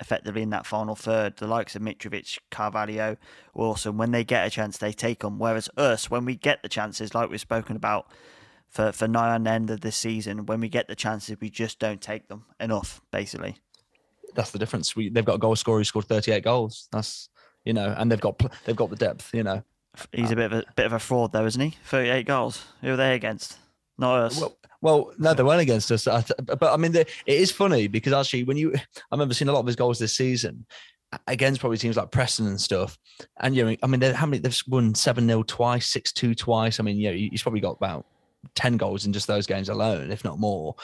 effectively 0.00 0.42
in 0.42 0.50
that 0.50 0.66
final 0.66 0.94
third. 0.94 1.36
The 1.38 1.46
likes 1.46 1.74
of 1.74 1.82
Mitrovic, 1.82 2.38
Carvalho, 2.50 3.16
Wilson, 3.54 3.96
when 3.96 4.12
they 4.12 4.24
get 4.24 4.46
a 4.46 4.50
chance, 4.50 4.78
they 4.78 4.92
take 4.92 5.20
them. 5.20 5.38
Whereas 5.38 5.68
us, 5.76 6.10
when 6.10 6.24
we 6.24 6.36
get 6.36 6.62
the 6.62 6.68
chances, 6.68 7.14
like 7.14 7.30
we've 7.30 7.40
spoken 7.40 7.76
about 7.76 8.06
for 8.68 8.92
for 8.92 9.08
nigh 9.08 9.34
on 9.34 9.44
the 9.44 9.50
end 9.50 9.70
of 9.70 9.80
this 9.80 9.96
season, 9.96 10.46
when 10.46 10.60
we 10.60 10.68
get 10.68 10.88
the 10.88 10.94
chances, 10.94 11.36
we 11.40 11.50
just 11.50 11.78
don't 11.78 12.00
take 12.00 12.28
them 12.28 12.44
enough. 12.60 13.00
Basically, 13.10 13.56
that's 14.34 14.50
the 14.50 14.58
difference. 14.58 14.94
We 14.94 15.08
they've 15.08 15.24
got 15.24 15.36
a 15.36 15.38
goal 15.38 15.56
scorer 15.56 15.78
who 15.78 15.84
scored 15.84 16.06
38 16.06 16.44
goals. 16.44 16.88
That's 16.92 17.28
you 17.64 17.72
know, 17.72 17.94
and 17.96 18.10
they've 18.10 18.20
got 18.20 18.40
they've 18.64 18.76
got 18.76 18.90
the 18.90 18.96
depth. 18.96 19.34
You 19.34 19.42
know, 19.42 19.62
He's 20.12 20.30
a 20.30 20.36
bit 20.36 20.52
of 20.52 20.60
a 20.60 20.64
bit 20.76 20.86
of 20.86 20.92
a 20.92 20.98
fraud, 20.98 21.32
though, 21.32 21.46
isn't 21.46 21.60
he? 21.60 21.76
Thirty-eight 21.84 22.26
goals. 22.26 22.64
Who 22.82 22.92
are 22.92 22.96
they 22.96 23.14
against? 23.14 23.58
Not 23.98 24.20
us. 24.20 24.40
Well, 24.40 24.58
well 24.80 25.12
no, 25.18 25.34
they 25.34 25.42
weren't 25.42 25.60
against 25.60 25.90
us. 25.90 26.04
But 26.04 26.62
I 26.62 26.76
mean, 26.76 26.94
it 26.94 27.08
is 27.26 27.50
funny 27.50 27.88
because 27.88 28.12
actually, 28.12 28.44
when 28.44 28.56
you, 28.56 28.74
I 28.74 28.80
remember 29.10 29.34
seeing 29.34 29.48
a 29.48 29.52
lot 29.52 29.60
of 29.60 29.66
his 29.66 29.76
goals 29.76 29.98
this 29.98 30.16
season 30.16 30.66
against 31.26 31.60
probably 31.60 31.78
teams 31.78 31.96
like 31.96 32.10
Preston 32.10 32.46
and 32.46 32.60
stuff. 32.60 32.98
And 33.40 33.54
you 33.56 33.64
know, 33.64 33.76
I 33.82 33.86
mean, 33.86 34.00
how 34.00 34.26
many 34.26 34.38
they've 34.38 34.62
won 34.68 34.94
seven 34.94 35.26
0 35.26 35.42
twice, 35.44 35.86
six 35.86 36.12
two 36.12 36.34
twice. 36.34 36.80
I 36.80 36.82
mean, 36.82 36.96
you 36.96 37.10
know, 37.10 37.16
he's 37.16 37.42
probably 37.42 37.60
got 37.60 37.76
about 37.76 38.06
ten 38.54 38.76
goals 38.76 39.06
in 39.06 39.12
just 39.12 39.26
those 39.26 39.46
games 39.46 39.68
alone, 39.68 40.10
if 40.10 40.24
not 40.24 40.38
more. 40.38 40.74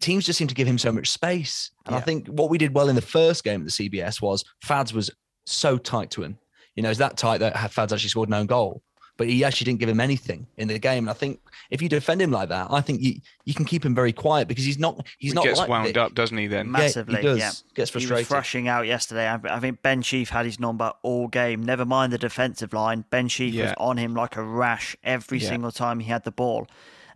Teams 0.00 0.26
just 0.26 0.38
seem 0.38 0.48
to 0.48 0.54
give 0.54 0.68
him 0.68 0.76
so 0.76 0.92
much 0.92 1.08
space. 1.08 1.70
And 1.86 1.94
yeah. 1.94 1.98
I 1.98 2.02
think 2.02 2.26
what 2.28 2.50
we 2.50 2.58
did 2.58 2.74
well 2.74 2.90
in 2.90 2.96
the 2.96 3.00
first 3.00 3.44
game 3.44 3.62
at 3.62 3.66
the 3.66 3.88
CBS 3.88 4.20
was 4.20 4.44
Fads 4.62 4.92
was 4.92 5.10
so 5.46 5.78
tight 5.78 6.10
to 6.10 6.22
him 6.22 6.38
you 6.76 6.82
know, 6.82 6.90
it's 6.90 6.98
that 6.98 7.16
tight 7.16 7.38
that 7.38 7.70
Fads 7.70 7.92
actually 7.92 8.08
scored 8.08 8.28
no 8.28 8.44
goal. 8.44 8.82
But 9.16 9.28
he 9.28 9.44
actually 9.44 9.66
didn't 9.66 9.80
give 9.80 9.88
him 9.90 10.00
anything 10.00 10.46
in 10.56 10.68
the 10.68 10.78
game. 10.78 11.04
And 11.04 11.10
I 11.10 11.12
think 11.12 11.40
if 11.70 11.82
you 11.82 11.90
defend 11.90 12.22
him 12.22 12.30
like 12.30 12.48
that, 12.48 12.68
I 12.70 12.80
think 12.80 13.02
you, 13.02 13.16
you 13.44 13.52
can 13.52 13.66
keep 13.66 13.84
him 13.84 13.94
very 13.94 14.14
quiet 14.14 14.48
because 14.48 14.64
he's 14.64 14.78
not 14.78 15.06
he's 15.18 15.32
he 15.32 15.34
not 15.34 15.44
gets 15.44 15.58
like 15.58 15.68
wound 15.68 15.98
up, 15.98 16.14
doesn't 16.14 16.38
he? 16.38 16.46
Then 16.46 16.70
massively, 16.70 17.16
yeah, 17.16 17.20
he 17.20 17.26
does. 17.26 17.38
yeah. 17.38 17.50
Gets 17.74 17.90
frustrated. 17.90 18.16
He 18.16 18.20
was 18.22 18.28
thrashing 18.28 18.68
out 18.68 18.86
yesterday. 18.86 19.30
I, 19.30 19.60
think 19.60 19.82
Ben 19.82 20.00
Sheaf 20.00 20.30
had 20.30 20.46
his 20.46 20.58
number 20.58 20.94
all 21.02 21.28
game. 21.28 21.62
Never 21.62 21.84
mind 21.84 22.14
the 22.14 22.18
defensive 22.18 22.72
line. 22.72 23.04
Ben 23.10 23.28
Sheaf 23.28 23.52
yeah. 23.52 23.64
was 23.64 23.74
on 23.76 23.98
him 23.98 24.14
like 24.14 24.36
a 24.36 24.42
rash 24.42 24.96
every 25.04 25.38
yeah. 25.38 25.50
single 25.50 25.70
time 25.70 26.00
he 26.00 26.08
had 26.08 26.24
the 26.24 26.32
ball, 26.32 26.66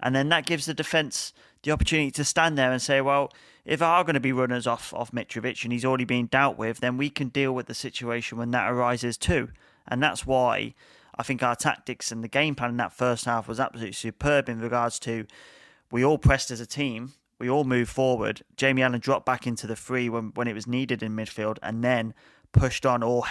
and 0.02 0.14
then 0.14 0.28
that 0.28 0.44
gives 0.44 0.66
the 0.66 0.74
defense 0.74 1.32
the 1.62 1.70
opportunity 1.70 2.10
to 2.10 2.24
stand 2.24 2.58
there 2.58 2.70
and 2.70 2.82
say, 2.82 3.00
well, 3.00 3.32
if 3.64 3.80
there 3.80 3.88
are 3.88 4.04
going 4.04 4.14
to 4.14 4.20
be 4.20 4.32
runners 4.32 4.66
off 4.66 4.92
off 4.92 5.12
Mitrovic 5.12 5.64
and 5.64 5.72
he's 5.72 5.84
already 5.84 6.04
been 6.04 6.26
dealt 6.26 6.58
with, 6.58 6.80
then 6.80 6.96
we 6.96 7.10
can 7.10 7.28
deal 7.28 7.52
with 7.52 7.66
the 7.66 7.74
situation 7.74 8.38
when 8.38 8.50
that 8.50 8.70
arises 8.70 9.16
too. 9.16 9.48
And 9.88 10.02
that's 10.02 10.26
why 10.26 10.74
I 11.16 11.22
think 11.22 11.42
our 11.42 11.56
tactics 11.56 12.10
and 12.10 12.22
the 12.22 12.28
game 12.28 12.54
plan 12.54 12.70
in 12.70 12.76
that 12.78 12.92
first 12.92 13.24
half 13.24 13.48
was 13.48 13.60
absolutely 13.60 13.92
superb 13.92 14.48
in 14.48 14.60
regards 14.60 14.98
to 15.00 15.26
we 15.90 16.04
all 16.04 16.18
pressed 16.18 16.50
as 16.50 16.60
a 16.60 16.66
team, 16.66 17.12
we 17.38 17.48
all 17.48 17.64
moved 17.64 17.90
forward. 17.90 18.42
Jamie 18.56 18.82
Allen 18.82 19.00
dropped 19.00 19.26
back 19.26 19.46
into 19.46 19.66
the 19.66 19.76
free 19.76 20.08
when, 20.08 20.32
when 20.34 20.48
it 20.48 20.54
was 20.54 20.66
needed 20.66 21.02
in 21.02 21.14
midfield 21.14 21.58
and 21.62 21.84
then 21.84 22.14
pushed 22.52 22.84
on, 22.84 23.02
or 23.02 23.24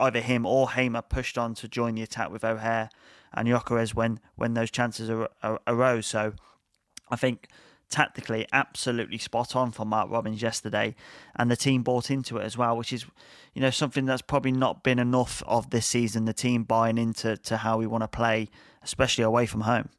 either 0.00 0.20
him 0.20 0.44
or 0.44 0.70
Hamer 0.70 1.02
pushed 1.02 1.38
on 1.38 1.54
to 1.54 1.68
join 1.68 1.94
the 1.94 2.02
attack 2.02 2.30
with 2.30 2.44
O'Hare 2.44 2.90
and 3.32 3.48
Gyökeres 3.48 3.94
when, 3.94 4.20
when 4.34 4.54
those 4.54 4.70
chances 4.70 5.08
ar- 5.08 5.30
ar- 5.42 5.60
arose. 5.66 6.06
So 6.06 6.34
I 7.10 7.16
think 7.16 7.48
tactically 7.90 8.46
absolutely 8.52 9.18
spot 9.18 9.54
on 9.54 9.70
for 9.70 9.84
Mark 9.84 10.10
Robins 10.10 10.42
yesterday, 10.42 10.94
and 11.36 11.50
the 11.50 11.56
team 11.56 11.82
bought 11.82 12.10
into 12.10 12.38
it 12.38 12.44
as 12.44 12.56
well, 12.56 12.76
which 12.76 12.92
is, 12.92 13.06
you 13.54 13.60
know, 13.60 13.70
something 13.70 14.06
that's 14.06 14.22
probably 14.22 14.52
not 14.52 14.82
been 14.82 14.98
enough 14.98 15.42
of 15.46 15.70
this 15.70 15.86
season. 15.86 16.24
The 16.24 16.32
team 16.32 16.64
buying 16.64 16.98
into 16.98 17.36
to 17.36 17.58
how 17.58 17.78
we 17.78 17.86
want 17.86 18.02
to 18.02 18.08
play, 18.08 18.48
especially 18.82 19.24
away 19.24 19.46
from 19.46 19.62
home. 19.62 19.90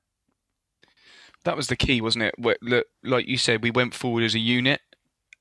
That 1.44 1.56
was 1.56 1.68
the 1.68 1.76
key, 1.76 2.02
wasn't 2.02 2.26
it? 2.26 2.86
Like 3.04 3.28
you 3.28 3.38
said, 3.38 3.64
we 3.64 3.72
went 3.72 3.94
forward 3.94 4.24
as 4.24 4.36
a 4.36 4.40
unit, 4.40 4.82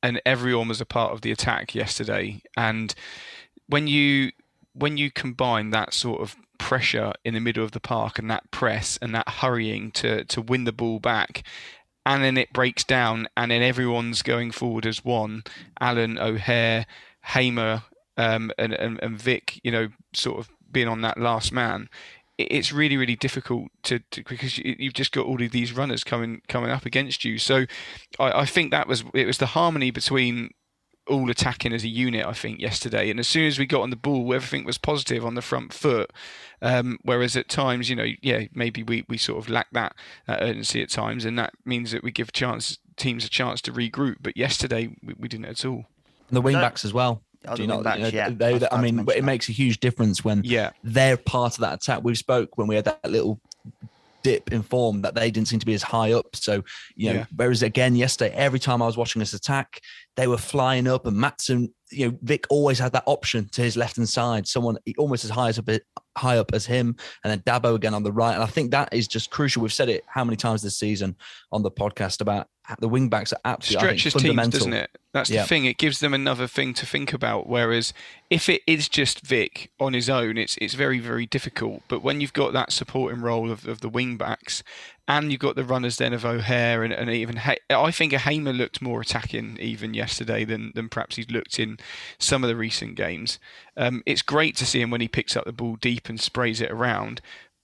and 0.03 0.21
everyone 0.25 0.69
was 0.69 0.81
a 0.81 0.87
part 0.87 1.13
of 1.13 1.23
the 1.23 1.33
attack 1.33 1.75
yesterday. 1.75 2.43
And 2.57 2.95
when 3.67 3.87
you 3.87 4.33
when 4.73 4.97
you 4.97 5.11
combine 5.11 5.71
that 5.71 5.95
sort 5.95 6.21
of 6.21 6.37
pressure 6.59 7.13
in 7.25 7.35
the 7.35 7.41
middle 7.41 7.65
of 7.65 7.73
the 7.73 7.81
park 7.81 8.19
and 8.19 8.31
that 8.31 8.51
press 8.51 8.99
and 9.03 9.15
that 9.15 9.29
hurrying 9.29 9.91
to 9.93 10.25
to 10.25 10.41
win 10.41 10.65
the 10.65 10.73
ball 10.73 11.01
back 11.01 11.43
and 12.07 12.23
then 12.23 12.37
it 12.39 12.53
breaks 12.53 12.85
down, 12.85 13.29
and 13.37 13.51
then 13.51 13.63
everyone's 13.63 14.23
going 14.23 14.53
forward 14.53 14.87
as 14.87 15.05
one. 15.05 15.43
Allen 15.81 16.19
O'Hare, 16.19 16.87
Hamer, 17.25 17.83
um, 18.17 18.53
and, 18.57 18.73
and, 18.73 19.03
and 19.03 19.21
Vic, 19.21 19.61
you 19.65 19.73
know, 19.73 19.89
sort 20.15 20.39
of 20.39 20.49
being 20.71 20.87
on 20.87 21.01
that 21.01 21.19
last 21.19 21.53
man. 21.53 21.89
It's 22.39 22.73
really, 22.73 22.97
really 22.97 23.17
difficult 23.17 23.69
to, 23.85 23.99
to 24.13 24.23
because 24.23 24.57
you've 24.59 24.95
just 24.95 25.11
got 25.11 25.27
all 25.27 25.43
of 25.43 25.51
these 25.51 25.73
runners 25.73 26.05
coming 26.05 26.43
coming 26.49 26.71
up 26.71 26.87
against 26.87 27.25
you. 27.25 27.39
So, 27.39 27.67
I, 28.21 28.41
I 28.43 28.47
think 28.47 28.71
that 28.71 28.87
was 28.87 29.03
it 29.13 29.27
was 29.27 29.39
the 29.39 29.47
harmony 29.47 29.91
between 29.91 30.51
all 31.07 31.31
attacking 31.31 31.73
as 31.73 31.85
a 31.85 31.89
unit, 31.89 32.27
I 32.27 32.33
think, 32.33 32.61
yesterday. 32.61 33.11
And 33.11 33.21
as 33.21 33.29
soon 33.29 33.47
as 33.47 33.59
we 33.59 33.67
got 33.67 33.83
on 33.83 33.91
the 33.91 33.97
ball, 33.97 34.33
everything 34.35 34.65
was 34.65 34.79
positive 34.79 35.25
on 35.25 35.35
the 35.35 35.43
front 35.43 35.73
foot. 35.73 36.13
Um, 36.63 36.99
whereas 37.03 37.37
at 37.37 37.49
times, 37.49 37.89
you 37.91 37.97
know, 37.97 38.07
yeah, 38.23 38.45
maybe 38.55 38.83
we, 38.83 39.05
we 39.09 39.19
sort 39.19 39.39
of 39.39 39.49
lack 39.49 39.69
that 39.73 39.95
uh, 40.27 40.39
urgency 40.41 40.83
at 40.83 40.91
times, 40.91 41.25
and 41.25 41.39
that 41.39 41.53
means 41.65 41.93
that 41.93 42.03
we 42.03 42.11
give 42.11 42.33
chance 42.33 42.79
teams 42.97 43.25
a 43.25 43.29
chance 43.29 43.61
to 43.63 43.73
regroup. 43.73 44.17
But 44.21 44.37
yesterday, 44.37 44.97
we, 45.03 45.15
we 45.19 45.29
didn't 45.29 45.47
at 45.47 45.65
all. 45.65 45.85
And 46.29 46.37
the 46.37 46.41
wing 46.41 46.55
backs 46.55 46.85
as 46.85 46.93
well. 46.93 47.23
Do 47.55 47.63
you 47.63 47.69
know, 47.69 47.81
backs, 47.83 47.99
you 47.99 48.03
know 48.05 48.09
yeah. 48.09 48.31
they, 48.31 48.59
they, 48.59 48.69
I 48.73 48.81
mean, 48.81 49.07
it 49.15 49.23
makes 49.23 49.49
a 49.49 49.53
huge 49.53 49.79
difference 49.79 50.25
when 50.25 50.43
yeah. 50.45 50.71
they're 50.83 51.17
part 51.17 51.55
of 51.55 51.61
that 51.61 51.75
attack. 51.75 52.03
We 52.03 52.17
spoke 52.17 52.59
when 52.59 52.67
we 52.67 52.75
had 52.75 52.87
that 52.87 53.09
little 53.09 53.39
dip 54.27 54.53
in 54.53 54.61
form 54.61 55.03
that 55.03 55.15
they 55.15 55.31
didn't 55.31 55.47
seem 55.47 55.61
to 55.61 55.67
be 55.67 55.75
as 55.75 55.85
high 55.85 56.11
up. 56.11 56.35
So, 56.35 56.65
you 56.97 57.11
know, 57.11 57.19
yeah. 57.21 57.27
whereas 57.37 57.63
again 57.63 57.95
yesterday, 57.95 58.35
every 58.35 58.59
time 58.59 58.83
I 58.83 58.87
was 58.87 58.97
watching 58.97 59.21
this 59.21 59.35
attack, 59.35 59.81
they 60.17 60.27
were 60.27 60.37
flying 60.37 60.89
up 60.89 61.07
and 61.07 61.17
Maatsen, 61.17 61.71
you 61.93 62.09
know, 62.09 62.19
Vic 62.23 62.45
always 62.51 62.81
had 62.81 62.91
that 62.95 63.05
option 63.07 63.49
to 63.51 63.63
his 63.63 63.77
left 63.77 63.95
hand 63.95 64.09
side, 64.09 64.49
someone 64.49 64.79
almost 64.99 65.25
as 65.25 65.31
high 65.31 65.49
as 65.49 65.59
a 65.59 65.63
bit 65.63 65.85
high 66.19 66.39
up 66.39 66.53
as 66.53 66.67
him, 66.67 66.97
and 67.23 67.31
then 67.31 67.39
Dabo 67.41 67.77
again 67.77 67.95
on 67.95 68.03
the 68.03 68.11
right. 68.11 68.35
And 68.35 68.43
I 68.43 68.47
think 68.47 68.73
that 68.73 68.93
is 68.93 69.07
just 69.07 69.31
crucial. 69.31 69.63
We've 69.63 69.73
said 69.73 69.89
it 69.89 70.03
how 70.09 70.25
many 70.25 70.37
times 70.37 70.61
this 70.61 70.77
season 70.77 71.15
on 71.53 71.63
the 71.63 71.71
podcast 71.71 72.21
about 72.21 72.49
the 72.81 72.89
wing 72.89 73.09
backs 73.09 73.33
are 73.33 73.41
absolutely 73.45 73.99
stretches 73.99 74.15
teams, 74.15 74.49
doesn't 74.49 74.73
it? 74.73 74.91
That's 75.13 75.31
Yeah. 75.31 75.43
the 75.43 75.49
thing. 75.49 75.65
It 75.65 75.79
gives 75.79 76.01
them 76.01 76.13
another 76.13 76.47
thing 76.47 76.75
to 76.75 76.85
think 76.87 77.13
about. 77.13 77.49
Whereas 77.49 77.93
if 78.29 78.49
it 78.49 78.63
is 78.67 78.89
just 78.89 79.21
Vic 79.25 79.71
on 79.79 79.93
his 79.93 80.11
own, 80.11 80.37
it's 80.37 80.57
it's 80.61 80.75
very 80.75 80.99
very 80.99 81.27
difficult. 81.27 81.83
But 81.89 82.03
when 82.03 82.21
you've 82.21 82.33
got 82.33 82.53
that 82.53 82.73
supporting 82.73 83.21
role 83.23 83.51
of, 83.51 83.67
of 83.67 83.81
the 83.81 83.89
wing 83.89 84.17
backs, 84.17 84.63
and 85.09 85.31
you've 85.31 85.41
got 85.41 85.55
the 85.55 85.65
runners 85.65 85.97
then 85.99 86.13
of 86.13 86.25
O'Hare 86.25 86.83
and, 86.83 86.93
and 86.93 87.09
even 87.11 87.41
I 87.71 87.91
think 87.93 88.13
a 88.13 88.19
Hamer 88.19 88.53
looked 88.53 88.83
more 88.83 89.01
attacking 89.01 89.57
even 89.61 89.95
yesterday 89.95 90.45
than 90.45 90.73
than 90.75 90.89
perhaps 90.89 91.17
he's 91.17 91.31
looked 91.31 91.59
in 91.59 91.79
some 92.19 92.43
of 92.43 92.49
the 92.49 92.57
recent 92.57 92.97
games. 92.97 93.39
Um, 93.77 94.03
it's 94.07 94.23
great 94.23 94.57
to 94.57 94.67
see 94.67 94.81
him 94.81 94.91
when 94.91 95.01
he 95.01 95.09
picks 95.09 95.37
up 95.37 95.45
the 95.45 95.53
ball 95.53 95.77
deep 95.77 96.09
and 96.09 96.21
sprays 96.21 96.61
it 96.61 96.71
around, 96.71 97.21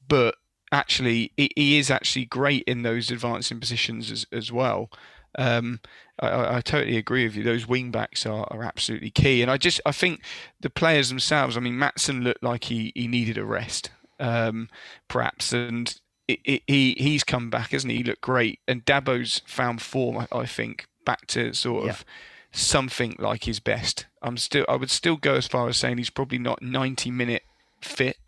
but 0.07 0.36
actually 0.72 1.32
he, 1.36 1.78
is 1.78 1.90
actually 1.90 2.24
great 2.24 2.64
in 2.64 2.82
those 2.82 3.10
advancing 3.10 3.60
positions 3.60 4.10
as, 4.10 4.26
as 4.32 4.50
well. 4.50 4.90
Um, 5.38 5.80
I- 6.20 6.28
I, 6.28 6.56
I 6.56 6.60
totally 6.60 6.96
agree 6.96 7.24
with 7.24 7.36
you. 7.36 7.42
Those 7.42 7.68
wing 7.68 7.90
backs 7.90 8.26
are, 8.26 8.46
are 8.50 8.62
absolutely 8.62 9.10
key, 9.10 9.42
and 9.42 9.50
I 9.50 9.56
just 9.56 9.80
I 9.86 9.92
think 9.92 10.22
the 10.60 10.70
players 10.70 11.08
themselves. 11.08 11.56
I 11.56 11.60
mean, 11.60 11.74
Maatsen 11.74 12.22
looked 12.22 12.42
like 12.42 12.64
he, 12.64 12.92
he 12.94 13.06
needed 13.08 13.38
a 13.38 13.44
rest, 13.44 13.90
um, 14.18 14.68
perhaps, 15.08 15.52
and 15.52 15.94
it, 16.28 16.40
it, 16.44 16.62
he 16.66 16.94
he's 16.98 17.24
come 17.24 17.50
back, 17.50 17.70
hasn't 17.70 17.90
he? 17.90 17.98
He 17.98 18.04
looked 18.04 18.20
great, 18.20 18.60
and 18.68 18.84
Dabo's 18.84 19.42
found 19.46 19.82
form. 19.82 20.18
I, 20.18 20.28
I 20.32 20.46
think 20.46 20.86
back 21.04 21.26
to 21.28 21.52
sort 21.52 21.88
of 21.88 22.04
something 22.52 23.16
like 23.18 23.44
his 23.44 23.58
best. 23.60 24.06
I'm 24.22 24.36
still 24.36 24.64
I 24.68 24.76
would 24.76 24.90
still 24.90 25.16
go 25.16 25.34
as 25.34 25.48
far 25.48 25.68
as 25.68 25.76
saying 25.76 25.98
he's 25.98 26.10
probably 26.10 26.38
not 26.38 26.62
90 26.62 27.10
minute 27.10 27.42
fit, 27.80 28.18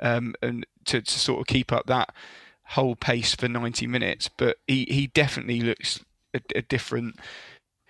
um, 0.00 0.34
and 0.42 0.66
to, 0.86 1.02
to 1.02 1.18
sort 1.18 1.40
of 1.40 1.46
keep 1.46 1.72
up 1.72 1.86
that 1.86 2.14
whole 2.70 2.96
pace 2.96 3.34
for 3.34 3.48
90 3.48 3.86
minutes. 3.86 4.28
But 4.36 4.58
he, 4.66 4.86
he 4.88 5.08
definitely 5.08 5.60
looks 5.60 6.04
a, 6.34 6.40
a 6.54 6.62
different, 6.62 7.16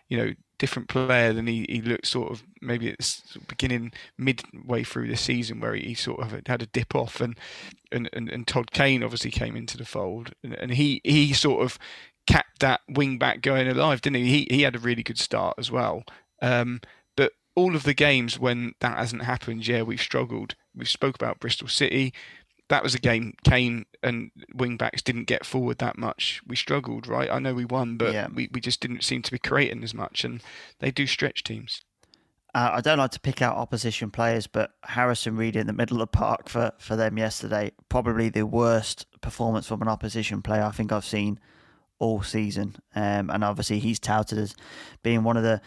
you 0.09 0.19
know, 0.19 0.33
different 0.59 0.89
player 0.89 1.33
than 1.33 1.47
he, 1.47 1.67
he 1.69 1.83
looked 1.83 2.07
sort 2.07 2.31
of 2.31 2.43
maybe 2.61 2.91
at 2.91 2.99
the 2.99 3.41
beginning 3.47 3.93
midway 4.17 4.83
through 4.83 5.09
the 5.09 5.17
season 5.17 5.61
where 5.61 5.75
he 5.75 5.95
sort 5.95 6.21
of 6.21 6.33
had 6.47 6.63
a 6.63 6.67
dip 6.67 6.95
off 6.95 7.21
and 7.21 7.39
and, 7.93 8.09
and, 8.13 8.29
and 8.29 8.47
Todd 8.47 8.73
Kane 8.73 9.03
obviously 9.03 9.31
came 9.31 9.57
into 9.57 9.77
the 9.77 9.85
fold 9.85 10.33
and, 10.43 10.55
and 10.55 10.73
he 10.73 11.01
he 11.05 11.33
sort 11.33 11.63
of 11.63 11.79
kept 12.27 12.61
that 12.61 12.81
wing 12.89 13.19
back 13.19 13.43
going 13.43 13.69
alive 13.69 14.01
didn't 14.01 14.17
he? 14.17 14.25
He, 14.25 14.47
he 14.51 14.63
had 14.63 14.77
a 14.77 14.81
really 14.81 15.03
good 15.03 15.19
start 15.19 15.57
as 15.59 15.71
well. 15.71 16.05
Um, 16.41 16.81
but 17.17 17.33
all 17.55 17.77
of 17.77 17.85
the 17.85 17.95
games 17.95 18.39
when 18.39 18.73
that 18.81 18.97
hasn't 18.97 19.23
happened 19.23 19.67
yeah 19.67 19.83
we've 19.83 20.01
struggled. 20.01 20.55
We've 20.75 20.89
spoke 20.89 21.17
about 21.17 21.41
Bristol 21.41 21.69
City 21.69 22.15
that 22.69 22.83
was 22.83 22.95
a 22.95 22.99
game 22.99 23.35
Kane 23.45 23.87
and 24.03 24.31
wing 24.55 24.77
backs 24.77 25.03
didn't 25.03 25.25
get 25.25 25.47
forward 25.47 25.79
that 25.79 25.97
much. 25.99 26.41
We 26.47 26.57
struggled, 26.57 27.07
right? 27.07 27.31
I 27.31 27.39
know 27.39 27.55
we 27.55 27.65
won, 27.65 27.97
but 27.97 28.13
Yeah. 28.13 28.29
we, 28.33 28.49
we 28.53 28.61
just 28.61 28.81
didn't 28.81 29.05
seem 29.05 29.23
to 29.23 29.31
be 29.31 29.39
creating 29.39 29.85
as 29.85 29.95
much, 29.95 30.25
and 30.25 30.43
they 30.81 30.91
do 30.91 31.07
stretch 31.07 31.45
teams. 31.45 31.83
Uh, 32.55 32.71
I 32.75 32.81
don't 32.81 32.99
like 32.99 33.11
to 33.11 33.21
pick 33.21 33.43
out 33.43 33.57
opposition 33.57 34.11
players, 34.11 34.47
but 34.47 34.73
Harrison 34.85 35.37
Reed 35.37 35.57
in 35.57 35.67
the 35.67 35.73
middle 35.75 35.97
of 36.01 36.11
the 36.11 36.17
park 36.19 36.49
for, 36.49 36.73
for 36.79 36.97
them 36.97 37.19
yesterday, 37.19 37.71
probably 37.91 38.31
the 38.31 38.47
worst 38.47 39.07
performance 39.21 39.67
from 39.67 39.83
an 39.83 39.89
opposition 39.89 40.41
player 40.41 40.63
I 40.63 40.71
think 40.71 40.91
I've 40.91 41.05
seen 41.05 41.39
all 41.99 42.23
season. 42.23 42.77
Um, 42.95 43.29
and 43.29 43.45
obviously 43.45 43.79
he's 43.79 43.99
touted 43.99 44.39
as 44.39 44.55
being 45.03 45.23
one 45.23 45.37
of 45.37 45.43
the, 45.43 45.61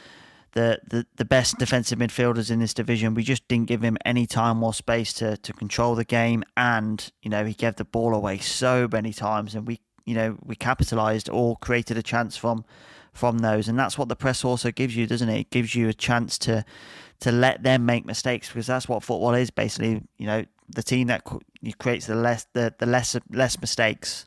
the, 0.54 0.80
the, 0.88 1.06
the 1.16 1.26
best 1.26 1.58
defensive 1.58 2.00
midfielders 2.00 2.50
in 2.50 2.60
this 2.60 2.74
division. 2.74 3.14
We 3.14 3.24
just 3.24 3.48
didn't 3.48 3.68
give 3.68 3.82
him 3.82 3.98
any 4.06 4.26
time 4.26 4.64
or 4.64 4.74
space 4.74 5.14
to, 5.14 5.38
to 5.38 5.54
control 5.54 5.96
the 5.96 6.06
game, 6.06 6.44
and 6.58 7.12
you 7.22 7.30
know 7.30 7.46
he 7.46 7.54
gave 7.54 7.76
the 7.76 7.86
ball 7.86 8.16
away 8.16 8.38
so 8.40 8.88
many 8.92 9.14
times, 9.14 9.56
and 9.56 9.68
we 9.68 9.80
you 10.06 10.16
know 10.16 10.38
we 10.44 10.56
capitalised 10.56 11.30
or 11.30 11.58
created 11.58 11.98
a 11.98 12.04
chance 12.04 12.36
from 12.36 12.66
from 13.14 13.40
those, 13.40 13.68
and 13.68 13.78
that's 13.78 13.98
what 13.98 14.10
the 14.10 14.16
press 14.16 14.44
also 14.44 14.72
gives 14.72 14.96
you, 14.96 15.06
doesn't 15.06 15.30
it? 15.30 15.40
It 15.40 15.50
gives 15.50 15.76
you 15.76 15.90
a 15.90 15.94
chance 15.94 16.38
to 16.40 16.66
to 17.20 17.32
let 17.32 17.64
them 17.64 17.86
make 17.86 18.06
mistakes 18.06 18.48
because 18.48 18.68
that's 18.68 18.88
what 18.88 19.04
football 19.04 19.34
is 19.34 19.52
basically. 19.52 20.02
You 20.18 20.28
know, 20.28 20.46
the 20.70 20.84
team 20.84 21.08
that 21.08 21.24
creates 21.78 22.08
the 22.08 22.16
less 22.16 22.48
the, 22.54 22.74
the 22.78 22.86
less 22.86 23.16
less 23.32 23.60
mistakes 23.60 24.26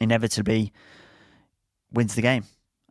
inevitably 0.00 0.72
wins 1.92 2.14
the 2.14 2.22
game. 2.22 2.44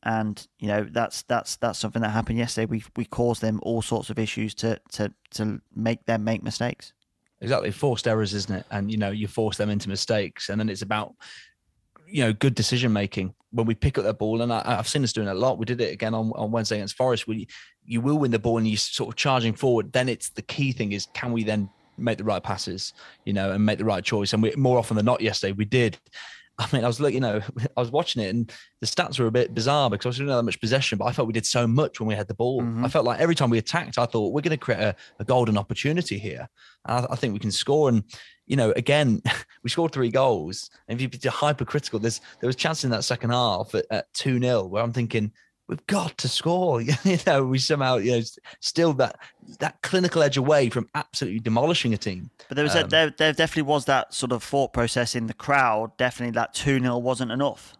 And 0.03 0.45
you 0.59 0.67
know 0.67 0.87
that's 0.91 1.23
that's 1.23 1.55
that's 1.57 1.79
something 1.79 2.01
that 2.01 2.09
happened 2.09 2.37
yesterday. 2.37 2.65
We 2.65 2.83
we 2.95 3.05
caused 3.05 3.41
them 3.41 3.59
all 3.63 3.81
sorts 3.81 4.09
of 4.09 4.19
issues 4.19 4.53
to 4.55 4.79
to 4.91 5.13
to 5.31 5.61
make 5.75 6.05
them 6.05 6.23
make 6.23 6.43
mistakes. 6.43 6.93
Exactly, 7.41 7.71
forced 7.71 8.07
errors, 8.07 8.33
isn't 8.33 8.55
it? 8.55 8.65
And 8.71 8.91
you 8.91 8.97
know, 8.97 9.11
you 9.11 9.27
force 9.27 9.57
them 9.57 9.69
into 9.69 9.89
mistakes, 9.89 10.49
and 10.49 10.59
then 10.59 10.69
it's 10.69 10.81
about 10.81 11.15
you 12.07 12.23
know 12.23 12.33
good 12.33 12.55
decision 12.55 12.91
making 12.91 13.33
when 13.51 13.65
we 13.65 13.75
pick 13.75 13.97
up 13.97 14.03
the 14.03 14.13
ball. 14.13 14.41
And 14.41 14.51
I, 14.51 14.61
I've 14.65 14.87
seen 14.87 15.03
us 15.03 15.13
doing 15.13 15.27
a 15.27 15.33
lot. 15.33 15.57
We 15.57 15.65
did 15.65 15.79
it 15.79 15.93
again 15.93 16.13
on, 16.13 16.31
on 16.35 16.51
Wednesday 16.51 16.77
against 16.77 16.95
Forest. 16.95 17.27
We 17.27 17.47
you 17.85 18.01
will 18.01 18.17
win 18.17 18.31
the 18.31 18.39
ball 18.39 18.57
and 18.57 18.67
you 18.67 18.77
sort 18.77 19.09
of 19.09 19.15
charging 19.15 19.53
forward. 19.53 19.93
Then 19.93 20.09
it's 20.09 20.29
the 20.29 20.41
key 20.41 20.71
thing 20.71 20.91
is 20.91 21.07
can 21.13 21.31
we 21.31 21.43
then 21.43 21.69
make 21.97 22.17
the 22.17 22.23
right 22.23 22.43
passes, 22.43 22.93
you 23.25 23.33
know, 23.33 23.51
and 23.51 23.65
make 23.65 23.77
the 23.77 23.85
right 23.85 24.03
choice. 24.03 24.33
And 24.33 24.41
we 24.41 24.53
more 24.55 24.77
often 24.77 24.97
than 24.97 25.05
not 25.05 25.21
yesterday 25.21 25.53
we 25.53 25.65
did. 25.65 25.97
I 26.59 26.67
mean, 26.71 26.83
I 26.83 26.87
was 26.87 26.99
looking, 26.99 27.15
you 27.15 27.21
know, 27.21 27.41
I 27.77 27.79
was 27.79 27.91
watching 27.91 28.21
it 28.21 28.29
and 28.29 28.51
the 28.79 28.87
stats 28.87 29.19
were 29.19 29.27
a 29.27 29.31
bit 29.31 29.53
bizarre 29.53 29.89
because 29.89 30.05
I 30.05 30.09
was 30.09 30.17
doing 30.17 30.29
that 30.29 30.43
much 30.43 30.59
possession, 30.59 30.97
but 30.97 31.05
I 31.05 31.11
felt 31.11 31.27
we 31.27 31.33
did 31.33 31.45
so 31.45 31.65
much 31.67 31.99
when 31.99 32.07
we 32.07 32.15
had 32.15 32.27
the 32.27 32.33
ball. 32.33 32.61
I 32.61 32.63
mm-hmm. 32.63 32.85
felt 32.87 33.05
like 33.05 33.19
every 33.19 33.35
time 33.35 33.49
we 33.49 33.57
attacked, 33.57 33.97
I 33.97 34.05
thought 34.05 34.33
we're 34.33 34.41
going 34.41 34.51
to 34.51 34.57
create 34.57 34.81
a, 34.81 34.95
a 35.19 35.25
golden 35.25 35.57
opportunity 35.57 36.17
here. 36.17 36.47
And 36.85 37.05
I, 37.05 37.13
I 37.13 37.15
think 37.15 37.33
we 37.33 37.39
can 37.39 37.51
score. 37.51 37.89
And, 37.89 38.03
you 38.45 38.55
know, 38.55 38.71
again, 38.75 39.21
we 39.63 39.69
scored 39.69 39.91
three 39.91 40.09
goals. 40.09 40.69
And 40.87 41.01
if 41.01 41.23
you're 41.23 41.33
hypercritical, 41.33 41.99
there's 41.99 42.21
there 42.39 42.47
was 42.47 42.55
chances 42.55 42.85
in 42.85 42.91
that 42.91 43.03
second 43.03 43.31
half 43.31 43.73
at, 43.73 43.85
at 43.89 44.13
2 44.13 44.39
0 44.39 44.65
where 44.65 44.83
I'm 44.83 44.93
thinking, 44.93 45.31
we've 45.73 45.87
got 45.87 46.17
to 46.19 46.27
score. 46.27 46.81
you 47.03 47.17
know, 47.25 47.43
we 47.45 47.57
somehow, 47.57 47.97
you 47.97 48.11
know, 48.17 48.21
still 48.59 48.93
that 48.93 49.17
that 49.59 49.81
clinical 49.81 50.21
edge 50.21 50.37
away 50.37 50.69
from 50.69 50.87
absolutely 50.95 51.39
demolishing 51.39 51.93
a 51.93 51.97
team. 51.97 52.29
But 52.47 52.55
there 52.55 52.63
was 52.63 52.75
Um, 52.75 52.85
a, 52.85 52.87
there, 52.87 53.09
there 53.17 53.33
definitely 53.33 53.63
was 53.63 53.85
that 53.85 54.13
sort 54.13 54.31
of 54.31 54.43
thought 54.43 54.73
process 54.73 55.15
in 55.15 55.27
the 55.27 55.33
crowd. 55.33 55.97
Definitely 55.97 56.31
that 56.33 56.53
two 56.53 56.79
0 56.79 56.97
wasn't 56.99 57.31
enough 57.31 57.73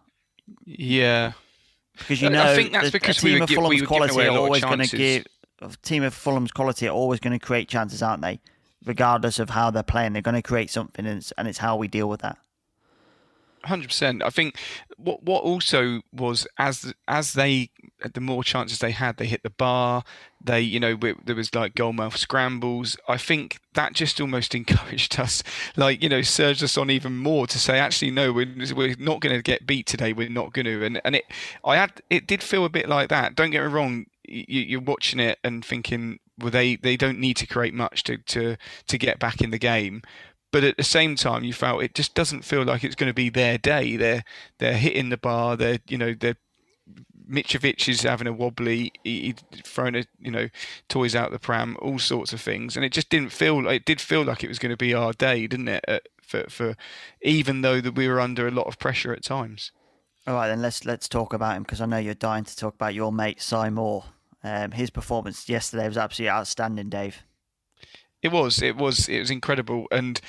Yeah, 0.64 1.32
because 1.98 2.20
you 2.20 2.28
I- 2.28 2.32
know 2.32 2.42
I 2.52 2.56
think 2.56 2.72
that's 2.72 2.86
the- 2.86 2.92
because 2.92 3.22
a 3.22 3.24
we 3.26 3.30
team 3.30 3.38
were 3.38 3.44
of 3.44 3.48
gi- 3.48 3.56
we 3.56 3.62
Fulham's 3.78 3.86
quality 3.86 4.26
are 4.28 4.36
always 4.38 4.62
going 4.64 4.80
to 4.80 4.96
give 4.96 5.26
a 5.62 5.68
team 5.82 6.02
of 6.02 6.12
Fulham's 6.14 6.50
quality 6.52 6.88
are 6.88 6.94
always 6.94 7.20
going 7.20 7.38
to 7.38 7.44
create 7.44 7.68
chances, 7.68 8.02
aren't 8.02 8.22
they? 8.22 8.40
Regardless 8.84 9.38
of 9.38 9.48
how 9.50 9.70
they're 9.70 9.82
playing, 9.82 10.12
they're 10.12 10.20
going 10.20 10.34
to 10.34 10.42
create 10.42 10.68
something, 10.70 11.06
and 11.06 11.18
it's, 11.18 11.32
and 11.38 11.48
it's 11.48 11.56
how 11.58 11.74
we 11.76 11.88
deal 11.88 12.06
with 12.08 12.20
that. 12.20 12.36
hundred 13.64 13.88
percent. 13.88 14.22
I 14.22 14.28
think 14.28 14.58
what 14.98 15.22
what 15.22 15.42
also 15.42 16.02
was 16.12 16.46
as 16.58 16.92
as 17.08 17.32
they 17.32 17.70
Uh, 18.04 18.08
the 18.12 18.20
more 18.20 18.44
chances 18.44 18.78
they 18.78 18.90
had, 18.90 19.16
they 19.16 19.26
hit 19.26 19.42
the 19.42 19.50
bar. 19.50 20.04
They 20.42 20.60
you 20.60 20.78
know 20.80 20.94
we- 20.94 21.14
there 21.24 21.34
was 21.36 21.54
like 21.54 21.74
goalmouth 21.74 22.16
scrambles. 22.16 22.96
I 23.08 23.16
think 23.16 23.58
that 23.74 23.94
just 23.94 24.20
almost 24.20 24.54
encouraged 24.60 25.18
us, 25.18 25.42
like 25.76 26.02
you 26.02 26.08
know, 26.08 26.22
surged 26.22 26.62
us 26.62 26.76
on 26.76 26.90
even 26.90 27.16
more 27.16 27.46
to 27.46 27.58
say 27.58 27.78
actually 27.78 28.10
no, 28.10 28.32
we're 28.32 28.52
we're 28.74 28.94
not 28.98 29.20
going 29.20 29.34
to 29.36 29.42
get 29.42 29.66
beat 29.66 29.86
today. 29.86 30.12
We're 30.12 30.28
not 30.28 30.52
going 30.52 30.66
to. 30.66 30.84
And 30.84 31.00
and 31.04 31.16
it 31.16 31.24
I 31.64 31.76
had 31.76 32.02
it 32.10 32.26
did 32.26 32.42
feel 32.42 32.64
a 32.64 32.70
bit 32.70 32.88
like 32.88 33.08
that. 33.08 33.34
Don't 33.34 33.50
get 33.50 33.62
me 33.64 33.68
wrong. 33.72 34.06
You, 34.26 34.62
you're 34.62 34.80
watching 34.80 35.20
it 35.20 35.38
and 35.44 35.62
thinking, 35.64 36.18
well, 36.38 36.50
they, 36.50 36.76
they 36.76 36.96
don't 36.96 37.18
need 37.18 37.36
to 37.36 37.46
create 37.46 37.74
much 37.74 38.04
to, 38.04 38.16
to, 38.16 38.56
to 38.86 38.98
get 38.98 39.18
back 39.18 39.42
in 39.42 39.50
the 39.50 39.58
game 39.58 40.00
but 40.50 40.62
at 40.62 40.76
the 40.76 40.84
same 40.84 41.16
time 41.16 41.42
you 41.42 41.52
felt 41.52 41.82
it 41.82 41.96
just 41.96 42.14
doesn't 42.14 42.44
feel 42.44 42.62
like 42.62 42.84
it's 42.84 42.94
going 42.94 43.10
to 43.10 43.14
be 43.14 43.28
their 43.28 43.58
day 43.58 43.96
they're 43.96 44.22
they're 44.60 44.78
hitting 44.78 45.08
the 45.08 45.16
bar 45.16 45.56
they're 45.56 45.80
you 45.88 45.98
know 45.98 46.14
they're 46.14 46.36
Mitrovic 47.28 47.88
is 47.88 48.02
having 48.02 48.26
a 48.26 48.32
wobbly 48.32 48.92
he, 49.02 49.20
he 49.20 49.34
throwing 49.62 49.96
a 49.96 50.04
you 50.18 50.30
know 50.30 50.48
toys 50.88 51.14
out 51.14 51.30
the 51.30 51.38
pram 51.38 51.76
all 51.80 51.98
sorts 51.98 52.32
of 52.32 52.40
things 52.40 52.76
and 52.76 52.84
it 52.84 52.92
just 52.92 53.08
didn't 53.08 53.30
feel 53.30 53.66
it 53.68 53.84
did 53.84 54.00
feel 54.00 54.22
like 54.22 54.44
it 54.44 54.48
was 54.48 54.58
going 54.58 54.70
to 54.70 54.76
be 54.76 54.92
our 54.94 55.12
day 55.12 55.46
didn't 55.46 55.68
it 55.68 55.84
uh, 55.88 55.98
for 56.20 56.44
for 56.48 56.76
even 57.22 57.62
though 57.62 57.80
that 57.80 57.94
we 57.94 58.08
were 58.08 58.20
under 58.20 58.46
a 58.46 58.50
lot 58.50 58.66
of 58.66 58.78
pressure 58.78 59.12
at 59.12 59.22
times 59.22 59.72
All 60.26 60.34
right, 60.34 60.48
then 60.48 60.62
let's 60.62 60.84
let's 60.86 61.08
talk 61.08 61.34
about 61.34 61.56
him 61.56 61.64
because 61.64 61.80
I 61.80 61.86
know 61.86 61.98
you're 61.98 62.14
dying 62.14 62.44
to 62.44 62.56
talk 62.56 62.74
about 62.74 62.94
your 62.94 63.12
mate 63.12 63.42
Cy 63.42 63.68
Moore. 63.70 64.04
Um, 64.42 64.70
his 64.72 64.90
performance 64.90 65.48
yesterday 65.48 65.86
was 65.86 65.98
absolutely 65.98 66.30
outstanding, 66.30 66.88
Dave. 66.88 67.22
It 68.22 68.32
was. 68.32 68.62
It 68.62 68.76
was. 68.76 69.08
It 69.08 69.20
was 69.20 69.30
incredible. 69.30 69.86
And 69.90 70.20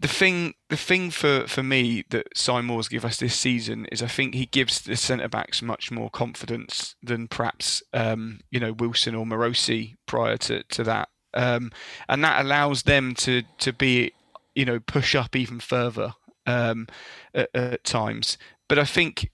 the 0.00 0.08
thing, 0.08 0.54
the 0.70 0.78
thing 0.78 1.10
for 1.10 1.46
for 1.46 1.62
me 1.62 2.04
that 2.08 2.28
Simon 2.34 2.66
Moore's 2.66 2.88
give 2.88 3.04
us 3.04 3.18
this 3.18 3.34
season 3.34 3.84
is, 3.92 4.02
I 4.02 4.06
think 4.06 4.34
he 4.34 4.46
gives 4.46 4.80
the 4.80 4.96
centre 4.96 5.28
backs 5.28 5.60
much 5.60 5.90
more 5.90 6.08
confidence 6.08 6.96
than 7.02 7.28
perhaps 7.28 7.82
um, 7.92 8.40
you 8.50 8.58
know 8.58 8.72
Wilson 8.72 9.14
or 9.14 9.26
Marosi 9.26 9.96
prior 10.06 10.38
to 10.38 10.62
to 10.62 10.84
that, 10.84 11.10
um, 11.34 11.70
and 12.08 12.24
that 12.24 12.42
allows 12.42 12.84
them 12.84 13.14
to 13.16 13.42
to 13.58 13.74
be 13.74 14.12
you 14.54 14.64
know 14.64 14.80
push 14.80 15.14
up 15.14 15.36
even 15.36 15.60
further 15.60 16.14
um, 16.46 16.86
at, 17.34 17.50
at 17.54 17.84
times. 17.84 18.38
But 18.70 18.78
I 18.78 18.84
think 18.84 19.30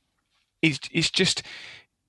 it's 0.63 0.81
it's 0.91 1.11
just 1.11 1.45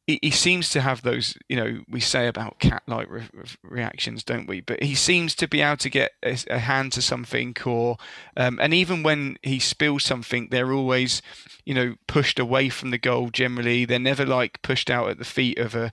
he, 0.08 0.32
seems 0.32 0.70
to 0.70 0.82
have 0.82 1.01
those, 1.01 1.38
you 1.49 1.58
know, 1.58 1.82
we 1.89 1.99
say 1.99 2.28
about 2.28 2.60
cat-like 2.60 3.10
re- 3.10 3.28
reactions, 3.62 4.24
don't 4.24 4.47
we? 4.47 4.62
But 4.62 4.82
he 4.82 4.95
seems 4.95 5.36
to 5.36 5.47
be 5.47 5.62
able 5.62 5.78
to 5.78 5.89
get 5.89 6.12
a, 6.24 6.38
a 6.49 6.60
hand 6.60 6.93
to 6.93 7.01
something, 7.01 7.55
or 7.66 7.97
um, 8.38 8.58
and 8.62 8.74
even 8.74 9.03
when 9.03 9.38
he 9.43 9.60
spills 9.60 10.05
something, 10.05 10.47
they're 10.49 10.72
always, 10.72 11.22
you 11.66 11.74
know, 11.74 11.95
pushed 12.08 12.39
away 12.39 12.70
from 12.70 12.91
the 12.91 12.97
goal. 12.97 13.30
Generally, 13.30 13.86
they're 13.86 13.99
never 13.99 14.26
like 14.26 14.62
pushed 14.62 14.89
out 14.89 15.10
at 15.10 15.18
the 15.20 15.26
feet 15.26 15.60
of 15.60 15.76
a, 15.76 15.91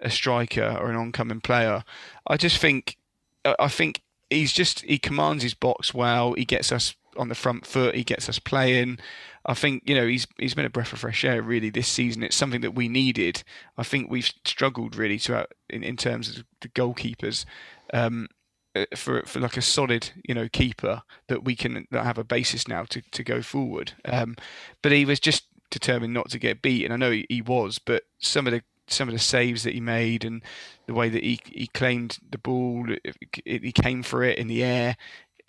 a 0.00 0.10
striker 0.10 0.76
or 0.80 0.88
an 0.88 0.96
oncoming 0.96 1.40
player. 1.40 1.82
I 2.26 2.36
just 2.36 2.58
think, 2.58 2.96
I 3.44 3.68
think 3.68 4.00
he's 4.30 4.52
just 4.52 4.82
he 4.82 4.98
commands 4.98 5.42
his 5.42 5.54
box 5.54 5.92
well. 5.92 6.34
He 6.34 6.44
gets 6.44 6.70
us 6.70 6.94
on 7.16 7.28
the 7.28 7.34
front 7.34 7.66
foot. 7.66 7.94
He 7.94 8.04
gets 8.04 8.28
us 8.28 8.38
playing. 8.38 8.98
I 9.46 9.54
think 9.54 9.84
you 9.86 9.94
know 9.94 10.06
he's 10.06 10.26
he's 10.38 10.54
been 10.54 10.66
a 10.66 10.70
breath 10.70 10.92
of 10.92 10.98
fresh 10.98 11.24
air 11.24 11.40
really 11.40 11.70
this 11.70 11.88
season. 11.88 12.22
It's 12.22 12.36
something 12.36 12.60
that 12.62 12.74
we 12.74 12.88
needed. 12.88 13.44
I 13.78 13.84
think 13.84 14.10
we've 14.10 14.30
struggled 14.44 14.96
really 14.96 15.18
to 15.20 15.46
in, 15.70 15.84
in 15.84 15.96
terms 15.96 16.28
of 16.36 16.44
the 16.60 16.68
goalkeepers 16.68 17.44
um, 17.92 18.28
uh, 18.74 18.86
for 18.96 19.22
for 19.22 19.40
like 19.40 19.56
a 19.56 19.62
solid 19.62 20.10
you 20.24 20.34
know 20.34 20.48
keeper 20.48 21.02
that 21.28 21.44
we 21.44 21.54
can 21.54 21.86
that 21.90 22.04
have 22.04 22.18
a 22.18 22.24
basis 22.24 22.66
now 22.66 22.84
to 22.84 23.02
to 23.12 23.22
go 23.22 23.40
forward. 23.40 23.92
Um, 24.04 24.36
but 24.82 24.92
he 24.92 25.04
was 25.04 25.20
just 25.20 25.44
determined 25.70 26.12
not 26.12 26.30
to 26.30 26.38
get 26.38 26.62
beat, 26.62 26.84
and 26.84 26.92
I 26.92 26.96
know 26.96 27.12
he, 27.12 27.26
he 27.28 27.40
was. 27.40 27.78
But 27.78 28.02
some 28.18 28.46
of 28.46 28.52
the 28.52 28.62
some 28.88 29.08
of 29.08 29.14
the 29.14 29.20
saves 29.20 29.62
that 29.64 29.74
he 29.74 29.80
made 29.80 30.24
and 30.24 30.42
the 30.86 30.94
way 30.94 31.08
that 31.08 31.22
he 31.22 31.40
he 31.46 31.68
claimed 31.68 32.18
the 32.30 32.38
ball, 32.38 32.86
it, 33.04 33.16
it, 33.44 33.64
he 33.64 33.72
came 33.72 34.02
for 34.02 34.22
it 34.22 34.38
in 34.38 34.46
the 34.46 34.62
air. 34.62 34.96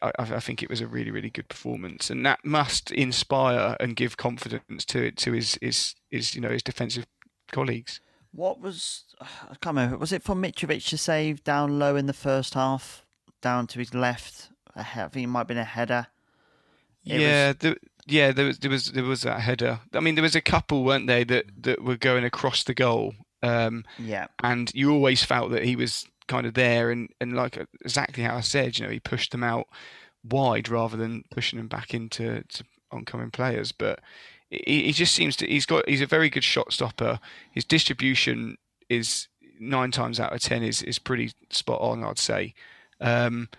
I, 0.02 0.12
I, 0.18 0.40
think 0.40 0.62
it 0.62 0.70
was 0.70 0.82
a 0.82 0.88
really, 0.88 1.12
really 1.12 1.30
good 1.30 1.48
performance, 1.48 2.10
and 2.10 2.26
that 2.26 2.46
must 2.46 2.92
inspire 2.92 3.76
and 3.80 3.96
give 3.96 4.18
confidence 4.18 4.86
to 4.86 5.12
to 5.12 5.32
his 5.32 5.58
his, 5.62 5.96
his 6.12 6.36
you 6.36 6.42
know 6.42 6.50
his 6.50 6.64
defensive 6.64 7.08
colleagues. 7.52 8.00
What 8.32 8.60
was 8.60 9.06
I 9.20 9.56
can't 9.62 9.76
remember. 9.76 9.98
Was 9.98 10.12
it 10.12 10.24
for 10.24 10.36
Mitrovic 10.36 10.88
to 10.90 10.98
save 10.98 11.44
down 11.44 11.80
low 11.80 11.96
in 11.96 12.06
the 12.06 12.14
first 12.14 12.54
half, 12.54 13.06
down 13.42 13.68
to 13.68 13.80
his 13.80 13.94
left? 13.94 14.50
I 14.76 14.84
think 14.84 15.24
it 15.24 15.28
might 15.28 15.40
have 15.40 15.48
been 15.48 15.58
a 15.58 15.64
header. 15.64 16.08
It 17.04 17.22
yeah, 17.22 17.48
was... 17.48 17.58
the, 17.58 17.78
yeah, 18.06 18.32
there 18.32 18.46
was 18.46 18.60
there 18.60 18.72
was 18.72 18.92
there 18.92 19.04
was 19.04 19.22
that 19.22 19.42
header. 19.42 19.80
I 19.94 20.00
mean, 20.00 20.16
there 20.16 20.22
was 20.22 20.36
a 20.36 20.42
couple, 20.42 20.84
weren't 20.84 21.08
they, 21.08 21.24
that 21.24 21.46
that 21.62 21.84
were 21.84 21.98
going 21.98 22.24
across 22.24 22.64
the 22.64 22.74
goal. 22.74 23.16
Um, 23.42 23.86
yeah, 23.98 24.28
and 24.44 24.72
you 24.76 24.92
always 24.92 25.24
felt 25.24 25.52
that 25.52 25.64
he 25.64 25.76
was 25.76 26.08
kind 26.28 26.46
of 26.46 26.54
there 26.54 26.92
and, 26.92 27.10
and 27.20 27.36
like 27.36 27.58
exactly 27.82 28.24
how 28.24 28.36
I 28.36 28.42
said, 28.42 28.78
you 28.78 28.86
know, 28.86 28.92
he 28.92 29.00
pushed 29.00 29.32
them 29.32 29.44
out 29.44 29.68
wide 30.24 30.70
rather 30.70 30.98
than 30.98 31.24
pushing 31.32 31.58
them 31.58 31.68
back 31.68 31.94
into 31.94 32.44
to 32.44 32.64
oncoming 32.92 33.32
players. 33.32 33.72
But 33.72 34.00
he, 34.50 34.84
he 34.84 34.92
just 34.92 35.14
seems 35.14 35.36
to 35.38 35.48
he's 35.48 35.66
got 35.66 35.88
he's 35.88 36.02
a 36.02 36.08
very 36.08 36.30
good 36.30 36.44
shot 36.44 36.74
stopper. 36.74 37.20
His 37.52 37.66
distribution 37.66 38.58
is 38.90 39.28
nine 39.60 39.92
times 39.92 40.20
out 40.20 40.34
of 40.34 40.42
ten 40.42 40.64
is 40.64 40.82
is 40.82 41.00
pretty 41.00 41.32
spot 41.50 41.82
on, 41.82 42.04
I'd 42.04 42.20
say. 42.20 42.54
Um, 43.00 43.50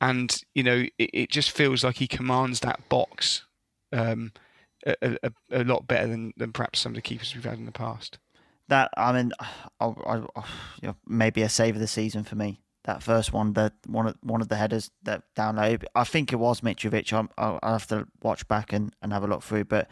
and 0.00 0.42
you 0.54 0.62
know, 0.62 0.84
it, 0.98 1.10
it, 1.12 1.30
just 1.30 1.50
feels 1.50 1.82
like 1.82 1.96
he 1.96 2.06
commands 2.06 2.60
that 2.60 2.88
box 2.88 3.44
um, 3.92 4.32
a, 4.86 5.18
a, 5.24 5.32
a 5.50 5.64
lot 5.64 5.88
better 5.88 6.06
than, 6.06 6.32
than 6.36 6.52
perhaps 6.52 6.78
some 6.78 6.92
of 6.92 6.94
the 6.94 7.02
keepers 7.02 7.34
we've 7.34 7.44
had 7.44 7.58
in 7.58 7.66
the 7.66 7.72
past 7.72 8.18
that 8.68 8.90
I 8.96 9.12
mean, 9.12 9.32
I'll, 9.80 10.00
I'll, 10.06 10.46
you 10.82 10.88
know, 10.88 10.96
maybe 11.06 11.42
a 11.42 11.48
save 11.48 11.74
of 11.74 11.80
the 11.80 11.86
season 11.86 12.24
for 12.24 12.36
me. 12.36 12.60
That 12.84 13.02
first 13.02 13.32
one, 13.32 13.52
the 13.52 13.72
one 13.86 14.06
of 14.06 14.16
one 14.22 14.40
of 14.40 14.48
the 14.48 14.56
headers 14.56 14.90
that 15.02 15.22
down 15.34 15.56
low. 15.56 15.76
I 15.94 16.04
think 16.04 16.32
it 16.32 16.36
was 16.36 16.62
Mitrovic. 16.62 17.12
I'll, 17.12 17.58
I'll 17.62 17.72
have 17.72 17.86
to 17.88 18.06
watch 18.22 18.48
back 18.48 18.72
and, 18.72 18.94
and 19.02 19.12
have 19.12 19.24
a 19.24 19.26
look 19.26 19.42
through, 19.42 19.64
but 19.64 19.88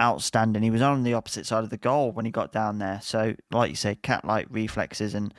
outstanding. 0.00 0.62
He 0.62 0.70
was 0.70 0.82
on 0.82 1.02
the 1.02 1.14
opposite 1.14 1.46
side 1.46 1.64
of 1.64 1.70
the 1.70 1.76
goal 1.76 2.12
when 2.12 2.24
he 2.24 2.30
got 2.30 2.52
down 2.52 2.78
there. 2.78 3.00
So, 3.02 3.34
like 3.50 3.70
you 3.70 3.76
say, 3.76 3.96
cat-like 3.96 4.46
reflexes, 4.50 5.14
and 5.14 5.34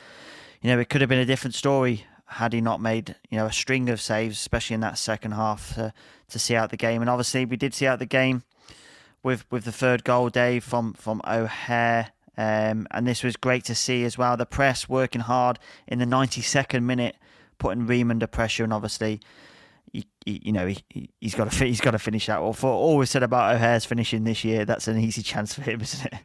you 0.62 0.70
know, 0.70 0.80
it 0.80 0.90
could 0.90 1.02
have 1.02 1.10
been 1.10 1.20
a 1.20 1.26
different 1.26 1.56
story 1.56 2.06
had 2.30 2.52
he 2.52 2.60
not 2.60 2.82
made 2.82 3.16
you 3.30 3.38
know 3.38 3.46
a 3.46 3.54
string 3.54 3.90
of 3.90 4.02
saves, 4.02 4.38
especially 4.38 4.74
in 4.74 4.82
that 4.82 4.98
second 4.98 5.32
half 5.32 5.76
to, 5.76 5.94
to 6.30 6.40
see 6.40 6.56
out 6.56 6.72
the 6.72 6.78
game. 6.78 7.02
And 7.02 7.10
obviously, 7.10 7.46
we 7.46 7.56
did 7.58 7.74
see 7.74 7.88
out 7.88 8.00
the 8.00 8.06
game 8.06 8.44
with 9.24 9.50
with 9.52 9.64
the 9.64 9.72
third 9.72 10.04
goal, 10.04 10.30
Dave 10.30 10.64
from 10.64 10.94
from 10.94 11.22
O'Hare. 11.26 12.12
Um, 12.38 12.88
and 12.92 13.08
this 13.08 13.24
was 13.24 13.36
great 13.36 13.64
to 13.66 13.76
see 13.76 14.04
as 14.04 14.18
well. 14.18 14.38
The 14.38 14.46
press 14.46 14.88
working 14.88 15.22
hard 15.22 15.60
in 15.88 16.00
the 16.00 16.06
92nd 16.06 16.84
minute, 16.84 17.16
putting 17.58 17.88
Ream 17.88 18.12
under 18.12 18.28
pressure, 18.28 18.64
and 18.64 18.74
obviously, 18.74 19.20
he, 19.92 20.06
he, 20.26 20.42
you 20.44 20.52
know, 20.52 20.68
he, 20.68 21.10
he's 21.20 21.34
got 21.36 21.52
to 21.52 21.66
he's 21.66 21.82
got 21.82 21.92
to 21.92 22.00
finish 22.00 22.28
that. 22.28 22.42
Well, 22.42 22.54
for 22.54 22.72
all 22.72 22.98
we 22.98 23.06
said 23.06 23.24
about 23.24 23.56
O'Hare's 23.56 23.86
finishing 23.86 24.24
this 24.24 24.44
year, 24.44 24.66
that's 24.66 24.88
an 24.88 25.00
easy 25.00 25.22
chance 25.24 25.54
for 25.54 25.62
him, 25.62 25.82
isn't 25.82 26.14
it? 26.14 26.20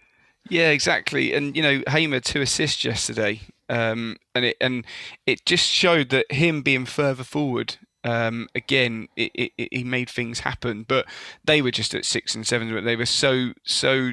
Yeah, 0.49 0.71
exactly. 0.71 1.33
And 1.33 1.57
you 1.57 1.63
know, 1.63 1.83
Hamer 1.89 2.21
two 2.21 2.43
assists 2.43 2.85
yesterday, 2.85 3.41
um, 3.69 4.17
and 4.35 4.45
it 4.45 4.57
and 4.61 4.85
it 5.25 5.47
just 5.47 5.69
showed 5.69 6.11
that 6.11 6.31
him 6.31 6.63
being 6.63 6.85
further 6.85 7.25
forward 7.25 7.77
um, 8.05 8.49
again, 8.55 9.09
it, 9.17 9.31
it, 9.35 9.53
it, 9.57 9.69
he 9.73 9.85
made 9.85 10.11
things 10.11 10.41
happen, 10.41 10.85
but 10.87 11.07
they 11.45 11.63
were 11.63 11.71
just 11.71 11.95
at 11.95 12.05
six 12.05 12.35
and 12.35 12.47
seven. 12.47 12.85
They 12.85 12.97
were 12.97 13.07
so 13.07 13.53
so 13.65 14.13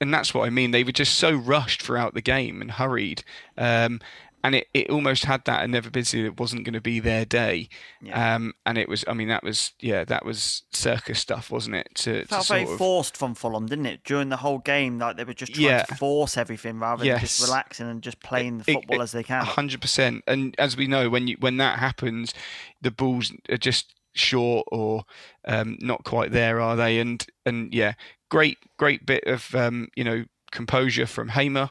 and 0.00 0.12
that's 0.12 0.34
what 0.34 0.46
I 0.46 0.50
mean. 0.50 0.70
They 0.70 0.84
were 0.84 0.92
just 0.92 1.16
so 1.16 1.32
rushed 1.32 1.82
throughout 1.82 2.14
the 2.14 2.22
game 2.22 2.60
and 2.60 2.70
hurried. 2.70 3.24
Um, 3.56 4.00
and 4.44 4.54
it, 4.54 4.68
it 4.74 4.90
almost 4.90 5.24
had 5.24 5.42
that 5.46 5.64
inevitability 5.64 6.20
that 6.20 6.26
it 6.26 6.38
wasn't 6.38 6.64
going 6.64 6.74
to 6.74 6.80
be 6.80 7.00
their 7.00 7.24
day. 7.24 7.70
Yeah. 8.02 8.34
Um, 8.34 8.52
and 8.66 8.76
it 8.76 8.90
was, 8.90 9.02
I 9.08 9.14
mean, 9.14 9.28
that 9.28 9.42
was, 9.42 9.72
yeah, 9.80 10.04
that 10.04 10.26
was 10.26 10.64
circus 10.70 11.18
stuff, 11.18 11.50
wasn't 11.50 11.76
it? 11.76 11.88
To, 11.94 12.14
it 12.14 12.28
felt 12.28 12.46
to 12.48 12.52
very 12.52 12.64
of... 12.64 12.76
forced 12.76 13.16
from 13.16 13.34
Fulham, 13.34 13.64
didn't 13.64 13.86
it? 13.86 14.04
During 14.04 14.28
the 14.28 14.36
whole 14.36 14.58
game, 14.58 14.98
like 14.98 15.16
they 15.16 15.24
were 15.24 15.32
just 15.32 15.54
trying 15.54 15.66
yeah. 15.66 15.84
to 15.84 15.94
force 15.94 16.36
everything 16.36 16.78
rather 16.78 17.06
yes. 17.06 17.14
than 17.14 17.26
just 17.26 17.42
relaxing 17.42 17.88
and 17.88 18.02
just 18.02 18.20
playing 18.20 18.58
the 18.58 18.64
football 18.64 18.96
it, 18.96 19.00
it, 19.00 19.02
as 19.04 19.12
they 19.12 19.22
can. 19.22 19.42
hundred 19.46 19.80
percent. 19.80 20.22
And 20.26 20.54
as 20.58 20.76
we 20.76 20.86
know, 20.88 21.08
when 21.08 21.26
you 21.26 21.38
when 21.40 21.56
that 21.56 21.78
happens, 21.78 22.34
the 22.82 22.90
balls 22.90 23.32
are 23.48 23.56
just 23.56 23.94
short 24.12 24.66
or 24.70 25.04
um, 25.46 25.78
not 25.80 26.04
quite 26.04 26.32
there, 26.32 26.60
are 26.60 26.76
they? 26.76 26.98
And 26.98 27.26
and 27.46 27.72
yeah, 27.72 27.94
great 28.34 28.58
great 28.78 29.06
bit 29.06 29.22
of 29.28 29.54
um, 29.54 29.88
you 29.94 30.02
know 30.02 30.24
composure 30.50 31.06
from 31.06 31.28
Hamer. 31.28 31.70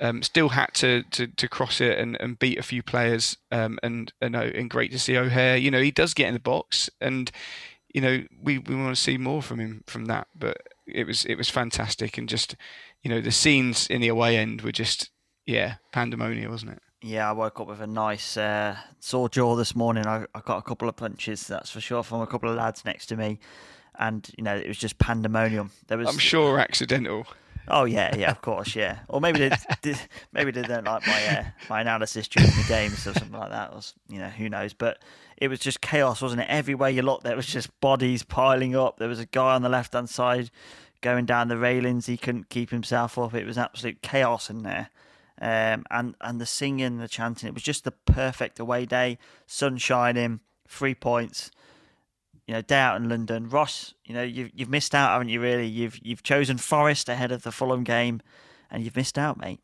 Um, 0.00 0.22
still 0.22 0.48
had 0.50 0.74
to, 0.74 1.04
to, 1.12 1.28
to 1.28 1.48
cross 1.48 1.80
it 1.80 1.96
and, 1.98 2.20
and 2.20 2.36
beat 2.36 2.58
a 2.58 2.64
few 2.64 2.82
players 2.82 3.38
um, 3.52 3.78
and 3.82 4.12
and, 4.20 4.36
uh, 4.36 4.40
and 4.40 4.68
great 4.68 4.90
to 4.92 4.98
see 4.98 5.16
O'Hare. 5.16 5.56
You 5.56 5.70
know 5.70 5.80
he 5.80 5.90
does 5.90 6.14
get 6.14 6.28
in 6.28 6.34
the 6.34 6.40
box 6.40 6.90
and 7.00 7.30
you 7.94 8.00
know 8.00 8.24
we, 8.42 8.58
we 8.58 8.74
want 8.74 8.94
to 8.94 9.00
see 9.00 9.16
more 9.16 9.40
from 9.40 9.60
him 9.60 9.82
from 9.86 10.06
that. 10.06 10.26
But 10.34 10.58
it 10.86 11.06
was 11.06 11.24
it 11.24 11.36
was 11.36 11.48
fantastic 11.48 12.18
and 12.18 12.28
just 12.28 12.54
you 13.02 13.08
know 13.08 13.20
the 13.20 13.30
scenes 13.30 13.86
in 13.86 14.00
the 14.02 14.08
away 14.08 14.36
end 14.36 14.60
were 14.60 14.72
just 14.72 15.10
yeah 15.46 15.76
pandemonium, 15.92 16.50
wasn't 16.50 16.72
it? 16.72 16.82
Yeah, 17.00 17.28
I 17.28 17.32
woke 17.32 17.60
up 17.60 17.68
with 17.68 17.80
a 17.80 17.86
nice 17.86 18.36
uh, 18.36 18.76
sore 18.98 19.28
jaw 19.28 19.56
this 19.56 19.76
morning. 19.76 20.06
I, 20.06 20.26
I 20.34 20.40
got 20.40 20.58
a 20.58 20.62
couple 20.62 20.88
of 20.88 20.96
punches, 20.96 21.46
that's 21.46 21.70
for 21.70 21.80
sure, 21.80 22.02
from 22.02 22.22
a 22.22 22.26
couple 22.26 22.48
of 22.48 22.56
lads 22.56 22.82
next 22.84 23.06
to 23.06 23.16
me, 23.16 23.38
and 23.98 24.28
you 24.36 24.44
know 24.44 24.56
it 24.56 24.68
was 24.68 24.78
just 24.78 24.98
pandemonium. 24.98 25.70
There 25.88 25.98
was, 25.98 26.08
I'm 26.08 26.18
sure, 26.18 26.58
accidental. 26.58 27.26
Oh 27.66 27.84
yeah, 27.84 28.14
yeah, 28.14 28.30
of 28.30 28.42
course, 28.42 28.76
yeah. 28.76 29.00
Or 29.08 29.20
maybe 29.20 29.38
they 29.38 29.56
did, 29.82 29.98
maybe 30.32 30.50
they 30.50 30.62
don't 30.62 30.84
like 30.84 31.06
my 31.06 31.26
uh, 31.26 31.44
my 31.70 31.80
analysis 31.80 32.28
during 32.28 32.50
the 32.50 32.64
games 32.68 33.06
or 33.06 33.14
something 33.14 33.38
like 33.38 33.50
that. 33.50 33.74
Was 33.74 33.94
you 34.08 34.18
know 34.18 34.28
who 34.28 34.48
knows? 34.48 34.74
But 34.74 35.02
it 35.36 35.48
was 35.48 35.60
just 35.60 35.80
chaos, 35.80 36.20
wasn't 36.20 36.42
it? 36.42 36.48
Everywhere 36.48 36.90
you 36.90 37.02
looked, 37.02 37.24
there 37.24 37.36
was 37.36 37.46
just 37.46 37.80
bodies 37.80 38.22
piling 38.22 38.76
up. 38.76 38.98
There 38.98 39.08
was 39.08 39.20
a 39.20 39.26
guy 39.26 39.54
on 39.54 39.62
the 39.62 39.68
left 39.68 39.94
hand 39.94 40.10
side 40.10 40.50
going 41.00 41.26
down 41.26 41.48
the 41.48 41.58
railings. 41.58 42.06
He 42.06 42.16
couldn't 42.16 42.48
keep 42.48 42.70
himself 42.70 43.18
up. 43.18 43.34
It 43.34 43.46
was 43.46 43.58
absolute 43.58 44.02
chaos 44.02 44.50
in 44.50 44.62
there 44.62 44.90
um, 45.40 45.84
and 45.90 46.14
and 46.20 46.40
the 46.40 46.46
singing, 46.46 46.98
the 46.98 47.08
chanting. 47.08 47.48
It 47.48 47.54
was 47.54 47.62
just 47.62 47.84
the 47.84 47.90
perfect 47.90 48.58
away 48.58 48.86
day, 48.86 49.18
sun 49.46 49.78
shining, 49.78 50.40
three 50.68 50.94
points. 50.94 51.50
You 52.46 52.54
know, 52.54 52.62
day 52.62 52.76
out 52.76 52.96
in 52.96 53.08
London. 53.08 53.48
Ross, 53.48 53.94
you 54.04 54.14
know, 54.14 54.22
you've 54.22 54.50
you've 54.54 54.68
missed 54.68 54.94
out, 54.94 55.12
haven't 55.12 55.28
you? 55.28 55.40
Really, 55.40 55.66
you've 55.66 55.98
you've 56.02 56.22
chosen 56.22 56.58
Forest 56.58 57.08
ahead 57.08 57.32
of 57.32 57.42
the 57.42 57.52
Fulham 57.52 57.84
game, 57.84 58.20
and 58.70 58.84
you've 58.84 58.96
missed 58.96 59.18
out, 59.18 59.38
mate. 59.38 59.60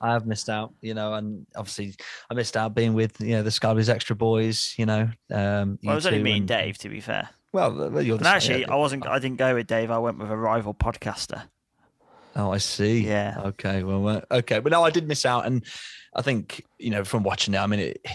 I 0.00 0.12
have 0.12 0.26
missed 0.26 0.50
out, 0.50 0.74
you 0.82 0.92
know, 0.92 1.14
and 1.14 1.46
obviously 1.56 1.94
I 2.30 2.34
missed 2.34 2.56
out 2.56 2.74
being 2.74 2.94
with 2.94 3.20
you 3.20 3.36
know 3.36 3.42
the 3.42 3.58
Blues 3.60 3.88
Extra 3.88 4.16
boys, 4.16 4.74
you 4.76 4.86
know. 4.86 5.08
Um, 5.30 5.78
well, 5.82 5.92
it 5.92 5.94
was 5.94 6.06
only 6.06 6.22
me 6.22 6.38
and 6.38 6.48
Dave, 6.48 6.76
to 6.78 6.88
be 6.88 7.00
fair. 7.00 7.30
Well, 7.52 8.02
you're 8.02 8.18
the 8.18 8.26
actually, 8.26 8.62
yeah. 8.62 8.72
I 8.72 8.76
wasn't. 8.76 9.06
I 9.06 9.18
didn't 9.20 9.38
go 9.38 9.54
with 9.54 9.68
Dave. 9.68 9.90
I 9.90 9.98
went 9.98 10.18
with 10.18 10.30
a 10.30 10.36
rival 10.36 10.74
podcaster. 10.74 11.44
Oh, 12.36 12.50
I 12.50 12.58
see. 12.58 13.06
Yeah. 13.06 13.40
Okay. 13.44 13.84
Well, 13.84 14.22
okay. 14.30 14.58
But 14.58 14.72
no, 14.72 14.82
I 14.82 14.90
did 14.90 15.06
miss 15.06 15.24
out, 15.24 15.46
and 15.46 15.64
I 16.14 16.22
think 16.22 16.64
you 16.78 16.90
know 16.90 17.04
from 17.04 17.22
watching 17.22 17.54
it, 17.54 17.58
I 17.58 17.66
mean, 17.68 17.80
it, 17.80 18.06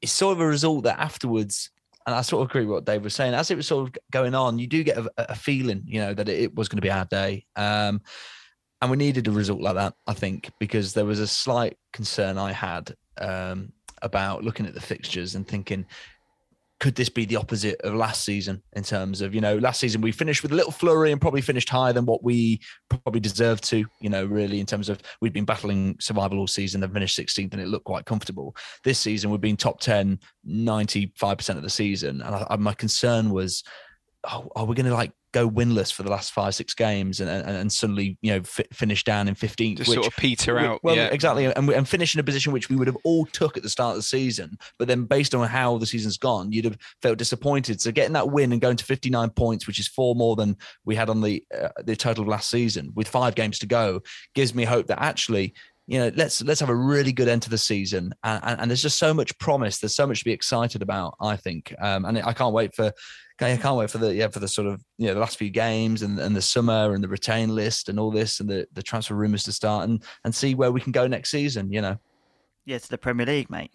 it's 0.00 0.12
sort 0.12 0.32
of 0.32 0.40
a 0.40 0.46
result 0.46 0.84
that 0.84 0.98
afterwards, 0.98 1.70
and 2.06 2.14
I 2.14 2.20
sort 2.22 2.42
of 2.42 2.50
agree 2.50 2.64
with 2.64 2.74
what 2.74 2.84
Dave 2.84 3.02
was 3.02 3.14
saying. 3.14 3.34
As 3.34 3.50
it 3.50 3.56
was 3.56 3.66
sort 3.66 3.88
of 3.88 3.96
going 4.12 4.34
on, 4.34 4.58
you 4.58 4.66
do 4.66 4.84
get 4.84 4.96
a, 4.96 5.10
a 5.16 5.34
feeling, 5.34 5.82
you 5.86 6.00
know, 6.00 6.14
that 6.14 6.28
it 6.28 6.54
was 6.54 6.68
going 6.68 6.78
to 6.78 6.82
be 6.82 6.90
our 6.90 7.04
day. 7.04 7.44
Um, 7.56 8.00
and 8.80 8.90
we 8.90 8.96
needed 8.96 9.26
a 9.26 9.32
result 9.32 9.60
like 9.60 9.74
that, 9.74 9.94
I 10.06 10.12
think, 10.12 10.50
because 10.60 10.92
there 10.92 11.04
was 11.04 11.18
a 11.18 11.26
slight 11.26 11.76
concern 11.92 12.38
I 12.38 12.52
had 12.52 12.94
um, 13.18 13.72
about 14.02 14.44
looking 14.44 14.66
at 14.66 14.74
the 14.74 14.80
fixtures 14.80 15.34
and 15.34 15.48
thinking 15.48 15.86
could 16.78 16.94
this 16.94 17.08
be 17.08 17.24
the 17.24 17.36
opposite 17.36 17.80
of 17.82 17.94
last 17.94 18.24
season 18.24 18.62
in 18.74 18.82
terms 18.82 19.22
of 19.22 19.34
you 19.34 19.40
know 19.40 19.56
last 19.58 19.80
season 19.80 20.00
we 20.00 20.12
finished 20.12 20.42
with 20.42 20.52
a 20.52 20.54
little 20.54 20.72
flurry 20.72 21.10
and 21.10 21.20
probably 21.20 21.40
finished 21.40 21.70
higher 21.70 21.92
than 21.92 22.04
what 22.04 22.22
we 22.22 22.60
probably 22.90 23.20
deserved 23.20 23.64
to 23.64 23.86
you 24.00 24.10
know 24.10 24.26
really 24.26 24.60
in 24.60 24.66
terms 24.66 24.88
of 24.88 25.00
we'd 25.20 25.32
been 25.32 25.46
battling 25.46 25.96
survival 26.00 26.38
all 26.38 26.46
season 26.46 26.82
and 26.82 26.92
finished 26.92 27.18
16th 27.18 27.52
and 27.52 27.62
it 27.62 27.68
looked 27.68 27.86
quite 27.86 28.04
comfortable. 28.04 28.54
This 28.84 28.98
season 28.98 29.30
we've 29.30 29.40
been 29.40 29.56
top 29.56 29.80
10 29.80 30.18
95% 30.46 31.56
of 31.56 31.62
the 31.62 31.70
season. 31.70 32.20
And 32.22 32.34
I, 32.34 32.46
I, 32.50 32.56
my 32.56 32.74
concern 32.74 33.30
was 33.30 33.62
oh, 34.24 34.48
are 34.54 34.64
we 34.64 34.74
going 34.74 34.86
to 34.86 34.94
like 34.94 35.12
go 35.36 35.50
winless 35.50 35.92
for 35.92 36.02
the 36.02 36.10
last 36.10 36.32
five 36.32 36.54
six 36.54 36.72
games 36.72 37.20
and 37.20 37.28
and, 37.28 37.46
and 37.46 37.70
suddenly 37.70 38.16
you 38.22 38.32
know 38.32 38.38
f- 38.38 38.66
finish 38.72 39.04
down 39.04 39.28
in 39.28 39.34
15th 39.34 39.76
Just 39.76 39.92
sort 39.92 40.06
of 40.06 40.16
peter 40.16 40.58
out 40.58 40.80
well 40.82 40.96
yeah. 40.96 41.08
exactly 41.08 41.44
and, 41.44 41.68
and 41.68 41.86
finish 41.86 42.14
in 42.14 42.20
a 42.20 42.24
position 42.24 42.54
which 42.54 42.70
we 42.70 42.76
would 42.76 42.86
have 42.86 42.96
all 43.04 43.26
took 43.26 43.58
at 43.58 43.62
the 43.62 43.68
start 43.68 43.90
of 43.90 43.96
the 43.96 44.02
season 44.02 44.56
but 44.78 44.88
then 44.88 45.04
based 45.04 45.34
on 45.34 45.46
how 45.46 45.76
the 45.76 45.84
season's 45.84 46.16
gone 46.16 46.52
you'd 46.52 46.64
have 46.64 46.78
felt 47.02 47.18
disappointed 47.18 47.82
so 47.82 47.92
getting 47.92 48.14
that 48.14 48.30
win 48.30 48.50
and 48.50 48.62
going 48.62 48.78
to 48.78 48.84
59 48.84 49.28
points 49.30 49.66
which 49.66 49.78
is 49.78 49.86
four 49.86 50.14
more 50.14 50.36
than 50.36 50.56
we 50.86 50.94
had 50.94 51.10
on 51.10 51.20
the 51.20 51.44
uh, 51.54 51.68
the 51.84 51.94
total 51.94 52.22
of 52.22 52.28
last 52.28 52.48
season 52.48 52.90
with 52.94 53.06
five 53.06 53.34
games 53.34 53.58
to 53.58 53.66
go 53.66 54.00
gives 54.34 54.54
me 54.54 54.64
hope 54.64 54.86
that 54.86 55.02
actually 55.02 55.52
you 55.88 56.00
know, 56.00 56.10
let's 56.16 56.42
let's 56.42 56.58
have 56.58 56.68
a 56.68 56.74
really 56.74 57.12
good 57.12 57.28
end 57.28 57.42
to 57.42 57.50
the 57.50 57.56
season, 57.56 58.12
and, 58.24 58.40
and, 58.42 58.60
and, 58.60 58.68
there's 58.68 58.82
just 58.82 58.98
so 58.98 59.14
much 59.14 59.38
promise. 59.38 59.78
There's 59.78 59.94
so 59.94 60.04
much 60.04 60.18
to 60.18 60.24
be 60.24 60.32
excited 60.32 60.82
about. 60.82 61.14
I 61.20 61.36
think, 61.36 61.72
um, 61.78 62.04
and 62.04 62.18
I 62.18 62.32
can't 62.32 62.52
wait 62.52 62.74
for 62.74 62.92
I 63.40 63.56
can't 63.56 63.76
wait 63.76 63.90
for 63.90 63.98
the 63.98 64.14
yeah 64.14 64.28
for 64.28 64.40
the 64.40 64.48
sort 64.48 64.66
of 64.66 64.82
you 64.98 65.08
know 65.08 65.14
the 65.14 65.20
last 65.20 65.36
few 65.36 65.50
games 65.50 66.02
and, 66.02 66.18
and 66.18 66.34
the 66.34 66.42
summer 66.42 66.94
and 66.94 67.02
the 67.02 67.08
retain 67.08 67.54
list 67.54 67.88
and 67.88 68.00
all 68.00 68.10
this 68.10 68.40
and 68.40 68.48
the, 68.48 68.66
the 68.72 68.82
transfer 68.82 69.14
rumors 69.14 69.44
to 69.44 69.52
start 69.52 69.88
and 69.88 70.02
and 70.24 70.34
see 70.34 70.54
where 70.54 70.72
we 70.72 70.80
can 70.80 70.92
go 70.92 71.06
next 71.06 71.30
season. 71.30 71.72
You 71.72 71.82
know. 71.82 71.98
Yeah, 72.64 72.78
to 72.78 72.88
the 72.88 72.98
Premier 72.98 73.26
League, 73.26 73.48
mate. 73.48 73.70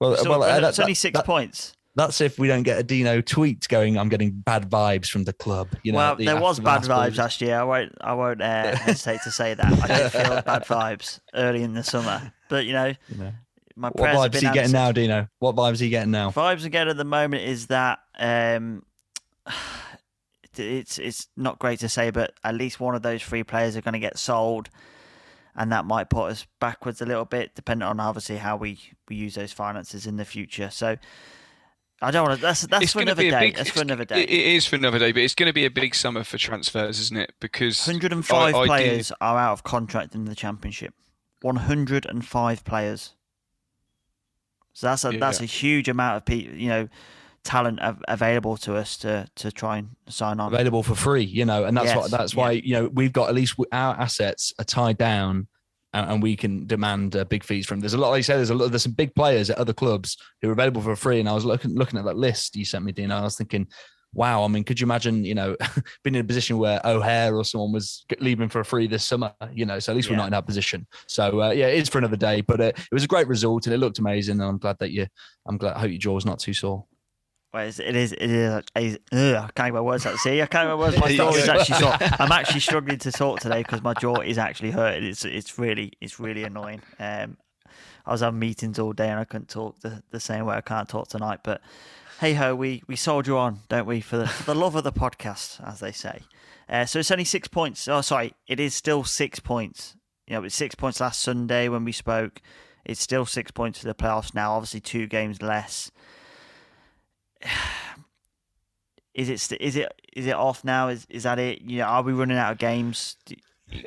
Well, 0.00 0.16
so, 0.16 0.30
well, 0.30 0.42
uh, 0.44 0.60
that's 0.60 0.78
only 0.78 0.94
six 0.94 1.18
that, 1.18 1.26
points. 1.26 1.74
That's 1.96 2.20
if 2.20 2.38
we 2.38 2.46
don't 2.46 2.62
get 2.62 2.78
a 2.78 2.84
Dino 2.84 3.20
tweet 3.20 3.66
going. 3.66 3.98
I'm 3.98 4.08
getting 4.08 4.30
bad 4.30 4.70
vibes 4.70 5.08
from 5.08 5.24
the 5.24 5.32
club. 5.32 5.68
You 5.82 5.90
know, 5.90 5.98
well, 5.98 6.16
the, 6.16 6.26
there 6.26 6.40
was 6.40 6.60
bad 6.60 6.82
vibes 6.82 7.16
last 7.16 7.40
year. 7.40 7.58
I 7.58 7.64
won't. 7.64 7.92
I 8.00 8.14
won't 8.14 8.40
uh, 8.40 8.76
hesitate 8.76 9.22
to 9.24 9.32
say 9.32 9.54
that. 9.54 9.66
I 9.66 9.86
did 9.86 10.12
feel 10.12 10.42
bad 10.42 10.64
vibes 10.64 11.18
early 11.34 11.62
in 11.62 11.72
the 11.72 11.82
summer, 11.82 12.32
but 12.48 12.66
you 12.66 12.74
know, 12.74 12.94
you 13.08 13.16
know 13.16 13.32
my 13.78 13.88
what 13.90 14.10
vibes 14.10 14.42
are 14.42 14.46
you 14.46 14.52
getting 14.52 14.72
now, 14.72 14.92
Dino? 14.92 15.28
What 15.38 15.54
vibes 15.54 15.80
are 15.80 15.84
you 15.84 15.90
getting 15.90 16.10
now? 16.10 16.30
Vibes 16.30 16.64
I 16.64 16.68
get 16.68 16.88
at 16.88 16.96
the 16.96 17.04
moment 17.04 17.44
is 17.44 17.68
that 17.68 18.00
um, 18.18 18.82
it's 20.56 20.98
it's 20.98 21.28
not 21.36 21.58
great 21.58 21.80
to 21.80 21.88
say, 21.88 22.10
but 22.10 22.34
at 22.44 22.54
least 22.54 22.80
one 22.80 22.94
of 22.94 23.02
those 23.02 23.22
three 23.22 23.44
players 23.44 23.76
are 23.76 23.80
going 23.80 23.92
to 23.92 23.98
get 23.98 24.18
sold, 24.18 24.70
and 25.54 25.72
that 25.72 25.84
might 25.84 26.10
put 26.10 26.30
us 26.30 26.46
backwards 26.60 27.00
a 27.00 27.06
little 27.06 27.24
bit, 27.24 27.54
depending 27.54 27.86
on 27.86 28.00
obviously 28.00 28.36
how 28.36 28.56
we, 28.56 28.78
we 29.08 29.16
use 29.16 29.34
those 29.34 29.52
finances 29.52 30.06
in 30.06 30.16
the 30.16 30.24
future. 30.24 30.70
So. 30.70 30.96
I 32.00 32.12
don't 32.12 32.28
want 32.28 32.38
to. 32.38 32.42
That's 32.42 32.60
that's 32.68 32.84
it's 32.84 32.92
for 32.92 33.02
another 33.02 33.28
day. 33.28 33.40
Big, 33.40 33.56
that's 33.56 33.70
for 33.70 33.80
another 33.80 34.04
day. 34.04 34.22
It 34.22 34.30
is 34.30 34.68
for 34.68 34.76
another 34.76 35.00
day, 35.00 35.10
but 35.10 35.20
it's 35.20 35.34
going 35.34 35.48
to 35.48 35.52
be 35.52 35.64
a 35.64 35.70
big 35.70 35.96
summer 35.96 36.22
for 36.22 36.38
transfers, 36.38 37.00
isn't 37.00 37.16
it? 37.16 37.32
Because 37.40 37.76
105 37.84 38.54
I, 38.54 38.56
I 38.56 38.66
players 38.66 39.10
are 39.20 39.36
out 39.36 39.54
of 39.54 39.64
contract 39.64 40.14
in 40.14 40.24
the 40.24 40.36
championship. 40.36 40.94
105 41.42 42.64
players. 42.64 43.14
So 44.72 44.86
that's 44.86 45.04
a 45.04 45.12
yeah. 45.12 45.18
that's 45.18 45.40
a 45.40 45.44
huge 45.44 45.88
amount 45.88 46.18
of 46.18 46.24
people. 46.24 46.54
You 46.54 46.68
know, 46.68 46.88
talent 47.44 47.80
av- 47.80 48.02
available 48.08 48.56
to 48.58 48.76
us 48.76 48.96
to 48.98 49.26
to 49.36 49.50
try 49.50 49.78
and 49.78 49.90
sign 50.08 50.40
on. 50.40 50.52
Available 50.52 50.82
for 50.82 50.94
free, 50.94 51.24
you 51.24 51.44
know, 51.44 51.64
and 51.64 51.76
that's 51.76 51.86
yes. 51.86 51.96
what 51.96 52.10
that's 52.10 52.34
why 52.34 52.52
you 52.52 52.74
know 52.74 52.88
we've 52.88 53.12
got 53.12 53.28
at 53.28 53.34
least 53.34 53.56
our 53.72 53.94
assets 53.98 54.52
are 54.58 54.64
tied 54.64 54.98
down. 54.98 55.48
And, 55.94 56.10
and 56.10 56.22
we 56.22 56.36
can 56.36 56.66
demand 56.66 57.16
uh, 57.16 57.24
big 57.24 57.42
fees 57.42 57.64
from. 57.64 57.80
There's 57.80 57.94
a 57.94 57.98
lot, 57.98 58.10
like 58.10 58.18
you 58.18 58.22
say, 58.22 58.36
there's 58.36 58.50
a 58.50 58.54
lot. 58.54 58.70
There's 58.70 58.82
some 58.82 58.92
big 58.92 59.14
players 59.14 59.48
at 59.48 59.56
other 59.56 59.72
clubs 59.72 60.18
who 60.42 60.50
are 60.50 60.52
available 60.52 60.82
for 60.82 60.94
free. 60.94 61.18
And 61.18 61.26
I 61.26 61.32
was 61.32 61.46
looking 61.46 61.74
looking 61.74 61.98
at 61.98 62.04
that 62.04 62.18
list 62.18 62.56
you 62.56 62.66
sent 62.66 62.84
me, 62.84 62.92
Dean. 62.92 63.10
I 63.10 63.22
was 63.22 63.38
thinking, 63.38 63.68
wow, 64.12 64.44
I 64.44 64.48
mean, 64.48 64.64
could 64.64 64.80
you 64.80 64.86
imagine, 64.86 65.24
you 65.24 65.34
know, 65.34 65.56
being 66.04 66.14
in 66.14 66.22
a 66.22 66.24
position 66.24 66.58
where 66.58 66.80
O'Hare 66.84 67.34
or 67.36 67.44
someone 67.44 67.72
was 67.72 68.04
leaving 68.20 68.48
for 68.48 68.62
free 68.64 68.86
this 68.86 69.04
summer, 69.04 69.32
you 69.52 69.66
know, 69.66 69.78
so 69.78 69.92
at 69.92 69.96
least 69.96 70.08
yeah. 70.08 70.14
we're 70.14 70.18
not 70.18 70.26
in 70.26 70.32
that 70.32 70.46
position. 70.46 70.86
So, 71.06 71.42
uh, 71.42 71.50
yeah, 71.50 71.66
it 71.66 71.78
is 71.78 71.88
for 71.88 71.98
another 71.98 72.16
day, 72.16 72.40
but 72.40 72.60
uh, 72.60 72.64
it 72.64 72.92
was 72.92 73.04
a 73.04 73.08
great 73.08 73.28
result 73.28 73.66
and 73.66 73.74
it 73.74 73.78
looked 73.78 73.98
amazing. 73.98 74.40
And 74.40 74.48
I'm 74.48 74.58
glad 74.58 74.78
that 74.80 74.90
you, 74.90 75.06
I'm 75.46 75.58
glad, 75.58 75.74
I 75.74 75.80
hope 75.80 75.90
your 75.90 75.98
jaw's 75.98 76.26
not 76.26 76.38
too 76.38 76.54
sore. 76.54 76.84
Well, 77.58 77.66
it 77.66 77.70
is. 77.70 77.80
It 77.80 77.96
is. 77.96 78.12
It 78.12 78.30
is 78.76 78.98
ugh, 79.10 79.34
I 79.34 79.50
can't 79.52 79.68
get 79.68 79.74
my 79.74 79.80
words 79.80 80.06
out. 80.06 80.16
See, 80.18 80.40
I 80.40 80.46
can't 80.46 80.68
get 80.68 80.68
my 80.68 80.74
words. 80.76 80.96
My 80.96 81.12
jaw 81.16 81.30
is 81.30 81.48
actually 81.48 81.78
sore. 81.80 81.96
I'm 82.00 82.30
actually 82.30 82.60
struggling 82.60 82.98
to 82.98 83.10
talk 83.10 83.40
today 83.40 83.64
because 83.64 83.82
my 83.82 83.94
jaw 83.94 84.20
is 84.20 84.38
actually 84.38 84.70
hurting. 84.70 85.02
It's 85.02 85.24
it's 85.24 85.58
really 85.58 85.92
it's 86.00 86.20
really 86.20 86.44
annoying. 86.44 86.82
Um, 87.00 87.36
I 88.06 88.12
was 88.12 88.20
having 88.20 88.38
meetings 88.38 88.78
all 88.78 88.92
day 88.92 89.08
and 89.08 89.18
I 89.18 89.24
couldn't 89.24 89.48
talk 89.48 89.80
the, 89.80 90.04
the 90.12 90.20
same 90.20 90.46
way 90.46 90.54
I 90.54 90.60
can't 90.60 90.88
talk 90.88 91.08
tonight. 91.08 91.40
But 91.42 91.60
hey 92.20 92.34
ho, 92.34 92.54
we 92.54 92.84
we 92.86 92.94
soldier 92.94 93.36
on, 93.36 93.62
don't 93.68 93.86
we? 93.86 94.02
For 94.02 94.18
the, 94.18 94.28
for 94.28 94.54
the 94.54 94.54
love 94.54 94.76
of 94.76 94.84
the 94.84 94.92
podcast, 94.92 95.60
as 95.66 95.80
they 95.80 95.90
say. 95.90 96.20
Uh, 96.68 96.84
so 96.84 97.00
it's 97.00 97.10
only 97.10 97.24
six 97.24 97.48
points. 97.48 97.88
Oh, 97.88 98.02
sorry, 98.02 98.34
it 98.46 98.60
is 98.60 98.72
still 98.72 99.02
six 99.02 99.40
points. 99.40 99.96
You 100.28 100.36
know, 100.36 100.44
it's 100.44 100.54
six 100.54 100.76
points 100.76 101.00
last 101.00 101.20
Sunday 101.22 101.68
when 101.68 101.84
we 101.84 101.90
spoke. 101.90 102.40
It's 102.84 103.02
still 103.02 103.26
six 103.26 103.50
points 103.50 103.80
for 103.80 103.88
the 103.88 103.94
playoffs 103.94 104.32
now. 104.32 104.52
Obviously, 104.52 104.80
two 104.80 105.08
games 105.08 105.42
less. 105.42 105.90
Is 109.14 109.28
it 109.28 109.60
is 109.60 109.76
it 109.76 109.92
is 110.14 110.26
it 110.26 110.34
off 110.34 110.64
now? 110.64 110.88
Is 110.88 111.06
is 111.10 111.24
that 111.24 111.38
it? 111.38 111.62
You 111.62 111.78
know, 111.78 111.84
are 111.84 112.02
we 112.02 112.12
running 112.12 112.38
out 112.38 112.52
of 112.52 112.58
games? 112.58 113.16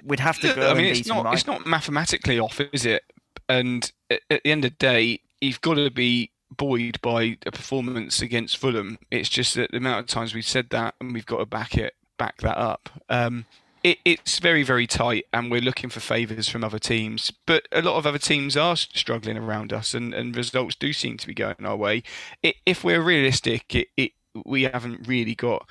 We'd 0.04 0.20
have 0.20 0.40
to 0.40 0.54
go. 0.54 0.72
I 0.72 0.74
mean, 0.74 0.86
it's 0.86 1.08
not 1.08 1.26
right? 1.26 1.34
it's 1.34 1.48
not 1.48 1.66
mathematically 1.66 2.40
off, 2.40 2.60
is 2.74 2.86
it? 2.86 3.04
And 3.50 3.92
at, 4.10 4.22
at 4.30 4.44
the 4.44 4.52
end 4.52 4.66
of 4.66 4.72
the 4.72 4.78
day, 4.78 5.22
you've 5.40 5.62
got 5.62 5.76
to 5.76 5.90
be 5.90 6.32
buoyed 6.56 7.00
by 7.02 7.38
a 7.46 7.52
performance 7.52 8.22
against 8.22 8.58
Fulham. 8.58 9.00
It's 9.10 9.30
just 9.30 9.56
that 9.56 9.72
the 9.72 9.78
amount 9.78 10.02
of 10.02 10.08
times 10.08 10.34
we've 10.34 10.46
said 10.46 10.70
that, 10.72 10.96
and 11.00 11.14
we've 11.14 11.26
got 11.26 11.38
to 11.38 11.46
back 11.46 11.76
it 11.78 11.96
back 12.18 12.42
that 12.42 12.58
up. 12.58 12.90
Um, 13.10 13.46
it, 13.84 14.00
it's 14.06 14.40
very, 14.40 14.64
very 14.64 14.88
tight, 14.88 15.26
and 15.34 15.52
we're 15.52 15.62
looking 15.62 15.90
for 15.90 16.00
favours 16.00 16.48
from 16.48 16.64
other 16.64 16.80
teams. 16.80 17.32
But 17.46 17.68
a 17.72 17.82
lot 17.82 17.98
of 17.98 18.06
other 18.06 18.18
teams 18.18 18.56
are 18.56 18.76
struggling 18.76 19.38
around 19.38 19.74
us, 19.74 19.94
and, 19.94 20.14
and 20.14 20.36
results 20.36 20.76
do 20.76 20.94
seem 20.94 21.18
to 21.18 21.28
be 21.28 21.34
going 21.34 21.66
our 21.66 21.76
way. 21.76 22.04
It, 22.44 22.56
if 22.66 22.84
we're 22.84 23.02
realistic, 23.02 23.76
it, 23.76 23.88
it, 23.98 24.12
we 24.46 24.64
haven't 24.64 25.08
really 25.08 25.36
got 25.36 25.70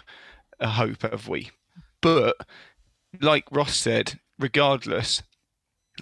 a 0.59 0.71
hope, 0.71 1.03
have 1.03 1.29
we? 1.29 1.51
But 2.03 2.37
like 3.21 3.45
Ross 3.51 3.77
said, 3.77 4.21
regardless, 4.39 5.23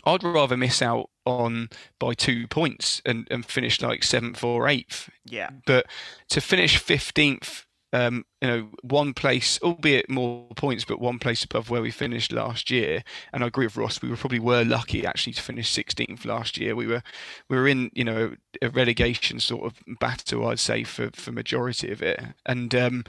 I'd 0.05 0.23
rather 0.23 0.57
miss 0.57 0.83
out 0.83 1.11
on 1.25 1.69
by 1.99 2.15
two 2.15 2.47
points 2.47 3.03
and, 3.05 3.27
and 3.31 3.45
finish 3.45 3.81
like 3.83 4.03
seventh 4.03 4.43
or 4.43 4.69
eighth. 4.69 5.11
Yeah. 5.25 5.51
But 5.67 5.87
to 6.31 6.41
finish 6.41 6.79
fifteenth 6.79 7.67
um, 7.93 8.24
you 8.41 8.49
know, 8.49 8.68
one 8.82 9.14
place, 9.14 9.59
albeit 9.62 10.11
more 10.11 10.47
points, 10.57 10.84
but 10.84 11.01
one 11.01 11.18
place 11.18 11.45
above 11.45 11.70
where 11.70 11.80
we 11.80 11.91
finished 11.91 12.32
last 12.32 12.70
year. 12.70 13.03
And 13.32 13.43
I 13.43 13.47
agree 13.47 13.66
with 13.66 13.76
Ross. 13.76 14.03
We 14.03 14.11
were 14.11 14.16
probably 14.16 14.41
were 14.41 14.64
lucky 14.64 15.07
actually 15.07 15.32
to 15.34 15.43
finish 15.43 15.72
16th 15.72 16.24
last 16.24 16.59
year. 16.59 16.76
We 16.76 16.86
were 16.86 17.03
we 17.49 17.57
were 17.57 17.68
in 17.68 17.91
you 17.95 18.05
know 18.05 18.34
a 18.61 18.68
relegation 18.68 19.41
sort 19.41 19.64
of 19.64 19.82
battle, 20.01 20.47
I'd 20.47 20.59
say, 20.59 20.84
for 20.84 21.11
for 21.14 21.32
majority 21.32 21.91
of 21.91 22.03
it. 22.03 22.20
And 22.45 22.74
um, 22.74 23.05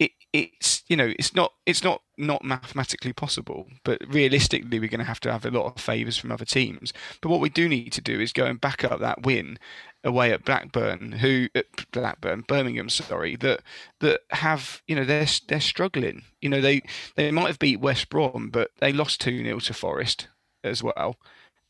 it 0.00 0.10
it's 0.32 0.82
you 0.88 0.96
know 0.96 1.12
it's 1.18 1.34
not 1.34 1.52
it's 1.64 1.84
not 1.84 2.02
not 2.18 2.44
mathematically 2.44 3.12
possible, 3.12 3.68
but 3.84 4.02
realistically 4.08 4.80
we're 4.80 4.88
going 4.88 4.98
to 4.98 5.04
have 5.04 5.20
to 5.20 5.32
have 5.32 5.44
a 5.44 5.50
lot 5.50 5.66
of 5.66 5.80
favours 5.80 6.16
from 6.16 6.32
other 6.32 6.44
teams. 6.44 6.92
But 7.20 7.28
what 7.28 7.40
we 7.40 7.48
do 7.48 7.68
need 7.68 7.92
to 7.92 8.00
do 8.00 8.20
is 8.20 8.32
go 8.32 8.44
and 8.44 8.60
back 8.60 8.82
up 8.84 9.00
that 9.00 9.22
win 9.22 9.58
away 10.04 10.32
at 10.32 10.44
Blackburn, 10.44 11.12
who 11.12 11.48
at 11.54 11.66
Blackburn, 11.90 12.42
Birmingham, 12.42 12.88
sorry, 12.88 13.36
that 13.36 13.62
that 14.00 14.20
have 14.30 14.82
you 14.86 14.94
know 14.94 15.04
they're 15.04 15.26
they're 15.48 15.60
struggling. 15.60 16.22
You 16.40 16.50
know 16.50 16.60
they 16.60 16.82
they 17.16 17.30
might 17.30 17.48
have 17.48 17.58
beat 17.58 17.80
West 17.80 18.10
Brom, 18.10 18.50
but 18.50 18.70
they 18.78 18.92
lost 18.92 19.20
two 19.20 19.42
0 19.42 19.58
to 19.60 19.74
Forest 19.74 20.28
as 20.62 20.82
well. 20.82 21.16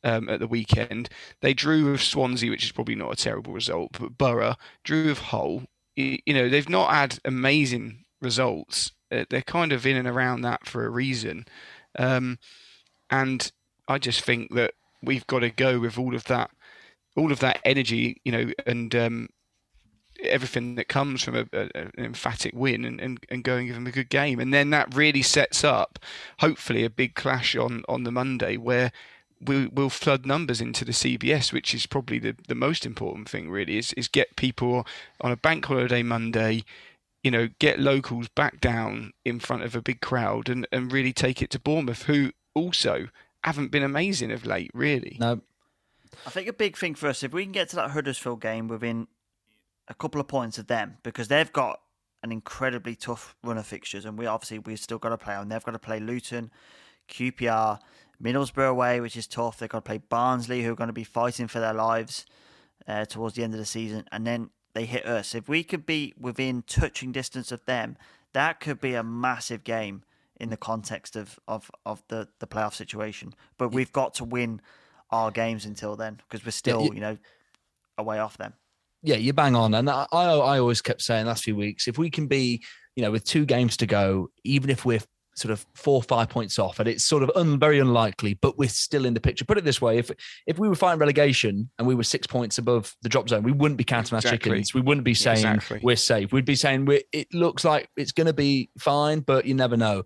Um, 0.03 0.29
at 0.29 0.39
the 0.39 0.47
weekend, 0.47 1.09
they 1.41 1.55
drew 1.55 1.91
with 1.91 2.03
Swansea, 2.03 2.51
which 2.51 2.65
is 2.65 2.73
probably 2.73 2.95
not 2.95 3.13
a 3.13 3.17
terrible 3.17 3.55
result, 3.55 3.93
but 3.99 4.19
Borough 4.19 4.57
drew 4.83 5.07
with 5.07 5.19
Hull. 5.19 5.63
You, 5.97 6.19
know 6.27 6.49
they've 6.49 6.69
not 6.69 6.93
had 6.93 7.19
amazing 7.25 8.05
results. 8.21 8.93
Uh, 9.11 9.25
they're 9.31 9.41
kind 9.41 9.73
of 9.73 9.87
in 9.87 9.97
and 9.97 10.09
around 10.09 10.43
that 10.43 10.67
for 10.67 10.85
a 10.85 10.91
reason, 10.91 11.47
um, 11.99 12.39
and 13.09 13.51
I 13.89 13.99
just 13.99 14.23
think 14.23 14.55
that 14.55 14.75
we've 15.03 15.27
got 15.27 15.41
to 15.41 15.51
go 15.51 15.79
with 15.79 15.99
all 15.99 16.15
of 16.15 16.25
that 16.25 16.51
all 17.17 17.33
of 17.33 17.41
that 17.41 17.61
energy, 17.65 18.21
you 18.25 18.33
know, 18.33 18.51
and 18.67 18.95
um, 18.95 19.29
everything 20.23 20.75
that 20.77 20.89
comes 20.89 21.23
from 21.23 21.37
a, 21.37 21.47
a, 21.53 21.69
an 21.75 21.93
emphatic 21.99 22.55
win 22.55 22.85
and, 22.85 23.01
and, 23.01 23.25
and 23.29 23.45
going 23.45 23.67
give 23.67 23.75
them 23.75 23.87
a 23.87 23.93
good 23.93 24.09
game. 24.09 24.41
And 24.41 24.53
then 24.53 24.71
that 24.71 24.95
really 24.95 25.23
sets 25.23 25.65
up, 25.65 25.99
hopefully, 26.41 26.85
a 26.85 26.91
big 26.91 27.15
clash 27.15 27.57
on, 27.57 27.85
on 27.89 28.05
the 28.05 28.13
Monday 28.13 28.57
where 28.57 28.93
we, 29.41 29.67
will 29.67 29.91
flood 29.91 30.27
numbers 30.27 30.61
into 30.61 30.85
the 30.85 30.93
CBS, 30.93 31.53
which 31.53 31.75
is 31.75 31.87
probably 31.87 32.19
the, 32.19 32.37
the 32.49 32.55
most 32.55 32.87
important 32.87 33.29
thing, 33.29 33.51
really, 33.51 33.79
is, 33.79 33.93
is 33.95 34.09
get 34.09 34.37
people 34.37 34.87
on 35.21 35.33
a 35.33 35.37
bank 35.37 35.67
holiday 35.67 36.03
Monday, 36.03 36.65
you 37.23 37.31
know, 37.31 37.49
get 37.59 37.81
locals 37.81 38.29
back 38.29 38.61
down 38.61 39.13
in 39.25 39.41
front 39.41 39.63
of 39.63 39.75
a 39.75 39.83
big 39.83 40.01
crowd 40.01 40.49
and, 40.49 40.67
and 40.73 40.93
really 40.93 41.13
take 41.13 41.43
it 41.43 41.51
to 41.51 41.59
Bournemouth, 41.59 42.05
who 42.05 42.33
also 42.55 43.09
haven't 43.43 43.71
been 43.71 43.83
amazing 43.83 44.31
of 44.31 44.47
late, 44.47 44.71
really. 44.75 45.17
No, 45.21 45.41
I 46.27 46.31
think 46.31 46.49
a 46.49 46.53
big 46.53 46.77
thing 46.77 46.95
for 46.95 47.09
us, 47.09 47.23
if 47.23 47.33
we 47.33 47.45
can 47.45 47.53
get 47.53 47.69
to 47.71 47.77
that 47.77 47.91
Huddersfield 47.91 48.41
game 48.41 48.69
within 48.69 49.09
a 49.89 49.95
couple 49.95 50.21
of 50.21 50.29
points 50.29 50.59
of 50.59 50.67
them 50.67 50.97
because 51.03 51.29
they've 51.29 51.53
got 51.53 51.81
an 52.23 52.33
incredibly 52.33 52.97
tough 52.97 53.37
run 53.45 53.59
of 53.59 53.67
fixtures, 53.67 54.05
and 54.05 54.19
we 54.19 54.27
obviously 54.27 54.59
we've 54.59 54.81
still 54.81 54.99
got 54.99 55.11
to 55.11 55.19
play 55.19 55.35
on. 55.35 55.49
They've 55.49 55.63
got 55.63 55.73
to 55.73 55.79
play 55.79 56.01
Luton, 56.01 56.51
QPR, 57.09 57.79
Middlesbrough 58.23 58.71
away, 58.71 59.01
which 59.01 59.17
is 59.17 59.27
tough. 59.27 59.59
They've 59.59 59.69
got 59.69 59.85
to 59.85 59.89
play 59.89 59.99
Barnsley, 59.99 60.63
who 60.63 60.73
are 60.73 60.77
going 60.77 60.89
to 60.89 60.95
be 60.95 61.05
fighting 61.05 61.49
for 61.49 61.61
their 61.61 61.75
lives 61.75 62.25
uh, 62.89 63.05
towards 63.05 63.35
the 63.35 63.45
end 63.45 63.53
of 63.53 63.61
the 63.61 63.67
season, 63.67 64.07
and 64.11 64.27
then 64.27 64.51
they 64.75 64.87
hit 64.87 65.07
us. 65.07 65.35
If 65.35 65.49
we 65.49 65.63
could 65.63 65.85
be 65.85 66.15
within 66.19 66.63
touching 66.63 67.13
distance 67.13 67.53
of 67.53 67.65
them, 67.67 67.97
that 68.33 68.59
could 68.59 68.81
be 68.81 68.95
a 68.95 69.03
massive 69.03 69.63
game 69.63 70.03
in 70.41 70.51
the 70.51 70.57
context 70.57 71.17
of 71.17 71.39
of, 71.47 71.71
of 71.85 72.03
the, 72.09 72.29
the 72.39 72.47
playoff 72.47 72.75
situation. 72.75 73.35
But 73.59 73.69
we've 73.69 73.93
got 73.93 74.15
to 74.15 74.25
win 74.25 74.61
our 75.11 75.31
games 75.31 75.65
until 75.65 75.97
then 75.97 76.17
because 76.17 76.45
we're 76.45 76.53
still, 76.53 76.93
you 76.93 77.01
know, 77.01 77.17
away 77.99 78.19
off 78.19 78.37
them. 78.39 78.55
Yeah, 79.03 79.17
you 79.17 79.33
bang 79.33 79.55
on, 79.55 79.75
and 79.75 79.91
I 79.91 80.07
I 80.11 80.59
always 80.59 80.81
kept 80.81 81.03
saying 81.03 81.27
last 81.27 81.45
few 81.45 81.57
weeks 81.57 81.87
if 81.89 81.99
we 81.99 82.09
can 82.09 82.27
be, 82.27 82.65
you 82.97 83.03
know, 83.03 83.11
with 83.11 83.25
two 83.25 83.45
games 83.45 83.77
to 83.79 83.87
go, 83.87 84.31
even 84.45 84.71
if 84.71 84.85
we're 84.85 85.01
sort 85.37 85.53
of 85.53 85.67
four 85.75 85.97
or 85.97 86.03
five 86.03 86.29
points 86.29 86.59
off, 86.59 86.79
and 86.79 86.89
it's 86.89 87.05
sort 87.05 87.23
of 87.23 87.31
un, 87.35 87.59
very 87.59 87.79
unlikely, 87.79 88.35
but 88.35 88.57
we're 88.57 88.69
still 88.69 89.05
in 89.05 89.15
the 89.15 89.21
picture. 89.21 89.45
Put 89.45 89.59
it 89.59 89.65
this 89.65 89.81
way: 89.81 89.99
if 89.99 90.11
if 90.47 90.59
we 90.59 90.69
were 90.69 90.75
fighting 90.75 91.01
relegation 91.01 91.71
and 91.79 91.87
we 91.87 91.95
were 91.95 92.03
six 92.03 92.27
points 92.27 92.59
above 92.59 92.95
the 93.03 93.09
drop 93.09 93.29
zone, 93.29 93.43
we 93.43 93.53
wouldn't 93.53 93.79
be 93.79 93.85
counting 93.85 94.17
exactly. 94.17 94.31
our 94.31 94.57
chickens. 94.57 94.75
We 94.75 94.81
wouldn't 94.81 95.05
be 95.05 95.15
saying 95.15 95.39
exactly. 95.39 95.81
we're 95.83 95.97
safe. 95.97 96.33
We'd 96.33 96.45
be 96.45 96.57
saying 96.57 96.87
we 96.87 97.05
it 97.13 97.33
looks 97.35 97.65
like 97.65 97.89
it's 97.97 98.13
going 98.13 98.27
to 98.27 98.33
be 98.33 98.71
fine, 98.79 99.21
but 99.21 99.45
you 99.45 99.55
never 99.55 99.77
know. 99.77 100.05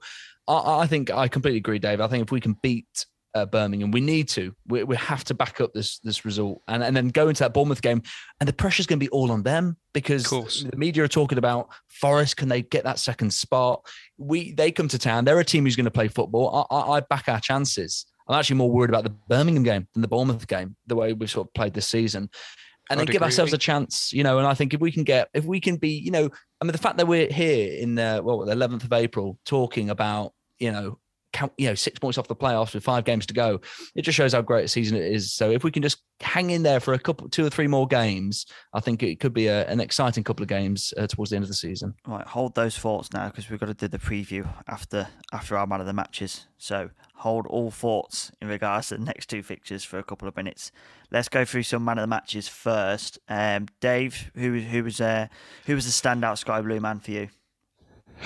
I, 0.48 0.80
I 0.80 0.86
think 0.86 1.10
I 1.10 1.28
completely 1.28 1.58
agree, 1.58 1.78
Dave. 1.78 2.00
I 2.00 2.08
think 2.08 2.24
if 2.24 2.32
we 2.32 2.40
can 2.40 2.56
beat 2.62 3.06
uh, 3.34 3.46
Birmingham. 3.46 3.90
We 3.90 4.00
need 4.00 4.28
to. 4.30 4.54
We, 4.66 4.84
we 4.84 4.96
have 4.96 5.24
to 5.24 5.34
back 5.34 5.60
up 5.60 5.72
this 5.72 5.98
this 6.00 6.24
result 6.24 6.62
and, 6.68 6.82
and 6.82 6.96
then 6.96 7.08
go 7.08 7.28
into 7.28 7.44
that 7.44 7.54
Bournemouth 7.54 7.82
game. 7.82 8.02
And 8.40 8.48
the 8.48 8.52
pressure's 8.52 8.86
going 8.86 8.98
to 8.98 9.04
be 9.04 9.10
all 9.10 9.30
on 9.30 9.42
them 9.42 9.76
because 9.92 10.24
the 10.24 10.76
media 10.76 11.04
are 11.04 11.08
talking 11.08 11.38
about 11.38 11.68
Forest. 11.88 12.36
Can 12.36 12.48
they 12.48 12.62
get 12.62 12.84
that 12.84 12.98
second 12.98 13.32
spot? 13.32 13.84
We 14.16 14.52
they 14.52 14.72
come 14.72 14.88
to 14.88 14.98
town. 14.98 15.24
They're 15.24 15.38
a 15.38 15.44
team 15.44 15.64
who's 15.64 15.76
going 15.76 15.84
to 15.84 15.90
play 15.90 16.08
football. 16.08 16.66
I, 16.70 16.74
I, 16.74 16.96
I 16.96 17.00
back 17.00 17.28
our 17.28 17.40
chances. 17.40 18.06
I'm 18.28 18.38
actually 18.38 18.56
more 18.56 18.70
worried 18.70 18.90
about 18.90 19.04
the 19.04 19.10
Birmingham 19.10 19.62
game 19.62 19.88
than 19.94 20.02
the 20.02 20.08
Bournemouth 20.08 20.46
game, 20.46 20.76
the 20.86 20.96
way 20.96 21.12
we've 21.14 21.30
sort 21.30 21.48
of 21.48 21.54
played 21.54 21.74
this 21.74 21.86
season. 21.86 22.28
And 22.90 23.00
I'd 23.00 23.06
then 23.06 23.12
give 23.12 23.22
ourselves 23.22 23.52
a 23.52 23.58
chance, 23.58 24.12
you 24.12 24.22
know. 24.22 24.38
And 24.38 24.46
I 24.46 24.54
think 24.54 24.72
if 24.72 24.80
we 24.80 24.90
can 24.90 25.04
get, 25.04 25.28
if 25.34 25.44
we 25.44 25.60
can 25.60 25.76
be, 25.76 25.90
you 25.90 26.10
know, 26.10 26.30
I 26.60 26.64
mean, 26.64 26.72
the 26.72 26.78
fact 26.78 26.96
that 26.98 27.06
we're 27.06 27.30
here 27.30 27.78
in 27.78 27.94
the 27.94 28.20
well, 28.24 28.38
the 28.44 28.54
11th 28.54 28.84
of 28.84 28.92
April 28.92 29.38
talking 29.44 29.90
about, 29.90 30.32
you 30.58 30.72
know, 30.72 30.98
count, 31.38 31.52
you 31.56 31.68
know, 31.68 31.74
six 31.74 31.98
points 32.00 32.18
off 32.18 32.26
the 32.26 32.34
playoffs 32.34 32.74
with 32.74 32.82
five 32.82 33.04
games 33.04 33.24
to 33.26 33.34
go. 33.34 33.60
It 33.94 34.02
just 34.02 34.16
shows 34.16 34.32
how 34.32 34.42
great 34.42 34.64
a 34.64 34.68
season 34.68 34.96
it 34.96 35.12
is. 35.12 35.32
So 35.32 35.50
if 35.50 35.62
we 35.62 35.70
can 35.70 35.82
just 35.82 36.02
hang 36.20 36.50
in 36.50 36.64
there 36.64 36.80
for 36.80 36.94
a 36.94 36.98
couple, 36.98 37.28
two 37.28 37.46
or 37.46 37.50
three 37.50 37.68
more 37.68 37.86
games, 37.86 38.44
I 38.74 38.80
think 38.80 39.04
it 39.04 39.20
could 39.20 39.32
be 39.32 39.46
a, 39.46 39.64
an 39.68 39.78
exciting 39.78 40.24
couple 40.24 40.42
of 40.42 40.48
games 40.48 40.92
uh, 40.96 41.06
towards 41.06 41.30
the 41.30 41.36
end 41.36 41.44
of 41.44 41.48
the 41.48 41.54
season. 41.54 41.94
Right, 42.06 42.26
hold 42.26 42.56
those 42.56 42.76
thoughts 42.76 43.12
now 43.12 43.28
because 43.28 43.48
we've 43.48 43.60
got 43.60 43.66
to 43.66 43.74
do 43.74 43.86
the 43.86 43.98
preview 43.98 44.48
after 44.66 45.08
after 45.32 45.56
our 45.56 45.66
man 45.66 45.80
of 45.80 45.86
the 45.86 45.92
matches. 45.92 46.46
So 46.58 46.90
hold 47.14 47.46
all 47.46 47.70
thoughts 47.70 48.32
in 48.42 48.48
regards 48.48 48.88
to 48.88 48.96
the 48.96 49.04
next 49.04 49.26
two 49.26 49.44
fixtures 49.44 49.84
for 49.84 49.98
a 50.00 50.02
couple 50.02 50.26
of 50.26 50.36
minutes. 50.36 50.72
Let's 51.12 51.28
go 51.28 51.44
through 51.44 51.62
some 51.62 51.84
man 51.84 51.98
of 51.98 52.02
the 52.02 52.08
matches 52.08 52.48
first. 52.48 53.18
Um, 53.28 53.68
Dave, 53.80 54.32
who 54.34 54.58
who 54.58 54.82
was 54.82 55.00
uh, 55.00 55.28
who 55.66 55.76
was 55.76 55.84
the 55.84 55.92
standout 55.92 56.38
Sky 56.38 56.60
Blue 56.60 56.80
man 56.80 56.98
for 56.98 57.12
you? 57.12 57.28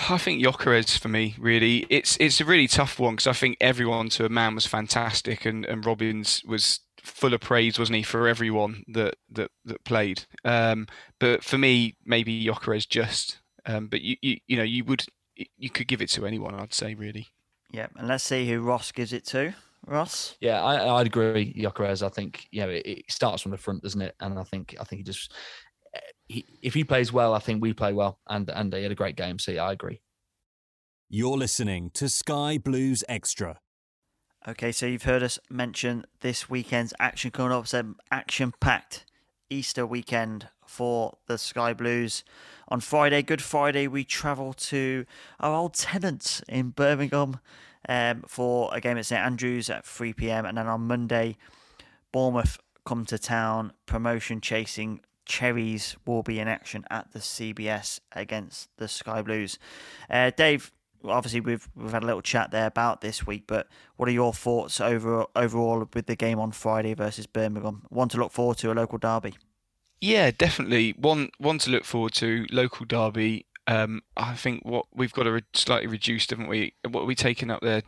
I 0.09 0.19
think 0.19 0.43
Gyökeres 0.43 0.99
for 0.99 1.09
me 1.09 1.35
really. 1.39 1.87
It's 1.91 2.17
it's 2.19 2.41
a 2.41 2.45
really 2.45 2.69
tough 2.69 2.99
one 2.99 3.15
because 3.15 3.27
I 3.27 3.33
think 3.33 3.57
everyone 3.61 4.09
to 4.11 4.25
a 4.25 4.29
man 4.29 4.55
was 4.55 4.67
fantastic 4.67 5.45
and, 5.45 5.65
and 5.65 5.85
Robins 5.85 6.43
was 6.45 6.81
full 7.03 7.35
of 7.35 7.41
praise 7.41 7.79
wasn't 7.79 7.97
he 7.97 8.03
for 8.03 8.29
everyone 8.29 8.85
that 8.89 9.17
that 9.31 9.51
that 9.65 9.85
played. 9.85 10.25
Um, 10.45 10.87
but 11.19 11.45
for 11.45 11.59
me 11.59 11.97
maybe 12.05 12.45
Gyökeres 12.45 12.89
just 12.89 13.39
um, 13.67 13.89
but 13.89 14.03
you, 14.03 14.17
you 14.23 14.37
you 14.47 14.57
know 14.57 14.63
you 14.63 14.85
would 14.85 15.05
you 15.35 15.71
could 15.71 15.89
give 15.89 16.03
it 16.03 16.11
to 16.11 16.27
anyone 16.27 16.55
I'd 16.55 16.75
say 16.75 16.95
really. 16.95 17.29
Yeah 17.71 17.89
and 17.97 18.09
let's 18.09 18.25
see 18.25 18.49
who 18.49 18.61
Ross 18.61 18.93
gives 18.93 19.13
it 19.13 19.27
to. 19.27 19.55
Ross? 19.87 20.37
Yeah 20.41 20.63
I, 20.63 21.01
I'd 21.01 21.07
agree. 21.07 21.53
Gyökeres 21.55 22.05
I 22.05 22.09
think 22.09 22.47
you 22.51 22.63
know 22.63 22.71
it, 22.71 22.87
it 22.87 23.05
starts 23.09 23.43
from 23.43 23.53
the 23.53 23.59
front 23.59 23.83
doesn't 23.83 24.03
it? 24.03 24.15
And 24.21 24.39
I 24.39 24.45
think 24.45 24.75
I 24.81 24.85
think 24.85 25.01
he 25.01 25.05
just 25.05 25.33
he, 26.33 26.47
if 26.63 26.75
he 26.75 26.85
plays 26.85 27.13
well, 27.13 27.35
I 27.35 27.39
think 27.39 27.63
we 27.63 27.73
play 27.73 27.93
well, 27.93 28.19
and 28.27 28.49
and 28.51 28.73
he 28.73 28.83
had 28.83 28.93
a 28.93 28.97
great 28.97 29.17
game. 29.17 29.39
So 29.39 29.53
yeah, 29.53 29.65
I 29.65 29.73
agree. 29.73 30.01
You're 31.09 31.37
listening 31.37 31.91
to 31.95 32.09
Sky 32.09 32.59
Blues 32.59 33.05
Extra. 33.09 33.61
Okay, 34.49 34.73
so 34.73 34.87
you've 34.87 35.05
heard 35.05 35.23
us 35.23 35.39
mention 35.51 36.05
this 36.21 36.51
weekend's 36.51 36.95
action 36.99 37.31
coming 37.31 37.53
up. 37.53 37.65
It's 37.65 37.75
an 37.75 37.95
action-packed 38.11 39.05
Easter 39.51 39.87
weekend 39.87 40.49
for 40.67 41.19
the 41.27 41.39
Sky 41.39 41.75
Blues. 41.75 42.25
On 42.69 42.81
Friday, 42.81 43.23
Good 43.23 43.43
Friday, 43.43 43.87
we 43.87 44.03
travel 44.03 44.53
to 44.55 45.05
our 45.39 45.55
old 45.55 45.75
tenants 45.75 46.43
in 46.49 46.71
Birmingham 46.71 47.39
um, 47.89 48.25
for 48.27 48.71
a 48.73 48.81
game 48.81 48.99
at 48.99 49.07
St 49.07 49.25
Andrews 49.25 49.71
at 49.71 49.85
3 49.85 50.15
pm, 50.15 50.47
and 50.47 50.59
then 50.59 50.67
on 50.67 50.81
Monday, 50.89 51.37
Bournemouth 52.11 52.59
come 52.85 53.05
to 53.05 53.19
town, 53.19 53.75
promotion 53.87 54.41
chasing 54.41 55.01
Cherries 55.25 55.97
will 56.07 56.23
be 56.23 56.41
in 56.41 56.49
action 56.49 56.85
at 56.91 57.13
the 57.13 57.19
CBS 57.19 58.01
against 58.13 58.69
the 58.77 58.89
Sky 58.89 59.23
Blues. 59.23 59.59
Uh, 60.11 60.31
Dave, 60.37 60.73
obviously 61.05 61.41
we've 61.41 61.69
we've 61.75 61.93
had 61.93 62.03
a 62.03 62.07
little 62.07 62.23
chat 62.23 62.51
there 62.51 62.67
about 62.67 63.01
this 63.01 63.27
week, 63.27 63.45
but 63.47 63.69
what 63.97 64.09
are 64.09 64.13
your 64.13 64.33
thoughts 64.33 64.81
over 64.81 65.27
overall 65.35 65.87
with 65.93 66.07
the 66.07 66.17
game 66.17 66.39
on 66.39 66.53
Friday 66.53 66.95
versus 66.95 67.27
Birmingham? 67.27 67.83
One 67.89 68.09
to 68.11 68.19
look 68.19 68.33
forward 68.33 68.59
to 68.59 68.73
a 68.73 68.75
local 68.75 68.99
derby. 68.99 69.35
Yeah, 70.01 70.31
definitely 70.31 70.95
one 70.99 71.31
one 71.39 71.59
to 71.59 71.71
look 71.71 71.85
forward 71.85 72.13
to 72.15 72.47
local 72.51 72.87
derby. 72.87 73.47
Um, 73.67 74.03
I 74.17 74.35
think 74.35 74.65
what 74.65 74.87
we've 74.93 75.13
got 75.13 75.25
to 75.25 75.33
re- 75.33 75.43
slightly 75.55 75.87
reduced, 75.87 76.31
haven't 76.31 76.49
we? 76.49 76.75
What 76.89 77.03
are 77.03 77.07
we 77.07 77.15
taking 77.15 77.51
up 77.51 77.61
there? 77.63 77.83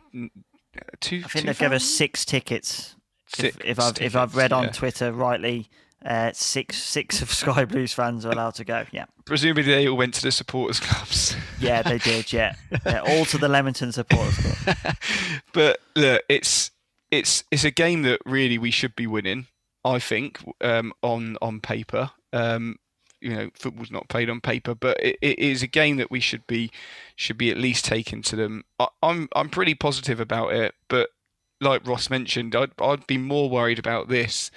Two. 1.01 1.21
I 1.25 1.27
think 1.27 1.45
they've 1.45 1.59
given 1.59 1.75
us 1.75 1.83
six 1.83 2.25
tickets. 2.25 2.95
Six 3.27 3.57
if, 3.57 3.65
if 3.65 3.79
I've 3.79 3.95
tickets, 3.95 4.13
if 4.13 4.15
I've 4.15 4.35
read 4.35 4.51
yeah. 4.51 4.57
on 4.57 4.69
Twitter 4.69 5.11
rightly, 5.11 5.67
uh, 6.05 6.31
six 6.33 6.81
six 6.81 7.21
of 7.21 7.31
Sky 7.33 7.65
Blues 7.65 7.93
fans 7.93 8.25
are 8.25 8.31
allowed 8.31 8.55
to 8.55 8.63
go. 8.63 8.85
Yeah. 8.91 9.05
Presumably 9.25 9.63
they 9.63 9.87
all 9.87 9.97
went 9.97 10.13
to 10.15 10.21
the 10.21 10.31
supporters 10.31 10.79
clubs. 10.79 11.35
yeah, 11.59 11.81
they 11.81 11.97
did. 11.97 12.31
Yeah, 12.31 12.55
yeah 12.85 13.01
all 13.01 13.25
to 13.25 13.37
the 13.37 13.49
Leamington 13.49 13.91
supporters 13.91 14.37
club. 14.37 14.77
but 15.53 15.79
look, 15.95 16.23
it's 16.29 16.71
it's 17.11 17.43
it's 17.51 17.63
a 17.63 17.71
game 17.71 18.03
that 18.03 18.21
really 18.25 18.57
we 18.57 18.71
should 18.71 18.95
be 18.95 19.07
winning. 19.07 19.47
I 19.83 19.99
think 19.99 20.39
um, 20.61 20.93
on 21.01 21.37
on 21.41 21.59
paper. 21.59 22.11
Um, 22.33 22.77
you 23.21 23.33
know, 23.33 23.49
football's 23.55 23.89
not 23.89 24.09
played 24.09 24.29
on 24.29 24.39
paper, 24.39 24.75
but 24.75 24.97
it, 25.01 25.17
it 25.21 25.39
is 25.39 25.63
a 25.63 25.67
game 25.67 25.97
that 25.97 26.11
we 26.11 26.19
should 26.19 26.45
be 26.45 26.69
should 27.15 27.37
be 27.37 27.49
at 27.49 27.57
least 27.57 27.85
taken 27.85 28.21
to 28.23 28.35
them. 28.35 28.63
I, 28.79 28.87
I'm 29.01 29.29
I'm 29.35 29.49
pretty 29.49 29.73
positive 29.73 30.19
about 30.19 30.53
it, 30.53 30.75
but 30.87 31.09
like 31.61 31.87
Ross 31.87 32.09
mentioned, 32.09 32.55
I'd 32.55 32.71
I'd 32.79 33.07
be 33.07 33.17
more 33.17 33.49
worried 33.49 33.79
about 33.79 34.09
this 34.09 34.51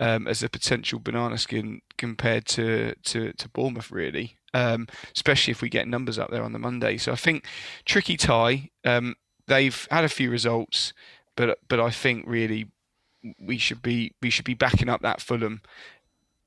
um, 0.00 0.26
as 0.26 0.42
a 0.42 0.48
potential 0.48 0.98
banana 0.98 1.38
skin 1.38 1.82
compared 1.96 2.46
to 2.46 2.94
to, 3.04 3.32
to 3.34 3.48
Bournemouth, 3.50 3.90
really. 3.90 4.36
Um, 4.52 4.88
especially 5.14 5.52
if 5.52 5.62
we 5.62 5.68
get 5.68 5.86
numbers 5.86 6.18
up 6.18 6.30
there 6.32 6.42
on 6.42 6.52
the 6.52 6.58
Monday. 6.58 6.96
So 6.96 7.12
I 7.12 7.16
think 7.16 7.46
tricky 7.84 8.16
tie. 8.16 8.70
Um, 8.84 9.14
they've 9.46 9.86
had 9.92 10.02
a 10.02 10.08
few 10.08 10.28
results, 10.30 10.92
but 11.36 11.58
but 11.68 11.78
I 11.78 11.90
think 11.90 12.24
really 12.26 12.66
we 13.38 13.58
should 13.58 13.82
be 13.82 14.12
we 14.22 14.30
should 14.30 14.44
be 14.44 14.54
backing 14.54 14.88
up 14.88 15.02
that 15.02 15.20
Fulham. 15.20 15.62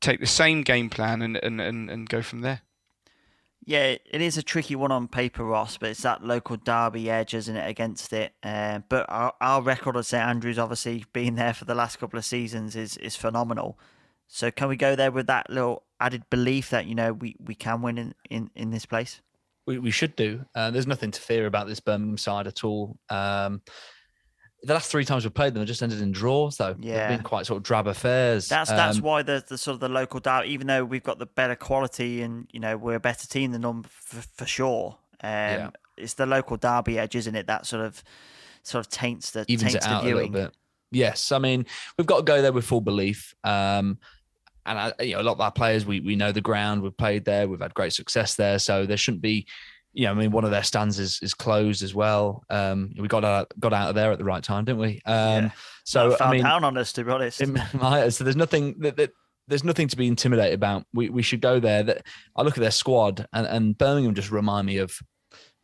Take 0.01 0.20
the 0.20 0.26
same 0.26 0.64
game 0.64 0.89
plan 0.89 1.22
and, 1.22 1.38
and, 1.38 1.62
and, 1.62 1.89
and 1.89 2.10
go 2.10 2.22
from 2.22 2.41
there. 2.41 2.62
Yeah, 3.66 3.95
it 4.05 4.22
is 4.22 4.38
a 4.38 4.43
tricky 4.43 4.76
one 4.76 4.91
on 4.91 5.07
paper, 5.07 5.43
Ross, 5.43 5.78
but 5.78 5.89
it's 5.89 6.01
that 6.01 6.24
local 6.24 6.57
derby 6.57 7.09
edge, 7.09 7.34
isn't 7.34 7.55
it, 7.55 7.70
against 7.70 8.11
it? 8.11 8.34
Uh, 8.43 8.80
but 8.89 9.05
our, 9.09 9.34
our 9.39 9.61
record 9.61 9.95
at 9.95 10.05
St 10.05 10.22
Andrews, 10.22 10.59
obviously 10.59 11.05
being 11.14 11.36
there 11.36 11.53
for 11.53 11.66
the 11.66 11.76
last 11.76 11.97
couple 11.97 12.18
of 12.20 12.26
seasons, 12.26 12.76
is 12.76 12.97
is 12.97 13.16
phenomenal. 13.16 13.78
So 14.28 14.51
can 14.51 14.68
we 14.68 14.76
go 14.76 14.95
there 14.95 15.11
with 15.11 15.28
that 15.28 15.49
little 15.49 15.84
added 15.99 16.30
belief 16.30 16.70
that 16.72 16.88
you 16.88 16.95
know 16.95 17.14
we, 17.14 17.36
we 17.39 17.55
can 17.55 17.82
win 17.82 17.97
in, 17.97 18.16
in, 18.30 18.49
in 18.55 18.72
this 18.72 18.86
place? 18.86 19.22
We, 19.65 19.80
we 19.80 19.91
should 19.91 20.15
do. 20.15 20.45
Uh, 20.53 20.72
there's 20.72 20.88
nothing 20.88 21.11
to 21.11 21.22
fear 21.22 21.45
about 21.45 21.68
this 21.68 21.80
Birmingham 21.80 22.18
side 22.18 22.48
at 22.48 22.64
all. 22.64 22.98
Um, 23.10 23.61
the 24.64 24.73
last 24.73 24.90
three 24.90 25.03
times 25.03 25.26
we've 25.26 25.34
played 25.34 25.53
them 25.53 25.61
have 25.61 25.68
just 25.68 25.84
ended 25.84 26.02
in 26.02 26.11
draws, 26.11 26.57
though. 26.57 26.76
Yeah, 26.80 27.07
They've 27.07 27.18
been 27.18 27.26
quite 27.26 27.45
sort 27.45 27.57
of 27.57 27.64
drab 27.64 27.88
affairs. 27.88 28.48
That's 28.48 28.72
um, 28.72 28.77
that's 28.77 29.02
why 29.02 29.22
the, 29.22 29.44
the 29.45 29.57
sort 29.57 29.76
of 29.76 29.80
the 29.81 29.90
local 29.90 30.19
doubt, 30.19 30.45
even 30.45 30.68
though 30.68 30.85
we've 30.85 31.03
got 31.03 31.19
the 31.19 31.26
better 31.26 31.56
quality 31.56 32.22
and 32.22 32.48
you 32.52 32.60
know 32.60 32.77
we're 32.77 32.95
a 32.95 32.99
better 32.99 33.27
team 33.27 33.52
than 33.52 33.61
them 33.61 33.84
for, 33.84 34.22
for 34.22 34.45
sure. 34.45 34.98
Um, 35.22 35.30
yeah. 35.30 35.69
it's 35.98 36.14
the 36.14 36.26
local 36.26 36.57
derby 36.57 36.98
edge, 36.98 37.15
isn't 37.15 37.35
it? 37.35 37.48
That 37.48 37.65
sort 37.65 37.85
of 37.85 38.03
sort 38.64 38.85
of 38.85 38.91
taints 38.91 39.31
the 39.31 39.45
Evens 39.48 39.73
taints 39.73 39.88
the 39.88 39.99
viewing. 39.99 40.49
Yes, 40.91 41.31
I 41.31 41.40
mean 41.40 41.65
we've 41.98 42.07
got 42.07 42.18
to 42.18 42.23
go 42.23 42.41
there 42.41 42.53
with 42.53 42.65
full 42.65 42.81
belief. 42.81 43.35
Um, 43.44 43.98
and 44.65 44.80
I, 44.80 44.94
you 45.02 45.15
know, 45.15 45.22
a 45.22 45.23
lot 45.23 45.34
of 45.34 45.41
our 45.41 45.52
players, 45.52 45.85
we 45.85 45.99
we 45.99 46.15
know 46.15 46.31
the 46.31 46.41
ground. 46.41 46.81
We've 46.81 46.95
played 46.95 47.26
there. 47.26 47.49
We've 47.49 47.60
had 47.60 47.73
great 47.73 47.91
success 47.91 48.35
there. 48.35 48.60
So 48.60 48.85
there 48.85 48.95
shouldn't 48.95 49.22
be 49.22 49.45
yeah, 49.94 50.11
I 50.11 50.14
mean, 50.14 50.32
one 50.32 50.44
of 50.44 50.52
their 50.52 50.64
stands 50.64 50.99
is, 50.99 51.20
is 51.22 51.34
closed 51.34 51.84
as 51.84 51.94
well. 51.94 52.44
Um, 52.49 52.91
we 52.98 53.07
got 53.07 53.24
out 53.24 53.52
got 53.60 53.74
out 53.74 53.90
of 53.90 53.95
there 53.95 54.11
at 54.11 54.18
the 54.18 54.24
right 54.24 54.44
time, 54.44 54.65
didn't 54.65 54.82
we? 54.82 55.02
Um, 55.06 55.45
yeah. 55.45 55.49
So 55.86 56.18
I 56.20 56.32
mean, 56.32 56.44
down 56.44 56.64
on 56.64 56.78
us 56.78 56.94
to 56.94 57.03
be 57.03 57.11
honest. 57.11 57.41
It, 57.41 57.49
so 58.11 58.24
there's 58.24 58.36
nothing 58.36 58.76
that, 58.80 58.98
that 58.98 59.11
there's 59.48 59.64
nothing 59.64 59.88
to 59.90 59.98
be 59.98 60.07
intimidated 60.07 60.56
about. 60.56 60.86
We 60.94 61.10
we 61.10 61.22
should 61.22 61.41
go 61.41 61.60
there. 61.60 61.84
That 61.84 62.06
I 62.36 62.41
look 62.41 62.57
at 62.57 62.61
their 62.61 62.72
squad, 62.72 63.28
and, 63.34 63.45
and 63.45 63.78
Birmingham 63.78 64.15
just 64.15 64.32
remind 64.32 64.65
me 64.65 64.78
of 64.78 64.98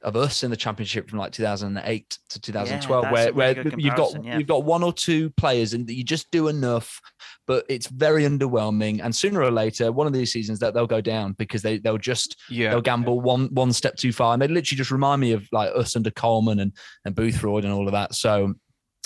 of 0.01 0.15
us 0.15 0.43
in 0.43 0.51
the 0.51 0.57
championship 0.57 1.09
from 1.09 1.19
like 1.19 1.31
2008 1.31 2.17
to 2.29 2.39
2012 2.39 3.03
that's 3.03 3.13
where, 3.13 3.33
where 3.33 3.67
you've 3.77 3.95
got 3.95 4.23
yeah. 4.23 4.37
you've 4.37 4.47
got 4.47 4.63
one 4.63 4.81
or 4.81 4.93
two 4.93 5.29
players 5.31 5.73
and 5.73 5.89
you 5.89 6.03
just 6.03 6.31
do 6.31 6.47
enough 6.47 7.01
but 7.47 7.65
it's 7.67 7.87
very 7.87 8.23
underwhelming 8.23 9.01
and 9.03 9.13
sooner 9.13 9.41
or 9.41 9.51
later 9.51 9.91
one 9.91 10.07
of 10.07 10.13
these 10.13 10.31
seasons 10.31 10.59
that 10.59 10.73
they'll 10.73 10.87
go 10.87 11.01
down 11.01 11.33
because 11.33 11.61
they 11.61 11.77
they'll 11.79 11.97
just 11.97 12.37
Yeah. 12.49 12.69
they'll 12.69 12.81
gamble 12.81 13.19
one 13.19 13.49
one 13.53 13.73
step 13.73 13.97
too 13.97 14.13
far 14.13 14.33
and 14.33 14.41
they 14.41 14.47
literally 14.47 14.77
just 14.77 14.91
remind 14.91 15.19
me 15.19 15.33
of 15.33 15.45
like 15.51 15.71
us 15.75 15.95
under 15.95 16.11
Coleman 16.11 16.59
and 16.59 16.73
and 17.03 17.15
Boothroyd 17.15 17.65
and 17.65 17.73
all 17.73 17.87
of 17.87 17.91
that 17.91 18.15
so 18.15 18.53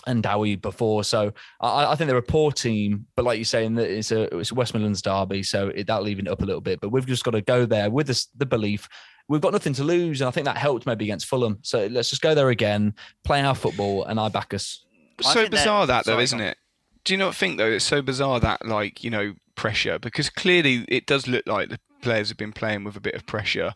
and 0.06 0.22
Dowie 0.22 0.56
before. 0.56 1.04
So 1.04 1.32
I, 1.62 1.92
I 1.92 1.96
think 1.96 2.10
they're 2.10 2.18
a 2.18 2.22
poor 2.22 2.52
team, 2.52 3.06
but 3.16 3.26
like 3.26 3.38
you 3.40 3.46
say, 3.46 3.66
in 3.66 3.76
that 3.76 3.90
it's 3.90 4.12
a 4.12 4.24
it's 4.38 4.52
a 4.52 4.56
West 4.56 4.74
Midlands 4.74 5.02
derby, 5.02 5.44
so 5.44 5.70
it, 5.70 5.88
that'll 5.88 6.08
even 6.08 6.28
it 6.28 6.32
up 6.32 6.42
a 6.42 6.46
little 6.46 6.62
bit. 6.62 6.82
But 6.82 6.90
we've 6.90 7.06
just 7.06 7.24
got 7.24 7.32
to 7.32 7.42
go 7.42 7.66
there 7.66 7.90
with 7.90 8.08
this, 8.08 8.28
the 8.38 8.46
belief 8.46 8.88
we've 9.28 9.42
got 9.42 9.54
nothing 9.54 9.74
to 9.74 9.84
lose, 9.84 10.22
and 10.22 10.28
I 10.28 10.32
think 10.32 10.46
that 10.46 10.58
helped 10.58 10.86
maybe 10.86 11.06
against 11.06 11.26
Fulham. 11.28 11.60
So 11.62 11.88
let's 11.88 12.10
just 12.10 12.22
go 12.22 12.36
there 12.36 12.50
again, 12.50 12.94
play 13.24 13.42
our 13.42 13.56
football, 13.56 14.04
and 14.06 14.20
I 14.20 14.30
back 14.30 14.54
us. 14.54 14.86
I 15.26 15.34
so 15.34 15.50
bizarre 15.50 15.88
that 15.88 16.06
though, 16.06 16.14
sorry, 16.14 16.24
isn't 16.24 16.42
it? 16.42 16.58
Do 17.04 17.14
you 17.14 17.18
not 17.18 17.36
think 17.36 17.58
though 17.58 17.72
it's 17.72 17.86
so 17.86 18.02
bizarre 18.02 18.40
that 18.40 18.66
like 18.66 19.04
you 19.04 19.10
know 19.10 19.34
pressure 19.56 20.00
because 20.00 20.30
clearly 20.32 20.84
it 20.88 21.06
does 21.06 21.28
look 21.28 21.46
like 21.46 21.70
the 21.70 21.80
players 22.02 22.28
have 22.30 22.38
been 22.38 22.52
playing 22.52 22.84
with 22.84 22.96
a 22.98 23.00
bit 23.00 23.14
of 23.14 23.26
pressure, 23.26 23.74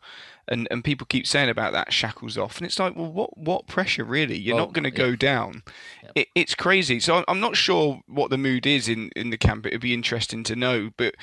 and 0.47 0.67
and 0.71 0.83
people 0.83 1.05
keep 1.07 1.27
saying 1.27 1.49
about 1.49 1.73
that 1.73 1.93
shackles 1.93 2.37
off, 2.37 2.57
and 2.57 2.65
it's 2.65 2.79
like 2.79 2.95
well 2.95 3.11
what 3.11 3.37
what 3.37 3.67
pressure 3.67 4.03
really? 4.03 4.37
You're 4.37 4.55
Well, 4.55 4.65
not 4.65 4.73
going 4.73 4.83
to 4.85 4.89
yeah. 4.91 5.09
go 5.09 5.15
down. 5.15 5.63
It, 6.15 6.27
it's 6.35 6.55
crazy. 6.55 6.99
So 6.99 7.15
I'm- 7.15 7.25
I'm 7.27 7.39
not 7.39 7.55
sure 7.55 8.01
what 8.07 8.29
the 8.29 8.37
mood 8.37 8.65
is 8.65 8.89
in 8.89 9.11
in 9.15 9.29
the 9.29 9.37
camp. 9.37 9.65
It'd 9.65 9.81
be 9.81 9.93
interesting 9.93 10.43
to 10.45 10.55
know, 10.55 10.89
but. 10.97 11.15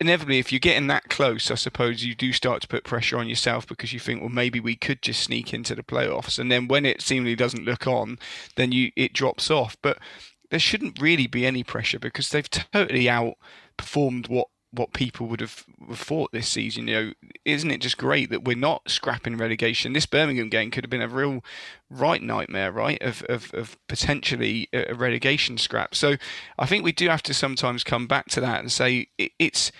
Inevitably, 0.00 0.38
if 0.38 0.52
you're 0.52 0.60
getting 0.60 0.86
that 0.86 1.08
close, 1.08 1.50
I 1.50 1.56
suppose 1.56 2.04
you 2.04 2.14
do 2.14 2.32
start 2.32 2.62
to 2.62 2.68
put 2.68 2.84
pressure 2.84 3.18
on 3.18 3.28
yourself 3.28 3.66
because 3.66 3.92
you 3.92 3.98
think, 3.98 4.20
well, 4.20 4.30
maybe 4.30 4.60
we 4.60 4.76
could 4.76 5.02
just 5.02 5.22
sneak 5.22 5.52
into 5.52 5.74
the 5.74 5.82
playoffs, 5.82 6.38
and 6.38 6.50
then 6.50 6.68
when 6.68 6.86
it 6.86 7.02
seemingly 7.02 7.34
doesn't 7.34 7.64
look 7.64 7.86
on, 7.86 8.18
then 8.56 8.70
you 8.70 8.92
it 8.94 9.12
drops 9.12 9.50
off. 9.50 9.76
But 9.82 9.98
there 10.50 10.60
shouldn't 10.60 11.00
really 11.00 11.26
be 11.26 11.44
any 11.44 11.64
pressure 11.64 11.98
because 11.98 12.28
they've 12.28 12.48
totally 12.48 13.06
outperformed 13.06 14.28
what 14.28 14.48
what 14.76 14.92
people 14.92 15.26
would 15.26 15.40
have 15.40 15.64
thought 15.92 16.32
this 16.32 16.48
season. 16.48 16.88
You 16.88 16.94
know, 16.94 17.12
isn't 17.44 17.70
it 17.70 17.80
just 17.80 17.98
great 17.98 18.30
that 18.30 18.44
we're 18.44 18.56
not 18.56 18.90
scrapping 18.90 19.36
relegation? 19.36 19.92
This 19.92 20.06
Birmingham 20.06 20.48
game 20.48 20.70
could 20.70 20.84
have 20.84 20.90
been 20.90 21.02
a 21.02 21.08
real 21.08 21.44
right 21.90 22.22
nightmare, 22.22 22.72
right, 22.72 23.02
of 23.02 23.22
of, 23.28 23.52
of 23.54 23.76
potentially 23.88 24.68
a 24.72 24.94
relegation 24.94 25.58
scrap. 25.58 25.94
So 25.94 26.16
I 26.58 26.66
think 26.66 26.84
we 26.84 26.92
do 26.92 27.08
have 27.08 27.22
to 27.24 27.34
sometimes 27.34 27.84
come 27.84 28.06
back 28.06 28.26
to 28.30 28.40
that 28.40 28.60
and 28.60 28.70
say 28.70 29.08
it, 29.18 29.32
it's. 29.38 29.72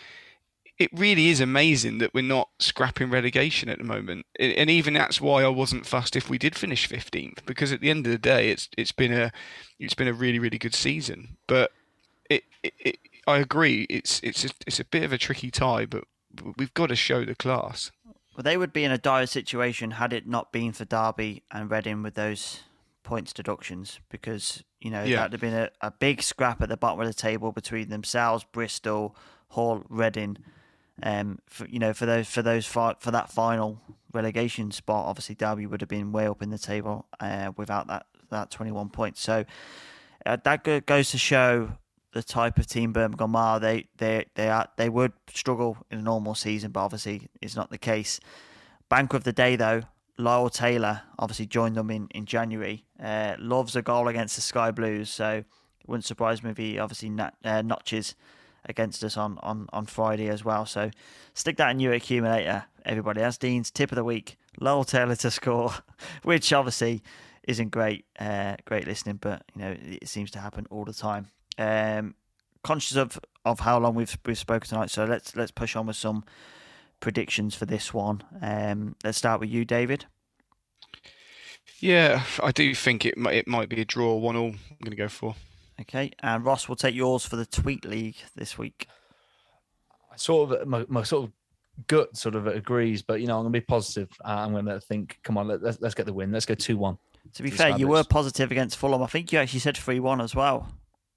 It 0.77 0.91
really 0.93 1.29
is 1.29 1.41
amazing 1.41 1.99
that 1.99 2.13
we're 2.15 2.25
not 2.25 2.49
scrapping 2.59 3.09
relegation 3.09 3.69
at 3.69 3.79
the 3.79 3.85
moment, 3.85 4.27
and 4.41 4.69
even 4.69 4.95
that's 4.95 5.21
why 5.21 5.45
I 5.45 5.49
wasn't 5.49 5.87
fussed 5.87 6.17
if 6.17 6.29
we 6.29 6.37
did 6.37 6.57
finish 6.57 6.89
fifteenth, 6.89 7.47
because 7.47 7.71
at 7.71 7.81
the 7.81 7.91
end 7.91 8.07
of 8.07 8.11
the 8.11 8.19
day, 8.19 8.51
it's 8.51 8.69
it's 8.77 8.91
been 8.91 9.13
a 9.13 9.31
it's 9.79 9.95
been 9.95 10.09
a 10.09 10.13
really 10.13 10.41
really 10.41 10.59
good 10.59 10.75
season. 10.75 11.37
But 11.47 11.71
it, 12.29 12.43
it 12.65 12.99
I 13.27 13.39
agree, 13.39 13.87
it's 13.91 14.21
it's 14.23 14.45
a, 14.45 14.51
it's 14.67 14.81
a 14.81 14.85
bit 14.85 15.03
of 15.03 15.13
a 15.13 15.19
tricky 15.19 15.51
tie, 15.51 15.87
but 15.87 16.05
we've 16.57 16.75
got 16.75 16.89
to 16.89 16.97
show 16.97 17.25
the 17.25 17.35
class. 17.35 17.91
Well, 18.37 18.43
they 18.43 18.57
would 18.57 18.73
be 18.73 18.85
in 18.85 18.91
a 18.91 18.99
dire 18.99 19.27
situation 19.27 19.93
had 19.93 20.13
it 20.13 20.27
not 20.27 20.51
been 20.53 20.73
for 20.73 20.85
Derby 20.85 21.43
and 21.53 21.71
Reading 21.71 22.03
with 22.03 22.15
those 22.15 22.61
points 23.05 23.33
deductions, 23.33 24.01
because 24.11 24.65
you 24.81 24.91
know 24.91 25.05
Yeah. 25.05 25.17
that'd 25.19 25.33
have 25.33 25.41
been 25.41 25.55
a, 25.55 25.71
a 25.81 25.91
big 25.91 26.23
scrap 26.23 26.61
at 26.63 26.69
the 26.69 26.77
bottom 26.77 27.01
of 27.01 27.07
the 27.07 27.15
table 27.15 27.53
between 27.53 27.89
themselves, 27.91 28.45
Bristol, 28.53 29.15
Hull, 29.51 29.85
Reading. 29.89 30.39
Um, 31.03 31.39
for 31.49 31.67
you 31.67 31.79
know, 31.79 31.93
for 31.93 32.07
those 32.07 32.29
for 32.29 32.43
those 32.43 32.67
fi- 32.67 32.95
for 33.01 33.11
that 33.11 33.31
final 33.31 33.81
relegation 34.13 34.71
spot, 34.71 35.07
obviously 35.07 35.35
Derby 35.35 35.67
would 35.67 35.81
have 35.81 35.89
been 35.89 36.13
way 36.13 36.27
up 36.29 36.41
in 36.43 36.51
the 36.51 36.59
table 36.59 37.07
uh, 37.21 37.53
without 37.57 37.87
that 37.89 38.07
that 38.31 38.51
twenty 38.51 38.71
one 38.73 38.89
points. 38.91 39.21
So 39.21 39.45
uh, 40.27 40.37
that 40.45 40.87
goes 40.87 41.11
to 41.11 41.19
show 41.19 41.73
the 42.15 42.23
type 42.23 42.59
of 42.59 42.67
team 42.67 42.93
Birmingham 42.93 43.37
are. 43.37 43.61
They 43.61 43.89
they 43.99 44.25
they 44.37 44.49
are 44.49 44.69
they 44.77 44.89
would 44.89 45.13
struggle 45.29 45.77
in 45.91 45.99
a 45.99 46.03
normal 46.03 46.35
season, 46.35 46.71
but 46.71 46.81
obviously 46.81 47.29
it's 47.43 47.57
not 47.57 47.71
the 47.71 47.79
case. 47.79 48.21
Bank 48.89 49.13
of 49.13 49.25
the 49.25 49.33
day 49.33 49.57
though, 49.57 49.83
Lyle 50.17 50.49
Taylor 50.49 51.03
obviously 51.19 51.47
joined 51.47 51.75
them 51.75 51.91
in 51.91 52.09
in 52.15 52.25
January. 52.25 52.85
Uh, 53.03 53.35
loves 53.39 53.77
a 53.77 53.83
goal 53.83 54.09
against 54.09 54.37
the 54.37 54.43
Sky 54.43 54.71
Blues, 54.71 55.11
so 55.11 55.39
it 55.39 55.89
wouldn't 55.89 56.05
surprise 56.05 56.43
me 56.43 56.51
if 56.51 56.57
he 56.57 56.79
obviously 56.79 57.11
nat- 57.11 57.35
uh, 57.45 57.63
notches 57.63 58.15
against 58.67 59.05
us 59.05 59.17
on, 59.19 59.39
on, 59.43 59.69
on 59.75 59.85
Friday 59.85 60.29
as 60.29 60.43
well. 60.43 60.65
So 60.65 60.91
stick 61.35 61.59
that 61.59 61.71
in 61.71 61.81
your 61.81 61.93
accumulator, 61.93 62.65
everybody. 62.87 63.21
That's 63.21 63.37
Dean's 63.37 63.71
tip 63.71 63.93
of 63.93 63.97
the 63.97 64.05
week. 64.05 64.39
Lyle 64.59 64.85
Taylor 64.85 65.17
to 65.17 65.31
score, 65.31 65.75
which 66.23 66.53
obviously 66.53 67.03
isn't 67.47 67.71
great, 67.71 68.07
uh, 68.19 68.57
great 68.65 68.87
listening, 68.87 69.19
but 69.21 69.43
you 69.55 69.63
know 69.63 69.77
it 69.83 70.09
seems 70.09 70.31
to 70.31 70.39
happen 70.39 70.67
all 70.71 70.85
the 70.85 70.95
time. 70.95 71.27
Um, 71.59 72.15
conscious 72.63 72.97
of, 72.97 73.19
of 73.45 73.61
how 73.61 73.79
long 73.79 73.95
we've 73.95 74.17
we've 74.25 74.39
spoken 74.39 74.69
tonight, 74.69 74.91
so 74.91 75.05
let's 75.05 75.37
let's 75.37 75.51
push 75.51 75.77
on 75.77 75.87
with 75.87 75.97
some 75.97 76.25
predictions 77.01 77.55
for 77.55 77.67
this 77.67 77.93
one. 77.93 78.23
Um, 78.41 78.97
let's 79.05 79.19
start 79.19 79.41
with 79.41 79.51
you, 79.51 79.65
David. 79.65 80.07
Yeah, 81.81 82.23
I 82.43 82.51
do 82.51 82.75
think 82.75 83.05
it 83.05 83.19
might, 83.19 83.35
it 83.35 83.49
might 83.49 83.69
be 83.69 83.81
a 83.81 83.85
draw, 83.85 84.17
one 84.17 84.37
all. 84.37 84.49
I'm 84.49 84.79
going 84.83 84.91
to 84.91 84.97
go 84.97 85.09
for. 85.09 85.35
Okay, 85.81 86.13
and 86.21 86.45
Ross 86.45 86.69
will 86.69 86.77
take 86.77 86.95
yours 86.95 87.27
for 87.27 87.37
the 87.37 87.45
Tweet 87.45 87.85
League 87.85 88.17
this 88.37 88.57
week. 88.57 88.87
I 90.13 90.17
sort 90.17 90.53
of 90.53 90.69
my, 90.69 90.87
my 90.89 91.03
sort 91.03 91.25
of 91.25 91.33
gut 91.89 92.17
sort 92.17 92.37
of 92.37 92.47
agrees, 92.47 93.03
but 93.03 93.21
you 93.21 93.27
know 93.27 93.37
I'm 93.37 93.45
gonna 93.45 93.51
be 93.51 93.61
positive. 93.61 94.09
Uh, 94.25 94.29
I'm 94.29 94.55
gonna 94.55 94.81
think, 94.81 95.19
come 95.25 95.37
on, 95.37 95.49
let, 95.49 95.63
let's 95.63 95.81
let's 95.81 95.95
get 95.95 96.07
the 96.07 96.13
win. 96.13 96.31
Let's 96.31 96.47
go 96.47 96.55
two 96.55 96.79
one. 96.79 96.97
To 97.35 97.43
be 97.43 97.51
The 97.51 97.57
fair, 97.57 97.77
you 97.77 97.89
were 97.89 98.05
positive 98.05 98.53
against 98.53 98.77
Fulham. 98.77 99.03
I 99.03 99.07
think 99.07 99.33
you 99.33 99.39
actually 99.41 99.61
said 99.61 99.77
three 99.77 99.99
one 99.99 100.21
as 100.21 100.35
well. 100.35 100.69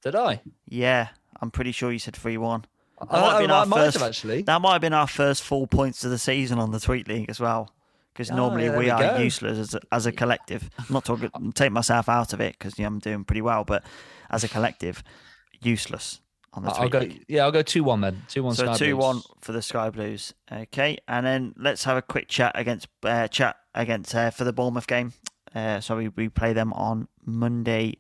Did 0.04 0.16
I? 0.16 0.42
Yeah, 0.68 1.10
I'm 1.42 1.52
pretty 1.52 1.72
sure 1.72 1.92
you 1.92 2.00
said 2.00 2.16
three 2.16 2.38
one. 2.38 2.66
That 3.00 3.08
I- 3.12 3.22
might 3.22 3.30
have 3.32 3.40
been 3.42 3.52
I 3.52 3.60
our 3.60 3.66
might 3.66 3.78
have 3.84 3.94
first- 3.94 4.06
actually. 4.06 4.42
That 4.44 4.62
might 4.62 4.74
have 4.74 4.82
been 4.82 4.94
our 4.94 5.08
first 5.08 5.44
full 5.44 5.68
points 5.68 6.04
of 6.04 6.12
the 6.12 6.18
season 6.18 6.60
on 6.60 6.72
the 6.72 6.80
Tweet 6.80 7.08
League 7.08 7.30
as 7.30 7.40
well. 7.40 7.70
Because 8.14 8.32
Oh, 8.32 8.36
normally 8.36 8.66
yeah, 8.66 8.78
we 8.78 8.90
are 8.90 9.00
go. 9.00 9.18
useless 9.18 9.60
as 9.60 9.76
a, 9.76 9.80
as 9.92 10.06
a 10.08 10.12
collective. 10.12 10.68
I'm 10.80 10.86
not 10.90 11.06
talking 11.06 11.30
take 11.54 11.72
myself 11.72 12.10
out 12.10 12.34
of 12.34 12.42
it 12.42 12.56
because 12.58 12.78
I'm 12.80 12.98
doing 12.98 13.24
pretty 13.24 13.44
well, 13.44 13.64
but 13.64 13.84
as 14.32 14.44
a 14.44 14.48
collective, 14.48 15.04
useless 15.62 16.20
on 16.54 16.64
the 16.64 16.70
I'll 16.72 16.78
Tweet 16.78 16.92
go. 16.92 17.00
League. 17.00 17.26
Yeah, 17.28 17.44
I'll 17.44 17.52
go 17.52 17.62
two 17.62 17.84
one 17.84 18.02
then. 18.02 18.24
Two 18.28 18.42
one. 18.44 18.56
So 18.56 18.66
Sky 18.66 18.78
two 18.78 18.98
one 18.98 19.22
for 19.42 19.52
the 19.52 19.62
Sky 19.62 19.92
Blues. 19.92 20.34
Okay, 20.52 20.98
and 21.08 21.26
then 21.26 21.54
let's 21.58 21.84
have 21.84 21.98
a 21.98 22.02
quick 22.02 22.28
chat 22.28 22.54
against 22.56 22.88
uh, 23.04 23.28
chat 23.28 23.58
against 23.76 24.16
uh, 24.16 24.32
for 24.32 24.44
the 24.46 24.54
Bournemouth 24.54 24.88
game. 24.88 25.14
Uh, 25.54 25.80
so 25.80 25.98
we, 25.98 26.08
we 26.10 26.28
play 26.30 26.54
them 26.54 26.74
on 26.74 27.08
Monday 27.26 27.96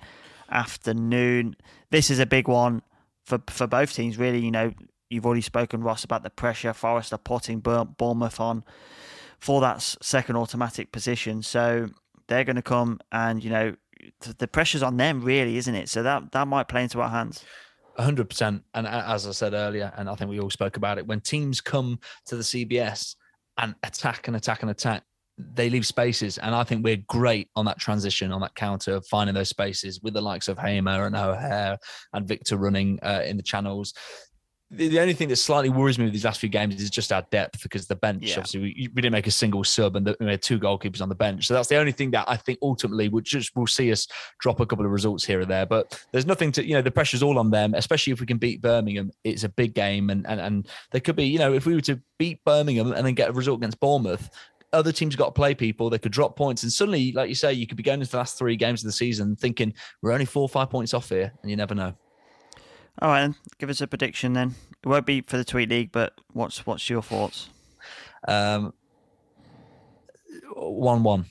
afternoon. 0.50 1.56
This 1.92 2.10
is 2.10 2.20
a 2.20 2.26
big 2.26 2.48
one 2.48 2.82
for 3.26 3.40
for 3.50 3.68
both 3.68 3.94
teams. 3.94 4.18
Really, 4.18 4.40
you 4.40 4.52
know, 4.52 4.74
you've 5.10 5.26
already 5.26 5.42
spoken 5.42 5.82
Ross 5.82 6.04
about 6.04 6.24
the 6.24 6.30
pressure 6.30 6.74
Forest 6.74 7.14
are 7.14 7.18
putting 7.18 7.60
Bournemouth 7.60 8.40
on 8.40 8.64
for 9.40 9.62
that 9.62 9.82
second 9.82 10.36
automatic 10.36 10.92
position. 10.92 11.42
So 11.44 11.90
they're 12.28 12.44
going 12.44 12.56
to 12.56 12.62
come 12.62 13.00
and 13.12 13.44
you 13.44 13.50
know 13.50 13.76
the 14.38 14.48
pressure's 14.48 14.84
on 14.84 14.98
them 14.98 15.22
really, 15.22 15.58
isn't 15.58 15.76
it? 15.76 15.90
So 15.90 16.04
that 16.04 16.32
that 16.32 16.48
might 16.48 16.68
play 16.68 16.84
into 16.84 17.02
our 17.02 17.10
hands. 17.10 17.44
hundred 17.98 18.30
percent. 18.30 18.64
And 18.74 18.88
as 18.88 19.28
I 19.28 19.32
said 19.32 19.54
earlier, 19.54 19.94
and 19.98 20.10
I 20.10 20.16
think 20.16 20.30
we 20.30 20.40
all 20.40 20.50
spoke 20.50 20.78
about 20.78 20.98
it, 20.98 21.08
when 21.08 21.22
teams 21.22 21.62
come 21.62 22.00
to 22.26 22.36
the 22.36 22.44
CBS 22.44 23.16
and 23.58 23.76
attack 23.84 24.28
and 24.28 24.38
attack 24.38 24.62
and 24.62 24.72
attack, 24.72 25.04
they 25.38 25.70
leave 25.70 25.86
spaces. 25.86 26.38
And 26.38 26.56
I 26.56 26.64
think 26.64 26.84
we're 26.84 27.04
great 27.08 27.50
on 27.56 27.66
that 27.66 27.80
transition, 27.80 28.32
on 28.32 28.42
that 28.42 28.56
counter, 28.56 29.02
finding 29.02 29.36
those 29.36 29.50
spaces 29.50 30.02
with 30.02 30.14
the 30.14 30.22
likes 30.22 30.48
of 30.48 30.58
Hamer 30.58 31.06
and 31.06 31.16
O'Hare 31.16 31.78
and 32.14 32.28
Victor 32.28 32.58
running 32.58 33.00
uh, 33.04 33.22
in 33.26 33.38
the 33.38 33.44
channels. 33.44 33.94
The, 34.70 34.90
the 34.90 35.00
only 35.00 35.14
thing 35.14 35.30
that 35.30 35.38
slightly 35.38 35.70
worries 35.70 35.98
me 35.98 36.04
with 36.06 36.14
these 36.14 36.26
last 36.26 36.42
few 36.42 36.50
games 36.50 36.82
is 36.82 36.90
just 36.90 37.14
our 37.14 37.26
depth 37.32 37.64
because 37.64 37.88
the 37.88 37.96
bench, 37.96 38.24
Yeah. 38.24 38.34
obviously, 38.40 38.60
we, 38.60 38.90
we 38.94 39.02
didn't 39.02 39.14
make 39.14 39.28
a 39.28 39.32
single 39.32 39.64
sub 39.64 39.96
and 39.96 40.06
the, 40.08 40.18
we 40.20 40.26
had 40.26 40.42
two 40.42 40.60
goalkeepers 40.60 41.02
on 41.02 41.08
the 41.08 41.16
bench. 41.16 41.48
So 41.48 41.54
that's 41.54 41.70
the 41.70 41.78
only 41.78 41.94
thing 41.94 42.12
that 42.12 42.26
I 42.28 42.36
think 42.36 42.60
ultimately 42.62 43.08
would 43.08 43.24
just 43.24 43.56
will 43.56 43.68
see 43.68 43.92
us 43.94 44.08
drop 44.42 44.60
a 44.60 44.66
couple 44.66 44.84
of 44.86 44.92
results 44.92 45.24
here 45.24 45.40
or 45.40 45.46
there. 45.46 45.66
But 45.66 46.04
there's 46.12 46.26
nothing 46.26 46.52
to, 46.54 46.68
you 46.68 46.74
know, 46.74 46.82
the 46.82 46.92
pressure's 46.92 47.24
all 47.24 47.40
on 47.40 47.50
them, 47.50 47.76
especially 47.76 48.12
if 48.12 48.20
we 48.20 48.26
can 48.26 48.40
beat 48.40 48.62
Birmingham. 48.62 49.12
It's 49.24 49.46
a 49.46 49.50
big 49.50 49.74
game. 49.74 50.10
And, 50.10 50.28
and, 50.28 50.42
and 50.42 50.68
there 50.92 51.00
could 51.00 51.16
be, 51.16 51.28
you 51.28 51.40
know, 51.40 51.54
if 51.54 51.66
we 51.66 51.74
were 51.76 51.82
to 51.82 52.02
beat 52.18 52.44
Birmingham 52.44 52.92
and 52.92 53.06
then 53.06 53.14
get 53.14 53.30
a 53.30 53.34
result 53.34 53.60
against 53.60 53.80
Bournemouth, 53.80 54.30
other 54.74 54.92
teams 54.92 55.16
got 55.16 55.28
to 55.28 55.32
play 55.32 55.56
people. 55.56 55.90
They 55.90 55.98
could 56.00 56.12
drop 56.12 56.36
points. 56.36 56.64
And 56.64 56.72
suddenly, 56.72 57.12
like 57.14 57.30
you 57.30 57.36
say, 57.36 57.54
you 57.54 57.68
could 57.68 57.78
be 57.78 57.84
going 57.84 58.00
into 58.00 58.12
the 58.12 58.18
last 58.18 58.38
three 58.38 58.56
games 58.56 58.84
of 58.84 58.88
the 58.88 58.92
season 58.92 59.36
thinking 59.36 59.74
we're 60.02 60.12
only 60.12 60.26
four 60.26 60.44
or 60.44 60.50
five 60.50 60.70
points 60.70 60.94
off 60.94 61.10
here. 61.10 61.32
And 61.42 61.50
you 61.50 61.58
never 61.58 61.76
know. 61.76 61.94
All 63.00 63.10
right, 63.10 63.22
then. 63.22 63.36
give 63.60 63.70
us 63.70 63.80
a 63.82 63.88
prediction 63.88 64.34
then. 64.34 64.56
It 64.84 64.90
won't 64.90 65.06
be 65.06 65.22
for 65.22 65.38
the 65.38 65.46
Tweet 65.46 65.70
League, 65.70 65.92
but 65.92 66.14
what's 66.34 66.66
what's 66.66 66.90
your 66.90 67.04
thoughts? 67.04 67.50
Um, 68.28 68.74
1 70.56 71.04
1. 71.04 71.26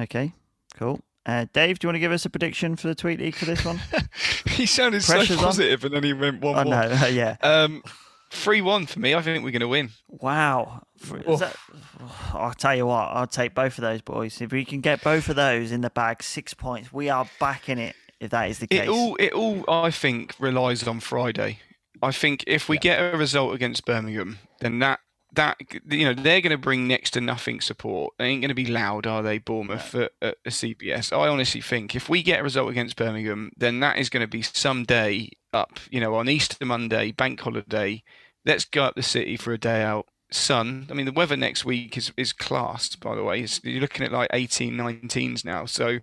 Okay, 0.00 0.32
cool. 0.76 1.00
Uh, 1.26 1.44
Dave, 1.52 1.78
do 1.78 1.84
you 1.84 1.88
want 1.88 1.96
to 1.96 2.00
give 2.00 2.12
us 2.12 2.24
a 2.24 2.30
prediction 2.30 2.74
for 2.76 2.88
the 2.88 2.94
Tweet 2.94 3.20
League 3.20 3.34
for 3.34 3.44
this 3.44 3.64
one? 3.64 3.78
he 4.46 4.64
sounded 4.64 5.02
Pressure's 5.02 5.28
so 5.28 5.34
on. 5.36 5.44
positive, 5.44 5.84
and 5.84 5.94
then 5.94 6.02
he 6.02 6.14
went 6.14 6.40
one 6.40 6.56
oh 6.56 6.64
more. 6.64 6.88
no, 6.88 7.06
yeah. 7.12 7.36
Um, 7.42 7.82
three 8.30 8.60
one 8.60 8.86
for 8.86 9.00
me. 9.00 9.14
I 9.14 9.22
think 9.22 9.44
we're 9.44 9.50
going 9.50 9.60
to 9.60 9.68
win. 9.68 9.90
Wow. 10.08 10.86
That, 11.08 11.56
I'll 12.32 12.54
tell 12.54 12.74
you 12.74 12.86
what, 12.86 13.08
I'll 13.10 13.26
take 13.26 13.54
both 13.54 13.78
of 13.78 13.82
those 13.82 14.02
boys. 14.02 14.40
If 14.40 14.52
we 14.52 14.64
can 14.64 14.80
get 14.80 15.02
both 15.02 15.28
of 15.28 15.36
those 15.36 15.72
in 15.72 15.80
the 15.80 15.90
bag, 15.90 16.22
six 16.22 16.54
points, 16.54 16.92
we 16.92 17.08
are 17.08 17.26
back 17.38 17.68
in 17.68 17.78
it. 17.78 17.96
If 18.20 18.30
that 18.30 18.50
is 18.50 18.58
the 18.58 18.66
case, 18.66 18.82
it 18.82 18.88
all 18.88 19.16
it 19.16 19.32
all 19.32 19.64
I 19.66 19.90
think 19.90 20.34
relies 20.38 20.86
on 20.86 21.00
Friday. 21.00 21.58
I 22.02 22.12
think 22.12 22.44
if 22.46 22.68
we 22.68 22.76
yeah. 22.76 22.80
get 22.80 23.14
a 23.14 23.16
result 23.16 23.54
against 23.54 23.86
Birmingham, 23.86 24.38
then 24.60 24.78
that 24.80 25.00
that 25.34 25.58
you 25.88 26.04
know 26.04 26.14
they're 26.14 26.40
going 26.40 26.50
to 26.50 26.58
bring 26.58 26.88
next 26.88 27.10
to 27.12 27.20
nothing 27.20 27.60
support. 27.60 28.14
They 28.18 28.26
ain't 28.26 28.42
going 28.42 28.48
to 28.50 28.54
be 28.54 28.66
loud, 28.66 29.06
are 29.06 29.22
they? 29.22 29.38
Bournemouth 29.38 29.94
at, 29.94 30.12
at 30.20 30.36
a 30.44 30.50
CBS. 30.50 31.12
I 31.16 31.28
honestly 31.28 31.60
think 31.60 31.94
if 31.94 32.08
we 32.08 32.22
get 32.22 32.40
a 32.40 32.44
result 32.44 32.70
against 32.70 32.96
Birmingham, 32.96 33.52
then 33.56 33.80
that 33.80 33.98
is 33.98 34.10
going 34.10 34.22
to 34.22 34.28
be 34.28 34.42
some 34.42 34.84
day 34.84 35.30
up. 35.52 35.78
You 35.90 36.00
know, 36.00 36.14
on 36.14 36.28
Easter 36.28 36.64
Monday, 36.64 37.12
bank 37.12 37.40
holiday. 37.40 38.02
Let's 38.44 38.64
go 38.64 38.84
up 38.84 38.94
the 38.94 39.02
city 39.02 39.36
for 39.36 39.52
a 39.52 39.58
day 39.58 39.82
out. 39.82 40.06
Sun. 40.32 40.86
I 40.90 40.94
mean, 40.94 41.06
the 41.06 41.12
weather 41.12 41.36
next 41.36 41.64
week 41.64 41.96
is 41.96 42.12
is 42.16 42.32
classed. 42.32 43.00
By 43.00 43.16
the 43.16 43.24
way, 43.24 43.40
it's, 43.40 43.62
you're 43.64 43.80
looking 43.80 44.06
at 44.06 44.12
like 44.12 44.30
18, 44.32 44.74
19s 44.74 45.44
now. 45.44 45.66
So 45.66 45.98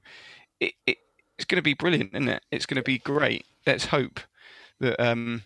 it, 0.59 0.73
it 0.85 0.97
it's 1.37 1.45
going 1.45 1.57
to 1.57 1.63
be 1.63 1.73
brilliant, 1.73 2.13
isn't 2.13 2.27
it? 2.27 2.43
It's 2.51 2.65
going 2.65 2.77
to 2.77 2.83
be 2.83 2.97
great. 2.97 3.45
Let's 3.65 3.85
hope 3.85 4.19
that 4.79 4.99
um, 4.99 5.43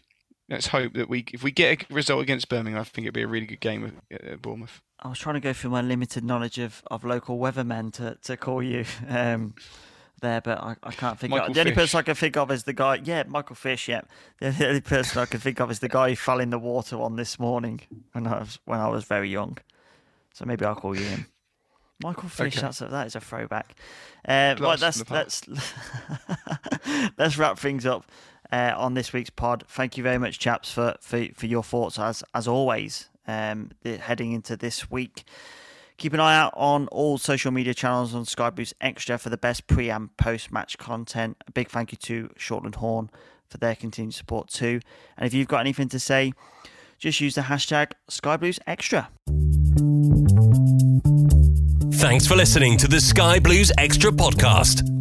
let's 0.52 0.68
hope 0.68 0.94
that 0.94 1.10
we 1.10 1.26
if 1.34 1.44
we 1.44 1.52
get 1.52 1.84
a 1.90 1.94
result 1.94 2.22
against 2.22 2.50
Birmingham, 2.50 2.82
I 2.82 2.84
think 2.84 3.06
it'd 3.06 3.14
be 3.14 3.24
a 3.24 3.28
really 3.28 3.46
good 3.46 3.62
game 3.62 4.02
at 4.12 4.42
Bournemouth. 4.42 4.82
I 5.00 5.08
was 5.08 5.18
trying 5.18 5.36
to 5.36 5.42
go 5.42 5.54
through 5.54 5.72
my 5.72 5.82
limited 5.82 6.24
knowledge 6.24 6.60
of, 6.60 6.84
of 6.92 7.04
local 7.04 7.40
weathermen 7.40 7.92
to, 7.94 8.18
to 8.24 8.38
call 8.38 8.62
you 8.62 8.86
um, 9.10 9.56
there, 10.22 10.42
but 10.42 10.60
I, 10.60 10.76
I 10.84 10.92
can't 10.92 11.18
think. 11.18 11.32
Michael 11.32 11.48
of 11.48 11.54
The 11.56 11.62
only 11.62 11.74
person 11.74 11.98
I 11.98 12.04
can 12.04 12.16
think 12.16 12.38
of 12.38 12.52
is 12.52 12.66
the 12.66 12.74
guy. 12.74 13.02
Yeah, 13.04 13.24
Michael 13.28 13.56
Fish. 13.56 13.88
Yeah, 13.88 14.02
the 14.40 14.68
only 14.68 14.82
person 14.82 15.22
I 15.22 15.26
can 15.26 15.40
think 15.40 15.60
of 15.60 15.72
is 15.72 15.80
the 15.80 15.90
guy 15.90 16.10
who 16.10 16.16
fell 16.16 16.40
in 16.40 16.52
the 16.52 16.60
water 16.60 17.02
on 17.02 17.16
this 17.16 17.40
morning 17.40 17.82
when 18.12 18.28
I 18.28 18.40
was 18.40 18.60
when 18.66 18.80
I 18.80 18.90
was 18.90 19.06
very 19.06 19.30
young. 19.30 19.58
So 20.34 20.46
maybe 20.46 20.66
I'll 20.66 20.76
call 20.76 20.96
you 20.96 21.06
him. 21.06 21.26
Michael 22.04 22.30
Fish. 22.30 22.58
Okay. 22.58 22.62
That's 22.62 22.82
a, 22.82 22.88
that 22.88 23.08
is 23.08 23.16
a 23.16 23.20
throwback. 23.20 23.76
Uh, 24.28 24.56
right, 24.60 24.80
that's 24.80 25.10
let's 25.10 25.44
let's 27.18 27.38
wrap 27.38 27.60
things 27.60 27.86
up 27.86 28.06
uh, 28.52 28.74
on 28.76 28.94
this 28.94 29.14
week's 29.14 29.30
pod. 29.30 29.64
Thank 29.68 29.98
you 29.98 30.04
very 30.04 30.18
much, 30.18 30.40
chaps, 30.40 30.72
for 30.72 30.96
for, 31.02 31.26
for 31.36 31.46
your 31.46 31.64
thoughts 31.64 31.98
as 32.00 32.24
as 32.34 32.48
always. 32.48 33.10
Um, 33.28 33.72
heading 33.86 34.34
into 34.34 34.58
this 34.58 34.90
week. 34.90 35.24
Keep 35.98 36.14
an 36.14 36.20
eye 36.20 36.36
out 36.36 36.54
on 36.58 36.88
all 36.88 37.20
social 37.20 37.52
media 37.52 37.76
channels 37.76 38.16
on 38.16 38.26
Sky 38.26 38.50
Blues 38.50 38.74
Extra 38.82 39.20
for 39.20 39.30
the 39.30 39.38
best 39.38 39.68
pre 39.68 39.92
and 39.92 40.16
post 40.18 40.52
match 40.52 40.80
content. 40.80 41.38
A 41.48 41.52
big 41.52 41.70
thank 41.70 41.92
you 41.92 41.98
to 42.00 42.30
Shortland 42.38 42.76
Horn 42.76 43.12
for 43.48 43.60
their 43.60 43.76
continued 43.76 44.16
support 44.16 44.50
too. 44.50 44.80
And 45.18 45.28
if 45.28 45.34
you've 45.34 45.48
got 45.48 45.60
anything 45.60 45.90
to 45.90 46.00
say, 46.00 46.34
just 46.98 47.22
use 47.22 47.36
the 47.36 47.42
hashtag 47.42 47.92
Sky 48.10 48.38
Blues 48.38 48.60
Extra. 48.66 49.10
Thanks 51.94 52.26
for 52.26 52.36
listening 52.36 52.78
to 52.80 52.88
the 52.88 53.00
Sky 53.00 53.40
Blues 53.40 53.72
Extra 53.78 54.12
podcast. 54.12 55.01